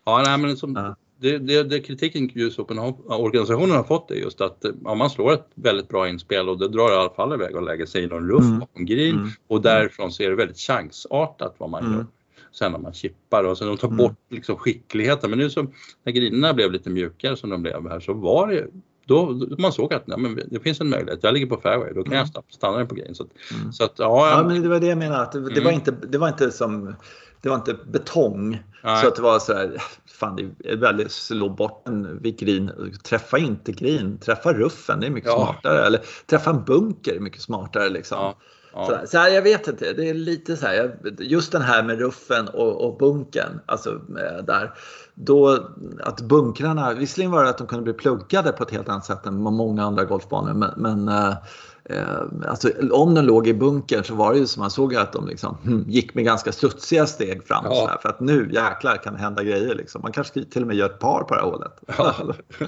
Ja, 0.07 0.23
nej, 0.25 0.37
men 0.37 0.57
som, 0.57 0.77
uh 0.77 0.93
det, 1.19 1.37
det, 1.37 1.63
det 1.63 1.79
kritiken 1.79 2.29
just 2.33 2.59
organisationen 2.59 3.75
har 3.75 3.83
fått 3.83 4.11
är 4.11 4.15
just 4.15 4.41
att 4.41 4.65
om 4.83 4.97
man 4.97 5.09
slår 5.09 5.33
ett 5.33 5.47
väldigt 5.55 5.89
bra 5.89 6.09
inspel 6.09 6.49
och 6.49 6.57
det 6.57 6.67
drar 6.67 6.91
i 6.91 6.95
alla 6.95 7.09
fall 7.09 7.33
iväg 7.33 7.55
och 7.55 7.63
lägger 7.63 7.85
sig 7.85 8.03
i 8.03 8.07
någon 8.07 8.29
ruff 8.29 8.43
mm. 8.43 8.59
bakom 8.59 8.85
green 8.85 9.15
mm. 9.15 9.29
och 9.47 9.61
därifrån 9.61 10.11
så 10.11 10.23
är 10.23 10.29
det 10.29 10.35
väldigt 10.35 10.57
chansartat 10.59 11.55
vad 11.57 11.69
man 11.69 11.85
mm. 11.85 11.97
gör. 11.97 12.05
Sen 12.51 12.71
när 12.71 12.79
man 12.79 12.93
chippar 12.93 13.43
och 13.43 13.57
sen 13.57 13.67
de 13.67 13.77
tar 13.77 13.87
mm. 13.87 13.97
bort 13.97 14.17
liksom 14.29 14.55
skickligheten. 14.55 15.29
Men 15.29 15.39
nu 15.39 15.49
så 15.49 15.67
när 16.03 16.13
grinerna 16.13 16.53
blev 16.53 16.71
lite 16.71 16.89
mjukare 16.89 17.35
som 17.35 17.49
de 17.49 17.61
blev 17.61 17.89
här 17.89 17.99
så 17.99 18.13
var 18.13 18.47
det 18.47 18.67
då, 19.05 19.39
man 19.57 19.73
såg 19.73 19.93
att 19.93 20.07
nej, 20.07 20.17
men 20.19 20.41
det 20.45 20.59
finns 20.59 20.81
en 20.81 20.89
möjlighet. 20.89 21.19
Jag 21.23 21.33
ligger 21.33 21.47
på 21.47 21.57
fairway, 21.57 21.93
då 21.93 22.03
kan 22.03 22.13
mm. 22.13 22.27
jag 22.33 22.43
stanna 22.49 22.77
den 22.77 22.87
på 22.87 22.95
green. 22.95 23.15
Så, 23.15 23.23
mm. 23.59 23.71
så 23.73 23.83
att, 23.83 23.93
ja, 23.97 24.29
ja, 24.29 24.47
men 24.47 24.61
det 24.61 24.69
var 24.69 24.79
det 24.79 24.87
jag 24.87 24.97
menade. 24.97 25.21
Att 25.21 25.31
det, 25.31 25.49
det 25.49 25.61
var 25.61 25.71
inte, 25.71 25.91
det 25.91 26.17
var 26.17 26.27
inte 26.27 26.51
som 26.51 26.95
det 27.41 27.49
var 27.49 27.55
inte 27.55 27.73
betong. 27.73 28.63
Nej. 28.83 29.01
Så 29.01 29.07
att 29.07 29.15
det 29.15 29.21
var 29.21 29.39
så 29.39 29.53
här, 29.53 29.83
fan 30.05 30.35
det 30.35 30.71
är 30.71 30.77
väldigt, 30.77 31.11
slå 31.11 31.49
bort 31.49 31.87
en 31.87 32.21
vid 32.21 32.39
green, 32.39 32.71
träffa 33.03 33.37
inte 33.37 33.71
green, 33.71 34.17
träffa 34.17 34.53
ruffen, 34.53 34.99
det 34.99 35.07
är 35.07 35.11
mycket 35.11 35.29
ja. 35.29 35.35
smartare. 35.35 35.85
Eller 35.85 36.01
träffa 36.25 36.49
en 36.49 36.63
bunker 36.63 37.15
är 37.15 37.19
mycket 37.19 37.41
smartare 37.41 37.89
liksom. 37.89 38.17
Ja. 38.17 38.35
Ja. 38.73 39.01
Så, 39.07 39.17
här, 39.17 39.29
jag 39.29 39.41
vet 39.41 39.67
inte, 39.67 39.93
det 39.93 40.09
är 40.09 40.13
lite 40.13 40.57
så 40.57 40.65
här, 40.65 40.97
just 41.19 41.51
den 41.51 41.61
här 41.61 41.83
med 41.83 41.99
ruffen 41.99 42.47
och, 42.47 42.85
och 42.85 42.97
bunkern, 42.97 43.59
alltså 43.65 43.91
där. 44.43 44.73
Då, 45.13 45.67
att 45.99 46.21
bunkrarna, 46.21 46.93
visserligen 46.93 47.31
var 47.31 47.43
det 47.43 47.49
att 47.49 47.57
de 47.57 47.67
kunde 47.67 47.83
bli 47.83 47.93
pluggade 47.93 48.51
på 48.51 48.63
ett 48.63 48.71
helt 48.71 48.89
annat 48.89 49.05
sätt 49.05 49.25
än 49.25 49.41
många 49.41 49.83
andra 49.83 50.05
golfbanor, 50.05 50.53
men, 50.53 50.73
men 50.77 51.07
Eh, 51.07 51.33
alltså, 52.47 52.71
om 52.91 53.15
de 53.15 53.25
låg 53.25 53.47
i 53.47 53.53
bunkern 53.53 54.03
så 54.03 54.15
var 54.15 54.33
det 54.33 54.39
ju 54.39 54.47
som 54.47 54.61
man 54.61 54.71
såg 54.71 54.95
att 54.95 55.13
de 55.13 55.27
liksom, 55.27 55.57
hm, 55.63 55.85
gick 55.87 56.15
med 56.15 56.25
ganska 56.25 56.51
studsiga 56.51 57.05
steg 57.05 57.47
fram. 57.47 57.65
Ja. 57.65 57.75
Så 57.75 57.87
här, 57.87 57.97
för 57.97 58.09
att 58.09 58.19
nu 58.19 58.49
jäklar 58.53 59.03
kan 59.03 59.13
det 59.13 59.19
hända 59.19 59.43
grejer. 59.43 59.75
Liksom. 59.75 60.01
Man 60.01 60.11
kanske 60.11 60.45
till 60.45 60.61
och 60.61 60.67
med 60.67 60.77
gör 60.77 60.85
ett 60.85 60.99
par 60.99 61.23
på 61.23 61.35
det 61.35 61.41
här 61.41 61.47
hålet. 61.47 61.71
Ja. 61.97 62.15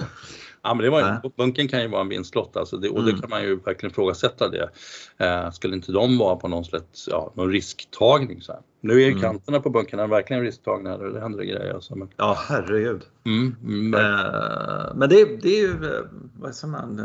Ja, 0.62 0.74
men 0.74 0.84
det 0.84 0.90
var, 0.90 1.30
bunken 1.36 1.68
kan 1.68 1.82
ju 1.82 1.88
vara 1.88 2.00
en 2.00 2.08
vinstlott 2.08 2.56
alltså 2.56 2.76
det, 2.76 2.88
och 2.88 2.98
mm. 2.98 3.14
det 3.14 3.20
kan 3.20 3.30
man 3.30 3.42
ju 3.42 3.56
verkligen 3.56 3.90
ifrågasätta 3.90 4.48
det. 4.48 4.70
Eh, 5.18 5.50
skulle 5.50 5.74
inte 5.74 5.92
de 5.92 6.18
vara 6.18 6.36
på 6.36 6.48
någon 6.48 6.64
slags 6.64 7.08
ja, 7.10 7.32
någon 7.34 7.52
risktagning? 7.52 8.42
Så 8.42 8.52
här? 8.52 8.60
Nu 8.80 8.92
är 8.92 8.98
ju 8.98 9.10
mm. 9.10 9.20
kanterna 9.20 9.60
på 9.60 9.70
bunkarna 9.70 10.06
verkligen 10.06 10.42
risktagna 10.42 10.94
och 10.94 11.12
det 11.12 11.20
händer 11.20 11.44
grejer. 11.44 11.74
Alltså, 11.74 11.96
men... 11.96 12.08
Ja, 12.16 12.38
herregud. 12.48 13.02
Mm, 13.24 13.56
mm, 13.62 13.94
eh, 13.94 14.94
men 14.94 15.08
det, 15.08 15.42
det, 15.42 15.48
är 15.48 15.62
ju, 15.62 15.94
eh, 15.94 16.04
vad 16.40 16.54
säger 16.54 16.72
man, 16.72 17.00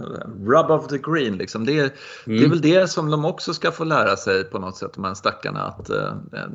rub 0.46 0.72
of 0.72 0.88
the 0.88 0.98
green 0.98 1.38
liksom. 1.38 1.66
Det, 1.66 1.74
det 1.74 2.34
är 2.34 2.38
mm. 2.38 2.50
väl 2.50 2.62
det 2.62 2.88
som 2.90 3.12
de 3.12 3.26
också 3.26 3.54
ska 3.54 3.72
få 3.72 3.84
lära 3.84 4.16
sig 4.16 4.44
på 4.44 4.60
något 4.60 4.78
sätt, 4.78 4.94
de 4.94 5.04
här 5.04 5.14
stackarna. 5.14 5.62
Att, 5.62 5.90
Eh, 5.90 6.50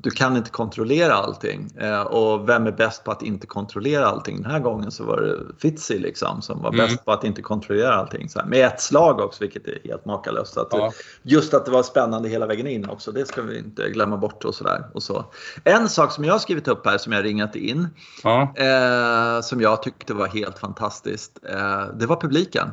du 0.00 0.10
kan 0.10 0.36
inte 0.36 0.50
kontrollera 0.50 1.14
allting 1.14 1.70
eh, 1.76 2.00
och 2.00 2.48
vem 2.48 2.66
är 2.66 2.72
bäst 2.72 3.04
på 3.04 3.10
att 3.10 3.22
inte 3.22 3.46
kontrollera 3.46 4.06
allting? 4.06 4.42
Den 4.42 4.50
här 4.50 4.60
gången 4.60 4.90
så 4.90 5.04
var 5.04 5.20
det 5.20 5.38
Fitzy 5.58 5.98
liksom 5.98 6.42
som 6.42 6.62
var 6.62 6.72
mm. 6.72 6.86
bäst 6.86 7.04
på 7.04 7.12
att 7.12 7.24
inte 7.24 7.42
kontrollera 7.42 7.94
allting. 7.94 8.28
Så 8.28 8.38
här, 8.38 8.46
med 8.46 8.66
ett 8.66 8.80
slag 8.80 9.20
också 9.20 9.44
vilket 9.44 9.66
är 9.66 9.78
helt 9.84 10.04
makalöst. 10.04 10.56
Att 10.56 10.68
ja. 10.70 10.92
Just 11.22 11.54
att 11.54 11.64
det 11.64 11.70
var 11.70 11.82
spännande 11.82 12.28
hela 12.28 12.46
vägen 12.46 12.66
in 12.66 12.88
också, 12.88 13.12
det 13.12 13.28
ska 13.28 13.42
vi 13.42 13.58
inte 13.58 13.88
glömma 13.88 14.16
bort. 14.16 14.44
och 14.44 14.54
så 14.54 14.64
där. 14.64 14.84
Och 14.94 15.02
så. 15.02 15.24
En 15.64 15.88
sak 15.88 16.12
som 16.12 16.24
jag 16.24 16.34
har 16.34 16.38
skrivit 16.38 16.68
upp 16.68 16.86
här 16.86 16.98
som 16.98 17.12
jag 17.12 17.24
ringat 17.24 17.56
in 17.56 17.88
ja. 18.22 18.54
eh, 18.56 19.40
som 19.40 19.60
jag 19.60 19.82
tyckte 19.82 20.14
var 20.14 20.26
helt 20.26 20.58
fantastiskt. 20.58 21.38
Eh, 21.48 21.84
det 21.98 22.06
var 22.06 22.20
publiken. 22.20 22.68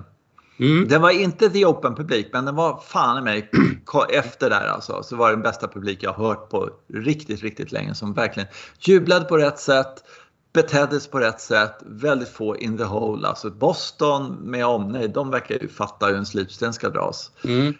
Mm. 0.58 0.88
Den 0.88 1.02
var 1.02 1.10
inte 1.10 1.50
the 1.50 1.66
open 1.66 1.96
publik, 1.96 2.30
men 2.34 2.46
den 2.46 2.56
var 2.56 2.78
fan 2.88 3.18
i 3.18 3.22
mig 3.22 3.50
efter 4.10 4.50
där 4.50 4.68
alltså. 4.68 5.04
Så 5.04 5.16
var 5.16 5.30
det 5.30 5.36
den 5.36 5.44
bästa 5.44 5.68
publik 5.68 6.04
jag 6.04 6.14
har 6.14 6.28
hört 6.28 6.50
på 6.50 6.70
riktigt, 6.94 7.44
riktigt 7.44 7.72
länge 7.72 7.96
som 7.96 8.14
verkligen 8.14 8.50
jublade 8.80 9.26
på 9.26 9.38
rätt 9.38 9.60
sätt, 9.60 10.04
betedde 10.54 11.00
sig 11.00 11.12
på 11.12 11.20
rätt 11.20 11.42
sätt, 11.42 11.76
väldigt 11.86 12.30
få 12.30 12.58
in 12.58 12.78
the 12.78 12.84
hole. 12.84 13.28
Alltså 13.28 13.50
Boston 13.50 14.38
med 14.42 14.66
omnejd, 14.66 15.12
de 15.12 15.30
verkar 15.30 15.56
ju 15.62 15.68
fatta 15.68 16.06
hur 16.06 16.16
en 16.16 16.26
slipsten 16.26 16.74
ska 16.74 16.90
dras. 16.90 17.32
Mm. 17.44 17.74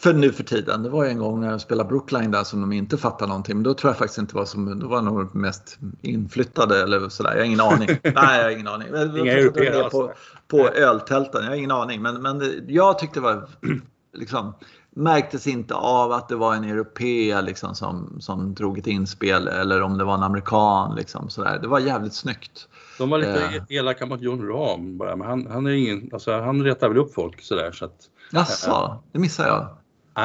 För 0.00 0.12
nu 0.12 0.32
för 0.32 0.44
tiden. 0.44 0.82
Det 0.82 0.88
var 0.88 1.04
en 1.04 1.18
gång 1.18 1.40
när 1.40 1.50
jag 1.50 1.60
spelade 1.60 1.88
Brookline 1.88 2.30
där 2.30 2.44
som 2.44 2.60
de 2.60 2.72
inte 2.72 2.98
fattade 2.98 3.28
någonting. 3.28 3.56
Men 3.56 3.62
då 3.62 3.74
tror 3.74 3.90
jag 3.90 3.98
faktiskt 3.98 4.18
inte 4.18 4.36
var 4.36 4.44
som, 4.44 4.78
då 4.80 4.88
var 4.88 5.02
nog 5.02 5.34
mest 5.34 5.78
inflyttade 6.02 6.82
eller 6.82 7.08
sådär. 7.08 7.30
Jag 7.30 7.38
har 7.38 7.44
ingen 7.44 7.60
aning. 7.60 7.88
Nej, 8.02 8.38
jag 8.38 8.44
har 8.44 8.50
ingen 8.50 8.68
aning. 8.68 8.88
Inga 9.18 9.32
europeer 9.32 9.88
på, 9.90 10.12
på 10.48 10.68
öltälten. 10.68 11.42
Jag 11.42 11.50
har 11.50 11.56
ingen 11.56 11.70
aning. 11.70 12.02
Men, 12.02 12.22
men 12.22 12.64
jag 12.68 12.98
tyckte 12.98 13.20
det 13.20 13.24
var 13.24 13.48
liksom 14.14 14.54
märktes 14.90 15.46
inte 15.46 15.74
av 15.74 16.12
att 16.12 16.28
det 16.28 16.36
var 16.36 16.54
en 16.54 16.64
europé 16.64 17.42
liksom, 17.42 17.74
som, 17.74 18.16
som 18.20 18.54
drog 18.54 18.78
ett 18.78 18.86
inspel 18.86 19.48
eller 19.48 19.82
om 19.82 19.98
det 19.98 20.04
var 20.04 20.14
en 20.14 20.22
amerikan. 20.22 20.94
Liksom, 20.94 21.30
sådär. 21.30 21.58
Det 21.58 21.68
var 21.68 21.78
jävligt 21.78 22.14
snyggt. 22.14 22.68
De 22.98 23.10
var 23.10 23.18
lite 23.18 23.44
eh. 23.44 23.76
elaka 23.76 24.06
mot 24.06 24.20
John 24.20 24.48
Rahm 24.48 24.98
bara, 24.98 25.16
men 25.16 25.26
han, 25.26 25.46
han, 25.50 25.66
är 25.66 25.70
ingen, 25.70 26.10
alltså, 26.12 26.40
han 26.40 26.64
retar 26.64 26.88
väl 26.88 26.98
upp 26.98 27.14
folk 27.14 27.42
sådär. 27.42 27.72
Så 27.72 27.84
att, 27.84 27.96
Jaså, 28.32 28.70
äh, 28.70 28.96
det 29.12 29.18
missar 29.18 29.46
jag. 29.46 29.68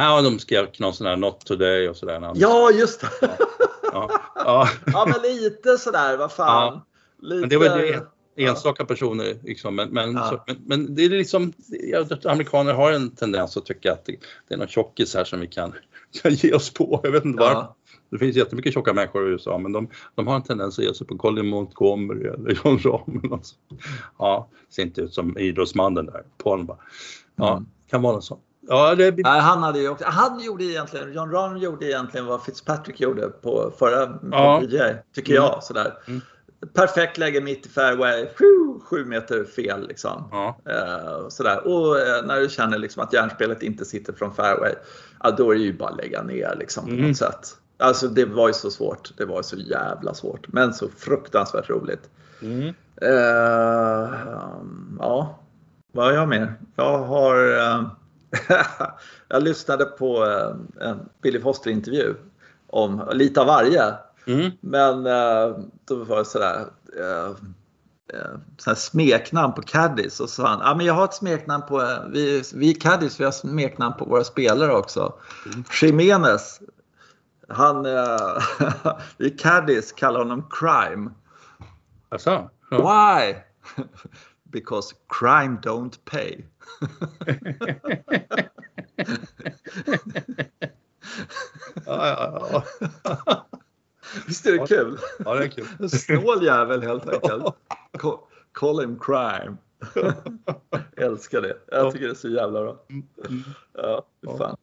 Ja, 0.02 0.22
de 0.22 0.40
skrev 0.40 0.68
någon 0.80 0.94
sån 0.94 1.06
där 1.06 1.16
Not 1.16 1.46
Today 1.46 1.90
och 1.90 1.98
sådär. 1.98 2.32
Ja, 2.36 2.72
just 2.72 3.02
det. 3.02 3.10
Ja, 3.22 3.38
ja. 3.94 4.10
ja. 4.36 4.70
ja 4.86 5.06
men 5.06 5.22
lite 5.22 5.78
sådär, 5.78 6.18
vad 6.18 6.32
fan. 6.32 6.74
Ja. 6.74 6.86
Lite... 7.22 7.40
Men 7.40 7.50
det 7.50 7.58
var 7.58 7.78
det 7.78 8.06
enstaka 8.36 8.86
personer. 8.86 9.38
Liksom. 9.44 9.76
Men, 9.76 9.90
men, 9.90 10.14
ja. 10.14 10.30
så, 10.30 10.44
men, 10.48 10.58
men, 10.66 10.96
det 10.96 11.06
är 11.06 11.10
liksom, 11.10 11.54
amerikaner 12.26 12.74
har 12.74 12.92
en 12.92 13.12
tendens 13.12 13.58
att 13.58 13.66
tycka 13.66 13.94
att 13.94 14.06
det, 14.06 14.16
det 14.48 14.54
är 14.54 14.58
någon 14.58 14.68
tjockis 14.68 15.16
här 15.16 15.24
som 15.24 15.40
vi 15.40 15.48
kan, 15.48 15.74
kan 16.22 16.34
ge 16.34 16.54
oss 16.54 16.74
på. 16.74 17.00
Jag 17.04 17.12
vet 17.12 17.26
inte 17.26 17.44
ja. 17.44 17.54
varför. 17.54 17.74
Det 18.10 18.20
finns 18.20 18.36
jättemycket 18.36 18.74
tjocka 18.74 18.94
människor 18.94 19.28
i 19.28 19.32
USA 19.32 19.58
men 19.58 19.72
de, 19.72 19.90
de 20.16 20.28
har 20.28 20.36
en 20.36 20.44
tendens 20.44 20.80
att 20.80 20.86
ge 20.86 20.94
sig 20.94 21.08
på 21.08 21.18
Colin 21.18 21.48
Montgomery 21.48 22.28
eller 22.28 22.60
John 22.66 22.80
Rahm. 22.80 23.40
Ja, 24.18 24.50
ser 24.70 24.84
inte 24.84 25.02
ut 25.02 25.14
som 25.14 25.38
idrottsmannen 25.38 26.06
där, 26.06 26.24
Paul 26.44 26.66
bara. 26.66 26.78
Ja, 27.36 27.52
mm. 27.52 27.66
kan 27.90 28.02
vara 28.02 28.14
något 28.14 28.24
sånt. 28.24 28.42
Ja, 28.68 28.96
det... 28.96 29.28
Han, 29.28 29.64
hade 29.64 29.80
ju 29.80 29.90
också, 29.90 30.06
han 30.08 30.40
gjorde 30.40 30.64
egentligen, 30.64 31.14
John 31.14 31.32
Rahm 31.32 31.58
gjorde 31.58 31.86
egentligen 31.86 32.26
vad 32.26 32.44
Fitzpatrick 32.44 33.00
gjorde 33.00 33.30
på 33.30 33.74
förra 33.80 34.20
ja. 34.32 34.62
PGA, 34.62 34.96
tycker 35.16 35.34
jag. 35.34 35.50
Mm. 35.50 35.62
Sådär. 35.62 35.94
Mm. 36.08 36.22
Perfekt 36.74 37.18
läge 37.18 37.42
mitt 37.42 37.66
i 37.66 37.70
fairway, 37.70 38.28
sju, 38.36 38.80
sju 38.84 39.06
meter 39.06 39.44
fel 39.44 39.88
liksom. 39.88 40.30
Ja. 40.32 40.58
Uh, 40.70 41.30
sådär. 41.30 41.68
Och 41.68 41.96
uh, 41.96 42.28
när 42.28 42.40
du 42.40 42.50
känner 42.50 42.78
liksom 42.78 43.04
att 43.04 43.14
järnspelet 43.14 43.64
inte 43.64 43.86
sitter 43.86 44.14
från 44.14 44.34
fairway, 44.34 44.74
ja, 45.24 45.32
då 45.32 45.52
är 45.52 45.56
det 45.56 45.62
ju 45.62 45.78
bara 45.78 45.90
att 45.90 45.98
lägga 45.98 46.24
ner 46.24 46.56
liksom, 46.60 46.86
på 46.86 46.92
mm. 46.92 47.08
något 47.08 47.18
sätt. 47.18 47.58
Alltså 47.78 48.08
det 48.08 48.26
var 48.26 48.48
ju 48.48 48.54
så 48.54 48.72
svårt. 48.72 49.12
Det 49.18 49.26
var 49.26 49.42
så 49.42 49.56
jävla 49.56 50.14
svårt. 50.14 50.48
Men 50.48 50.74
så 50.74 50.90
fruktansvärt 50.98 51.70
roligt. 51.70 52.10
Mm. 52.42 52.74
Uh, 53.04 54.14
ja, 55.00 55.40
vad 55.92 56.06
har 56.06 56.14
jag 56.14 56.30
mer? 56.30 56.56
Jag 56.76 56.98
har 56.98 57.36
jag 59.28 59.44
lyssnade 59.44 59.86
på 59.86 60.26
eh, 60.26 60.88
en 60.88 61.10
Billy 61.22 61.40
Foster-intervju 61.40 62.16
om 62.68 63.10
lite 63.14 63.42
av 63.42 63.48
varje. 63.48 63.94
Mm. 64.28 64.52
Men 64.62 65.06
eh, 65.06 65.58
då 65.86 65.96
var 65.96 66.18
det 66.18 66.26
sådär, 66.26 66.66
eh, 67.00 67.36
sådär 68.58 68.76
smeknamn 68.76 69.54
på 69.54 69.62
Caddies 69.62 70.20
och 70.20 70.30
så 70.30 70.42
sa 70.42 70.48
han, 70.48 70.60
ja 70.60 70.76
men 70.76 70.86
jag 70.86 70.94
har 70.94 71.06
ett 71.06 71.14
smeknamn 71.14 71.64
på, 71.68 71.98
vi, 72.10 72.44
vi 72.54 72.74
Caddies 72.74 73.20
vi 73.20 73.24
har 73.24 73.32
smeknamn 73.32 73.96
på 73.98 74.06
våra 74.06 74.24
spelare 74.24 74.72
också. 74.72 75.14
Mm. 75.46 75.64
Jimenez, 75.82 76.62
han, 77.50 77.86
vi 79.18 79.30
Caddies 79.30 79.92
kallar 79.92 80.20
honom 80.20 80.50
Crime. 80.50 81.12
Alltså? 82.10 82.50
Ja. 82.72 82.78
Why? 82.78 83.36
Because 84.56 84.96
crime 85.10 85.58
don't 85.62 86.00
pay. 86.06 86.46
ja, 91.86 92.08
ja, 92.08 92.64
ja. 93.04 93.48
Visst 94.28 94.46
är 94.46 94.52
det 94.52 94.68
kul? 94.68 94.98
Ja, 95.26 95.34
det 95.34 95.44
är 95.44 95.48
kul. 95.48 95.68
En 95.80 95.90
snål 95.90 96.46
jävel 96.46 96.84
helt 96.84 97.10
enkelt. 97.10 97.56
Call 98.52 98.80
him 98.80 99.00
crime. 99.00 99.58
Älskar 100.98 101.42
det. 101.42 101.58
Jag 101.68 101.94
tycker 101.94 102.06
det 102.06 102.14
är 102.14 102.16
så 102.16 102.30
jävla 102.30 102.62
bra. 102.62 102.78
Ja, 103.74 104.06
fan. 104.38 104.58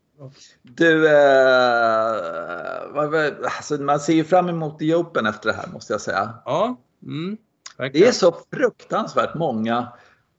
Du, 0.62 1.08
eh, 1.08 2.82
alltså 3.56 3.74
man 3.74 4.00
ser 4.00 4.14
ju 4.14 4.24
fram 4.24 4.48
emot 4.48 4.78
The 4.78 4.94
Open 4.94 5.26
efter 5.26 5.48
det 5.48 5.56
här 5.56 5.68
måste 5.72 5.92
jag 5.92 6.00
säga. 6.00 6.34
Ja. 6.44 6.76
Mm, 7.02 7.36
det 7.76 8.06
är 8.06 8.12
så 8.12 8.36
fruktansvärt 8.52 9.34
många 9.34 9.92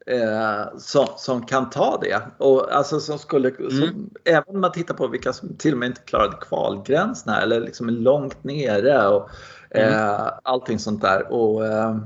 eh, 0.06 0.78
som, 0.78 1.08
som 1.18 1.46
kan 1.46 1.70
ta 1.70 1.98
det. 2.02 2.22
Och 2.38 2.76
alltså 2.76 3.00
som 3.00 3.20
skulle, 3.20 3.50
mm. 3.50 3.72
som, 3.72 4.10
även 4.26 4.56
om 4.56 4.62
man 4.62 4.72
tittar 4.72 4.94
på 4.94 5.08
vilka 5.08 5.34
som 5.34 5.58
till 5.58 5.74
och 5.74 5.80
med 5.80 5.88
inte 5.88 6.02
klarade 6.02 6.38
kvalgränserna 6.38 7.42
eller 7.42 7.62
liksom 7.62 7.88
är 7.88 7.94
långt 7.94 8.44
nere 8.44 9.08
och 9.08 9.30
mm. 9.70 9.94
eh, 9.94 10.28
allting 10.44 10.80
sånt 10.80 11.02
där. 11.02 11.32
Och, 11.32 11.66
eh, 11.66 11.98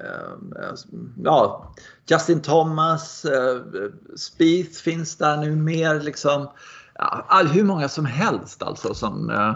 eh 0.00 0.74
ja, 1.24 1.74
Justin 2.06 2.42
Thomas, 2.42 3.24
eh, 3.24 3.60
Spieth 4.16 4.82
finns 4.82 5.16
där 5.16 5.36
nu 5.36 5.56
mer 5.56 6.00
liksom. 6.00 6.48
Ja, 6.94 7.42
hur 7.52 7.64
många 7.64 7.88
som 7.88 8.06
helst 8.06 8.62
alltså 8.62 8.94
som 8.94 9.30
eh, 9.30 9.54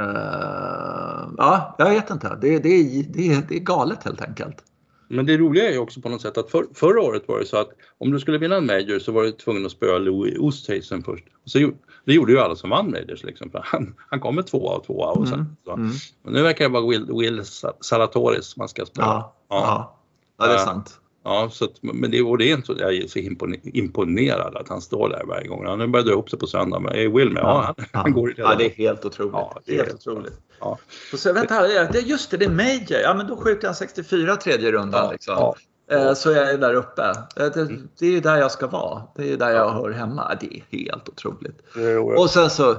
mm. 0.00 1.34
ja, 1.38 1.74
jag 1.78 1.90
vet 1.90 2.10
inte. 2.10 2.38
Det, 2.40 2.58
det, 2.58 2.82
det, 3.02 3.48
det 3.48 3.56
är 3.56 3.60
galet 3.60 4.04
helt 4.04 4.22
enkelt. 4.22 4.64
Men 5.12 5.26
det 5.26 5.36
roliga 5.36 5.68
är 5.68 5.72
ju 5.72 5.78
också 5.78 6.00
på 6.00 6.08
något 6.08 6.22
sätt 6.22 6.38
att 6.38 6.50
för, 6.50 6.66
förra 6.74 7.00
året 7.00 7.22
var 7.28 7.38
det 7.38 7.46
så 7.46 7.56
att 7.56 7.70
om 7.98 8.10
du 8.10 8.20
skulle 8.20 8.38
vinna 8.38 8.56
en 8.56 8.66
Major 8.66 8.98
så 8.98 9.12
var 9.12 9.22
du 9.22 9.32
tvungen 9.32 9.66
att 9.66 9.72
spöa 9.72 9.98
Louis 9.98 10.38
Oosthuizen 10.38 11.02
först. 11.02 11.24
Så, 11.44 11.58
det 12.04 12.12
gjorde 12.12 12.32
ju 12.32 12.38
alla 12.38 12.56
som 12.56 12.70
vann 12.70 12.90
Majors 12.90 13.24
liksom. 13.24 13.50
Han, 13.62 13.94
han 14.10 14.20
kom 14.20 14.34
med 14.34 14.46
tvåa 14.46 14.76
och 14.76 14.84
tvåa 14.84 15.08
och 15.08 15.28
sen 15.28 15.40
mm. 15.40 15.56
så. 15.64 15.72
Mm. 15.72 15.90
Men 16.22 16.32
nu 16.32 16.42
verkar 16.42 16.64
det 16.64 16.70
vara 16.70 16.86
Will, 16.86 17.06
Will 17.12 17.42
Salatoris 17.80 18.56
man 18.56 18.68
ska 18.68 18.86
spöa. 18.86 19.04
Ja, 19.04 19.34
ja. 19.48 19.56
ja. 19.56 19.98
ja 20.38 20.46
det 20.46 20.54
är 20.54 20.58
sant. 20.58 20.99
Ja, 21.24 21.48
så 21.52 21.64
att, 21.64 21.82
men 21.82 22.10
det, 22.10 22.22
och 22.22 22.38
det 22.38 22.50
är 22.50 22.54
inte 22.54 22.66
så, 22.66 22.74
jag 22.78 22.94
är 22.94 23.06
så 23.06 23.18
imponerad 23.62 24.56
att 24.56 24.68
han 24.68 24.80
står 24.80 25.08
där 25.08 25.24
varje 25.26 25.48
gång. 25.48 25.66
Han 25.66 25.92
börjar 25.92 26.04
dra 26.06 26.12
ihop 26.12 26.30
sig 26.30 26.38
på 26.38 26.46
söndag, 26.46 26.80
men 26.80 26.94
är 26.94 27.08
Will 27.08 27.30
med? 27.30 27.42
Ja, 27.42 27.74
ja, 27.76 27.84
han, 27.92 28.12
går 28.12 28.34
ja, 28.36 28.54
det 28.54 28.64
är 28.64 28.70
helt 28.70 29.04
otroligt. 29.04 29.32
Ja, 29.32 29.60
det 29.64 29.78
är 29.78 29.84
helt, 29.84 29.94
otroligt. 29.94 30.40
Ja. 30.60 30.78
så, 31.14 31.32
vänta, 31.32 31.54
här, 31.54 31.96
just 32.00 32.30
det, 32.30 32.36
det 32.36 32.44
är 32.44 32.50
Major. 32.50 33.00
Ja, 33.02 33.14
men 33.14 33.26
då 33.26 33.36
skjuter 33.36 33.68
han 33.68 33.74
64 33.74 34.36
tredje 34.36 34.72
rundan. 34.72 35.04
Ja, 35.04 35.12
liksom. 35.12 35.34
ja. 35.34 35.56
Eh, 35.90 36.14
så 36.14 36.30
jag 36.30 36.50
är 36.50 36.58
där 36.58 36.74
uppe. 36.74 37.02
Eh, 37.36 37.46
det, 37.54 37.56
mm. 37.56 37.88
det 37.98 38.06
är 38.06 38.10
ju 38.10 38.20
där 38.20 38.36
jag 38.36 38.50
ska 38.50 38.66
vara. 38.66 39.02
Det 39.16 39.32
är 39.32 39.36
där 39.36 39.50
jag 39.50 39.70
hör 39.70 39.90
hemma. 39.90 40.34
Det 40.40 40.46
är 40.46 40.78
helt 40.78 41.08
otroligt. 41.08 41.76
Är 41.76 42.18
och 42.18 42.30
sen 42.30 42.50
så, 42.50 42.76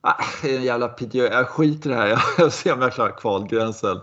ah, 0.00 0.22
en 0.42 0.62
jävla 0.62 0.88
PGA. 0.88 1.32
Jag 1.32 1.48
skiter 1.48 1.90
i 1.90 1.92
det 1.92 1.98
här. 1.98 2.24
Jag 2.38 2.52
ser 2.52 2.72
om 2.72 2.82
jag 2.82 2.92
klarar 2.92 3.16
kvalgränsen. 3.16 4.00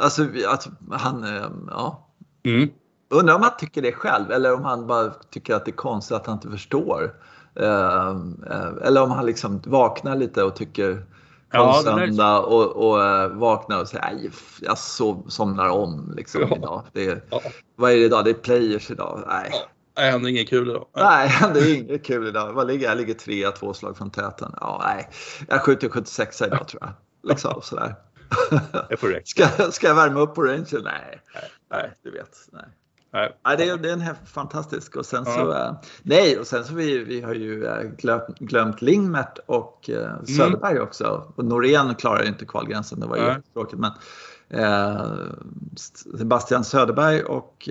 Alltså, 0.00 0.26
alltså 0.48 0.70
han, 0.90 1.24
eh, 1.24 1.50
ja. 1.70 2.08
Mm. 2.44 2.70
Undrar 3.12 3.34
om 3.34 3.42
han 3.42 3.56
tycker 3.58 3.82
det 3.82 3.92
själv 3.92 4.32
eller 4.32 4.54
om 4.54 4.64
han 4.64 4.86
bara 4.86 5.10
tycker 5.30 5.54
att 5.54 5.64
det 5.64 5.70
är 5.70 5.76
konstigt 5.76 6.16
att 6.16 6.26
han 6.26 6.36
inte 6.36 6.50
förstår. 6.50 7.14
Eh, 7.54 8.16
eller 8.82 9.02
om 9.02 9.10
han 9.10 9.26
liksom 9.26 9.62
vaknar 9.66 10.16
lite 10.16 10.42
och 10.42 10.56
tycker 10.56 11.04
ja, 11.52 11.80
söndag 11.84 12.38
och, 12.38 12.76
och 12.76 12.98
uh, 12.98 13.26
vaknar 13.26 13.80
och 13.80 13.88
säger 13.88 14.04
nej, 14.04 14.30
jag 14.60 14.78
sov, 14.78 15.24
somnar 15.28 15.68
om 15.68 16.12
liksom 16.16 16.40
ja. 16.40 16.56
idag. 16.56 16.82
Det 16.92 17.06
är, 17.06 17.22
ja. 17.30 17.40
Vad 17.76 17.92
är 17.92 17.96
det 17.96 18.04
idag? 18.04 18.24
Det 18.24 18.30
är 18.30 18.34
players 18.34 18.90
idag. 18.90 19.24
Nej. 19.26 19.50
Ja. 19.52 19.58
Det 19.94 20.10
händer 20.10 20.30
inget 20.30 20.48
kul 20.48 20.70
idag. 20.70 20.86
Nej, 20.96 21.30
det 21.54 21.60
är 21.70 21.74
inget 21.74 22.04
kul 22.04 22.28
idag. 22.28 22.52
Vad 22.52 22.66
ligger 22.66 22.88
jag? 22.88 22.96
ligger 22.96 23.14
trea, 23.14 23.50
två 23.50 23.74
slag 23.74 23.96
från 23.96 24.10
täten. 24.10 24.54
Ja, 24.60 24.82
nej. 24.86 25.08
Jag 25.48 25.62
skjuter 25.62 25.88
76 25.88 26.42
idag 26.42 26.68
tror 26.68 26.82
jag. 26.82 26.92
Liksom 27.30 27.60
sådär. 27.62 27.94
Ska, 29.24 29.46
ska 29.70 29.86
jag 29.86 29.94
värma 29.94 30.20
upp 30.20 30.34
på 30.34 30.42
rangen? 30.42 30.66
Nej. 30.72 30.82
nej, 30.82 31.20
nej, 31.70 31.92
du 32.02 32.10
vet. 32.10 32.36
Nej. 32.52 32.64
Nej. 33.12 33.36
Ja, 33.42 33.56
det, 33.56 33.68
är, 33.68 33.76
det 33.76 33.90
är 33.90 33.92
en 33.92 34.14
fantastisk. 34.26 34.96
Och 34.96 35.06
sen 35.06 35.22
ja. 35.26 35.34
så, 35.34 35.52
uh, 35.52 35.72
nej, 36.02 36.38
och 36.38 36.46
sen 36.46 36.64
så 36.64 36.74
vi, 36.74 37.04
vi 37.04 37.20
har 37.20 37.34
ju 37.34 37.64
uh, 37.64 37.82
glömt, 37.98 38.38
glömt 38.38 38.82
Lingmert 38.82 39.38
och 39.46 39.90
uh, 39.92 40.24
Söderberg 40.24 40.72
mm. 40.72 40.82
också. 40.82 41.32
Och 41.36 41.44
Norén 41.44 41.94
klarar 41.94 42.26
inte 42.26 42.44
kvalgränsen, 42.44 43.00
det 43.00 43.06
var 43.06 43.16
ju 43.16 43.34
tråkigt. 43.52 43.78
Men 43.78 43.92
Sebastian 46.18 46.64
Söderberg 46.64 47.22
och 47.22 47.68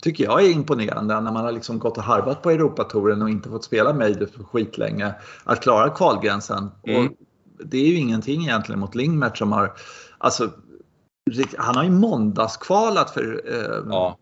tycker 0.00 0.24
jag 0.24 0.44
är 0.44 0.50
imponerande 0.50 1.20
när 1.20 1.32
man 1.32 1.44
har 1.44 1.52
liksom 1.52 1.78
gått 1.78 1.96
och 1.96 2.02
harvat 2.02 2.42
på 2.42 2.50
Europatouren 2.50 3.22
och 3.22 3.30
inte 3.30 3.48
fått 3.48 3.64
spela 3.64 3.92
Major 3.92 4.26
för 4.36 4.44
skitlänge. 4.44 5.14
Att 5.44 5.62
klara 5.62 5.90
kvalgränsen. 5.90 6.70
Mm. 6.86 7.06
Och 7.06 7.12
det 7.64 7.78
är 7.78 7.86
ju 7.86 7.94
ingenting 7.94 8.42
egentligen 8.42 8.80
mot 8.80 8.94
Lingmert 8.94 9.38
som 9.38 9.52
har 9.52 9.72
Alltså 10.18 10.50
han 11.58 11.76
har 11.76 11.84
ju 11.84 11.90
måndagskvalat 11.90 13.10
för 13.10 13.42
eh, 13.46 13.84
ja. 13.90 14.18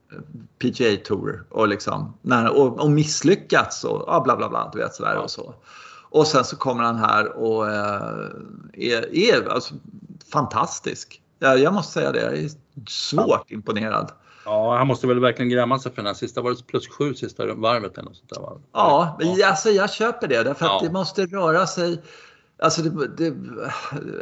PGA 0.59 0.97
Tour 1.05 1.45
och, 1.51 1.69
liksom, 1.69 2.15
när, 2.23 2.59
och, 2.59 2.81
och 2.81 2.91
misslyckats 2.91 3.85
och 3.85 4.05
ja, 4.07 4.21
bla 4.21 4.37
bla 4.37 4.49
bla. 4.49 4.71
Du 4.73 4.79
vet, 4.79 4.95
sådär 4.95 5.15
ja. 5.15 5.21
och 5.21 5.31
så. 5.31 5.55
Och 6.11 6.27
sen 6.27 6.45
så 6.45 6.57
kommer 6.57 6.85
han 6.85 6.97
här 6.97 7.37
och 7.37 7.69
eh, 7.69 8.29
är, 8.73 9.15
är 9.15 9.49
alltså, 9.49 9.75
fantastisk. 10.33 11.23
Jag, 11.39 11.59
jag 11.59 11.75
måste 11.75 11.93
säga 11.93 12.13
det, 12.13 12.21
jag 12.21 12.39
är 12.39 12.51
svårt 12.89 13.51
imponerad. 13.51 14.13
Ja, 14.45 14.77
han 14.77 14.87
måste 14.87 15.07
väl 15.07 15.21
verkligen 15.21 15.49
gräma 15.49 15.79
sig 15.79 15.93
för 15.93 15.97
den 15.97 16.07
här 16.07 16.15
sista, 16.15 16.41
var 16.41 16.51
det 16.51 16.67
plus 16.67 16.89
sju 16.89 17.15
sista 17.15 17.55
varvet 17.55 17.93
eller 17.93 18.09
något 18.09 18.17
sånt 18.17 18.31
där? 18.31 18.41
Va? 18.41 18.59
Ja, 18.73 19.19
ja. 19.21 19.49
Alltså, 19.49 19.71
jag 19.71 19.91
köper 19.91 20.29
det 20.29 20.43
därför 20.43 20.67
att 20.67 20.83
det 20.83 20.91
måste 20.91 21.27
röra 21.27 21.67
sig 21.67 22.03
Alltså 22.65 22.83
det, 22.83 23.07
det, 23.17 23.27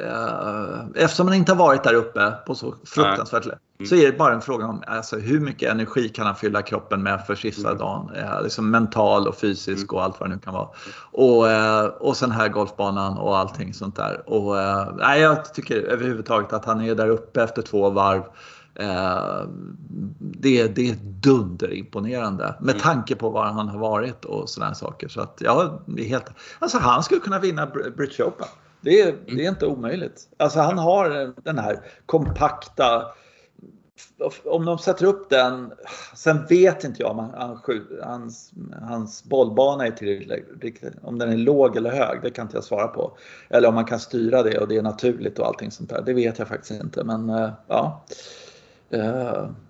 äh, 0.04 1.04
eftersom 1.04 1.26
man 1.26 1.34
inte 1.34 1.52
har 1.52 1.56
varit 1.56 1.84
där 1.84 1.94
uppe 1.94 2.32
på 2.46 2.54
så 2.54 2.74
fruktansvärt 2.84 3.44
lätt 3.44 3.58
mm. 3.78 3.88
så 3.88 3.94
är 3.94 4.12
det 4.12 4.18
bara 4.18 4.34
en 4.34 4.40
fråga 4.40 4.66
om 4.66 4.82
alltså, 4.86 5.18
hur 5.18 5.40
mycket 5.40 5.70
energi 5.70 6.08
kan 6.08 6.26
han 6.26 6.36
fylla 6.36 6.62
kroppen 6.62 7.02
med 7.02 7.26
för 7.26 7.34
sista 7.34 7.68
mm. 7.68 7.78
dagen. 7.78 8.10
Äh, 8.14 8.42
liksom 8.42 8.70
mental 8.70 9.28
och 9.28 9.36
fysisk 9.36 9.82
mm. 9.82 9.96
och 9.96 10.02
allt 10.02 10.20
vad 10.20 10.28
det 10.28 10.34
nu 10.34 10.40
kan 10.40 10.54
vara. 10.54 10.68
Och, 11.12 11.50
äh, 11.50 11.84
och 11.84 12.16
sen 12.16 12.30
här 12.30 12.48
golfbanan 12.48 13.18
och 13.18 13.38
allting 13.38 13.74
sånt 13.74 13.96
där. 13.96 14.30
Och, 14.30 14.56
jag 15.18 15.54
tycker 15.54 15.76
överhuvudtaget 15.76 16.52
att 16.52 16.64
han 16.64 16.80
är 16.80 16.94
där 16.94 17.08
uppe 17.08 17.42
efter 17.42 17.62
två 17.62 17.90
varv. 17.90 18.22
Eh, 18.74 19.42
det, 20.18 20.66
det 20.66 20.88
är 20.90 20.96
dunderimponerande 21.02 22.54
med 22.60 22.74
mm. 22.74 22.82
tanke 22.82 23.14
på 23.16 23.30
var 23.30 23.44
han 23.44 23.68
har 23.68 23.78
varit 23.78 24.24
och 24.24 24.48
sådana 24.48 24.74
saker. 24.74 25.08
Så 25.08 25.20
att, 25.20 25.38
ja, 25.40 25.82
det 25.86 26.02
är 26.02 26.08
helt, 26.08 26.30
alltså 26.58 26.78
han 26.78 27.02
skulle 27.02 27.20
kunna 27.20 27.38
vinna 27.38 27.66
British 27.96 28.20
Open. 28.20 28.46
Det 28.80 29.00
är, 29.00 29.14
det 29.26 29.44
är 29.44 29.48
inte 29.48 29.66
omöjligt. 29.66 30.28
Alltså 30.36 30.60
han 30.60 30.78
har 30.78 31.34
den 31.44 31.58
här 31.58 31.80
kompakta 32.06 33.06
om 34.44 34.64
de 34.64 34.78
sätter 34.78 35.06
upp 35.06 35.30
den, 35.30 35.72
sen 36.14 36.46
vet 36.46 36.84
inte 36.84 37.02
jag 37.02 37.10
om 37.10 37.18
han, 37.18 37.60
hans, 38.02 38.52
hans 38.80 39.24
bollbana 39.24 39.86
är 39.86 39.90
tillräckligt, 39.90 40.94
om 41.02 41.18
den 41.18 41.32
är 41.32 41.36
låg 41.36 41.76
eller 41.76 41.90
hög, 41.90 42.22
det 42.22 42.30
kan 42.30 42.46
inte 42.46 42.56
jag 42.56 42.64
svara 42.64 42.88
på. 42.88 43.16
Eller 43.50 43.68
om 43.68 43.74
man 43.74 43.84
kan 43.84 44.00
styra 44.00 44.42
det 44.42 44.58
och 44.58 44.68
det 44.68 44.76
är 44.76 44.82
naturligt 44.82 45.38
och 45.38 45.46
allting 45.46 45.70
sånt 45.70 45.90
där, 45.90 46.02
det 46.02 46.12
vet 46.12 46.38
jag 46.38 46.48
faktiskt 46.48 46.82
inte. 46.82 47.04
Men 47.04 47.30
eh, 47.30 47.50
ja, 47.66 48.04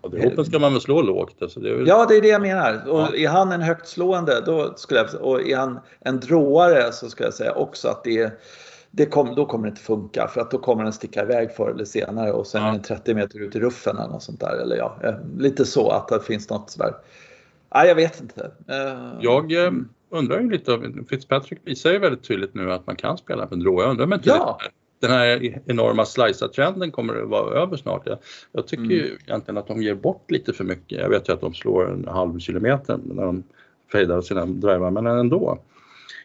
Droppen 0.02 0.44
ska 0.44 0.58
man 0.58 0.72
väl 0.72 0.80
slå 0.80 1.02
lågt? 1.02 1.42
Alltså 1.42 1.60
det 1.60 1.74
väl... 1.74 1.86
Ja, 1.86 2.06
det 2.08 2.16
är 2.16 2.22
det 2.22 2.28
jag 2.28 2.42
menar. 2.42 2.88
Och 2.88 3.00
ja. 3.00 3.14
Är 3.14 3.28
han 3.28 3.52
en 3.52 3.62
högt 3.62 3.88
slående, 3.88 4.40
då 4.46 4.74
skulle 4.76 5.00
jag, 5.00 5.20
och 5.20 5.48
är 5.48 5.56
han 5.56 5.80
en 6.00 6.20
dråare 6.20 6.92
så 6.92 7.10
ska 7.10 7.24
jag 7.24 7.34
säga 7.34 7.52
också 7.52 7.88
att 7.88 8.04
det, 8.04 8.40
det 8.90 9.06
kom, 9.06 9.34
då 9.34 9.46
kommer 9.46 9.66
det 9.66 9.70
inte 9.70 9.82
funka 9.82 10.28
för 10.28 10.40
att 10.40 10.50
då 10.50 10.58
kommer 10.58 10.84
den 10.84 10.92
sticka 10.92 11.22
iväg 11.22 11.50
förr 11.54 11.70
eller 11.70 11.84
senare 11.84 12.32
och 12.32 12.46
sen 12.46 12.62
ja. 12.62 12.68
är 12.68 12.72
den 12.72 12.82
30 12.82 13.14
meter 13.14 13.38
ut 13.38 13.56
i 13.56 13.60
ruffen 13.60 13.96
eller 13.96 14.08
något 14.08 14.22
sånt 14.22 14.40
där. 14.40 14.56
Eller 14.62 14.76
ja, 14.76 14.98
eh, 15.02 15.14
lite 15.38 15.64
så 15.64 15.90
att 15.90 16.08
det 16.08 16.20
finns 16.20 16.50
något 16.50 16.70
sådär. 16.70 16.94
Nej, 17.74 17.88
jag 17.88 17.94
vet 17.94 18.20
inte. 18.20 18.50
Uh, 18.70 19.18
jag 19.20 19.52
eh, 19.52 19.72
undrar 20.10 20.40
ju 20.40 20.50
lite, 20.50 20.80
Fitzpatrick 21.08 21.60
visar 21.64 21.90
ju 21.90 21.98
väldigt 21.98 22.24
tydligt 22.24 22.54
nu 22.54 22.72
att 22.72 22.86
man 22.86 22.96
kan 22.96 23.18
spela 23.18 23.46
på 23.46 23.54
en 23.54 23.60
drå. 23.60 23.82
Jag 23.82 23.90
undrar 23.90 24.04
om 24.04 24.12
inte 24.12 24.28
ja 24.28 24.58
den 25.02 25.10
här 25.10 25.60
enorma 25.66 26.04
slicer-trenden 26.04 26.90
kommer 26.90 27.22
att 27.22 27.28
vara 27.28 27.62
över 27.62 27.76
snart. 27.76 28.02
Jag, 28.06 28.18
jag 28.52 28.66
tycker 28.66 28.84
mm. 28.84 28.96
ju 28.96 29.18
egentligen 29.26 29.58
att 29.58 29.66
de 29.66 29.82
ger 29.82 29.94
bort 29.94 30.30
lite 30.30 30.52
för 30.52 30.64
mycket. 30.64 31.00
Jag 31.00 31.08
vet 31.08 31.28
ju 31.28 31.32
att 31.32 31.40
de 31.40 31.54
slår 31.54 31.90
en 31.90 32.08
halv 32.08 32.38
kilometer 32.38 32.98
när 33.04 33.22
de 33.22 33.42
fejdar 33.92 34.20
sina 34.20 34.46
drivar, 34.46 34.90
men 34.90 35.06
ändå. 35.06 35.58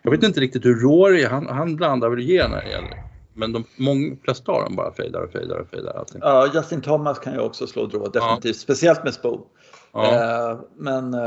Jag 0.01 0.11
vet 0.11 0.23
inte 0.23 0.39
riktigt 0.39 0.65
hur 0.65 0.75
Rory, 0.75 1.25
han, 1.25 1.47
han 1.47 1.75
blandar 1.75 2.09
väl 2.09 2.19
ge 2.19 2.47
när 2.47 2.61
det 2.61 2.69
gäller. 2.69 3.03
Men 3.33 3.53
de 3.53 3.63
många, 3.77 4.15
flesta 4.23 4.51
av 4.51 4.63
dem 4.63 4.75
bara 4.75 4.93
fejdar 4.93 5.21
och 5.21 5.31
fejdar 5.31 5.57
och 5.57 5.69
fejdar. 5.69 5.93
Allting. 5.93 6.21
Ja, 6.23 6.47
Justin 6.53 6.81
Thomas 6.81 7.19
kan 7.19 7.33
ju 7.33 7.39
också 7.39 7.67
slå 7.67 7.85
drå, 7.85 8.07
definitivt. 8.07 8.55
Ja. 8.55 8.59
Speciellt 8.59 9.03
med 9.03 9.13
Spo. 9.13 9.39
Ja. 9.93 10.13
Eh, 10.51 10.59
men 10.75 11.13
uh, 11.13 11.21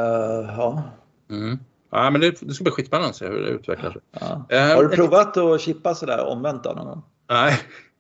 ja. 0.57 0.83
Mm. 1.31 1.59
Ja, 1.91 2.11
men 2.11 2.21
det, 2.21 2.41
det 2.41 2.55
ska 2.55 2.65
bli 2.65 2.73
skitspännande 2.73 3.09
att 3.09 3.17
se 3.17 3.27
hur 3.27 3.41
det 3.41 3.49
utvecklar 3.49 3.91
sig. 3.91 4.01
Ja. 4.21 4.47
Eh, 4.49 4.77
Har 4.77 4.83
du 4.83 4.89
provat 4.89 5.37
att 5.37 5.61
chippa 5.61 5.95
sådär 5.95 6.27
omvänt 6.27 6.65
då 6.65 6.71
någon 6.71 6.87
gång? 6.87 7.03
Nej, 7.31 7.59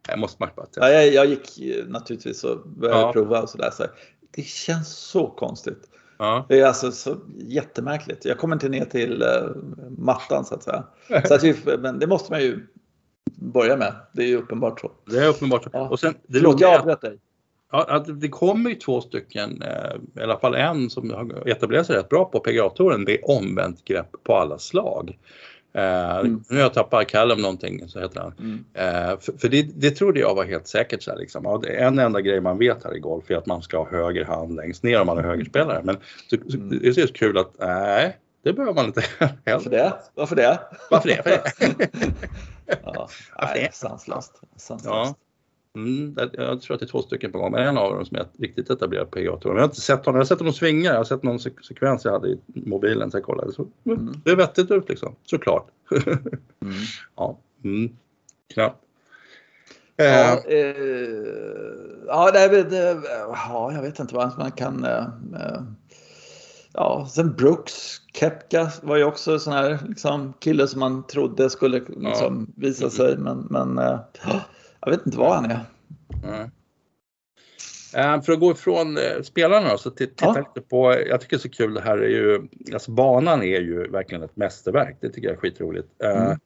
jag 0.09 0.18
måste 0.18 0.47
testa. 0.47 0.66
Ja, 0.74 0.89
jag, 0.89 1.14
jag 1.14 1.26
gick 1.26 1.61
naturligtvis 1.89 2.45
och 2.45 2.68
började 2.68 3.01
ja. 3.01 3.12
prova 3.12 3.43
och 3.43 3.49
sådär. 3.49 3.70
Så 3.70 3.87
det 4.31 4.43
känns 4.43 4.97
så 4.97 5.26
konstigt. 5.26 5.91
Ja. 6.18 6.47
Det 6.49 6.61
är 6.61 6.66
alltså 6.66 6.93
så 6.93 7.16
jättemärkligt. 7.39 8.24
Jag 8.24 8.39
kommer 8.39 8.57
inte 8.57 8.68
ner 8.68 8.85
till 8.85 9.22
uh, 9.22 9.57
mattan 9.99 10.45
så 10.45 10.55
att 10.55 10.62
säga. 10.62 10.85
så 11.28 11.35
att 11.35 11.43
vi, 11.43 11.55
men 11.78 11.99
det 11.99 12.07
måste 12.07 12.33
man 12.33 12.41
ju 12.41 12.66
börja 13.24 13.76
med. 13.76 13.95
Det 14.12 14.22
är 14.22 14.26
ju 14.26 14.37
uppenbart 14.37 14.81
så. 14.81 14.93
Det 15.07 15.18
är 15.18 15.28
uppenbart 15.28 15.64
så. 15.64 15.70
Ja. 15.72 15.89
Och 15.89 16.01
sen, 16.01 16.14
det 16.26 16.39
Förlåt, 16.39 16.61
jag 16.61 16.81
avbröt 16.81 17.01
dig. 17.01 17.18
Ja, 17.72 17.99
det 17.99 18.28
kommer 18.28 18.70
ju 18.70 18.76
två 18.76 19.01
stycken, 19.01 19.62
eh, 19.62 20.20
i 20.20 20.22
alla 20.22 20.39
fall 20.39 20.55
en 20.55 20.91
som 20.91 21.11
har 21.11 21.49
etablerat 21.49 21.87
sig 21.87 21.97
rätt 21.97 22.09
bra 22.09 22.24
på 22.24 22.41
PGA-touren, 22.41 23.05
det 23.05 23.18
är 23.18 23.31
omvänt 23.31 23.85
grepp 23.85 24.11
på 24.24 24.37
alla 24.37 24.59
slag. 24.59 25.18
Eh, 25.72 26.16
mm. 26.16 26.44
Nu 26.48 26.56
har 26.56 26.62
jag 26.62 26.74
tappat 26.74 27.08
Callum 27.08 27.42
någonting, 27.42 27.88
så 27.88 28.00
heter 28.00 28.20
han. 28.20 28.32
Mm. 28.38 28.54
Uh, 28.54 29.20
för, 29.20 29.38
för 29.38 29.48
det, 29.48 29.62
det, 29.62 29.90
trodde 29.90 30.20
jag 30.20 30.34
var 30.34 30.44
helt 30.44 30.66
säkert. 30.66 31.02
Så 31.02 31.10
här, 31.10 31.18
liksom. 31.18 31.44
ja, 31.44 31.62
en 31.66 31.98
enda 31.98 32.20
grej 32.20 32.40
man 32.40 32.58
vet 32.58 32.84
här 32.84 32.96
i 32.96 32.98
golf 32.98 33.30
är 33.30 33.36
att 33.36 33.46
man 33.46 33.62
ska 33.62 33.78
ha 33.78 33.90
höger 33.90 34.24
hand 34.24 34.56
längst 34.56 34.82
ner 34.82 35.00
om 35.00 35.06
man 35.06 35.18
är 35.18 35.22
högerspelare. 35.22 35.80
Men 35.84 35.96
så, 36.30 36.36
mm. 36.36 36.78
det 36.78 36.88
är 36.88 36.92
så 36.92 37.12
kul 37.12 37.38
att 37.38 37.52
nej, 37.58 38.16
det 38.44 38.52
behöver 38.52 38.74
man 38.74 38.86
inte. 38.86 39.04
Varför 39.44 39.70
det? 39.70 39.92
Varför 40.14 40.36
det? 40.36 40.60
Varför 40.90 41.08
det? 41.08 41.22
Varför 41.26 41.74
det? 41.78 41.88
ja, 42.82 43.08
nej? 43.38 43.70
Sanslöst. 43.72 44.40
Sanslöst. 44.56 44.86
Ja. 44.86 45.14
Mm, 45.76 46.16
jag 46.32 46.62
tror 46.62 46.74
att 46.74 46.80
det 46.80 46.86
är 46.86 46.88
två 46.88 47.02
stycken 47.02 47.32
på 47.32 47.38
gång, 47.38 47.52
men 47.52 47.66
en 47.66 47.78
av 47.78 47.94
dem 47.94 48.04
som 48.04 48.16
är 48.16 48.26
riktigt 48.38 48.70
etablerad 48.70 49.10
PGA 49.10 49.36
Tour. 49.36 49.54
Jag 49.54 49.60
har 49.60 49.64
inte 49.64 49.80
sett 49.80 50.06
honom, 50.06 50.14
jag 50.14 50.20
har 50.20 50.26
sett 50.26 50.38
honom 50.38 50.52
svinga, 50.52 50.90
jag 50.90 50.96
har 50.96 51.04
sett 51.04 51.22
någon 51.22 51.40
sekvens 51.40 52.04
jag 52.04 52.12
hade 52.12 52.28
i 52.28 52.38
mobilen 52.52 53.10
så 53.10 53.16
jag 53.16 53.24
kollade. 53.24 53.52
Så, 53.52 53.66
mm. 53.84 54.14
Det 54.24 54.30
är 54.30 54.36
vettigt 54.36 54.70
ut 54.70 54.88
liksom, 54.88 55.14
såklart. 55.24 55.66
mm. 55.90 56.74
Ja, 57.16 57.38
mm. 57.64 57.96
knappt. 58.54 58.84
Ja, 59.96 60.04
eh, 60.04 60.58
eh 60.58 60.74
ja, 62.06 62.30
det, 62.30 62.62
det, 62.62 63.02
ja, 63.28 63.72
jag 63.72 63.82
vet 63.82 63.98
inte 63.98 64.14
vad 64.14 64.38
man 64.38 64.52
kan... 64.52 64.84
Eh, 64.84 65.06
eh, 65.34 65.62
ja, 66.72 67.08
sen 67.10 67.34
Brooks, 67.36 68.00
Kepka 68.14 68.70
var 68.82 68.96
ju 68.96 69.04
också 69.04 69.32
en 69.32 69.40
sån 69.40 69.52
här 69.52 69.78
liksom, 69.88 70.32
kille 70.38 70.66
som 70.66 70.80
man 70.80 71.06
trodde 71.06 71.50
skulle 71.50 71.78
liksom, 71.78 72.46
ja. 72.48 72.62
visa 72.62 72.90
sig, 72.90 73.18
men, 73.18 73.46
men 73.50 73.78
eh, 73.78 74.00
jag 74.81 74.91
vet 74.91 75.07
inte 75.07 75.18
vad 75.18 75.35
han 75.35 75.51
är. 75.51 75.61
Mm. 76.24 76.51
För 78.22 78.33
att 78.33 78.41
gå 78.41 78.51
ifrån 78.51 78.97
eh, 78.97 79.22
spelarna 79.22 79.78
så 79.78 79.91
titta 79.91 80.26
ja. 80.26 80.39
lite 80.39 80.68
på, 80.68 80.95
jag 81.09 81.20
tycker 81.20 81.37
det 81.37 81.41
är 81.41 81.43
så 81.43 81.49
kul 81.49 81.74
det 81.74 81.81
här 81.81 81.99
är 81.99 82.09
ju, 82.09 82.49
alltså 82.72 82.91
banan 82.91 83.43
är 83.43 83.61
ju 83.61 83.89
verkligen 83.89 84.22
ett 84.22 84.37
mästerverk, 84.37 84.97
det 85.01 85.09
tycker 85.09 85.28
jag 85.28 85.37
är 85.37 85.41
skitroligt. 85.41 85.89
Mm. 86.03 86.39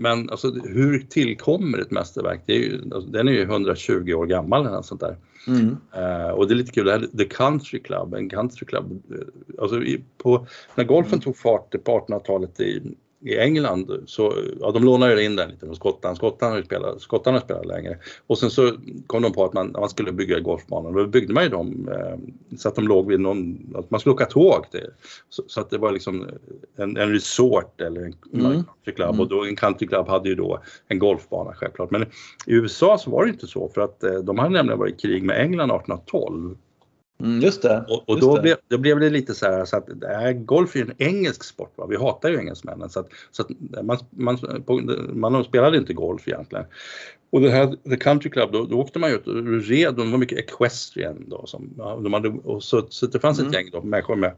Men 0.00 0.30
alltså, 0.30 0.50
hur 0.50 0.98
tillkommer 0.98 1.78
ett 1.78 1.90
mästerverk? 1.90 2.40
Det 2.46 2.52
är 2.52 2.58
ju, 2.58 2.82
alltså, 2.94 3.10
den 3.10 3.28
är 3.28 3.32
ju 3.32 3.42
120 3.42 4.12
år 4.12 4.26
gammal 4.26 4.60
eller 4.60 4.70
något 4.70 4.86
sånt 4.86 5.00
där. 5.00 5.16
Mm. 5.46 5.76
och 6.34 6.48
det 6.48 6.54
är 6.54 6.56
lite 6.56 6.72
kul, 6.72 6.86
det 6.86 6.92
här, 6.92 7.06
The 7.18 7.24
Country 7.24 7.82
Club, 7.82 8.14
en 8.14 8.30
country 8.30 8.66
club, 8.66 9.02
alltså 9.58 9.80
på, 10.22 10.46
när 10.74 10.84
golfen 10.84 11.12
mm. 11.12 11.20
tog 11.20 11.36
fart 11.36 11.70
på 11.84 12.06
1800-talet 12.08 12.60
i 12.60 12.96
i 13.24 13.38
England 13.38 14.02
så, 14.06 14.34
ja 14.60 14.70
de 14.70 14.84
lånade 14.84 15.24
in 15.24 15.36
den 15.36 15.50
lite 15.50 15.66
från 15.66 15.76
Skottland, 15.76 16.18
har 16.22 16.62
spelat, 16.62 17.00
skottarna 17.00 17.40
spelat 17.40 17.66
längre. 17.66 17.98
Och 18.26 18.38
sen 18.38 18.50
så 18.50 18.72
kom 19.06 19.22
de 19.22 19.32
på 19.32 19.44
att 19.44 19.52
man, 19.52 19.72
man 19.72 19.88
skulle 19.88 20.12
bygga 20.12 20.40
golfbanor, 20.40 20.92
då 20.92 21.06
byggde 21.06 21.34
man 21.34 21.42
ju 21.42 21.48
dem 21.48 21.88
eh, 21.92 22.56
så 22.56 22.68
att 22.68 22.74
de 22.74 22.88
låg 22.88 23.08
vid 23.08 23.20
någon, 23.20 23.74
att 23.74 23.90
man 23.90 24.00
skulle 24.00 24.12
åka 24.12 24.26
tåg 24.26 24.70
till. 24.70 24.90
Så, 25.28 25.42
så 25.46 25.60
att 25.60 25.70
det 25.70 25.78
var 25.78 25.92
liksom 25.92 26.28
en, 26.76 26.96
en 26.96 27.12
resort 27.12 27.80
eller 27.80 28.00
en 28.00 28.14
mm. 28.32 28.64
countryclub 28.64 29.08
mm. 29.08 29.20
och 29.20 29.28
då 29.28 29.44
en 29.44 29.56
countryclub 29.56 30.08
hade 30.08 30.28
ju 30.28 30.34
då 30.34 30.58
en 30.88 30.98
golfbana 30.98 31.54
självklart. 31.54 31.90
Men 31.90 32.02
i 32.02 32.06
USA 32.46 32.98
så 32.98 33.10
var 33.10 33.24
det 33.24 33.30
inte 33.30 33.46
så 33.46 33.68
för 33.68 33.80
att 33.80 34.04
eh, 34.04 34.14
de 34.14 34.38
hade 34.38 34.50
nämligen 34.50 34.78
varit 34.78 34.94
i 34.94 35.08
krig 35.08 35.22
med 35.22 35.40
England 35.40 35.70
1812 35.70 36.56
Mm, 37.20 37.40
just 37.40 37.62
det. 37.62 37.84
Och, 37.88 38.08
och 38.08 38.20
då, 38.20 38.36
det. 38.36 38.42
Blev, 38.42 38.56
då 38.68 38.78
blev 38.78 39.00
det 39.00 39.10
lite 39.10 39.34
så 39.34 39.46
här 39.46 39.64
så 39.64 39.76
att 39.76 39.88
äh, 39.88 40.32
golf 40.32 40.74
är 40.74 40.80
ju 40.80 40.84
en 40.84 40.94
engelsk 40.98 41.44
sport. 41.44 41.72
Va? 41.76 41.86
Vi 41.86 41.96
hatar 41.96 42.28
ju 42.28 42.38
engelsmännen 42.38 42.90
så 42.90 43.00
att, 43.00 43.08
så 43.30 43.42
att 43.42 43.48
man, 43.82 43.98
man, 44.10 44.38
man, 44.66 45.08
man 45.12 45.44
spelade 45.44 45.76
inte 45.76 45.94
golf 45.94 46.28
egentligen. 46.28 46.64
Och 47.30 47.40
det 47.40 47.50
här 47.50 47.76
The 47.90 47.96
Country 47.96 48.30
Club, 48.30 48.52
då, 48.52 48.66
då 48.66 48.80
åkte 48.80 48.98
man 48.98 49.10
ju 49.10 49.16
ut 49.16 49.26
och 49.26 49.62
red, 49.68 49.94
de 49.94 50.10
var 50.10 50.18
mycket 50.18 50.38
equestrian 50.38 51.24
då. 51.26 51.46
Som, 51.46 51.74
de 51.76 52.12
hade, 52.12 52.28
och 52.28 52.62
så, 52.62 52.86
så 52.88 53.06
det 53.06 53.20
fanns 53.20 53.38
mm. 53.38 53.50
ett 53.50 53.54
gäng 53.54 53.70
då, 53.72 53.82
människor 53.82 54.16
med 54.16 54.32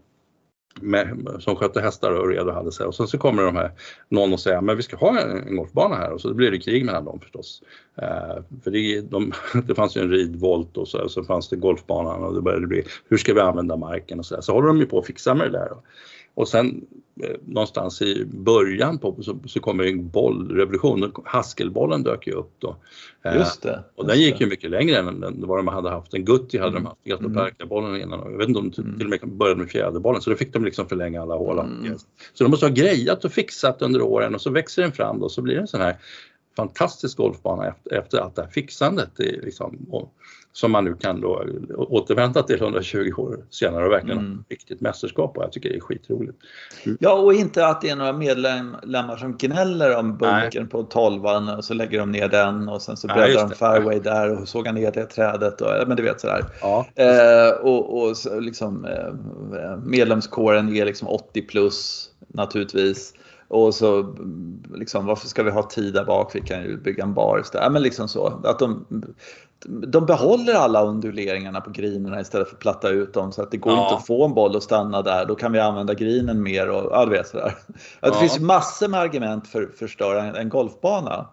med, 0.81 1.37
som 1.39 1.57
skötte 1.57 1.81
hästar 1.81 2.11
och 2.13 2.29
red 2.29 2.49
och 2.49 2.55
hade 2.55 2.73
sig. 2.73 2.87
Och 2.87 2.95
sen 2.95 3.09
så 3.09 3.19
kommer 3.19 3.43
de 3.43 3.57
här, 3.57 3.71
någon 4.09 4.33
och 4.33 4.41
säger 4.41 4.61
men 4.61 4.77
vi 4.77 4.83
ska 4.83 4.97
ha 4.97 5.21
en, 5.21 5.49
en 5.49 5.57
golfbana 5.57 5.97
här 5.97 6.13
och 6.13 6.21
så 6.21 6.35
blir 6.35 6.51
det 6.51 6.59
krig 6.59 6.85
mellan 6.85 7.05
dem 7.05 7.21
förstås. 7.21 7.63
Eh, 8.03 8.43
för 8.65 8.71
det, 8.71 9.01
de, 9.01 9.33
det 9.67 9.75
fanns 9.75 9.97
ju 9.97 10.01
en 10.01 10.11
ridvolt 10.11 10.77
och 10.77 10.89
så, 10.89 11.09
så 11.09 11.25
fanns 11.25 11.49
det 11.49 11.57
golfbanan 11.57 12.25
och 12.25 12.35
det 12.35 12.41
började 12.41 12.67
bli 12.67 12.85
hur 13.09 13.17
ska 13.17 13.35
vi 13.35 13.41
använda 13.41 13.77
marken 13.77 14.19
och 14.19 14.27
så 14.27 14.35
där. 14.35 14.43
Så 14.43 14.53
håller 14.53 14.69
de 14.69 14.79
ju 14.79 14.87
på 14.87 14.99
att 14.99 15.07
fixa 15.07 15.35
med 15.35 15.53
det 15.53 15.59
där. 15.59 15.71
Och 16.37 16.49
sen 16.49 16.87
eh, 17.23 17.37
någonstans 17.45 18.03
i 18.03 18.25
början 18.25 18.99
på 18.99 19.23
så, 19.23 19.39
så 19.47 19.61
kommer 19.61 19.85
en 19.85 20.09
bollrevolution. 20.09 21.13
Haskelbollen 21.25 22.03
dök 22.03 22.27
ju 22.27 22.33
upp 22.33 22.53
då. 22.59 22.77
Eh, 23.25 23.37
just 23.37 23.63
det. 23.63 23.69
Just 23.69 23.83
och 23.97 24.07
den 24.07 24.21
gick 24.21 24.41
ju 24.41 24.47
mycket 24.47 24.71
längre 24.71 24.99
än 24.99 25.21
den, 25.21 25.47
vad 25.47 25.59
de 25.59 25.69
hade 25.69 25.91
haft. 25.91 26.15
En 26.15 26.25
Gutti 26.25 26.59
hade 26.59 26.71
mm. 26.71 26.83
de 26.83 26.89
haft, 26.89 27.05
Gatloperkabollen 27.05 27.91
mm. 27.91 28.03
innan. 28.03 28.31
Jag 28.31 28.39
vet 28.39 28.49
inte 28.49 28.61
om 28.61 28.71
de 28.71 28.97
till 28.99 29.05
och 29.05 29.11
med 29.11 29.37
började 29.37 29.61
med 29.61 29.71
fjäderbollen 29.71 30.23
så 30.23 30.31
då 30.31 30.37
fick 30.37 30.53
de 30.53 30.65
liksom 30.65 30.89
förlänga 30.89 31.23
alla 31.23 31.35
hål. 31.35 31.59
Mm. 31.59 31.99
Så 32.35 32.45
de 32.45 32.51
måste 32.51 32.67
ha 32.67 32.73
grejat 32.73 33.25
och 33.25 33.33
fixat 33.33 33.83
under 33.83 34.03
åren 34.03 34.35
och 34.35 34.41
så 34.41 34.51
växer 34.51 34.83
den 34.83 34.93
fram 34.93 35.21
då 35.21 35.29
så 35.29 35.43
blir 35.43 35.55
det 35.55 35.61
en 35.61 35.67
sån 35.67 35.81
här 35.81 35.97
fantastisk 36.57 37.17
golfbana 37.17 37.69
efter, 37.69 37.95
efter 37.95 38.19
allt 38.19 38.37
det 38.37 38.43
här 38.43 38.51
fixandet. 38.51 39.11
Det 39.17 39.45
liksom, 39.45 39.87
och, 39.91 40.13
som 40.57 40.73
man 40.73 40.85
nu 40.85 40.95
kan 40.95 41.21
då 41.21 41.45
återvända 41.77 42.43
till 42.43 42.57
120 42.57 43.13
år 43.17 43.45
senare 43.51 43.87
och 43.87 43.93
verkligen 43.93 44.19
mm. 44.19 44.45
riktigt 44.49 44.81
mästerskap 44.81 45.37
och 45.37 45.45
jag 45.45 45.53
tycker 45.53 45.69
det 45.69 45.77
är 45.77 45.81
skitroligt. 45.81 46.39
Mm. 46.85 46.99
Ja 47.01 47.13
och 47.13 47.35
inte 47.35 47.67
att 47.67 47.81
det 47.81 47.89
är 47.89 47.97
några 47.97 48.13
medlemmar 48.13 49.17
som 49.17 49.37
gnäller 49.37 49.97
om 49.97 50.17
bunken 50.17 50.63
Nej. 50.63 50.67
på 50.67 50.83
12 50.83 51.25
och 51.57 51.65
så 51.65 51.75
lägger 51.75 51.99
de 51.99 52.13
ner 52.13 52.29
den 52.29 52.69
och 52.69 52.83
sen 52.83 52.97
så 52.97 53.07
breddar 53.07 53.49
de 53.49 53.55
fairway 53.55 53.99
där 53.99 54.41
och 54.41 54.49
sågar 54.49 54.73
ner 54.73 54.93
det 54.93 55.07
trädet 55.07 55.61
och 55.61 55.89
men 55.89 55.97
du 55.97 56.03
vet 56.03 56.21
sådär. 56.21 56.45
Ja. 56.61 56.87
Eh, 56.95 57.51
och 57.51 58.03
och 58.03 58.17
så, 58.17 58.41
liksom 58.41 58.85
eh, 58.85 59.77
medlemskåren 59.85 60.77
är 60.77 60.85
liksom 60.85 61.09
80 61.09 61.43
plus 61.43 62.11
naturligtvis. 62.29 63.13
Och 63.49 63.75
så 63.75 64.15
liksom, 64.75 65.07
varför 65.07 65.29
ska 65.29 65.43
vi 65.43 65.51
ha 65.51 65.63
tid 65.63 65.95
där 65.95 66.05
bak? 66.05 66.35
Vi 66.35 66.41
kan 66.41 66.63
ju 66.63 66.77
bygga 66.77 67.03
en 67.03 67.15
bar 67.15 67.41
istället. 67.41 67.65
Ja, 67.65 67.71
men 67.71 67.83
liksom 67.83 68.09
så. 68.09 68.41
Att 68.45 68.59
de, 68.59 68.87
de 69.67 70.07
behåller 70.07 70.55
alla 70.55 70.85
unduleringarna 70.85 71.61
på 71.61 71.71
grinerna 71.71 72.21
istället 72.21 72.49
för 72.49 72.57
att 72.57 72.61
platta 72.61 72.89
ut 72.89 73.15
dem 73.15 73.33
så 73.33 73.43
att 73.43 73.51
det 73.51 73.57
går 73.57 73.73
ja. 73.73 73.83
inte 73.83 73.95
att 73.95 74.07
få 74.07 74.25
en 74.25 74.35
boll 74.35 74.57
att 74.57 74.63
stanna 74.63 75.03
där. 75.03 75.27
Då 75.27 75.35
kan 75.35 75.53
vi 75.53 75.61
använda 75.61 75.95
grinen 75.95 76.43
mer 76.43 76.71
och 76.71 76.93
ja, 76.93 77.05
du 77.05 77.11
vet 77.11 77.29
sådär. 77.29 77.55
Ja. 78.01 78.11
Det 78.11 78.19
finns 78.19 78.41
massor 78.41 78.89
med 78.89 79.01
argument 79.01 79.49
för 79.49 79.63
att 79.63 79.79
förstöra 79.79 80.37
en 80.37 80.49
golfbana. 80.49 81.27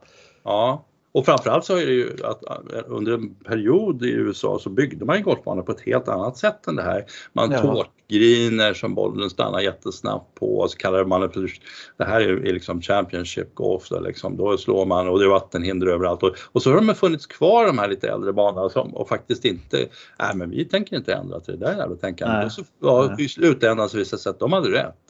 Ja, 0.43 0.85
och 1.13 1.25
framförallt 1.25 1.65
så 1.65 1.77
är 1.77 1.85
det 1.85 1.91
ju 1.91 2.09
att 2.23 2.43
under 2.87 3.13
en 3.13 3.35
period 3.35 4.03
i 4.03 4.09
USA 4.09 4.59
så 4.59 4.69
byggde 4.69 5.05
man 5.05 5.23
golfbanor 5.23 5.61
på 5.61 5.71
ett 5.71 5.81
helt 5.81 6.07
annat 6.07 6.37
sätt 6.37 6.67
än 6.67 6.75
det 6.75 6.83
här. 6.83 7.05
Man 7.33 7.51
ja. 7.51 7.61
tårtgriner 7.61 8.73
som 8.73 8.95
bollen 8.95 9.29
stannar 9.29 9.59
jättesnabbt 9.59 10.35
på 10.35 10.59
och 10.59 10.71
så 10.71 10.77
kallar 10.77 11.05
man 11.05 11.21
det 11.21 11.29
för, 11.29 11.51
det 11.97 12.03
här 12.03 12.21
är 12.21 12.53
liksom 12.53 12.81
Championship 12.81 13.55
Golf, 13.55 13.89
där 13.89 14.01
liksom, 14.01 14.37
då 14.37 14.57
slår 14.57 14.85
man 14.85 15.09
och 15.09 15.19
det 15.19 15.25
är 15.25 15.29
vattenhinder 15.29 15.87
överallt. 15.87 16.23
Och, 16.23 16.35
och 16.51 16.61
så 16.61 16.71
har 16.71 16.81
de 16.81 16.95
funnits 16.95 17.25
kvar 17.25 17.65
de 17.65 17.77
här 17.77 17.87
lite 17.87 18.09
äldre 18.09 18.33
banorna 18.33 18.69
som, 18.69 18.95
och 18.95 19.09
faktiskt 19.09 19.45
inte, 19.45 19.77
nej 20.19 20.35
men 20.35 20.49
vi 20.49 20.65
tänker 20.65 20.95
inte 20.95 21.13
ändra 21.13 21.39
till 21.39 21.59
det 21.59 21.65
där 21.65 21.77
jävla 21.77 21.95
tänkandet. 21.95 22.45
Och 22.45 22.51
så, 22.51 22.63
ja, 22.79 23.15
I 23.19 23.27
slutändan 23.27 23.89
så 23.89 23.97
visade 23.97 24.17
det 24.17 24.23
sig 24.23 24.29
att 24.29 24.39
de 24.39 24.53
hade 24.53 24.71
rätt. 24.71 25.02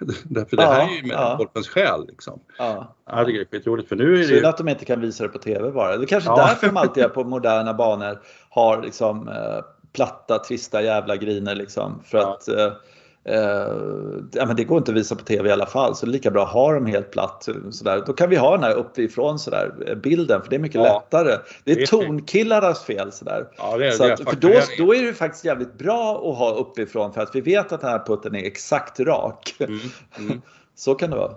Därför 0.24 0.56
det 0.56 0.62
här 0.62 0.88
är 0.88 0.96
ju 0.96 1.02
med 1.02 1.16
ja. 1.16 1.62
själ. 1.70 2.06
Liksom. 2.06 2.40
Ja. 2.58 2.94
Ja, 3.06 3.24
det 3.24 3.32
är 3.32 3.44
skitroligt 3.44 3.88
för 3.88 3.96
nu 3.96 4.14
är 4.14 4.18
det 4.18 4.24
Synd 4.24 4.46
att 4.46 4.58
de 4.58 4.68
inte 4.68 4.84
kan 4.84 5.00
visa 5.00 5.22
det 5.22 5.28
på 5.28 5.38
TV 5.38 5.70
bara. 5.70 5.96
Det 5.96 6.04
är 6.04 6.06
kanske 6.06 6.30
ja. 6.30 6.36
därför 6.36 6.66
de 6.66 6.76
alltid 6.76 7.14
på 7.14 7.24
moderna 7.24 7.74
banor 7.74 8.20
har 8.50 8.82
liksom 8.82 9.28
eh, 9.28 9.64
platta, 9.92 10.38
trista 10.38 10.82
jävla 10.82 11.16
griner 11.16 11.54
liksom. 11.54 12.02
För 12.04 12.18
att 12.18 12.48
eh, 12.48 12.54
Eh, 12.56 12.72
ja, 14.32 14.46
men 14.46 14.56
det 14.56 14.64
går 14.64 14.78
inte 14.78 14.90
att 14.90 14.96
visa 14.96 15.14
på 15.14 15.24
TV 15.24 15.48
i 15.48 15.52
alla 15.52 15.66
fall, 15.66 15.96
så 15.96 16.06
det 16.06 16.10
är 16.10 16.12
lika 16.12 16.30
bra 16.30 16.42
att 16.44 16.52
ha 16.52 16.72
dem 16.72 16.86
helt 16.86 17.10
platt. 17.10 17.48
Sådär. 17.70 18.02
Då 18.06 18.12
kan 18.12 18.30
vi 18.30 18.36
ha 18.36 18.50
den 18.50 18.62
här 18.62 18.74
uppifrån 18.74 19.38
sådär, 19.38 19.72
eh, 19.86 19.94
bilden, 19.94 20.42
för 20.42 20.50
det 20.50 20.56
är 20.56 20.60
mycket 20.60 20.80
ja, 20.80 21.04
lättare. 21.10 21.38
Det 21.64 21.72
är 21.72 21.86
tonkillarnas 21.86 22.84
fel. 22.84 23.12
Sådär. 23.12 23.48
Ja, 23.56 23.76
det 23.76 23.92
så 23.92 24.12
att, 24.12 24.20
för 24.20 24.36
då, 24.36 24.52
då 24.78 24.94
är 24.94 25.02
det 25.02 25.14
faktiskt 25.14 25.44
jävligt 25.44 25.78
bra 25.78 26.30
att 26.30 26.38
ha 26.38 26.54
uppifrån, 26.54 27.12
för 27.12 27.20
att 27.20 27.34
vi 27.34 27.40
vet 27.40 27.72
att 27.72 27.80
den 27.80 27.90
här 27.90 28.02
putten 28.06 28.34
är 28.34 28.44
exakt 28.44 29.00
rak. 29.00 29.54
Mm, 29.58 29.80
mm. 30.18 30.42
så 30.74 30.94
kan 30.94 31.10
det 31.10 31.16
vara. 31.16 31.32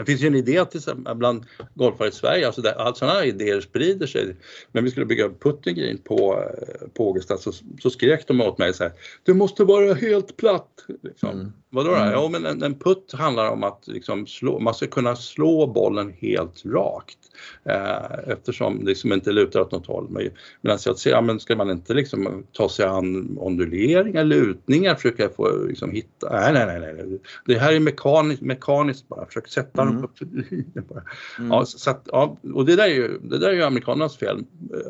Det 0.00 0.06
finns 0.06 0.22
ju 0.22 0.26
en 0.26 0.34
idé 0.34 0.64
till, 0.64 0.80
bland 1.14 1.44
golfare 1.74 2.08
i 2.08 2.12
Sverige, 2.12 2.46
alltså 2.46 2.62
där, 2.62 2.72
all 2.72 2.96
sådana 2.96 3.24
idéer 3.24 3.60
sprider 3.60 4.06
sig. 4.06 4.36
När 4.72 4.82
vi 4.82 4.90
skulle 4.90 5.06
bygga 5.06 5.28
putting 5.28 5.76
green 5.76 5.98
på, 5.98 6.44
eh, 6.58 6.88
på 6.94 7.10
Ågesta 7.10 7.36
så, 7.36 7.52
så 7.82 7.90
skrek 7.90 8.26
de 8.26 8.40
åt 8.40 8.58
mig 8.58 8.74
så 8.74 8.84
här, 8.84 8.92
du 9.22 9.34
måste 9.34 9.64
vara 9.64 9.94
helt 9.94 10.36
platt. 10.36 10.84
Liksom. 11.02 11.30
Mm. 11.30 11.52
Vadå 11.70 11.90
då? 11.90 11.96
Mm. 11.96 12.12
Ja 12.12 12.28
men 12.28 12.46
en, 12.46 12.62
en 12.62 12.78
putt 12.78 13.12
handlar 13.12 13.50
om 13.50 13.64
att 13.64 13.84
liksom 13.86 14.26
slå, 14.26 14.58
man 14.58 14.74
ska 14.74 14.86
kunna 14.86 15.16
slå 15.16 15.66
bollen 15.66 16.12
helt 16.18 16.64
rakt. 16.66 17.18
Eh, 17.64 18.32
eftersom 18.32 18.78
det 18.78 18.86
liksom 18.86 19.12
inte 19.12 19.32
lutar 19.32 19.60
åt 19.60 19.72
något 19.72 19.86
håll. 19.86 20.06
Medan 20.10 20.78
jag 20.84 20.98
säger, 20.98 21.16
ja, 21.16 21.20
men 21.20 21.40
ska 21.40 21.56
man 21.56 21.70
inte 21.70 21.94
liksom 21.94 22.44
ta 22.52 22.68
sig 22.68 22.86
an 22.86 23.36
onduleringar, 23.38 24.24
lutningar, 24.24 24.94
försöka 24.94 25.28
få 25.28 25.64
liksom 25.68 25.90
hitta, 25.90 26.40
nej 26.40 26.52
nej 26.52 26.80
nej, 26.80 26.94
nej. 26.94 27.18
det 27.46 27.58
här 27.58 27.72
är 27.72 27.80
mekaniskt, 27.80 28.42
mekaniskt 28.42 29.08
bara, 29.08 29.26
försök 29.26 29.48
sätta 29.48 29.84
mm. 29.90 30.04
upp. 30.04 30.88
bara. 30.88 31.02
Mm. 31.38 31.50
Ja, 31.50 31.64
så 31.64 31.90
att, 31.90 32.08
ja, 32.12 32.36
och 32.54 32.64
det 32.64 32.76
där 32.76 32.84
är 32.84 32.94
ju, 32.94 33.18
det 33.18 33.38
där 33.38 33.48
är 33.48 33.52
ju 33.52 33.62
amerikanernas 33.62 34.16
fel. 34.16 34.44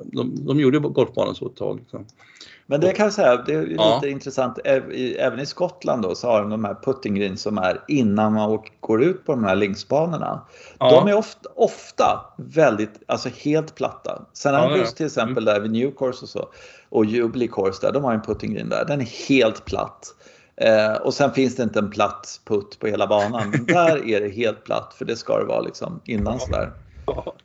De, 0.05 0.47
de 0.47 0.61
gjorde 0.61 0.79
golfbanan 0.79 1.35
så 1.35 1.47
ett 1.47 1.57
tag. 1.57 1.79
Liksom. 1.79 2.07
Men 2.67 2.81
det 2.81 2.93
kan 2.93 3.05
jag 3.05 3.13
säga, 3.13 3.37
det 3.47 3.55
är 3.55 3.63
lite 3.63 3.75
ja. 3.83 4.07
intressant. 4.07 4.59
Även 5.19 5.41
i 5.41 5.47
Skottland 5.47 6.03
då 6.03 6.15
så 6.15 6.27
har 6.27 6.41
de 6.41 6.51
de 6.51 6.65
här 6.65 6.77
putting 6.85 7.15
greens 7.15 7.43
som 7.43 7.59
är 7.59 7.85
innan 7.89 8.33
man 8.33 8.59
går 8.81 9.03
ut 9.03 9.27
på 9.27 9.33
de 9.33 9.45
här 9.45 9.57
linksbanorna. 9.57 10.47
Ja. 10.79 10.91
De 10.91 11.09
är 11.09 11.15
ofta, 11.15 11.49
ofta 11.55 12.35
väldigt, 12.37 13.03
alltså 13.07 13.29
helt 13.29 13.75
platta. 13.75 14.23
Sen 14.33 14.55
ja, 14.55 14.61
Andrews 14.61 14.95
till 14.95 15.07
exempel 15.07 15.49
mm. 15.49 15.55
där 15.55 15.61
vid 15.61 15.71
New 15.71 15.91
Course 15.91 16.23
och 16.23 16.29
så 16.29 16.49
och 16.89 17.05
Jubilee 17.05 17.49
Course 17.49 17.87
där, 17.87 17.93
de 17.93 18.05
har 18.05 18.15
en 18.15 18.23
putting 18.23 18.55
green 18.55 18.69
där. 18.69 18.85
Den 18.85 19.01
är 19.01 19.29
helt 19.29 19.65
platt. 19.65 20.15
Eh, 20.61 20.93
och 20.93 21.15
sen 21.15 21.33
finns 21.33 21.57
det 21.57 21.63
inte 21.63 21.79
en 21.79 21.91
platt 21.91 22.41
putt 22.45 22.79
på 22.79 22.87
hela 22.87 23.07
banan. 23.07 23.51
Men 23.51 23.65
där 23.67 24.09
är 24.09 24.21
det 24.21 24.29
helt 24.29 24.65
platt 24.65 24.95
för 24.99 25.05
det 25.05 25.17
ska 25.17 25.39
det 25.39 25.45
vara 25.45 25.61
liksom 25.61 26.01
innan 26.05 26.41
sådär. 26.41 26.73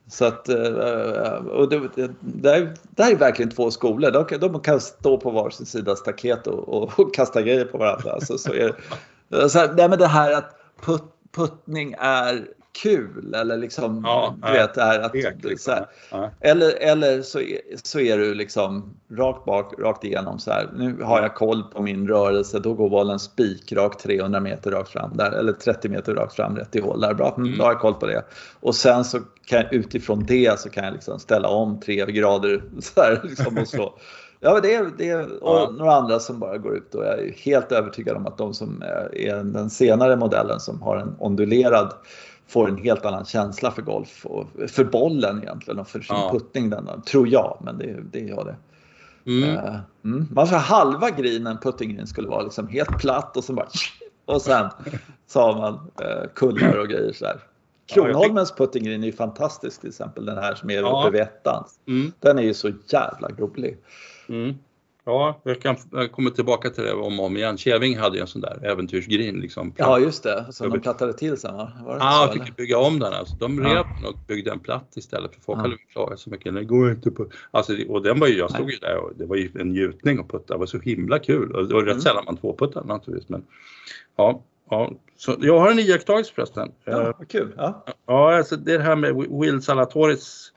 Så 0.07 0.25
att, 0.25 0.49
eh, 0.49 1.35
och 1.35 1.69
det, 1.69 1.89
det, 1.95 2.11
där, 2.19 2.73
där 2.89 3.11
är 3.11 3.15
verkligen 3.15 3.51
två 3.51 3.71
skolor. 3.71 4.11
De, 4.11 4.37
de 4.39 4.59
kan 4.59 4.81
stå 4.81 5.17
på 5.17 5.31
varsin 5.31 5.65
sida 5.65 5.95
staket 5.95 6.47
och, 6.47 6.69
och, 6.69 6.99
och 6.99 7.13
kasta 7.13 7.41
grejer 7.41 7.65
på 7.65 7.77
varandra. 7.77 8.11
Alltså, 8.11 8.37
så 8.37 8.53
är, 8.53 8.75
så 9.47 9.59
här, 9.59 9.73
nej, 9.77 9.89
men 9.89 9.99
det 9.99 10.07
här 10.07 10.31
att 10.31 10.55
put, 10.81 11.03
puttning 11.35 11.95
är 11.99 12.47
kul 12.81 13.33
eller 13.33 13.57
liksom, 13.57 14.01
ja, 14.03 14.35
du 14.45 14.51
vet, 14.51 14.77
är 14.77 14.99
att, 14.99 15.13
liksom. 15.43 15.57
så 15.57 15.71
här. 15.71 16.29
Eller, 16.39 16.75
eller 16.79 17.21
så, 17.21 17.41
så 17.83 17.99
är 17.99 18.17
du 18.17 18.33
liksom 18.33 18.95
rakt 19.11 19.45
bak, 19.45 19.73
rakt 19.79 20.03
igenom 20.03 20.39
så 20.39 20.51
här. 20.51 20.69
Nu 20.75 21.03
har 21.03 21.21
jag 21.21 21.35
koll 21.35 21.63
på 21.63 21.81
min 21.81 22.07
rörelse, 22.07 22.59
då 22.59 22.73
går 22.73 22.89
bollen 22.89 23.19
spikrakt 23.19 23.99
300 23.99 24.39
meter 24.39 24.71
rakt 24.71 24.89
fram 24.89 25.17
där, 25.17 25.31
eller 25.31 25.53
30 25.53 25.89
meter 25.89 26.13
rakt 26.13 26.35
fram 26.35 26.55
rätt 26.55 26.75
i 26.75 26.81
hål 26.81 27.01
där. 27.01 27.13
Bra, 27.13 27.35
mm. 27.37 27.57
då 27.57 27.63
har 27.63 27.71
jag 27.71 27.79
koll 27.79 27.93
på 27.93 28.05
det. 28.05 28.25
Och 28.59 28.75
sen 28.75 29.05
så 29.05 29.19
kan 29.45 29.61
jag 29.61 29.73
utifrån 29.73 30.25
det 30.25 30.59
så 30.59 30.69
kan 30.69 30.83
jag 30.83 30.93
liksom 30.93 31.19
ställa 31.19 31.47
om 31.47 31.79
tre 31.79 32.05
grader 32.05 32.63
så 32.79 33.01
här, 33.01 33.21
liksom, 33.23 33.57
och 33.57 33.67
slå. 33.67 33.93
Ja, 34.39 34.59
det 34.59 34.75
är, 34.75 34.91
det 34.97 35.09
är 35.09 35.43
och 35.43 35.55
ja. 35.55 35.71
några 35.77 35.93
andra 35.93 36.19
som 36.19 36.39
bara 36.39 36.57
går 36.57 36.77
ut 36.77 36.95
och 36.95 37.05
jag 37.05 37.19
är 37.19 37.31
helt 37.31 37.71
övertygad 37.71 38.17
om 38.17 38.27
att 38.27 38.37
de 38.37 38.53
som 38.53 38.83
är 39.13 39.43
den 39.43 39.69
senare 39.69 40.15
modellen 40.15 40.59
som 40.59 40.81
har 40.81 40.97
en 40.97 41.15
ondulerad 41.19 41.93
får 42.47 42.69
en 42.69 42.77
helt 42.77 43.05
annan 43.05 43.25
känsla 43.25 43.71
för 43.71 43.81
golf 43.81 44.25
och 44.25 44.47
för 44.67 44.83
bollen 44.83 45.43
egentligen 45.43 45.79
och 45.79 45.87
för 45.87 45.99
sin 45.99 46.15
ja. 46.15 46.29
puttning. 46.31 46.69
Den, 46.69 47.01
tror 47.01 47.27
jag, 47.27 47.57
men 47.61 47.77
det, 47.77 48.01
det 48.11 48.19
gör 48.19 48.45
det. 48.45 48.55
Mm. 49.31 49.49
Uh, 49.49 49.79
mm. 50.03 50.27
Man 50.31 50.47
får 50.47 50.55
halva 50.55 51.09
grinen, 51.09 51.57
puttingen 51.61 52.07
skulle 52.07 52.27
vara 52.27 52.43
liksom 52.43 52.67
helt 52.67 52.99
platt 52.99 53.37
och 53.37 53.43
så 53.43 53.53
bara 53.53 53.67
och 54.25 54.41
sen 54.41 54.69
så 55.27 55.41
har 55.41 55.55
man 55.57 55.73
uh, 55.73 56.29
kullar 56.33 56.77
och 56.77 56.87
grejer 56.87 57.13
sådär. 57.13 57.39
Kronholmens 57.93 58.53
ja, 58.57 58.65
puttinggreen 58.65 59.03
är 59.03 59.07
ju 59.07 59.13
fantastisk 59.13 59.81
till 59.81 59.89
exempel, 59.89 60.25
den 60.25 60.37
här 60.37 60.55
som 60.55 60.69
är 60.69 60.73
ja. 60.73 61.01
uppe 61.01 61.11
vid 61.11 61.21
ettan. 61.21 61.63
Mm. 61.87 62.11
Den 62.19 62.39
är 62.39 62.43
ju 62.43 62.53
så 62.53 62.71
jävla 62.87 63.27
rolig. 63.27 63.77
Mm. 64.29 64.55
Ja, 65.07 65.41
jag 65.43 65.61
kan 65.61 65.75
komma 66.11 66.29
tillbaka 66.29 66.69
till 66.69 66.83
det 66.83 66.93
om 66.93 67.19
och 67.19 67.25
om 67.25 67.37
igen. 67.37 67.57
Keving 67.57 67.97
hade 67.97 68.15
ju 68.15 68.21
en 68.21 68.27
sån 68.27 68.41
där 68.41 68.59
äventyrsgrin. 68.65 69.39
Liksom, 69.39 69.73
ja, 69.77 69.99
just 69.99 70.23
det. 70.23 70.45
Som 70.51 70.69
de 70.69 70.79
plattade 70.79 71.13
till 71.13 71.37
sen 71.37 71.55
va? 71.55 71.71
Ja, 71.85 72.31
så, 72.33 72.43
fick 72.43 72.55
bygga 72.55 72.77
om 72.77 72.99
den. 72.99 73.13
Alltså. 73.13 73.35
De 73.35 73.59
rev 73.59 73.85
ja. 74.01 74.09
och 74.09 74.15
byggde 74.27 74.51
en 74.51 74.59
platt 74.59 74.93
istället 74.95 75.35
för 75.35 75.41
folk 75.41 75.59
ja. 75.59 75.61
hade 75.61 75.77
klagat 75.77 76.19
så 76.19 76.29
mycket. 76.29 76.53
Det 76.53 76.63
går 76.63 76.91
inte 76.91 77.11
på... 77.11 77.27
Alltså, 77.51 77.73
och 77.89 78.03
den 78.03 78.19
var 78.19 78.27
ju, 78.27 78.37
jag 78.37 78.51
stod 78.51 78.71
ju 78.71 78.77
där 78.77 78.97
och 78.97 79.11
det 79.15 79.25
var 79.25 79.35
ju 79.35 79.49
en 79.59 79.69
njutning 79.69 80.19
att 80.19 80.27
putta. 80.27 80.53
Det 80.53 80.59
var 80.59 80.65
så 80.65 80.79
himla 80.79 81.19
kul. 81.19 81.51
Och 81.51 81.67
det 81.67 81.73
var 81.73 81.81
rätt 81.81 81.91
mm. 81.91 82.01
sällan 82.01 82.25
man 82.25 82.37
tvåputtade 82.37 82.87
naturligtvis. 82.87 83.29
Men, 83.29 83.45
ja, 84.15 84.43
ja. 84.69 84.91
Så 85.17 85.35
jag 85.39 85.59
har 85.59 85.71
en 85.71 85.79
iakttagelse 85.79 86.33
förresten. 86.33 86.71
Ja, 86.83 87.13
vad 87.19 87.29
kul. 87.29 87.53
Ja, 87.57 87.85
ja 88.05 88.37
alltså 88.37 88.55
det 88.55 88.79
här 88.79 88.95
med 88.95 89.15
Will 89.15 89.61
Salatoris 89.61 90.51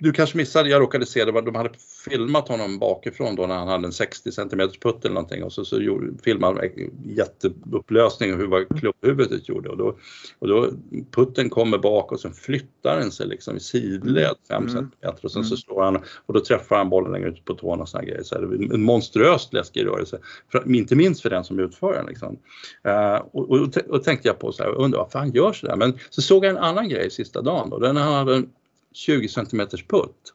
du 0.00 0.12
kanske 0.12 0.36
missade, 0.36 0.68
jag 0.68 0.82
råkade 0.82 1.06
se 1.06 1.24
det, 1.24 1.32
de 1.32 1.54
hade 1.54 1.70
filmat 2.04 2.48
honom 2.48 2.78
bakifrån 2.78 3.36
då 3.36 3.46
när 3.46 3.54
han 3.54 3.68
hade 3.68 3.86
en 3.86 3.92
60 3.92 4.32
cm 4.32 4.60
putt 4.82 5.04
eller 5.04 5.14
någonting 5.14 5.42
och 5.42 5.52
så, 5.52 5.64
så 5.64 5.80
gjorde, 5.80 6.22
filmade 6.24 6.70
de 6.74 6.90
jätteupplösning 7.04 8.36
hur 8.36 8.46
vad 8.46 8.80
klubbhuvudet 8.80 9.48
gjorde 9.48 9.68
och 9.68 9.76
då, 9.76 9.96
och 10.38 10.48
då 10.48 10.70
putten 11.10 11.50
kommer 11.50 11.78
bak 11.78 12.12
och 12.12 12.20
sen 12.20 12.32
flyttar 12.32 12.96
den 12.96 13.10
sig 13.10 13.26
liksom 13.26 13.56
i 13.56 13.60
sidled 13.60 14.34
5 14.48 14.62
mm. 14.62 14.72
cm 14.72 15.14
och 15.22 15.32
sen 15.32 15.44
så 15.44 15.54
mm. 15.54 15.56
slår 15.56 15.82
han 15.82 15.96
och 16.26 16.34
då 16.34 16.40
träffar 16.40 16.76
han 16.76 16.90
bollen 16.90 17.12
längre 17.12 17.28
ut 17.28 17.44
på 17.44 17.54
tårna 17.54 17.82
och 17.82 17.88
såna 17.88 18.04
grejer. 18.04 18.22
Så 18.22 18.38
det 18.38 18.56
är 18.56 18.74
en 18.74 18.82
monstruöst 18.82 19.52
läskig 19.52 19.86
rörelse, 19.86 20.18
för, 20.52 20.74
inte 20.74 20.96
minst 20.96 21.22
för 21.22 21.30
den 21.30 21.44
som 21.44 21.58
utför 21.58 21.92
den. 21.92 22.06
Liksom. 22.06 22.38
Uh, 22.86 23.22
och, 23.32 23.50
och, 23.50 23.76
och, 23.88 24.04
tänkte 24.04 24.28
jag 24.28 24.38
på 24.38 24.52
så 24.52 24.62
här, 24.62 24.74
undrar 24.74 24.98
varför 24.98 25.18
han 25.18 25.32
gör 25.32 25.52
sådär. 25.52 25.76
Men 25.76 25.98
så 26.10 26.22
såg 26.22 26.44
jag 26.44 26.50
en 26.50 26.58
annan 26.58 26.88
grej 26.88 27.10
sista 27.10 27.42
dagen 27.42 27.70
då, 27.70 27.78
den 27.78 27.96
hade 27.96 28.34
en 28.34 28.48
20 28.94 29.28
cm 29.28 29.66
putt. 29.88 30.34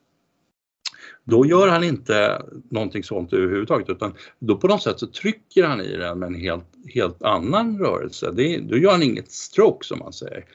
Då 1.27 1.45
gör 1.45 1.67
han 1.67 1.83
inte 1.83 2.41
någonting 2.69 3.03
sånt 3.03 3.33
överhuvudtaget 3.33 3.89
utan 3.89 4.13
då 4.39 4.57
på 4.57 4.67
något 4.67 4.83
sätt 4.83 4.99
så 4.99 5.07
trycker 5.07 5.63
han 5.63 5.81
i 5.81 5.97
den 5.97 6.19
med 6.19 6.27
en 6.27 6.35
helt, 6.35 6.65
helt 6.93 7.23
annan 7.23 7.79
rörelse. 7.79 8.31
Det, 8.31 8.57
då 8.57 8.77
gör 8.77 8.91
han 8.91 9.03
inget 9.03 9.31
stroke 9.31 9.85
som 9.85 9.99
man 9.99 10.13
säger. 10.13 10.45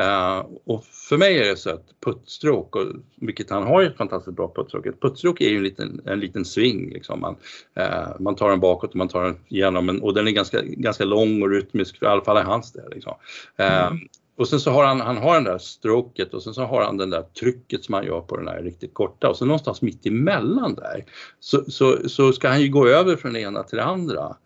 Uh, 0.00 0.46
och 0.64 0.84
för 0.84 1.16
mig 1.16 1.38
är 1.38 1.48
det 1.48 1.56
så 1.56 1.70
att 1.70 1.86
puttstroke, 2.04 2.78
och, 2.78 2.86
vilket 3.16 3.50
han 3.50 3.62
har 3.62 3.82
ett 3.82 3.96
fantastiskt 3.96 4.36
bra 4.36 4.52
puttstroke, 4.56 4.88
ett 4.88 5.00
puttstroke 5.00 5.44
är 5.44 5.48
ju 5.48 5.56
en 5.56 5.62
liten, 5.62 6.00
en 6.04 6.20
liten 6.20 6.44
sving. 6.44 6.90
Liksom. 6.90 7.20
Man, 7.20 7.36
uh, 7.80 8.20
man 8.20 8.36
tar 8.36 8.50
den 8.50 8.60
bakåt 8.60 8.90
och 8.90 8.96
man 8.96 9.08
tar 9.08 9.24
den 9.24 9.36
igenom 9.48 9.88
en, 9.88 10.02
och 10.02 10.14
den 10.14 10.28
är 10.28 10.32
ganska, 10.32 10.62
ganska 10.62 11.04
lång 11.04 11.42
och 11.42 11.50
rytmisk, 11.50 12.02
i 12.02 12.06
alla 12.06 12.24
fall 12.24 12.38
i 12.38 12.44
hans 12.44 12.72
del. 12.72 12.90
Liksom. 12.90 13.14
Uh, 13.60 13.86
mm. 13.86 13.98
Och 14.38 14.48
sen 14.48 14.60
så 14.60 14.70
har 14.70 14.84
han, 14.84 15.00
han 15.00 15.16
har 15.16 15.34
den 15.34 15.44
där 15.44 15.58
stroket 15.58 16.34
och 16.34 16.42
sen 16.42 16.54
så 16.54 16.62
har 16.62 16.82
han 16.82 16.96
den 16.96 17.10
där 17.10 17.22
trycket 17.22 17.84
som 17.84 17.94
han 17.94 18.04
gör 18.06 18.20
på 18.20 18.36
den 18.36 18.44
där 18.44 18.62
riktigt 18.62 18.94
korta 18.94 19.28
och 19.28 19.36
så 19.36 19.44
någonstans 19.44 19.82
mitt 19.82 20.06
emellan 20.06 20.74
där 20.74 21.04
så, 21.40 21.64
så, 21.68 22.08
så 22.08 22.32
ska 22.32 22.48
han 22.48 22.62
ju 22.62 22.68
gå 22.68 22.88
över 22.88 23.16
från 23.16 23.32
det 23.32 23.40
ena 23.40 23.62
till 23.62 23.76
det 23.76 23.84
andra. 23.84 24.36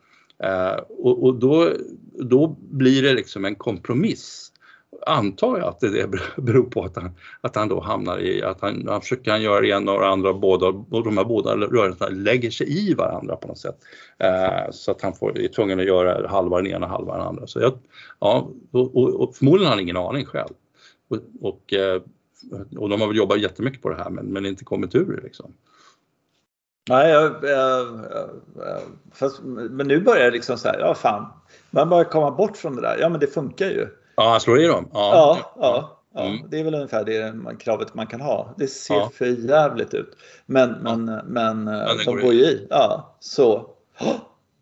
Eh, 0.43 0.81
och, 0.89 1.25
och 1.25 1.35
då, 1.35 1.73
då 2.19 2.57
blir 2.61 3.03
det 3.03 3.15
liksom 3.15 3.45
en 3.45 3.55
kompromiss 3.55 4.52
antar 5.07 5.59
jag 5.59 5.69
att 5.69 5.81
det 5.81 6.11
beror 6.37 6.71
på 6.71 6.85
att 6.85 6.97
han, 6.97 7.11
att 7.41 7.57
han 7.57 7.69
då 7.69 7.81
hamnar 7.81 8.19
i 8.19 8.43
att 8.43 8.61
han, 8.61 8.89
han 8.89 9.01
försöker 9.01 9.31
han 9.31 9.43
göra 9.43 9.61
det 9.61 9.69
ena 9.69 9.93
och 9.93 10.01
det 10.01 10.09
andra 10.09 10.33
båda 10.33 10.67
och 10.67 11.05
de 11.05 11.17
här 11.19 11.25
båda 11.25 11.57
rörelserna 11.57 12.11
lägger 12.11 12.51
sig 12.51 12.91
i 12.91 12.95
varandra 12.95 13.37
på 13.37 13.49
något 13.49 13.59
sätt. 13.59 13.77
Eh, 14.19 14.71
så 14.71 14.91
att 14.91 15.03
han 15.03 15.15
får, 15.15 15.39
är 15.39 15.49
tvungen 15.49 15.81
att 15.81 15.87
göra 15.87 16.29
halva 16.29 16.57
den 16.57 16.67
ena 16.67 16.87
halva 16.87 17.17
den 17.17 17.27
andra. 17.27 17.47
Så 17.47 17.61
jag, 17.61 17.79
ja, 18.21 18.49
och, 18.71 18.97
och, 18.97 19.21
och 19.21 19.37
förmodligen 19.37 19.69
har 19.69 19.77
han 19.77 19.83
ingen 19.83 19.97
aning 19.97 20.27
själv. 20.27 20.55
Och, 21.09 21.19
och, 21.41 21.73
eh, 21.73 22.03
och 22.79 22.89
de 22.89 23.01
har 23.01 23.09
väl 23.09 23.17
jobbat 23.17 23.41
jättemycket 23.41 23.83
på 23.83 23.89
det 23.89 23.97
här 23.97 24.11
men, 24.11 24.27
men 24.27 24.47
inte 24.47 24.65
kommit 24.65 24.95
ur 24.95 25.17
det 25.17 25.23
liksom. 25.23 25.55
Nej, 26.89 27.11
jag, 27.11 27.33
jag, 27.43 28.01
fast, 29.13 29.41
men 29.45 29.89
nu 29.89 30.01
börjar 30.01 30.25
det 30.25 30.31
liksom 30.31 30.59
så 30.59 30.69
här, 30.69 30.79
ja 30.79 30.95
fan, 30.95 31.27
man 31.71 31.89
börjar 31.89 32.05
komma 32.05 32.31
bort 32.31 32.57
från 32.57 32.77
det 32.77 32.83
där. 32.83 32.97
Ja 33.01 33.09
men 33.09 33.21
det 33.21 33.27
funkar 33.27 33.67
ju. 33.67 33.89
Ja, 34.17 34.31
han 34.31 34.41
slår 34.41 34.61
i 34.61 34.67
dem? 34.67 34.89
Ja, 34.93 35.11
ja, 35.15 35.53
ja, 35.61 35.99
ja. 36.15 36.27
Mm. 36.27 36.51
det 36.51 36.61
är 36.61 36.65
väl 36.65 36.75
ungefär 36.75 37.05
det 37.05 37.35
kravet 37.59 37.95
man 37.95 38.07
kan 38.07 38.21
ha. 38.21 38.55
Det 38.59 38.67
ser 38.67 38.95
ja. 38.95 39.11
för 39.15 39.27
jävligt 39.27 39.95
ut. 39.95 40.17
Men, 40.47 40.71
men, 40.71 41.05
men, 41.05 41.65
men 41.65 41.99
de 42.07 42.21
går, 42.21 42.33
ju 42.33 42.41
i. 42.41 42.67
Ja, 42.71 43.17
så. 43.21 43.71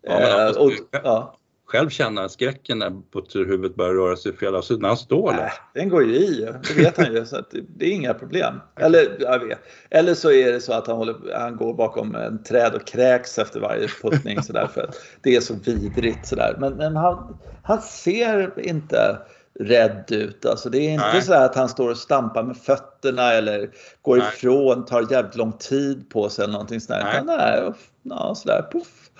Ja, 0.03 0.19
men 0.19 0.57
och, 0.57 0.71
ja 0.91 1.37
själv 1.71 1.89
känna 1.89 2.29
skräcken 2.29 2.79
när 2.79 2.91
putterhuvudet 3.13 3.75
börjar 3.75 3.93
röra 3.93 4.15
sig 4.15 4.37
fel, 4.37 4.55
alltså 4.55 4.73
när 4.73 4.87
han 4.87 4.97
står 4.97 5.33
där. 5.33 5.53
den 5.73 5.89
går 5.89 6.03
ju 6.03 6.15
i, 6.15 6.49
det 6.67 6.73
vet 6.73 6.97
han 6.97 7.13
ju. 7.13 7.25
Så 7.25 7.37
att 7.37 7.53
det 7.77 7.85
är 7.85 7.91
inga 7.91 8.13
problem. 8.13 8.61
Eller, 8.79 9.17
jag 9.19 9.39
vet. 9.39 9.59
Eller 9.89 10.13
så 10.13 10.31
är 10.31 10.51
det 10.51 10.59
så 10.61 10.73
att 10.73 10.87
han, 10.87 10.97
håller, 10.97 11.15
han 11.39 11.57
går 11.57 11.73
bakom 11.73 12.15
en 12.15 12.43
träd 12.43 12.73
och 12.75 12.87
kräks 12.87 13.39
efter 13.39 13.59
varje 13.59 13.87
puttning 14.01 14.43
så 14.43 14.53
där, 14.53 14.67
för 14.67 14.81
att 14.81 14.95
det 15.21 15.35
är 15.35 15.41
så 15.41 15.53
vidrigt. 15.65 16.27
Så 16.27 16.35
där. 16.35 16.55
Men, 16.59 16.73
men 16.73 16.95
han, 16.95 17.37
han 17.63 17.81
ser 17.81 18.53
inte 18.57 19.17
rädd 19.61 20.11
ut. 20.11 20.45
Alltså 20.45 20.69
det 20.69 20.77
är 20.77 20.89
inte 20.89 21.11
Nej. 21.13 21.21
så 21.21 21.33
att 21.33 21.55
han 21.55 21.69
står 21.69 21.89
och 21.89 21.97
stampar 21.97 22.43
med 22.43 22.57
fötterna 22.57 23.33
eller 23.33 23.69
går 24.01 24.17
Nej. 24.17 24.27
ifrån, 24.27 24.85
tar 24.85 25.11
jävligt 25.11 25.35
lång 25.35 25.51
tid 25.51 26.09
på 26.09 26.29
sig 26.29 26.43
eller 26.43 26.51
någonting 26.51 26.81
sådär. 26.81 27.23
Nej. 27.25 27.37
Nej, 27.37 27.73
ja, 28.03 28.35
sådär, 28.35 28.69
puff. 28.71 29.11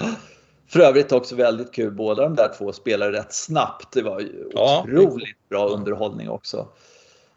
För 0.67 0.79
övrigt 0.79 1.11
också 1.11 1.35
väldigt 1.35 1.71
kul, 1.71 1.91
båda 1.91 2.23
de 2.23 2.35
där 2.35 2.51
två 2.57 2.71
spelade 2.71 3.17
rätt 3.17 3.33
snabbt. 3.33 3.93
Det 3.93 4.01
var 4.01 4.19
ju 4.19 4.49
ja. 4.53 4.85
otroligt 4.87 5.49
bra 5.49 5.67
underhållning 5.67 6.29
också. 6.29 6.67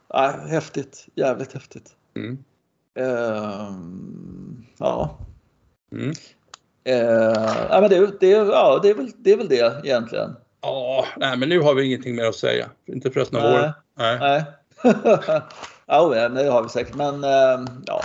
Ja, 0.09 0.35
häftigt, 0.49 1.07
jävligt 1.15 1.53
häftigt. 1.53 1.91
Mm. 2.17 2.39
Uh, 2.99 3.73
ja. 4.79 5.19
Mm. 5.93 6.09
Uh, 6.09 6.15
ja, 7.71 7.79
men 7.81 7.91
det, 7.91 8.21
det, 8.21 8.29
ja, 8.29 8.81
det, 8.83 8.91
är 8.91 8.95
väl, 8.95 9.11
det 9.17 9.33
är 9.33 9.37
väl 9.37 9.49
det 9.49 9.81
egentligen. 9.85 10.37
Ja, 10.65 11.07
nej, 11.17 11.37
men 11.37 11.49
nu 11.49 11.61
har 11.61 11.75
vi 11.75 11.87
ingenting 11.87 12.17
mer 12.17 12.25
att 12.25 12.35
säga. 12.35 12.67
Inte 12.87 13.11
för 13.11 13.21
resten 13.21 13.39
av 13.39 13.45
året. 13.45 13.75
Nej. 13.99 14.19
nej. 14.21 14.45
ja, 15.87 16.29
det 16.29 16.51
har 16.51 16.63
vi 16.63 16.69
säkert. 16.69 16.95
Men 16.95 17.25
uh, 17.25 17.69
ja, 17.87 18.03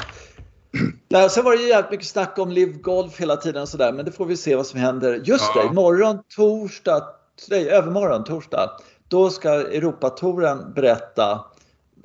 Ja, 1.08 1.30
sen 1.30 1.46
var 1.46 1.56
det 1.56 1.64
jävligt 1.64 1.92
mycket 1.92 2.08
snack 2.08 2.38
om 2.38 2.52
Live 2.52 2.72
Golf 2.72 3.20
hela 3.20 3.36
tiden 3.38 3.62
och 3.62 3.70
sådär, 3.70 3.92
men 3.92 4.06
det 4.06 4.12
får 4.12 4.26
vi 4.26 4.38
se 4.38 4.56
vad 4.56 4.66
som 4.66 4.80
händer. 4.80 5.22
Just 5.24 5.52
ja. 5.56 5.62
det, 5.62 5.68
imorgon 5.68 6.20
torsdag, 6.36 7.04
nej, 7.50 7.70
övermorgon 7.70 8.24
torsdag, 8.24 8.70
då 9.08 9.30
ska 9.30 9.50
Europatouren 9.50 10.74
berätta 10.74 11.32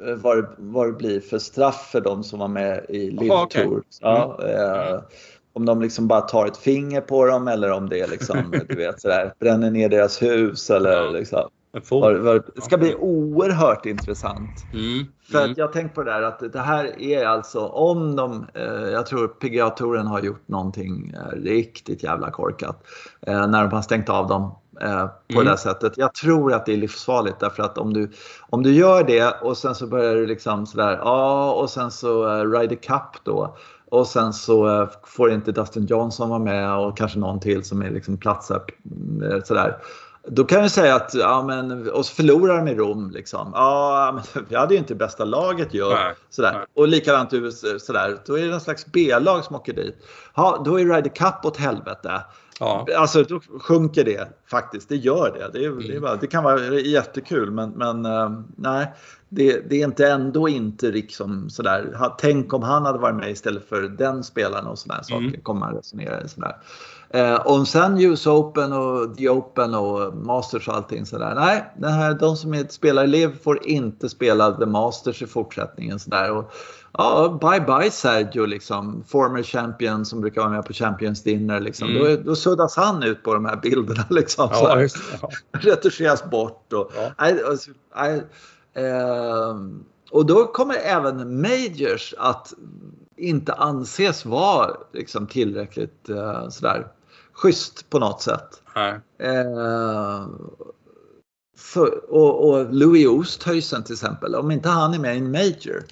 eh, 0.07 0.15
vad 0.15 0.37
det, 0.37 0.49
vad 0.57 0.87
det 0.87 0.93
blir 0.93 1.21
för 1.21 1.39
straff 1.39 1.89
för 1.93 2.01
de 2.01 2.25
som 2.25 2.39
var 2.39 2.49
med 2.49 2.87
i 2.89 3.31
Aha, 3.31 3.47
Tour. 3.47 3.67
Okay. 3.67 3.83
Ja, 4.01 4.39
mm. 4.43 4.95
eh, 4.95 5.01
om 5.55 5.65
de 5.65 5.81
liksom 5.81 6.09
bara 6.09 6.21
tar 6.21 6.47
ett 6.47 6.57
finger 6.57 7.01
på 7.01 7.25
dem 7.25 7.49
eller 7.49 7.71
om 7.71 7.89
det 7.89 8.01
är 8.01 8.09
liksom, 8.09 8.37
du 8.69 8.77
vet, 8.77 9.01
sådär, 9.01 9.35
bränner 9.41 9.71
ner 9.71 9.89
deras 9.89 10.23
hus 10.23 10.71
eller 10.71 11.11
liksom. 11.11 11.49
Det 12.55 12.61
ska 12.63 12.79
bli 12.79 12.95
oerhört 12.95 13.87
intressant. 13.87 14.65
Mm, 14.73 15.07
För 15.31 15.39
mm. 15.39 15.51
att 15.51 15.59
jag 15.59 15.73
tänkt 15.73 15.95
på 15.95 16.03
det 16.03 16.11
där 16.11 16.23
att 16.23 16.53
det 16.53 16.61
här 16.61 17.03
är 17.03 17.27
alltså 17.27 17.67
om 17.67 18.17
de, 18.17 18.47
eh, 18.55 18.65
jag 18.65 19.07
tror 19.07 19.29
PGA-touren 19.29 20.07
har 20.07 20.23
gjort 20.23 20.49
någonting 20.49 21.15
eh, 21.15 21.37
riktigt 21.37 22.03
jävla 22.03 22.31
korkat 22.31 22.87
eh, 23.27 23.47
när 23.47 23.63
de 23.63 23.73
har 23.73 23.83
stängt 23.83 24.09
av 24.09 24.29
dem 24.29 24.43
eh, 24.81 25.07
på 25.07 25.33
mm. 25.33 25.45
det 25.45 25.51
där 25.51 25.57
sättet. 25.57 25.93
Jag 25.97 26.15
tror 26.15 26.53
att 26.53 26.67
det 26.67 26.73
är 26.73 26.77
livsfarligt 26.77 27.41
därför 27.41 27.63
att 27.63 27.79
om 27.79 27.93
du, 27.93 28.11
om 28.51 28.63
du 28.63 28.73
gör 28.73 29.05
det 29.05 29.41
och 29.43 29.57
sen 29.57 29.75
så 29.75 29.87
börjar 29.87 30.15
du 30.15 30.27
liksom 30.27 30.67
sådär, 30.67 30.99
ja 31.03 31.53
och 31.53 31.71
sen 31.71 31.91
så 31.91 32.29
uh, 32.29 32.51
Ryder 32.51 32.77
Cup 32.77 33.25
då 33.25 33.57
och 33.95 34.07
sen 34.07 34.33
så 34.33 34.83
eh, 34.83 34.89
får 35.03 35.33
inte 35.33 35.53
Dustin 35.53 35.87
Johnson 35.87 36.29
vara 36.29 36.39
med 36.39 36.77
och 36.77 36.97
kanske 36.97 37.19
någon 37.19 37.41
till 37.41 37.65
som 37.65 37.83
är 37.83 37.91
liksom 37.91 38.17
platsar 38.17 38.63
eh, 39.23 39.43
sådär. 39.45 39.77
Då 40.27 40.45
kan 40.45 40.61
jag 40.61 40.71
säga 40.71 40.95
att, 40.95 41.15
ja 41.15 41.43
men, 41.43 41.91
och 41.91 42.07
så 42.07 42.15
förlorar 42.15 42.57
de 42.57 42.69
i 42.69 42.75
Rom 42.75 43.11
liksom. 43.11 43.51
Ja, 43.55 44.13
men 44.15 44.45
vi 44.49 44.57
hade 44.57 44.75
ju 44.75 44.79
inte 44.79 44.95
bästa 44.95 45.25
laget 45.25 45.75
ju. 45.75 45.83
Sådär. 46.31 46.53
Nej. 46.53 46.67
Och 46.75 46.89
likadant 46.89 47.31
sådär, 47.81 48.17
då 48.27 48.39
är 48.39 48.47
det 48.47 48.55
en 48.55 48.61
slags 48.61 48.87
B-lag 48.87 49.45
som 49.45 49.57
åker 49.57 49.73
dit. 49.73 49.97
Ja, 50.35 50.63
då 50.65 50.81
är 50.81 50.85
Ryder 50.85 51.11
Cup 51.11 51.45
åt 51.45 51.57
helvete. 51.57 52.23
Ja. 52.61 52.87
Alltså 52.97 53.23
då 53.23 53.41
sjunker 53.61 54.05
det 54.05 54.29
faktiskt, 54.51 54.89
det 54.89 54.97
gör 54.97 55.33
det. 55.39 55.59
Det, 55.59 55.65
är, 55.65 55.69
mm. 55.69 55.87
det, 55.87 55.97
är 55.97 56.01
bara, 56.01 56.17
det 56.17 56.27
kan 56.27 56.45
vara 56.45 56.75
jättekul 56.75 57.51
men, 57.51 57.71
men 57.71 58.07
uh, 58.07 58.41
nej, 58.57 58.93
det, 59.29 59.71
det, 59.71 59.81
är 59.81 59.85
inte 59.85 60.09
ändå 60.09 60.49
inte 60.49 60.91
liksom 60.91 61.51
sådär. 61.51 62.11
Tänk 62.19 62.53
om 62.53 62.63
han 62.63 62.85
hade 62.85 62.99
varit 62.99 63.17
med 63.17 63.31
istället 63.31 63.69
för 63.69 63.83
den 63.83 64.25
spelaren 64.25 64.67
och 64.67 64.79
sådär 64.79 65.03
mm. 65.11 65.31
saker. 65.31 65.43
Kommer 65.43 65.61
man 65.61 65.75
resonera 65.75 66.29
sådär. 66.29 66.57
Eh, 67.15 67.35
och 67.35 67.69
sen 67.69 68.01
US 68.01 68.27
Open 68.27 68.73
och 68.73 69.17
The 69.17 69.29
Open 69.29 69.75
och 69.75 70.17
Masters 70.17 70.69
och 70.69 70.75
allting 70.75 71.07
sådär. 71.07 71.35
Nej, 71.35 71.73
den 71.77 71.93
här, 71.93 72.15
de 72.15 72.37
som 72.37 72.55
är, 72.55 72.67
spelar 72.69 73.05
i 73.05 73.07
LIV 73.07 73.43
får 73.43 73.67
inte 73.67 74.09
spela 74.09 74.53
The 74.53 74.67
Masters 74.67 75.23
i 75.23 75.27
fortsättningen. 75.27 75.99
Sådär. 75.99 76.31
Och, 76.31 76.53
ja, 76.93 77.39
bye 77.41 77.61
bye 77.61 77.91
Sergio 77.91 78.47
liksom. 78.47 79.05
Former 79.09 79.43
champion 79.43 80.05
som 80.05 80.21
brukar 80.21 80.41
vara 80.41 80.51
med 80.51 80.65
på 80.65 80.73
Champions 80.73 81.23
Dinner. 81.23 81.61
Liksom. 81.61 81.89
Mm. 81.89 82.03
Då, 82.03 82.23
då 82.23 82.37
suddas 82.37 82.77
han 82.77 83.03
ut 83.03 83.23
på 83.23 83.35
de 83.35 83.45
här 83.45 83.57
bilderna. 83.57 84.05
Liksom, 84.11 84.49
ja, 84.53 84.81
just, 84.81 84.97
ja. 85.23 85.31
Retuscheras 85.53 86.31
bort. 86.31 86.73
Och, 86.73 86.93
ja. 86.97 87.11
nej, 87.19 87.45
alltså, 87.49 87.71
nej, 87.97 88.23
eh, 88.75 89.57
och 90.11 90.27
då 90.27 90.45
kommer 90.45 90.75
även 90.75 91.41
Majors 91.41 92.15
att 92.19 92.53
inte 93.17 93.53
anses 93.53 94.25
vara 94.25 94.71
liksom, 94.93 95.27
tillräckligt 95.27 96.09
eh, 96.09 96.49
sådär 96.49 96.87
schysst 97.35 97.91
på 97.91 97.99
något 97.99 98.23
sätt. 98.23 98.63
Eh, 99.19 100.27
för, 101.57 102.13
och, 102.13 102.49
och, 102.49 102.75
Louis 102.75 103.07
Oosthuizen 103.07 103.85
till 103.85 103.93
exempel, 103.93 104.35
om 104.35 104.51
inte 104.51 104.69
han 104.69 104.95
är 104.95 104.99
med 104.99 105.15
i 105.15 105.19
en 105.19 105.31
major 105.31 105.85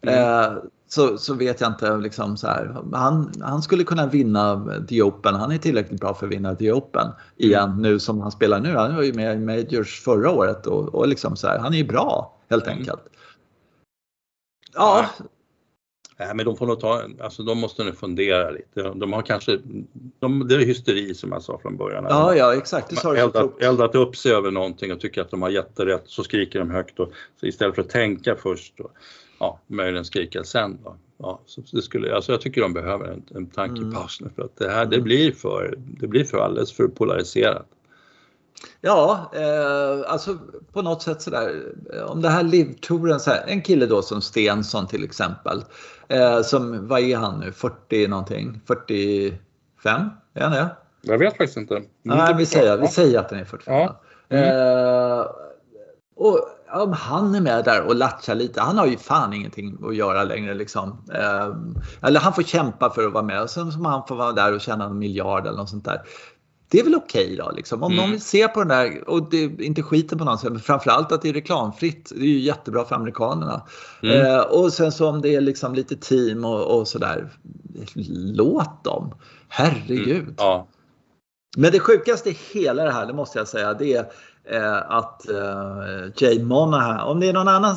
mm. 0.00 0.14
eh, 0.14 0.58
så, 0.88 1.18
så 1.18 1.34
vet 1.34 1.60
jag 1.60 1.70
inte. 1.70 1.96
Liksom 1.96 2.36
så 2.36 2.46
här, 2.46 2.76
han, 2.92 3.32
han 3.40 3.62
skulle 3.62 3.84
kunna 3.84 4.06
vinna 4.06 4.64
The 4.88 5.02
Open. 5.02 5.34
Han 5.34 5.52
är 5.52 5.58
tillräckligt 5.58 6.00
bra 6.00 6.14
för 6.14 6.26
att 6.26 6.32
vinna 6.32 6.54
The 6.54 6.72
Open 6.72 7.06
igen 7.36 7.70
mm. 7.70 7.82
nu 7.82 7.98
som 7.98 8.20
han 8.20 8.32
spelar 8.32 8.60
nu. 8.60 8.76
Han 8.76 8.96
var 8.96 9.02
ju 9.02 9.12
med 9.12 9.36
i 9.36 9.38
Majors 9.38 10.00
förra 10.00 10.30
året 10.30 10.66
och, 10.66 10.94
och 10.94 11.08
liksom 11.08 11.36
så 11.36 11.46
här, 11.46 11.58
han 11.58 11.74
är 11.74 11.78
ju 11.78 11.84
bra 11.84 12.36
helt 12.50 12.66
mm. 12.66 12.78
enkelt. 12.78 13.00
Ja, 14.74 15.06
Nej, 16.18 16.34
men 16.34 16.44
de 16.44 16.56
får 16.56 16.66
nog 16.66 16.80
ta, 16.80 17.02
alltså 17.20 17.42
de 17.42 17.58
måste 17.58 17.84
nog 17.84 17.96
fundera 17.96 18.50
lite. 18.50 18.82
De 18.94 19.12
har 19.12 19.22
kanske, 19.22 19.58
de, 20.18 20.48
det 20.48 20.54
är 20.54 20.58
hysteri 20.58 21.14
som 21.14 21.32
jag 21.32 21.42
sa 21.42 21.58
från 21.58 21.76
början. 21.76 22.06
Ja, 22.08 22.34
ja 22.34 22.54
exakt. 22.54 22.90
Det 22.90 22.96
sa 22.96 23.12
du 23.12 23.18
eldat, 23.18 23.62
eldat 23.62 23.94
upp 23.94 24.16
sig 24.16 24.32
över 24.32 24.50
någonting 24.50 24.92
och 24.92 25.00
tycker 25.00 25.20
att 25.20 25.30
de 25.30 25.42
har 25.42 25.50
jätterätt 25.50 26.02
så 26.06 26.24
skriker 26.24 26.58
de 26.58 26.70
högt 26.70 27.00
och 27.00 27.12
istället 27.42 27.74
för 27.74 27.82
att 27.82 27.88
tänka 27.88 28.36
först 28.36 28.80
och 28.80 28.92
ja, 29.40 29.60
möjligen 29.66 30.04
skrika 30.04 30.44
sen. 30.44 30.78
Då. 30.84 30.96
Ja, 31.18 31.40
så 31.46 31.62
det 31.72 31.82
skulle, 31.82 32.14
alltså 32.14 32.32
jag 32.32 32.40
tycker 32.40 32.60
de 32.60 32.72
behöver 32.72 33.08
en, 33.08 33.22
en 33.34 33.46
tankepaus 33.46 34.20
nu 34.20 34.30
för 34.36 34.42
att 34.42 34.56
det 34.56 34.70
här 34.70 34.86
det 34.86 35.00
blir 35.00 35.32
för, 35.32 35.74
det 35.76 36.06
blir 36.06 36.24
för 36.24 36.38
alldeles 36.38 36.72
för 36.72 36.88
polariserat. 36.88 37.66
Ja, 38.80 39.30
eh, 39.34 40.12
alltså 40.12 40.38
på 40.72 40.82
något 40.82 41.02
sätt 41.02 41.22
sådär. 41.22 41.62
Om 42.06 42.22
det 42.22 42.28
här 42.28 42.42
livtouren, 42.42 43.20
så 43.20 43.30
här, 43.30 43.44
en 43.46 43.62
kille 43.62 43.86
då 43.86 44.02
som 44.02 44.22
Stensson 44.22 44.86
till 44.86 45.04
exempel. 45.04 45.64
Eh, 46.08 46.42
som, 46.42 46.88
vad 46.88 47.00
är 47.00 47.16
han 47.16 47.40
nu, 47.40 47.52
40 47.52 48.08
någonting? 48.08 48.60
45? 48.66 49.40
Är 50.34 50.42
han 50.42 50.52
det? 50.52 50.68
Jag 51.02 51.18
vet 51.18 51.36
faktiskt 51.36 51.56
inte. 51.56 51.82
Nej, 52.02 52.34
vi 52.36 52.46
säger, 52.46 52.76
vi 52.76 52.88
säger 52.88 53.18
att 53.18 53.30
han 53.30 53.40
är 53.40 53.44
45. 53.44 53.74
Ja. 53.74 54.00
Mm. 54.28 54.44
Eh, 54.44 55.26
och 56.16 56.48
om 56.72 56.92
han 56.92 57.34
är 57.34 57.40
med 57.40 57.64
där 57.64 57.82
och 57.82 57.94
latchar 57.94 58.34
lite, 58.34 58.60
han 58.60 58.78
har 58.78 58.86
ju 58.86 58.96
fan 58.96 59.32
ingenting 59.32 59.78
att 59.84 59.96
göra 59.96 60.24
längre 60.24 60.54
liksom. 60.54 61.04
Eh, 61.14 61.54
eller 62.02 62.20
han 62.20 62.32
får 62.32 62.42
kämpa 62.42 62.90
för 62.90 63.06
att 63.06 63.12
vara 63.12 63.24
med 63.24 63.42
och 63.42 63.50
sen 63.50 63.72
som 63.72 63.84
han 63.84 64.06
får 64.06 64.16
vara 64.16 64.32
där 64.32 64.54
och 64.54 64.60
tjäna 64.60 64.84
en 64.84 64.98
miljard 64.98 65.46
eller 65.46 65.56
något 65.56 65.70
sånt 65.70 65.84
där 65.84 66.02
det 66.70 66.80
är 66.80 66.84
väl 66.84 66.94
okej 66.94 67.24
okay 67.24 67.36
då 67.36 67.50
liksom. 67.50 67.82
Om 67.82 67.92
mm. 67.92 68.02
någon 68.02 68.10
vill 68.10 68.20
se 68.20 68.48
på 68.48 68.60
den 68.60 68.68
där 68.68 69.08
och 69.08 69.30
det 69.30 69.42
inte 69.42 69.82
skiten 69.82 70.18
på 70.18 70.36
sätt 70.36 70.52
men 70.52 70.60
framförallt 70.60 71.12
att 71.12 71.22
det 71.22 71.28
är 71.28 71.32
reklamfritt. 71.32 72.12
Det 72.14 72.20
är 72.20 72.28
ju 72.28 72.38
jättebra 72.38 72.84
för 72.84 72.94
amerikanerna. 72.94 73.62
Mm. 74.02 74.26
Eh, 74.26 74.40
och 74.40 74.72
sen 74.72 74.92
så 74.92 75.08
om 75.08 75.20
det 75.20 75.34
är 75.34 75.40
liksom 75.40 75.74
lite 75.74 75.96
team 75.96 76.44
och, 76.44 76.78
och 76.78 76.88
sådär. 76.88 77.30
Låt 78.34 78.84
dem. 78.84 79.14
Herregud. 79.48 80.22
Mm. 80.22 80.34
Ja. 80.38 80.68
Men 81.56 81.72
det 81.72 81.80
sjukaste 81.80 82.30
i 82.30 82.38
hela 82.52 82.84
det 82.84 82.92
här, 82.92 83.06
det 83.06 83.12
måste 83.12 83.38
jag 83.38 83.48
säga, 83.48 83.74
det 83.74 83.94
är 83.94 84.06
eh, 84.44 84.90
att 84.90 85.28
eh, 85.28 86.12
Jay 86.16 86.44
Monahan, 86.44 87.00
om 87.00 87.20
det 87.20 87.28
är 87.28 87.32
någon 87.32 87.48
annan 87.48 87.76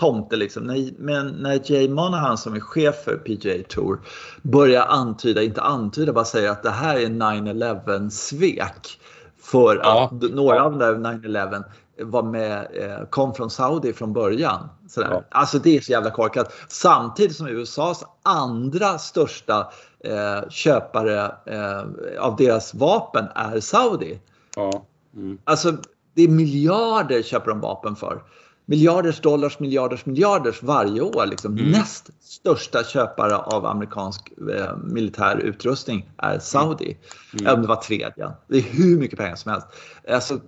tomte 0.00 0.36
liksom. 0.36 0.62
När, 0.62 0.90
men 0.98 1.26
när 1.28 1.72
Jay 1.72 1.88
Monahan 1.88 2.38
som 2.38 2.54
är 2.54 2.60
chef 2.60 3.04
för 3.04 3.16
PGA 3.16 3.64
Tour 3.68 4.00
börjar 4.42 4.86
antyda, 4.86 5.42
inte 5.42 5.62
antyda, 5.62 6.12
bara 6.12 6.24
säga 6.24 6.50
att 6.52 6.62
det 6.62 6.70
här 6.70 6.96
är 6.96 7.06
9-11 7.06 8.10
svek. 8.10 9.00
För 9.42 9.76
ja. 9.76 10.04
att 10.04 10.22
några 10.22 10.64
av 10.64 10.78
de 10.78 10.78
där 10.78 10.94
9-11 10.94 11.64
var 12.02 12.22
med, 12.22 12.68
eh, 12.72 13.06
kom 13.10 13.34
från 13.34 13.50
Saudi 13.50 13.92
från 13.92 14.12
början. 14.12 14.68
Sådär. 14.88 15.08
Ja. 15.10 15.22
Alltså 15.30 15.58
det 15.58 15.76
är 15.76 15.80
så 15.80 15.92
jävla 15.92 16.10
korkat. 16.10 16.52
Samtidigt 16.68 17.36
som 17.36 17.48
USAs 17.48 18.04
andra 18.22 18.98
största 18.98 19.72
eh, 20.04 20.48
köpare 20.48 21.24
eh, 21.46 21.82
av 22.20 22.36
deras 22.36 22.74
vapen 22.74 23.24
är 23.34 23.60
Saudi. 23.60 24.20
Ja. 24.56 24.84
Mm. 25.16 25.38
Alltså 25.44 25.72
det 26.14 26.22
är 26.22 26.28
miljarder 26.28 27.22
köper 27.22 27.48
de 27.48 27.60
vapen 27.60 27.96
för 27.96 28.22
miljarders 28.70 29.20
dollars, 29.20 29.58
miljarders, 29.58 30.06
miljarders 30.06 30.62
varje 30.62 31.00
år. 31.00 31.26
Liksom. 31.26 31.58
Mm. 31.58 31.70
Näst 31.70 32.10
största 32.20 32.84
köpare 32.84 33.36
av 33.36 33.66
amerikansk 33.66 34.32
eh, 34.54 34.76
militär 34.76 35.36
utrustning 35.36 36.10
är 36.16 36.38
Saudi. 36.38 36.98
Mm. 37.40 37.54
Om 37.54 37.62
det 37.62 37.68
var 37.68 37.76
tredje. 37.76 38.32
Det 38.48 38.58
är 38.58 38.62
hur 38.62 38.98
mycket 38.98 39.18
pengar 39.18 39.36
som 39.36 39.52
helst. 39.52 39.66
Alltså, 40.08 40.40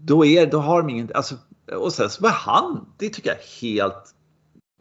då, 0.00 0.24
är, 0.24 0.46
då 0.46 0.58
har 0.58 0.82
de 0.82 0.90
ingen... 0.90 1.10
Alltså, 1.14 1.34
och 1.76 1.92
sen 1.92 2.10
så 2.10 2.22
var 2.22 2.30
han, 2.30 2.86
det 2.98 3.08
tycker 3.08 3.30
jag 3.30 3.38
är 3.38 3.60
helt... 3.60 4.14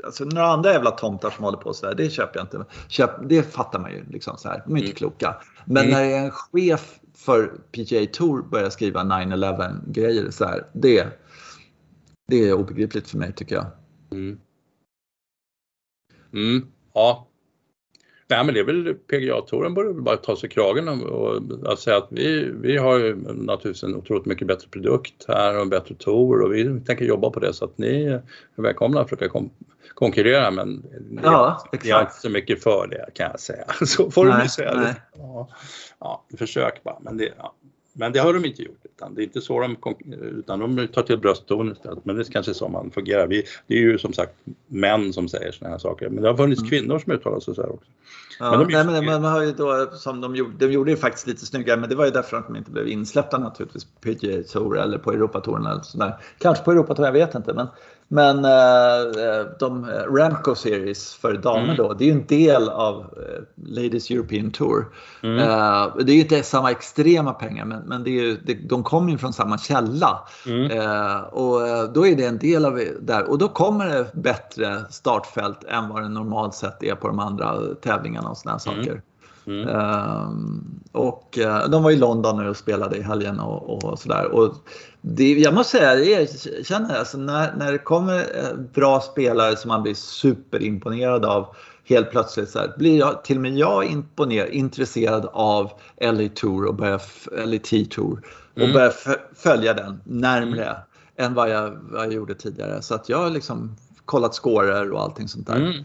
Alltså 0.05 0.23
några 0.23 0.47
andra 0.47 0.73
jävla 0.73 0.91
tomtar 0.91 1.29
som 1.29 1.43
håller 1.43 1.57
på 1.57 1.73
sådär, 1.73 1.95
det 1.95 2.09
köper 2.09 2.39
jag 2.39 2.43
inte. 2.43 2.65
Köp, 2.87 3.11
det 3.29 3.53
fattar 3.53 3.79
man 3.79 3.91
ju. 3.91 4.05
Liksom 4.09 4.37
så 4.37 4.49
här. 4.49 4.63
De 4.65 4.73
är 4.73 4.77
inte 4.77 4.89
mm. 4.89 4.95
kloka. 4.95 5.35
Men 5.65 5.83
mm. 5.83 5.91
när 5.91 6.17
en 6.17 6.31
chef 6.31 6.99
för 7.15 7.51
PGA 7.71 8.05
Tour 8.13 8.41
börjar 8.49 8.69
skriva 8.69 9.03
9-11 9.03 9.91
grejer 9.91 10.31
så 10.31 10.45
här, 10.45 10.65
det, 10.73 11.22
det 12.27 12.49
är 12.49 12.53
obegripligt 12.53 13.09
för 13.09 13.17
mig 13.17 13.33
tycker 13.33 13.55
jag. 13.55 13.65
Mm. 14.11 14.39
Mm, 16.33 16.67
ja. 16.93 17.27
Nej 18.27 18.45
men 18.45 18.53
det 18.53 18.59
är 18.59 18.63
väl 18.63 18.93
PGA-touren 18.93 19.73
borde 19.73 19.93
bara 19.93 20.17
ta 20.17 20.35
sig 20.35 20.49
kragen 20.49 20.87
och, 20.87 21.41
och 21.67 21.79
säga 21.79 21.97
att 21.97 22.07
vi, 22.09 22.51
vi 22.61 22.77
har 22.77 22.99
ju 22.99 23.15
naturligtvis 23.15 23.83
en 23.83 23.95
otroligt 23.95 24.25
mycket 24.25 24.47
bättre 24.47 24.67
produkt 24.67 25.25
här 25.27 25.55
och 25.55 25.61
en 25.61 25.69
bättre 25.69 25.95
tour 25.95 26.41
och 26.41 26.53
vi 26.53 26.79
tänker 26.79 27.05
jobba 27.05 27.29
på 27.29 27.39
det 27.39 27.53
så 27.53 27.65
att 27.65 27.77
ni 27.77 28.03
är 28.03 28.21
välkomna 28.55 29.01
att 29.01 29.09
försöka 29.09 29.29
kom, 29.29 29.49
konkurrera 29.93 30.51
men 30.51 30.85
ja, 31.23 31.67
ni 31.83 31.91
har 31.91 32.01
inte 32.01 32.13
så 32.13 32.29
mycket 32.29 32.63
för 32.63 32.87
det 32.87 33.13
kan 33.13 33.31
jag 33.31 33.39
säga. 33.39 33.65
Så 33.85 34.11
får 34.11 34.25
nej, 34.25 34.43
du 34.43 34.49
säga. 34.49 34.95
Ja, 35.17 35.49
ja, 35.99 36.25
försök 36.37 36.83
bara 36.83 36.99
men 37.01 37.17
det, 37.17 37.33
ja. 37.37 37.55
Men 37.93 38.11
det 38.11 38.19
har 38.19 38.33
de 38.33 38.45
inte 38.45 38.61
gjort, 38.61 38.82
utan 39.03 39.15
det 39.15 39.21
är 39.21 39.23
inte 39.23 39.41
så 39.41 39.59
de, 39.59 39.77
utan 40.21 40.59
de 40.59 40.87
tar 40.87 41.01
till 41.01 41.17
bröstton 41.17 41.71
istället. 41.71 42.05
Men 42.05 42.15
det 42.15 42.21
är 42.21 42.31
kanske 42.31 42.53
så 42.53 42.67
man 42.67 42.91
fungerar. 42.91 43.27
Vi, 43.27 43.43
det 43.67 43.73
är 43.73 43.79
ju 43.79 43.97
som 43.97 44.13
sagt 44.13 44.33
män 44.67 45.13
som 45.13 45.29
säger 45.29 45.51
sådana 45.51 45.73
här 45.73 45.79
saker, 45.79 46.09
men 46.09 46.23
det 46.23 46.29
har 46.29 46.37
funnits 46.37 46.61
mm. 46.61 46.69
kvinnor 46.69 46.99
som 46.99 47.13
uttalar 47.13 47.39
sig 47.39 47.55
så 47.55 47.61
här 47.61 47.71
också. 47.71 47.89
Ja, 48.39 48.57
men 48.57 48.67
de, 48.67 48.73
nej, 48.73 48.85
men 48.85 49.21
man 49.21 49.31
har 49.31 49.43
ju 49.43 49.51
då, 49.51 49.89
som 49.93 50.21
de 50.21 50.35
gjorde, 50.35 50.67
de 50.67 50.73
gjorde 50.73 50.91
det 50.91 50.97
faktiskt 50.97 51.27
lite 51.27 51.45
snyggare, 51.45 51.79
men 51.79 51.89
det 51.89 51.95
var 51.95 52.05
ju 52.05 52.11
därför 52.11 52.37
att 52.37 52.47
de 52.47 52.55
inte 52.55 52.71
blev 52.71 52.87
insläppta 52.87 53.37
naturligtvis 53.37 53.85
på 53.85 53.99
PGA 54.01 54.43
Tour 54.43 54.79
eller 54.79 54.97
på 54.97 55.11
Europatouren 55.11 55.65
eller 55.65 55.81
sådär. 55.81 56.17
Kanske 56.37 56.63
på 56.63 56.71
Europatouren, 56.71 57.15
jag 57.15 57.25
vet 57.25 57.35
inte, 57.35 57.53
men 57.53 57.67
men 58.13 58.45
eh, 58.45 59.45
de 59.59 59.85
Ramco 59.85 60.55
Series 60.55 61.13
för 61.13 61.33
damer 61.33 61.63
mm. 61.63 61.75
då, 61.75 61.93
det 61.93 62.03
är 62.03 62.05
ju 62.05 62.11
en 62.11 62.25
del 62.25 62.69
av 62.69 62.99
eh, 62.99 63.43
Ladies 63.55 64.11
European 64.11 64.51
Tour. 64.51 64.85
Mm. 65.23 65.39
Eh, 65.39 65.95
det 66.05 66.11
är 66.11 66.15
ju 66.15 66.21
inte 66.21 66.43
samma 66.43 66.71
extrema 66.71 67.33
pengar 67.33 67.65
men, 67.65 67.79
men 67.79 68.03
det 68.03 68.09
är 68.09 68.23
ju, 68.23 68.37
det, 68.37 68.53
de 68.53 68.83
kommer 68.83 69.11
ju 69.11 69.17
från 69.17 69.33
samma 69.33 69.57
källa. 69.57 70.27
Mm. 70.45 70.71
Eh, 70.71 71.19
och 71.21 71.67
eh, 71.67 71.83
då 71.83 72.07
är 72.07 72.15
det 72.15 72.25
en 72.25 72.37
del 72.37 72.65
av 72.65 72.75
det 72.75 73.07
där 73.07 73.29
och 73.29 73.37
då 73.37 73.47
kommer 73.47 73.85
det 73.85 74.11
bättre 74.13 74.81
startfält 74.89 75.63
än 75.63 75.89
vad 75.89 76.01
det 76.01 76.09
normalt 76.09 76.53
sett 76.53 76.83
är 76.83 76.95
på 76.95 77.07
de 77.07 77.19
andra 77.19 77.59
tävlingarna 77.81 78.29
och 78.29 78.37
sådana 78.37 78.59
mm. 78.67 78.83
saker. 78.83 79.01
Mm. 79.45 79.67
Um, 79.67 80.79
och 80.91 81.37
uh, 81.41 81.69
de 81.69 81.83
var 81.83 81.91
i 81.91 81.95
London 81.95 82.43
nu 82.43 82.49
och 82.49 82.57
spelade 82.57 82.97
i 82.97 83.01
helgen 83.01 83.39
och, 83.39 83.83
och 83.83 83.99
sådär. 83.99 84.25
Och 84.31 84.55
det, 85.01 85.33
jag 85.33 85.53
måste 85.53 85.77
säga, 85.77 85.95
jag 85.95 86.29
känner 86.65 86.99
alltså 86.99 87.17
när, 87.17 87.55
när 87.55 87.71
det 87.71 87.77
kommer 87.77 88.19
eh, 88.19 88.57
bra 88.73 88.99
spelare 88.99 89.55
som 89.55 89.67
man 89.67 89.83
blir 89.83 89.93
superimponerad 89.93 91.25
av 91.25 91.55
helt 91.85 92.11
plötsligt 92.11 92.49
så 92.49 92.59
här, 92.59 92.73
blir 92.77 92.99
jag, 92.99 93.23
till 93.23 93.35
och 93.35 93.41
med 93.41 93.57
jag 93.57 93.85
imponerad, 93.85 94.49
intresserad 94.49 95.29
av 95.33 95.71
LA 96.01 96.29
Tour 96.35 96.65
och 96.65 96.75
börjar, 96.75 97.01
LA 97.45 97.59
Tour 97.89 98.21
och 98.53 98.61
mm. 98.61 98.73
börjar 98.73 98.93
följa 99.35 99.73
den 99.73 100.01
närmre 100.03 100.65
mm. 100.65 100.75
än 101.15 101.33
vad 101.33 101.49
jag, 101.49 101.77
vad 101.81 102.05
jag 102.05 102.13
gjorde 102.13 102.35
tidigare. 102.35 102.81
Så 102.81 102.95
att 102.95 103.09
jag 103.09 103.17
har 103.17 103.29
liksom 103.29 103.75
kollat 104.05 104.35
scorer 104.35 104.91
och 104.91 105.01
allting 105.01 105.27
sånt 105.27 105.47
där. 105.47 105.55
Mm. 105.55 105.83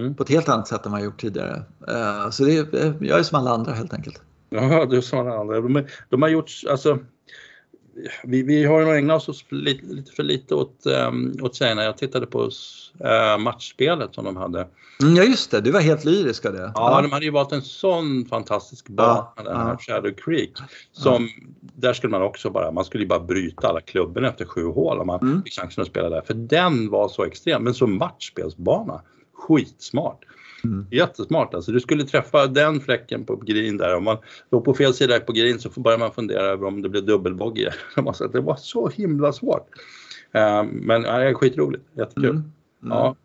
Mm. 0.00 0.14
På 0.14 0.22
ett 0.22 0.28
helt 0.28 0.48
annat 0.48 0.68
sätt 0.68 0.86
än 0.86 0.92
vad 0.92 1.00
jag 1.00 1.04
gjort 1.04 1.20
tidigare. 1.20 1.62
Uh, 1.88 2.30
så 2.30 2.44
det 2.44 2.74
är, 2.74 2.94
jag 3.00 3.18
är 3.18 3.22
som 3.22 3.38
alla 3.38 3.50
andra 3.50 3.72
helt 3.72 3.94
enkelt. 3.94 4.22
Ja, 4.50 4.86
du 4.86 4.96
är 4.96 5.00
som 5.00 5.18
alla 5.18 5.38
andra. 5.38 5.60
De, 5.60 5.86
de 6.08 6.22
har 6.22 6.28
gjort, 6.28 6.50
alltså 6.70 6.98
vi, 8.22 8.42
vi 8.42 8.64
har 8.64 8.84
nog 8.84 8.96
ägnat 8.96 9.28
oss 9.28 9.44
lite, 9.48 9.86
lite 9.86 10.12
för 10.12 10.22
lite 10.22 10.54
åt, 10.54 10.86
um, 11.08 11.36
åt 11.42 11.54
tjejerna. 11.54 11.84
Jag 11.84 11.98
tittade 11.98 12.26
på 12.26 12.42
uh, 12.42 13.38
matchspelet 13.38 14.14
som 14.14 14.24
de 14.24 14.36
hade. 14.36 14.68
Mm, 15.02 15.16
ja 15.16 15.22
just 15.22 15.50
det, 15.50 15.60
du 15.60 15.70
var 15.70 15.80
helt 15.80 16.04
lyrisk 16.04 16.46
av 16.46 16.52
det. 16.52 16.58
Ja, 16.58 16.72
ja, 16.74 17.02
de 17.02 17.12
hade 17.12 17.24
ju 17.24 17.30
valt 17.30 17.52
en 17.52 17.62
sån 17.62 18.24
fantastisk 18.24 18.88
bana, 18.88 19.26
ja, 19.36 19.42
den 19.42 19.56
här 19.56 19.68
ja. 19.68 19.78
Shadow 19.78 20.12
Creek. 20.12 20.52
Som, 20.92 21.28
Där 21.60 21.92
skulle 21.92 22.10
man 22.10 22.22
också 22.22 22.50
bara, 22.50 22.70
man 22.70 22.84
skulle 22.84 23.04
ju 23.04 23.08
bara 23.08 23.20
bryta 23.20 23.68
alla 23.68 23.80
klubben 23.80 24.24
efter 24.24 24.44
sju 24.44 24.64
hål 24.64 24.98
om 24.98 25.06
man 25.06 25.20
mm. 25.20 25.42
fick 25.42 25.52
chansen 25.52 25.82
att 25.82 25.88
spela 25.88 26.08
där. 26.08 26.22
För 26.26 26.34
den 26.34 26.90
var 26.90 27.08
så 27.08 27.24
extrem, 27.24 27.64
men 27.64 27.74
som 27.74 27.98
matchspelsbana, 27.98 29.02
skitsmart. 29.38 30.24
Mm. 30.64 30.86
Jättesmart 30.90 31.54
alltså. 31.54 31.72
Du 31.72 31.80
skulle 31.80 32.04
träffa 32.04 32.46
den 32.46 32.80
fläcken 32.80 33.24
på 33.24 33.36
green 33.36 33.76
där. 33.76 33.96
Om 33.96 34.04
man 34.04 34.16
låg 34.50 34.64
på 34.64 34.74
fel 34.74 34.94
sida 34.94 35.20
på 35.20 35.32
green 35.32 35.58
så 35.58 35.80
börjar 35.80 35.98
man 35.98 36.12
fundera 36.12 36.42
över 36.42 36.66
om 36.66 36.82
det 36.82 36.88
blir 36.88 37.02
dubbelbogey. 37.02 37.70
Det 38.32 38.40
var 38.40 38.56
så 38.56 38.88
himla 38.88 39.32
svårt. 39.32 39.68
Uh, 40.36 40.64
men 40.72 41.02
det 41.02 41.08
är 41.08 41.34
skitroligt, 41.34 41.84
jättekul. 41.96 42.30
Mm. 42.30 42.52
Mm. 42.82 42.98
Ja. 42.98 43.16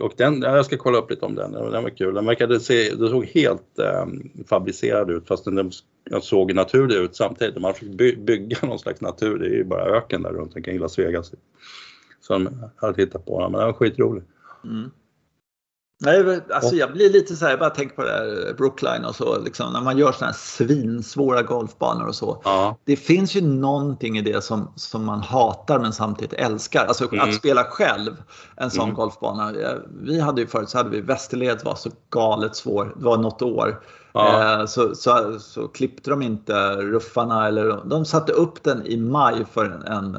Och 0.00 0.12
den, 0.16 0.42
jag 0.42 0.66
ska 0.66 0.76
kolla 0.76 0.98
upp 0.98 1.10
lite 1.10 1.24
om 1.24 1.34
den, 1.34 1.52
den 1.52 1.82
var 1.82 1.96
kul. 1.96 2.14
Den 2.14 2.26
verkade 2.26 2.60
se, 2.60 2.94
det 2.94 3.08
såg 3.08 3.24
helt 3.24 3.78
um, 4.02 4.30
fabricerad 4.48 5.10
ut 5.10 5.28
fast 5.28 5.44
den 5.44 5.72
såg 6.20 6.54
naturlig 6.54 6.96
ut 6.96 7.16
samtidigt. 7.16 7.62
Man 7.62 7.74
fick 7.74 7.88
by, 7.88 8.16
bygga 8.16 8.56
någon 8.66 8.78
slags 8.78 9.00
natur, 9.00 9.38
det 9.38 9.46
är 9.46 9.50
ju 9.50 9.64
bara 9.64 9.96
öken 9.96 10.22
där 10.22 10.30
runt 10.30 10.56
omkring 10.56 10.78
Las 10.78 10.98
Vegas. 10.98 11.32
Som 12.20 12.48
jag 12.80 12.88
hade 12.88 13.06
på 13.06 13.40
den, 13.40 13.52
men 13.52 13.58
den 13.58 13.66
var 13.66 13.72
skitrolig. 13.72 14.22
Mm. 14.64 14.90
Nej, 15.98 16.40
alltså 16.52 16.74
jag 16.74 16.92
blir 16.92 17.10
lite 17.10 17.36
så 17.36 17.44
här, 17.44 17.52
jag 17.52 17.60
bara 17.60 17.70
tänker 17.70 17.96
på 17.96 18.02
det 18.04 18.10
här 18.10 18.54
Brookline 18.56 19.04
och 19.04 19.16
så, 19.16 19.38
liksom, 19.38 19.72
när 19.72 19.80
man 19.80 19.98
gör 19.98 20.12
sådana 20.12 20.26
här 20.32 20.38
svinsvåra 20.38 21.42
golfbanor 21.42 22.06
och 22.06 22.14
så. 22.14 22.40
Ja. 22.44 22.76
Det 22.84 22.96
finns 22.96 23.34
ju 23.36 23.40
någonting 23.40 24.18
i 24.18 24.22
det 24.22 24.44
som, 24.44 24.72
som 24.76 25.04
man 25.04 25.20
hatar 25.20 25.78
men 25.78 25.92
samtidigt 25.92 26.32
älskar. 26.32 26.86
Alltså 26.86 27.12
Mm. 27.12 27.28
att 27.28 27.34
spela 27.34 27.64
själv 27.64 28.16
en 28.56 28.70
sån 28.70 28.84
Mm. 28.84 28.94
golfbana. 28.94 29.52
Vi 30.02 30.20
hade 30.20 30.40
ju 30.40 30.46
förut 30.46 30.68
så 30.68 30.78
hade 30.78 30.90
vi 30.90 31.00
Västerled 31.00 31.64
var 31.64 31.74
så 31.74 31.90
galet 32.10 32.56
svår, 32.56 32.92
det 32.96 33.04
var 33.04 33.16
något 33.16 33.42
år. 33.42 33.82
Ja. 34.12 34.60
Eh, 34.60 34.66
Så, 34.66 34.94
så, 34.94 35.38
så 35.40 35.68
klippte 35.68 36.10
de 36.10 36.22
inte 36.22 36.76
ruffarna 36.76 37.46
eller 37.48 37.80
de 37.84 38.04
satte 38.04 38.32
upp 38.32 38.62
den 38.62 38.86
i 38.86 38.96
maj 38.96 39.44
för 39.52 39.64
en, 39.64 39.82
en 39.82 40.18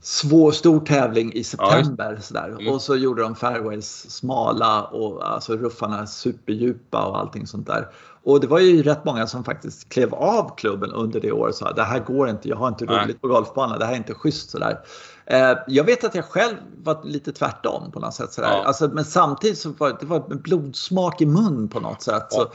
svår, 0.00 0.52
stor 0.52 0.80
tävling 0.80 1.32
i 1.32 1.44
september. 1.44 2.18
sådär. 2.20 2.48
Mm. 2.48 2.74
Och 2.74 2.82
så 2.82 2.96
gjorde 2.96 3.22
de 3.22 3.34
fairways 3.34 4.10
smala 4.10 4.82
och 4.82 5.30
alltså 5.32 5.56
ruffarna 5.56 6.06
superdjupa 6.06 7.04
och 7.04 7.18
allting 7.18 7.46
sånt 7.46 7.66
där. 7.66 7.88
Och 8.22 8.40
det 8.40 8.46
var 8.46 8.58
ju 8.58 8.82
rätt 8.82 9.04
många 9.04 9.26
som 9.26 9.44
faktiskt 9.44 9.88
klev 9.88 10.14
av 10.14 10.56
klubben 10.56 10.92
under 10.92 11.20
det 11.20 11.32
året 11.32 11.52
och 11.52 11.58
sa 11.58 11.72
det 11.72 11.82
här 11.82 11.98
går 11.98 12.28
inte, 12.28 12.48
jag 12.48 12.56
har 12.56 12.68
inte 12.68 12.84
Nej. 12.84 13.04
roligt 13.04 13.20
på 13.20 13.28
golfbanan, 13.28 13.78
det 13.78 13.84
här 13.84 13.92
är 13.92 13.96
inte 13.96 14.14
schysst 14.14 14.50
sådär. 14.50 14.78
Eh, 15.26 15.58
jag 15.66 15.84
vet 15.84 16.04
att 16.04 16.14
jag 16.14 16.24
själv 16.24 16.56
var 16.82 17.04
lite 17.04 17.32
tvärtom 17.32 17.90
på 17.90 18.00
något 18.00 18.14
sätt. 18.14 18.32
Sådär. 18.32 18.48
Ja. 18.48 18.64
Alltså, 18.64 18.88
men 18.88 19.04
samtidigt 19.04 19.58
så 19.58 19.70
var 19.78 19.96
det 20.00 20.06
var 20.06 20.20
blodsmak 20.34 21.20
i 21.20 21.26
mun 21.26 21.68
på 21.68 21.80
något 21.80 22.02
sätt. 22.02 22.26
Så, 22.28 22.46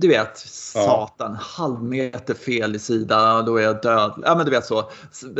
du 0.00 0.08
vet, 0.08 0.38
satan, 0.38 1.36
halv 1.40 1.82
meter 1.82 2.34
fel 2.34 2.76
i 2.76 2.78
sida, 2.78 3.42
då 3.42 3.56
är 3.56 3.62
jag 3.62 3.82
död. 3.82 4.22
Ja, 4.24 4.34
men 4.36 4.44
du 4.46 4.50
vet 4.50 4.66
så. 4.66 4.90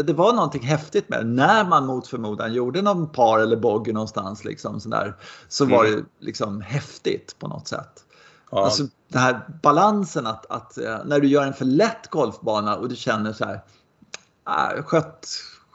Det 0.05 0.13
var 0.13 0.33
någonting 0.33 0.63
häftigt 0.63 1.09
med 1.09 1.19
det. 1.19 1.25
När 1.25 1.65
man 1.65 1.87
mot 1.87 2.07
förmodan 2.09 2.53
gjorde 2.53 2.83
någon 2.83 3.09
par 3.13 3.39
eller 3.39 3.57
bogey 3.57 3.93
någonstans 3.93 4.45
liksom, 4.45 4.81
sådär, 4.81 5.17
så 5.49 5.65
var 5.65 5.85
Mm. 5.85 5.97
det 6.21 6.27
liksom 6.27 6.61
häftigt 6.61 7.37
på 7.39 7.49
något 7.49 7.69
sätt. 7.69 8.05
Ja. 8.51 8.65
Alltså 8.65 8.83
den 9.09 9.23
här 9.23 9.41
balansen 9.63 10.27
att, 10.27 10.47
att 10.51 10.79
eh, 10.79 10.97
när 11.05 11.21
du 11.21 11.29
gör 11.29 11.43
en 11.47 11.55
för 11.55 11.65
lätt 11.65 12.11
golfbana 12.11 12.77
och 12.77 12.89
du 12.89 12.97
känner 12.97 13.33
så 13.33 13.45
här, 13.45 13.61
"Ah, 14.45 14.73
jag 14.77 14.87
sköt 14.87 15.27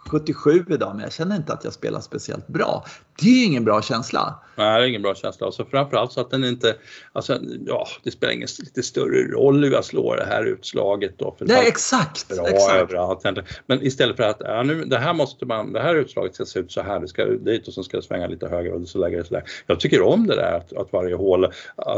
77 0.10 0.66
idag 0.70 0.92
men 0.96 1.04
jag 1.04 1.12
känner 1.14 1.36
inte 1.36 1.54
att 1.54 1.64
jag 1.64 1.74
spelar 1.74 2.00
speciellt 2.02 2.48
bra. 2.48 2.86
Det 3.20 3.28
är 3.28 3.40
ju 3.40 3.46
ingen 3.46 3.66
bra 3.66 3.82
känsla. 3.82 4.40
Nej, 4.56 4.80
det 4.80 4.86
är 4.86 4.90
ingen 4.90 5.02
bra 5.02 5.16
känsla. 5.16 5.48
Och 5.48 5.54
så 5.54 5.66
framförallt 5.66 6.12
så 6.12 6.22
att 6.22 6.30
den 6.30 6.44
inte, 6.44 6.76
alltså 7.14 7.40
ja, 7.66 7.88
det 8.04 8.12
spelar 8.12 8.34
ingen 8.34 8.48
lite 8.60 8.84
större 8.84 9.32
roll 9.32 9.64
hur 9.64 9.72
jag 9.72 9.86
slår 9.86 10.18
det 10.18 10.26
här 10.26 10.44
utslaget 10.46 11.20
då. 11.20 11.36
För 11.38 11.46
det 11.46 11.54
Nej, 11.54 11.64
är 11.64 11.68
exakt. 11.68 12.28
bra 12.28 12.48
exakt. 12.48 12.76
överallt. 12.76 13.26
Men 13.66 13.86
istället 13.86 14.16
för 14.16 14.24
att, 14.24 14.38
ja, 14.40 14.64
nu, 14.64 14.86
det 14.86 14.98
här 14.98 15.14
måste 15.14 15.46
man, 15.46 15.74
det 15.74 15.80
här 15.80 15.96
utslaget 15.96 16.36
ska 16.36 16.46
se 16.46 16.60
ut 16.60 16.72
så 16.72 16.82
här, 16.82 17.00
det 17.00 17.08
ska 17.08 17.26
dit 17.26 17.68
och 17.68 17.74
sen 17.74 17.84
ska 17.84 17.98
det 17.98 18.04
svänga 18.04 18.28
lite 18.28 18.48
höger 18.48 18.74
och 18.74 18.88
så 18.88 18.98
lägger 18.98 19.18
det 19.18 19.24
så 19.24 19.34
där. 19.34 19.44
Jag 19.68 19.80
tycker 19.80 20.02
om 20.02 20.28
det 20.28 20.36
där 20.36 20.58
att, 20.58 20.74
att 20.74 20.94
varje 20.94 21.16
hål 21.16 21.46
att- 21.46 21.54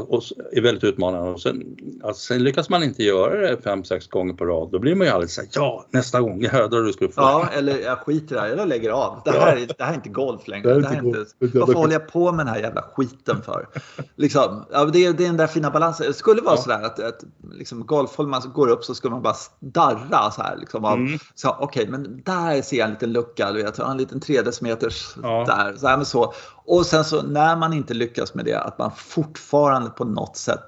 och, 0.10 0.24
är 0.52 0.62
väldigt 0.62 0.84
utmanande 0.84 1.32
och 1.32 1.42
sen, 1.42 1.64
alltså, 2.04 2.34
sen 2.34 2.44
lyckas 2.44 2.70
man 2.70 2.84
inte 2.84 3.04
göra 3.04 3.42
det 3.42 3.62
fem, 3.64 3.84
sex 3.84 4.08
gånger 4.08 4.34
på 4.34 4.46
rad, 4.46 4.70
då 4.72 4.80
blir 4.80 4.96
man 4.96 5.08
ju 5.08 5.14
alldeles 5.14 5.34
såhär, 5.34 5.50
ja 5.54 5.86
nästa 5.92 6.22
gång, 6.22 6.42
jag 6.42 6.52
hörde 6.52 6.86
du 6.86 6.94
skulle 6.94 7.12
få. 7.12 7.22
Ja, 7.22 7.50
eller 7.58 7.80
jag 7.80 7.98
skiter 8.00 8.36
i 8.36 8.38
det 8.38 8.42
här, 8.42 8.56
jag 8.58 8.68
lägger 8.68 8.90
av. 8.90 9.22
Det 9.26 9.32
här, 9.32 9.58
är, 9.58 9.68
det 9.78 9.84
här 9.84 9.92
är 9.92 9.96
inte 9.96 10.10
golf 10.10 10.48
längre. 10.48 10.64
Det 10.64 10.74
här 10.74 10.78
är 10.78 10.82
Det 10.82 10.88
här 10.88 10.94
är 10.96 10.98
inte 11.00 11.05
inte, 11.08 11.26
varför 11.60 11.74
håller 11.74 11.94
jag 11.94 12.08
på 12.08 12.32
med 12.32 12.46
den 12.46 12.54
här 12.54 12.62
jävla 12.62 12.82
skiten 12.82 13.42
för? 13.42 13.68
Liksom, 14.16 14.66
ja, 14.72 14.86
det, 14.86 15.06
är, 15.06 15.14
det 15.14 15.24
är 15.24 15.28
den 15.28 15.38
där 15.38 15.48
fina 15.48 15.72
balansen. 15.72 16.08
Det 16.08 16.14
skulle 16.14 16.42
vara 16.42 16.56
Ja. 16.56 16.62
sådär 16.62 16.82
att, 16.84 17.00
att 17.00 17.24
liksom, 17.52 17.86
golfhåll 17.86 18.28
man 18.28 18.42
går 18.54 18.68
upp 18.68 18.84
så 18.84 18.96
skulle 18.96 19.12
man 19.14 19.22
bara 19.24 19.36
darra 19.60 20.32
så 20.32 20.42
här. 20.42 20.58
Liksom, 20.58 20.86
Mm. 20.86 21.20
Okej, 21.60 21.88
men 21.90 22.22
där 22.26 22.62
ser 22.62 22.78
jag 22.78 22.86
en 22.86 22.92
liten 22.94 23.14
lucka. 23.14 23.52
Du 23.52 23.64
vet, 23.64 23.80
en 23.80 23.98
liten 23.98 24.20
tre 24.20 24.42
decimeters 24.42 25.16
Ja. 25.24 25.44
där. 25.48 25.76
Så 25.78 25.88
här, 25.88 25.98
men 25.98 26.06
så. 26.06 26.34
Och 26.66 26.86
sen 26.86 27.04
så 27.06 27.22
när 27.22 27.56
man 27.56 27.74
inte 27.74 27.94
lyckas 27.94 28.34
med 28.34 28.46
det, 28.46 28.60
att 28.60 28.78
man 28.80 28.92
fortfarande 28.96 29.90
på 29.90 30.06
något 30.06 30.38
sätt 30.38 30.62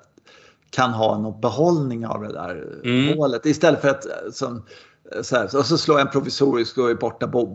kan 0.70 0.92
ha 0.94 1.18
någon 1.18 1.42
behållning 1.42 2.08
av 2.08 2.22
det 2.22 2.34
där 2.34 2.80
Mm. 2.84 3.18
målet. 3.18 3.46
Istället 3.46 3.82
för 3.82 3.90
att 3.90 4.06
eh, 4.06 4.12
som, 4.34 4.64
eh, 5.16 5.22
så 5.22 5.36
här, 5.36 5.58
och 5.58 5.66
så 5.66 5.78
slår 5.78 6.00
jag 6.00 6.06
en 6.08 6.12
provisorisk 6.12 6.78
och 6.78 6.90
är 6.90 6.96
borta 6.96 7.28
bo, 7.28 7.46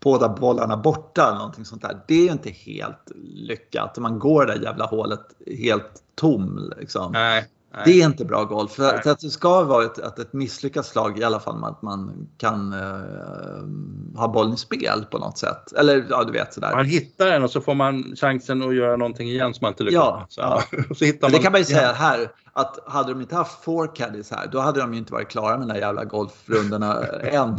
båda 0.00 0.28
bollarna 0.28 0.76
borta 0.76 1.26
eller 1.26 1.38
någonting 1.38 1.64
sånt 1.64 1.82
där. 1.82 2.00
Det 2.08 2.14
är 2.14 2.24
ju 2.24 2.32
inte 2.32 2.50
helt 2.50 3.12
lyckat. 3.34 3.98
Man 3.98 4.18
går 4.18 4.46
det 4.46 4.54
där 4.54 4.62
jävla 4.62 4.86
hålet 4.86 5.20
helt 5.58 6.02
tom. 6.14 6.72
Liksom. 6.78 7.12
Nej, 7.12 7.46
nej. 7.74 7.82
Det 7.84 8.02
är 8.02 8.06
inte 8.06 8.24
bra 8.24 8.44
golf. 8.44 8.72
För 8.72 8.82
Nej. 8.82 8.94
att, 8.94 9.06
att 9.06 9.20
det 9.20 9.30
ska 9.30 9.62
vara 9.64 9.84
ett, 9.84 9.98
att 9.98 10.18
ett 10.18 10.32
misslyckat 10.32 10.86
slag 10.86 11.18
i 11.18 11.24
alla 11.24 11.40
fall 11.40 11.58
med 11.58 11.68
att 11.68 11.82
man 11.82 12.28
kan 12.38 12.72
eh, 12.72 14.18
ha 14.20 14.28
bollen 14.28 14.54
i 14.54 14.56
spel 14.56 15.04
på 15.10 15.18
något 15.18 15.38
sätt. 15.38 15.72
Eller 15.72 16.06
ja, 16.10 16.24
du 16.24 16.32
vet 16.32 16.54
sådär. 16.54 16.74
Man 16.76 16.84
hittar 16.86 17.26
den 17.26 17.42
och 17.44 17.50
så 17.50 17.60
får 17.60 17.74
man 17.74 18.16
chansen 18.16 18.62
att 18.62 18.74
göra 18.74 18.96
någonting 18.96 19.28
igen 19.28 19.54
som 19.54 19.64
man 19.64 19.72
inte 19.72 19.82
lyckas 19.84 19.94
Ja, 20.04 20.16
med. 20.18 20.26
Så, 20.28 20.40
ja. 20.40 20.62
så 20.94 21.04
hittar 21.04 21.28
Men 21.28 21.32
det 21.36 21.42
kan 21.42 21.52
man 21.52 21.60
ju 21.60 21.66
igen. 21.66 21.78
säga 21.80 21.92
här 21.92 22.30
att 22.52 22.78
hade 22.86 23.12
de 23.12 23.20
inte 23.20 23.36
haft 23.36 23.64
four 23.64 23.94
caddies 23.96 24.30
här 24.30 24.46
då 24.52 24.60
hade 24.60 24.80
de 24.80 24.92
ju 24.92 24.98
inte 24.98 25.12
varit 25.12 25.28
klara 25.28 25.58
med 25.58 25.68
de 25.68 25.72
där 25.74 25.80
jävla 25.80 26.04
golfrundorna 26.04 27.04
än. 27.22 27.56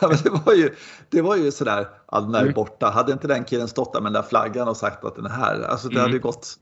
Det, 0.00 0.30
var 0.46 0.52
ju, 0.54 0.74
det 1.10 1.22
var 1.22 1.36
ju 1.36 1.50
sådär, 1.52 1.88
ja, 2.12 2.20
den 2.20 2.32
där 2.32 2.38
är 2.38 2.42
Mm. 2.42 2.54
borta. 2.54 2.90
Hade 2.90 3.12
inte 3.12 3.28
den 3.28 3.44
killen 3.44 3.68
stått 3.68 3.92
där 3.92 4.00
med 4.00 4.12
den 4.12 4.22
där 4.22 4.28
flaggan 4.28 4.68
och 4.68 4.76
sagt 4.76 5.04
att 5.04 5.16
den 5.16 5.26
är 5.26 5.30
här, 5.30 5.62
alltså 5.62 5.88
det 5.88 5.94
Mm. 5.94 6.02
hade 6.02 6.14
ju 6.14 6.20
gått. 6.22 6.54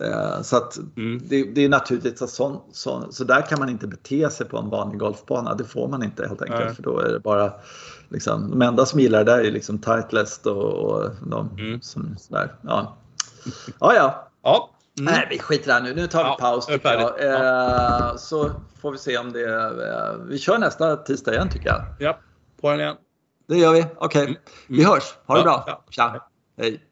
Eh, 0.00 0.42
så 0.42 0.56
att 0.56 0.76
Mm. 0.96 1.20
det, 1.28 1.42
det 1.54 1.64
är 1.64 1.68
naturligt 1.68 2.22
att 2.22 2.30
sån, 2.30 2.60
sån, 2.72 3.12
så 3.12 3.24
där 3.24 3.42
kan 3.42 3.58
man 3.58 3.68
inte 3.68 3.86
bete 3.86 4.30
sig 4.30 4.46
på 4.46 4.58
en 4.58 4.68
vanlig 4.70 4.98
golfbana. 4.98 5.54
Det 5.54 5.64
får 5.64 5.88
man 5.88 6.02
inte 6.02 6.28
helt 6.28 6.42
enkelt 6.42 6.64
Nej. 6.64 6.74
för 6.74 6.82
då 6.82 6.98
är 6.98 7.08
det 7.12 7.20
bara 7.20 7.52
liksom, 8.08 8.50
de 8.50 8.62
enda 8.62 8.86
som 8.86 9.00
gillar 9.00 9.24
det 9.24 9.32
där 9.32 9.38
är 9.44 9.50
liksom 9.50 9.78
Titleist 9.78 10.46
och, 10.46 10.72
och 10.72 11.10
de 11.26 11.48
Mm. 11.58 11.80
som 11.80 12.16
sådär. 12.18 12.54
Ja, 12.62 12.96
ja. 13.80 13.94
ja. 13.94 14.28
Ja. 14.42 14.70
Mm. 14.98 15.12
Nej, 15.14 15.26
vi 15.30 15.38
skiter 15.38 15.72
här 15.72 15.80
nu. 15.80 15.94
Nu 15.94 16.06
tar 16.06 16.24
vi 16.24 16.30
Ja, 16.30 16.36
paus 16.40 16.68
är 16.68 16.72
tycker 16.72 16.92
jag. 16.92 17.16
färdigt. 17.18 18.10
Eh, 18.12 18.16
Så 18.16 18.50
får 18.80 18.92
vi 18.92 18.98
se 18.98 19.18
om 19.18 19.32
det... 19.32 19.44
eh, 19.44 20.24
Vi 20.28 20.38
kör 20.38 20.58
nästa 20.58 20.96
tisdag 20.96 21.32
igen 21.34 21.48
tycker 21.48 21.66
jag. 21.68 21.82
Ja, 21.98 22.18
på 22.60 22.70
den 22.70 22.80
igen. 22.80 22.96
Det 23.48 23.56
gör 23.58 23.72
vi. 23.72 23.86
Okej, 23.96 24.22
Mm. 24.24 24.36
vi 24.68 24.84
hörs. 24.84 25.14
Ha 25.26 25.34
det 25.34 25.40
Ja, 25.40 25.44
bra. 25.44 25.64
ja. 25.66 25.84
Tja. 25.90 26.26
Hej. 26.58 26.84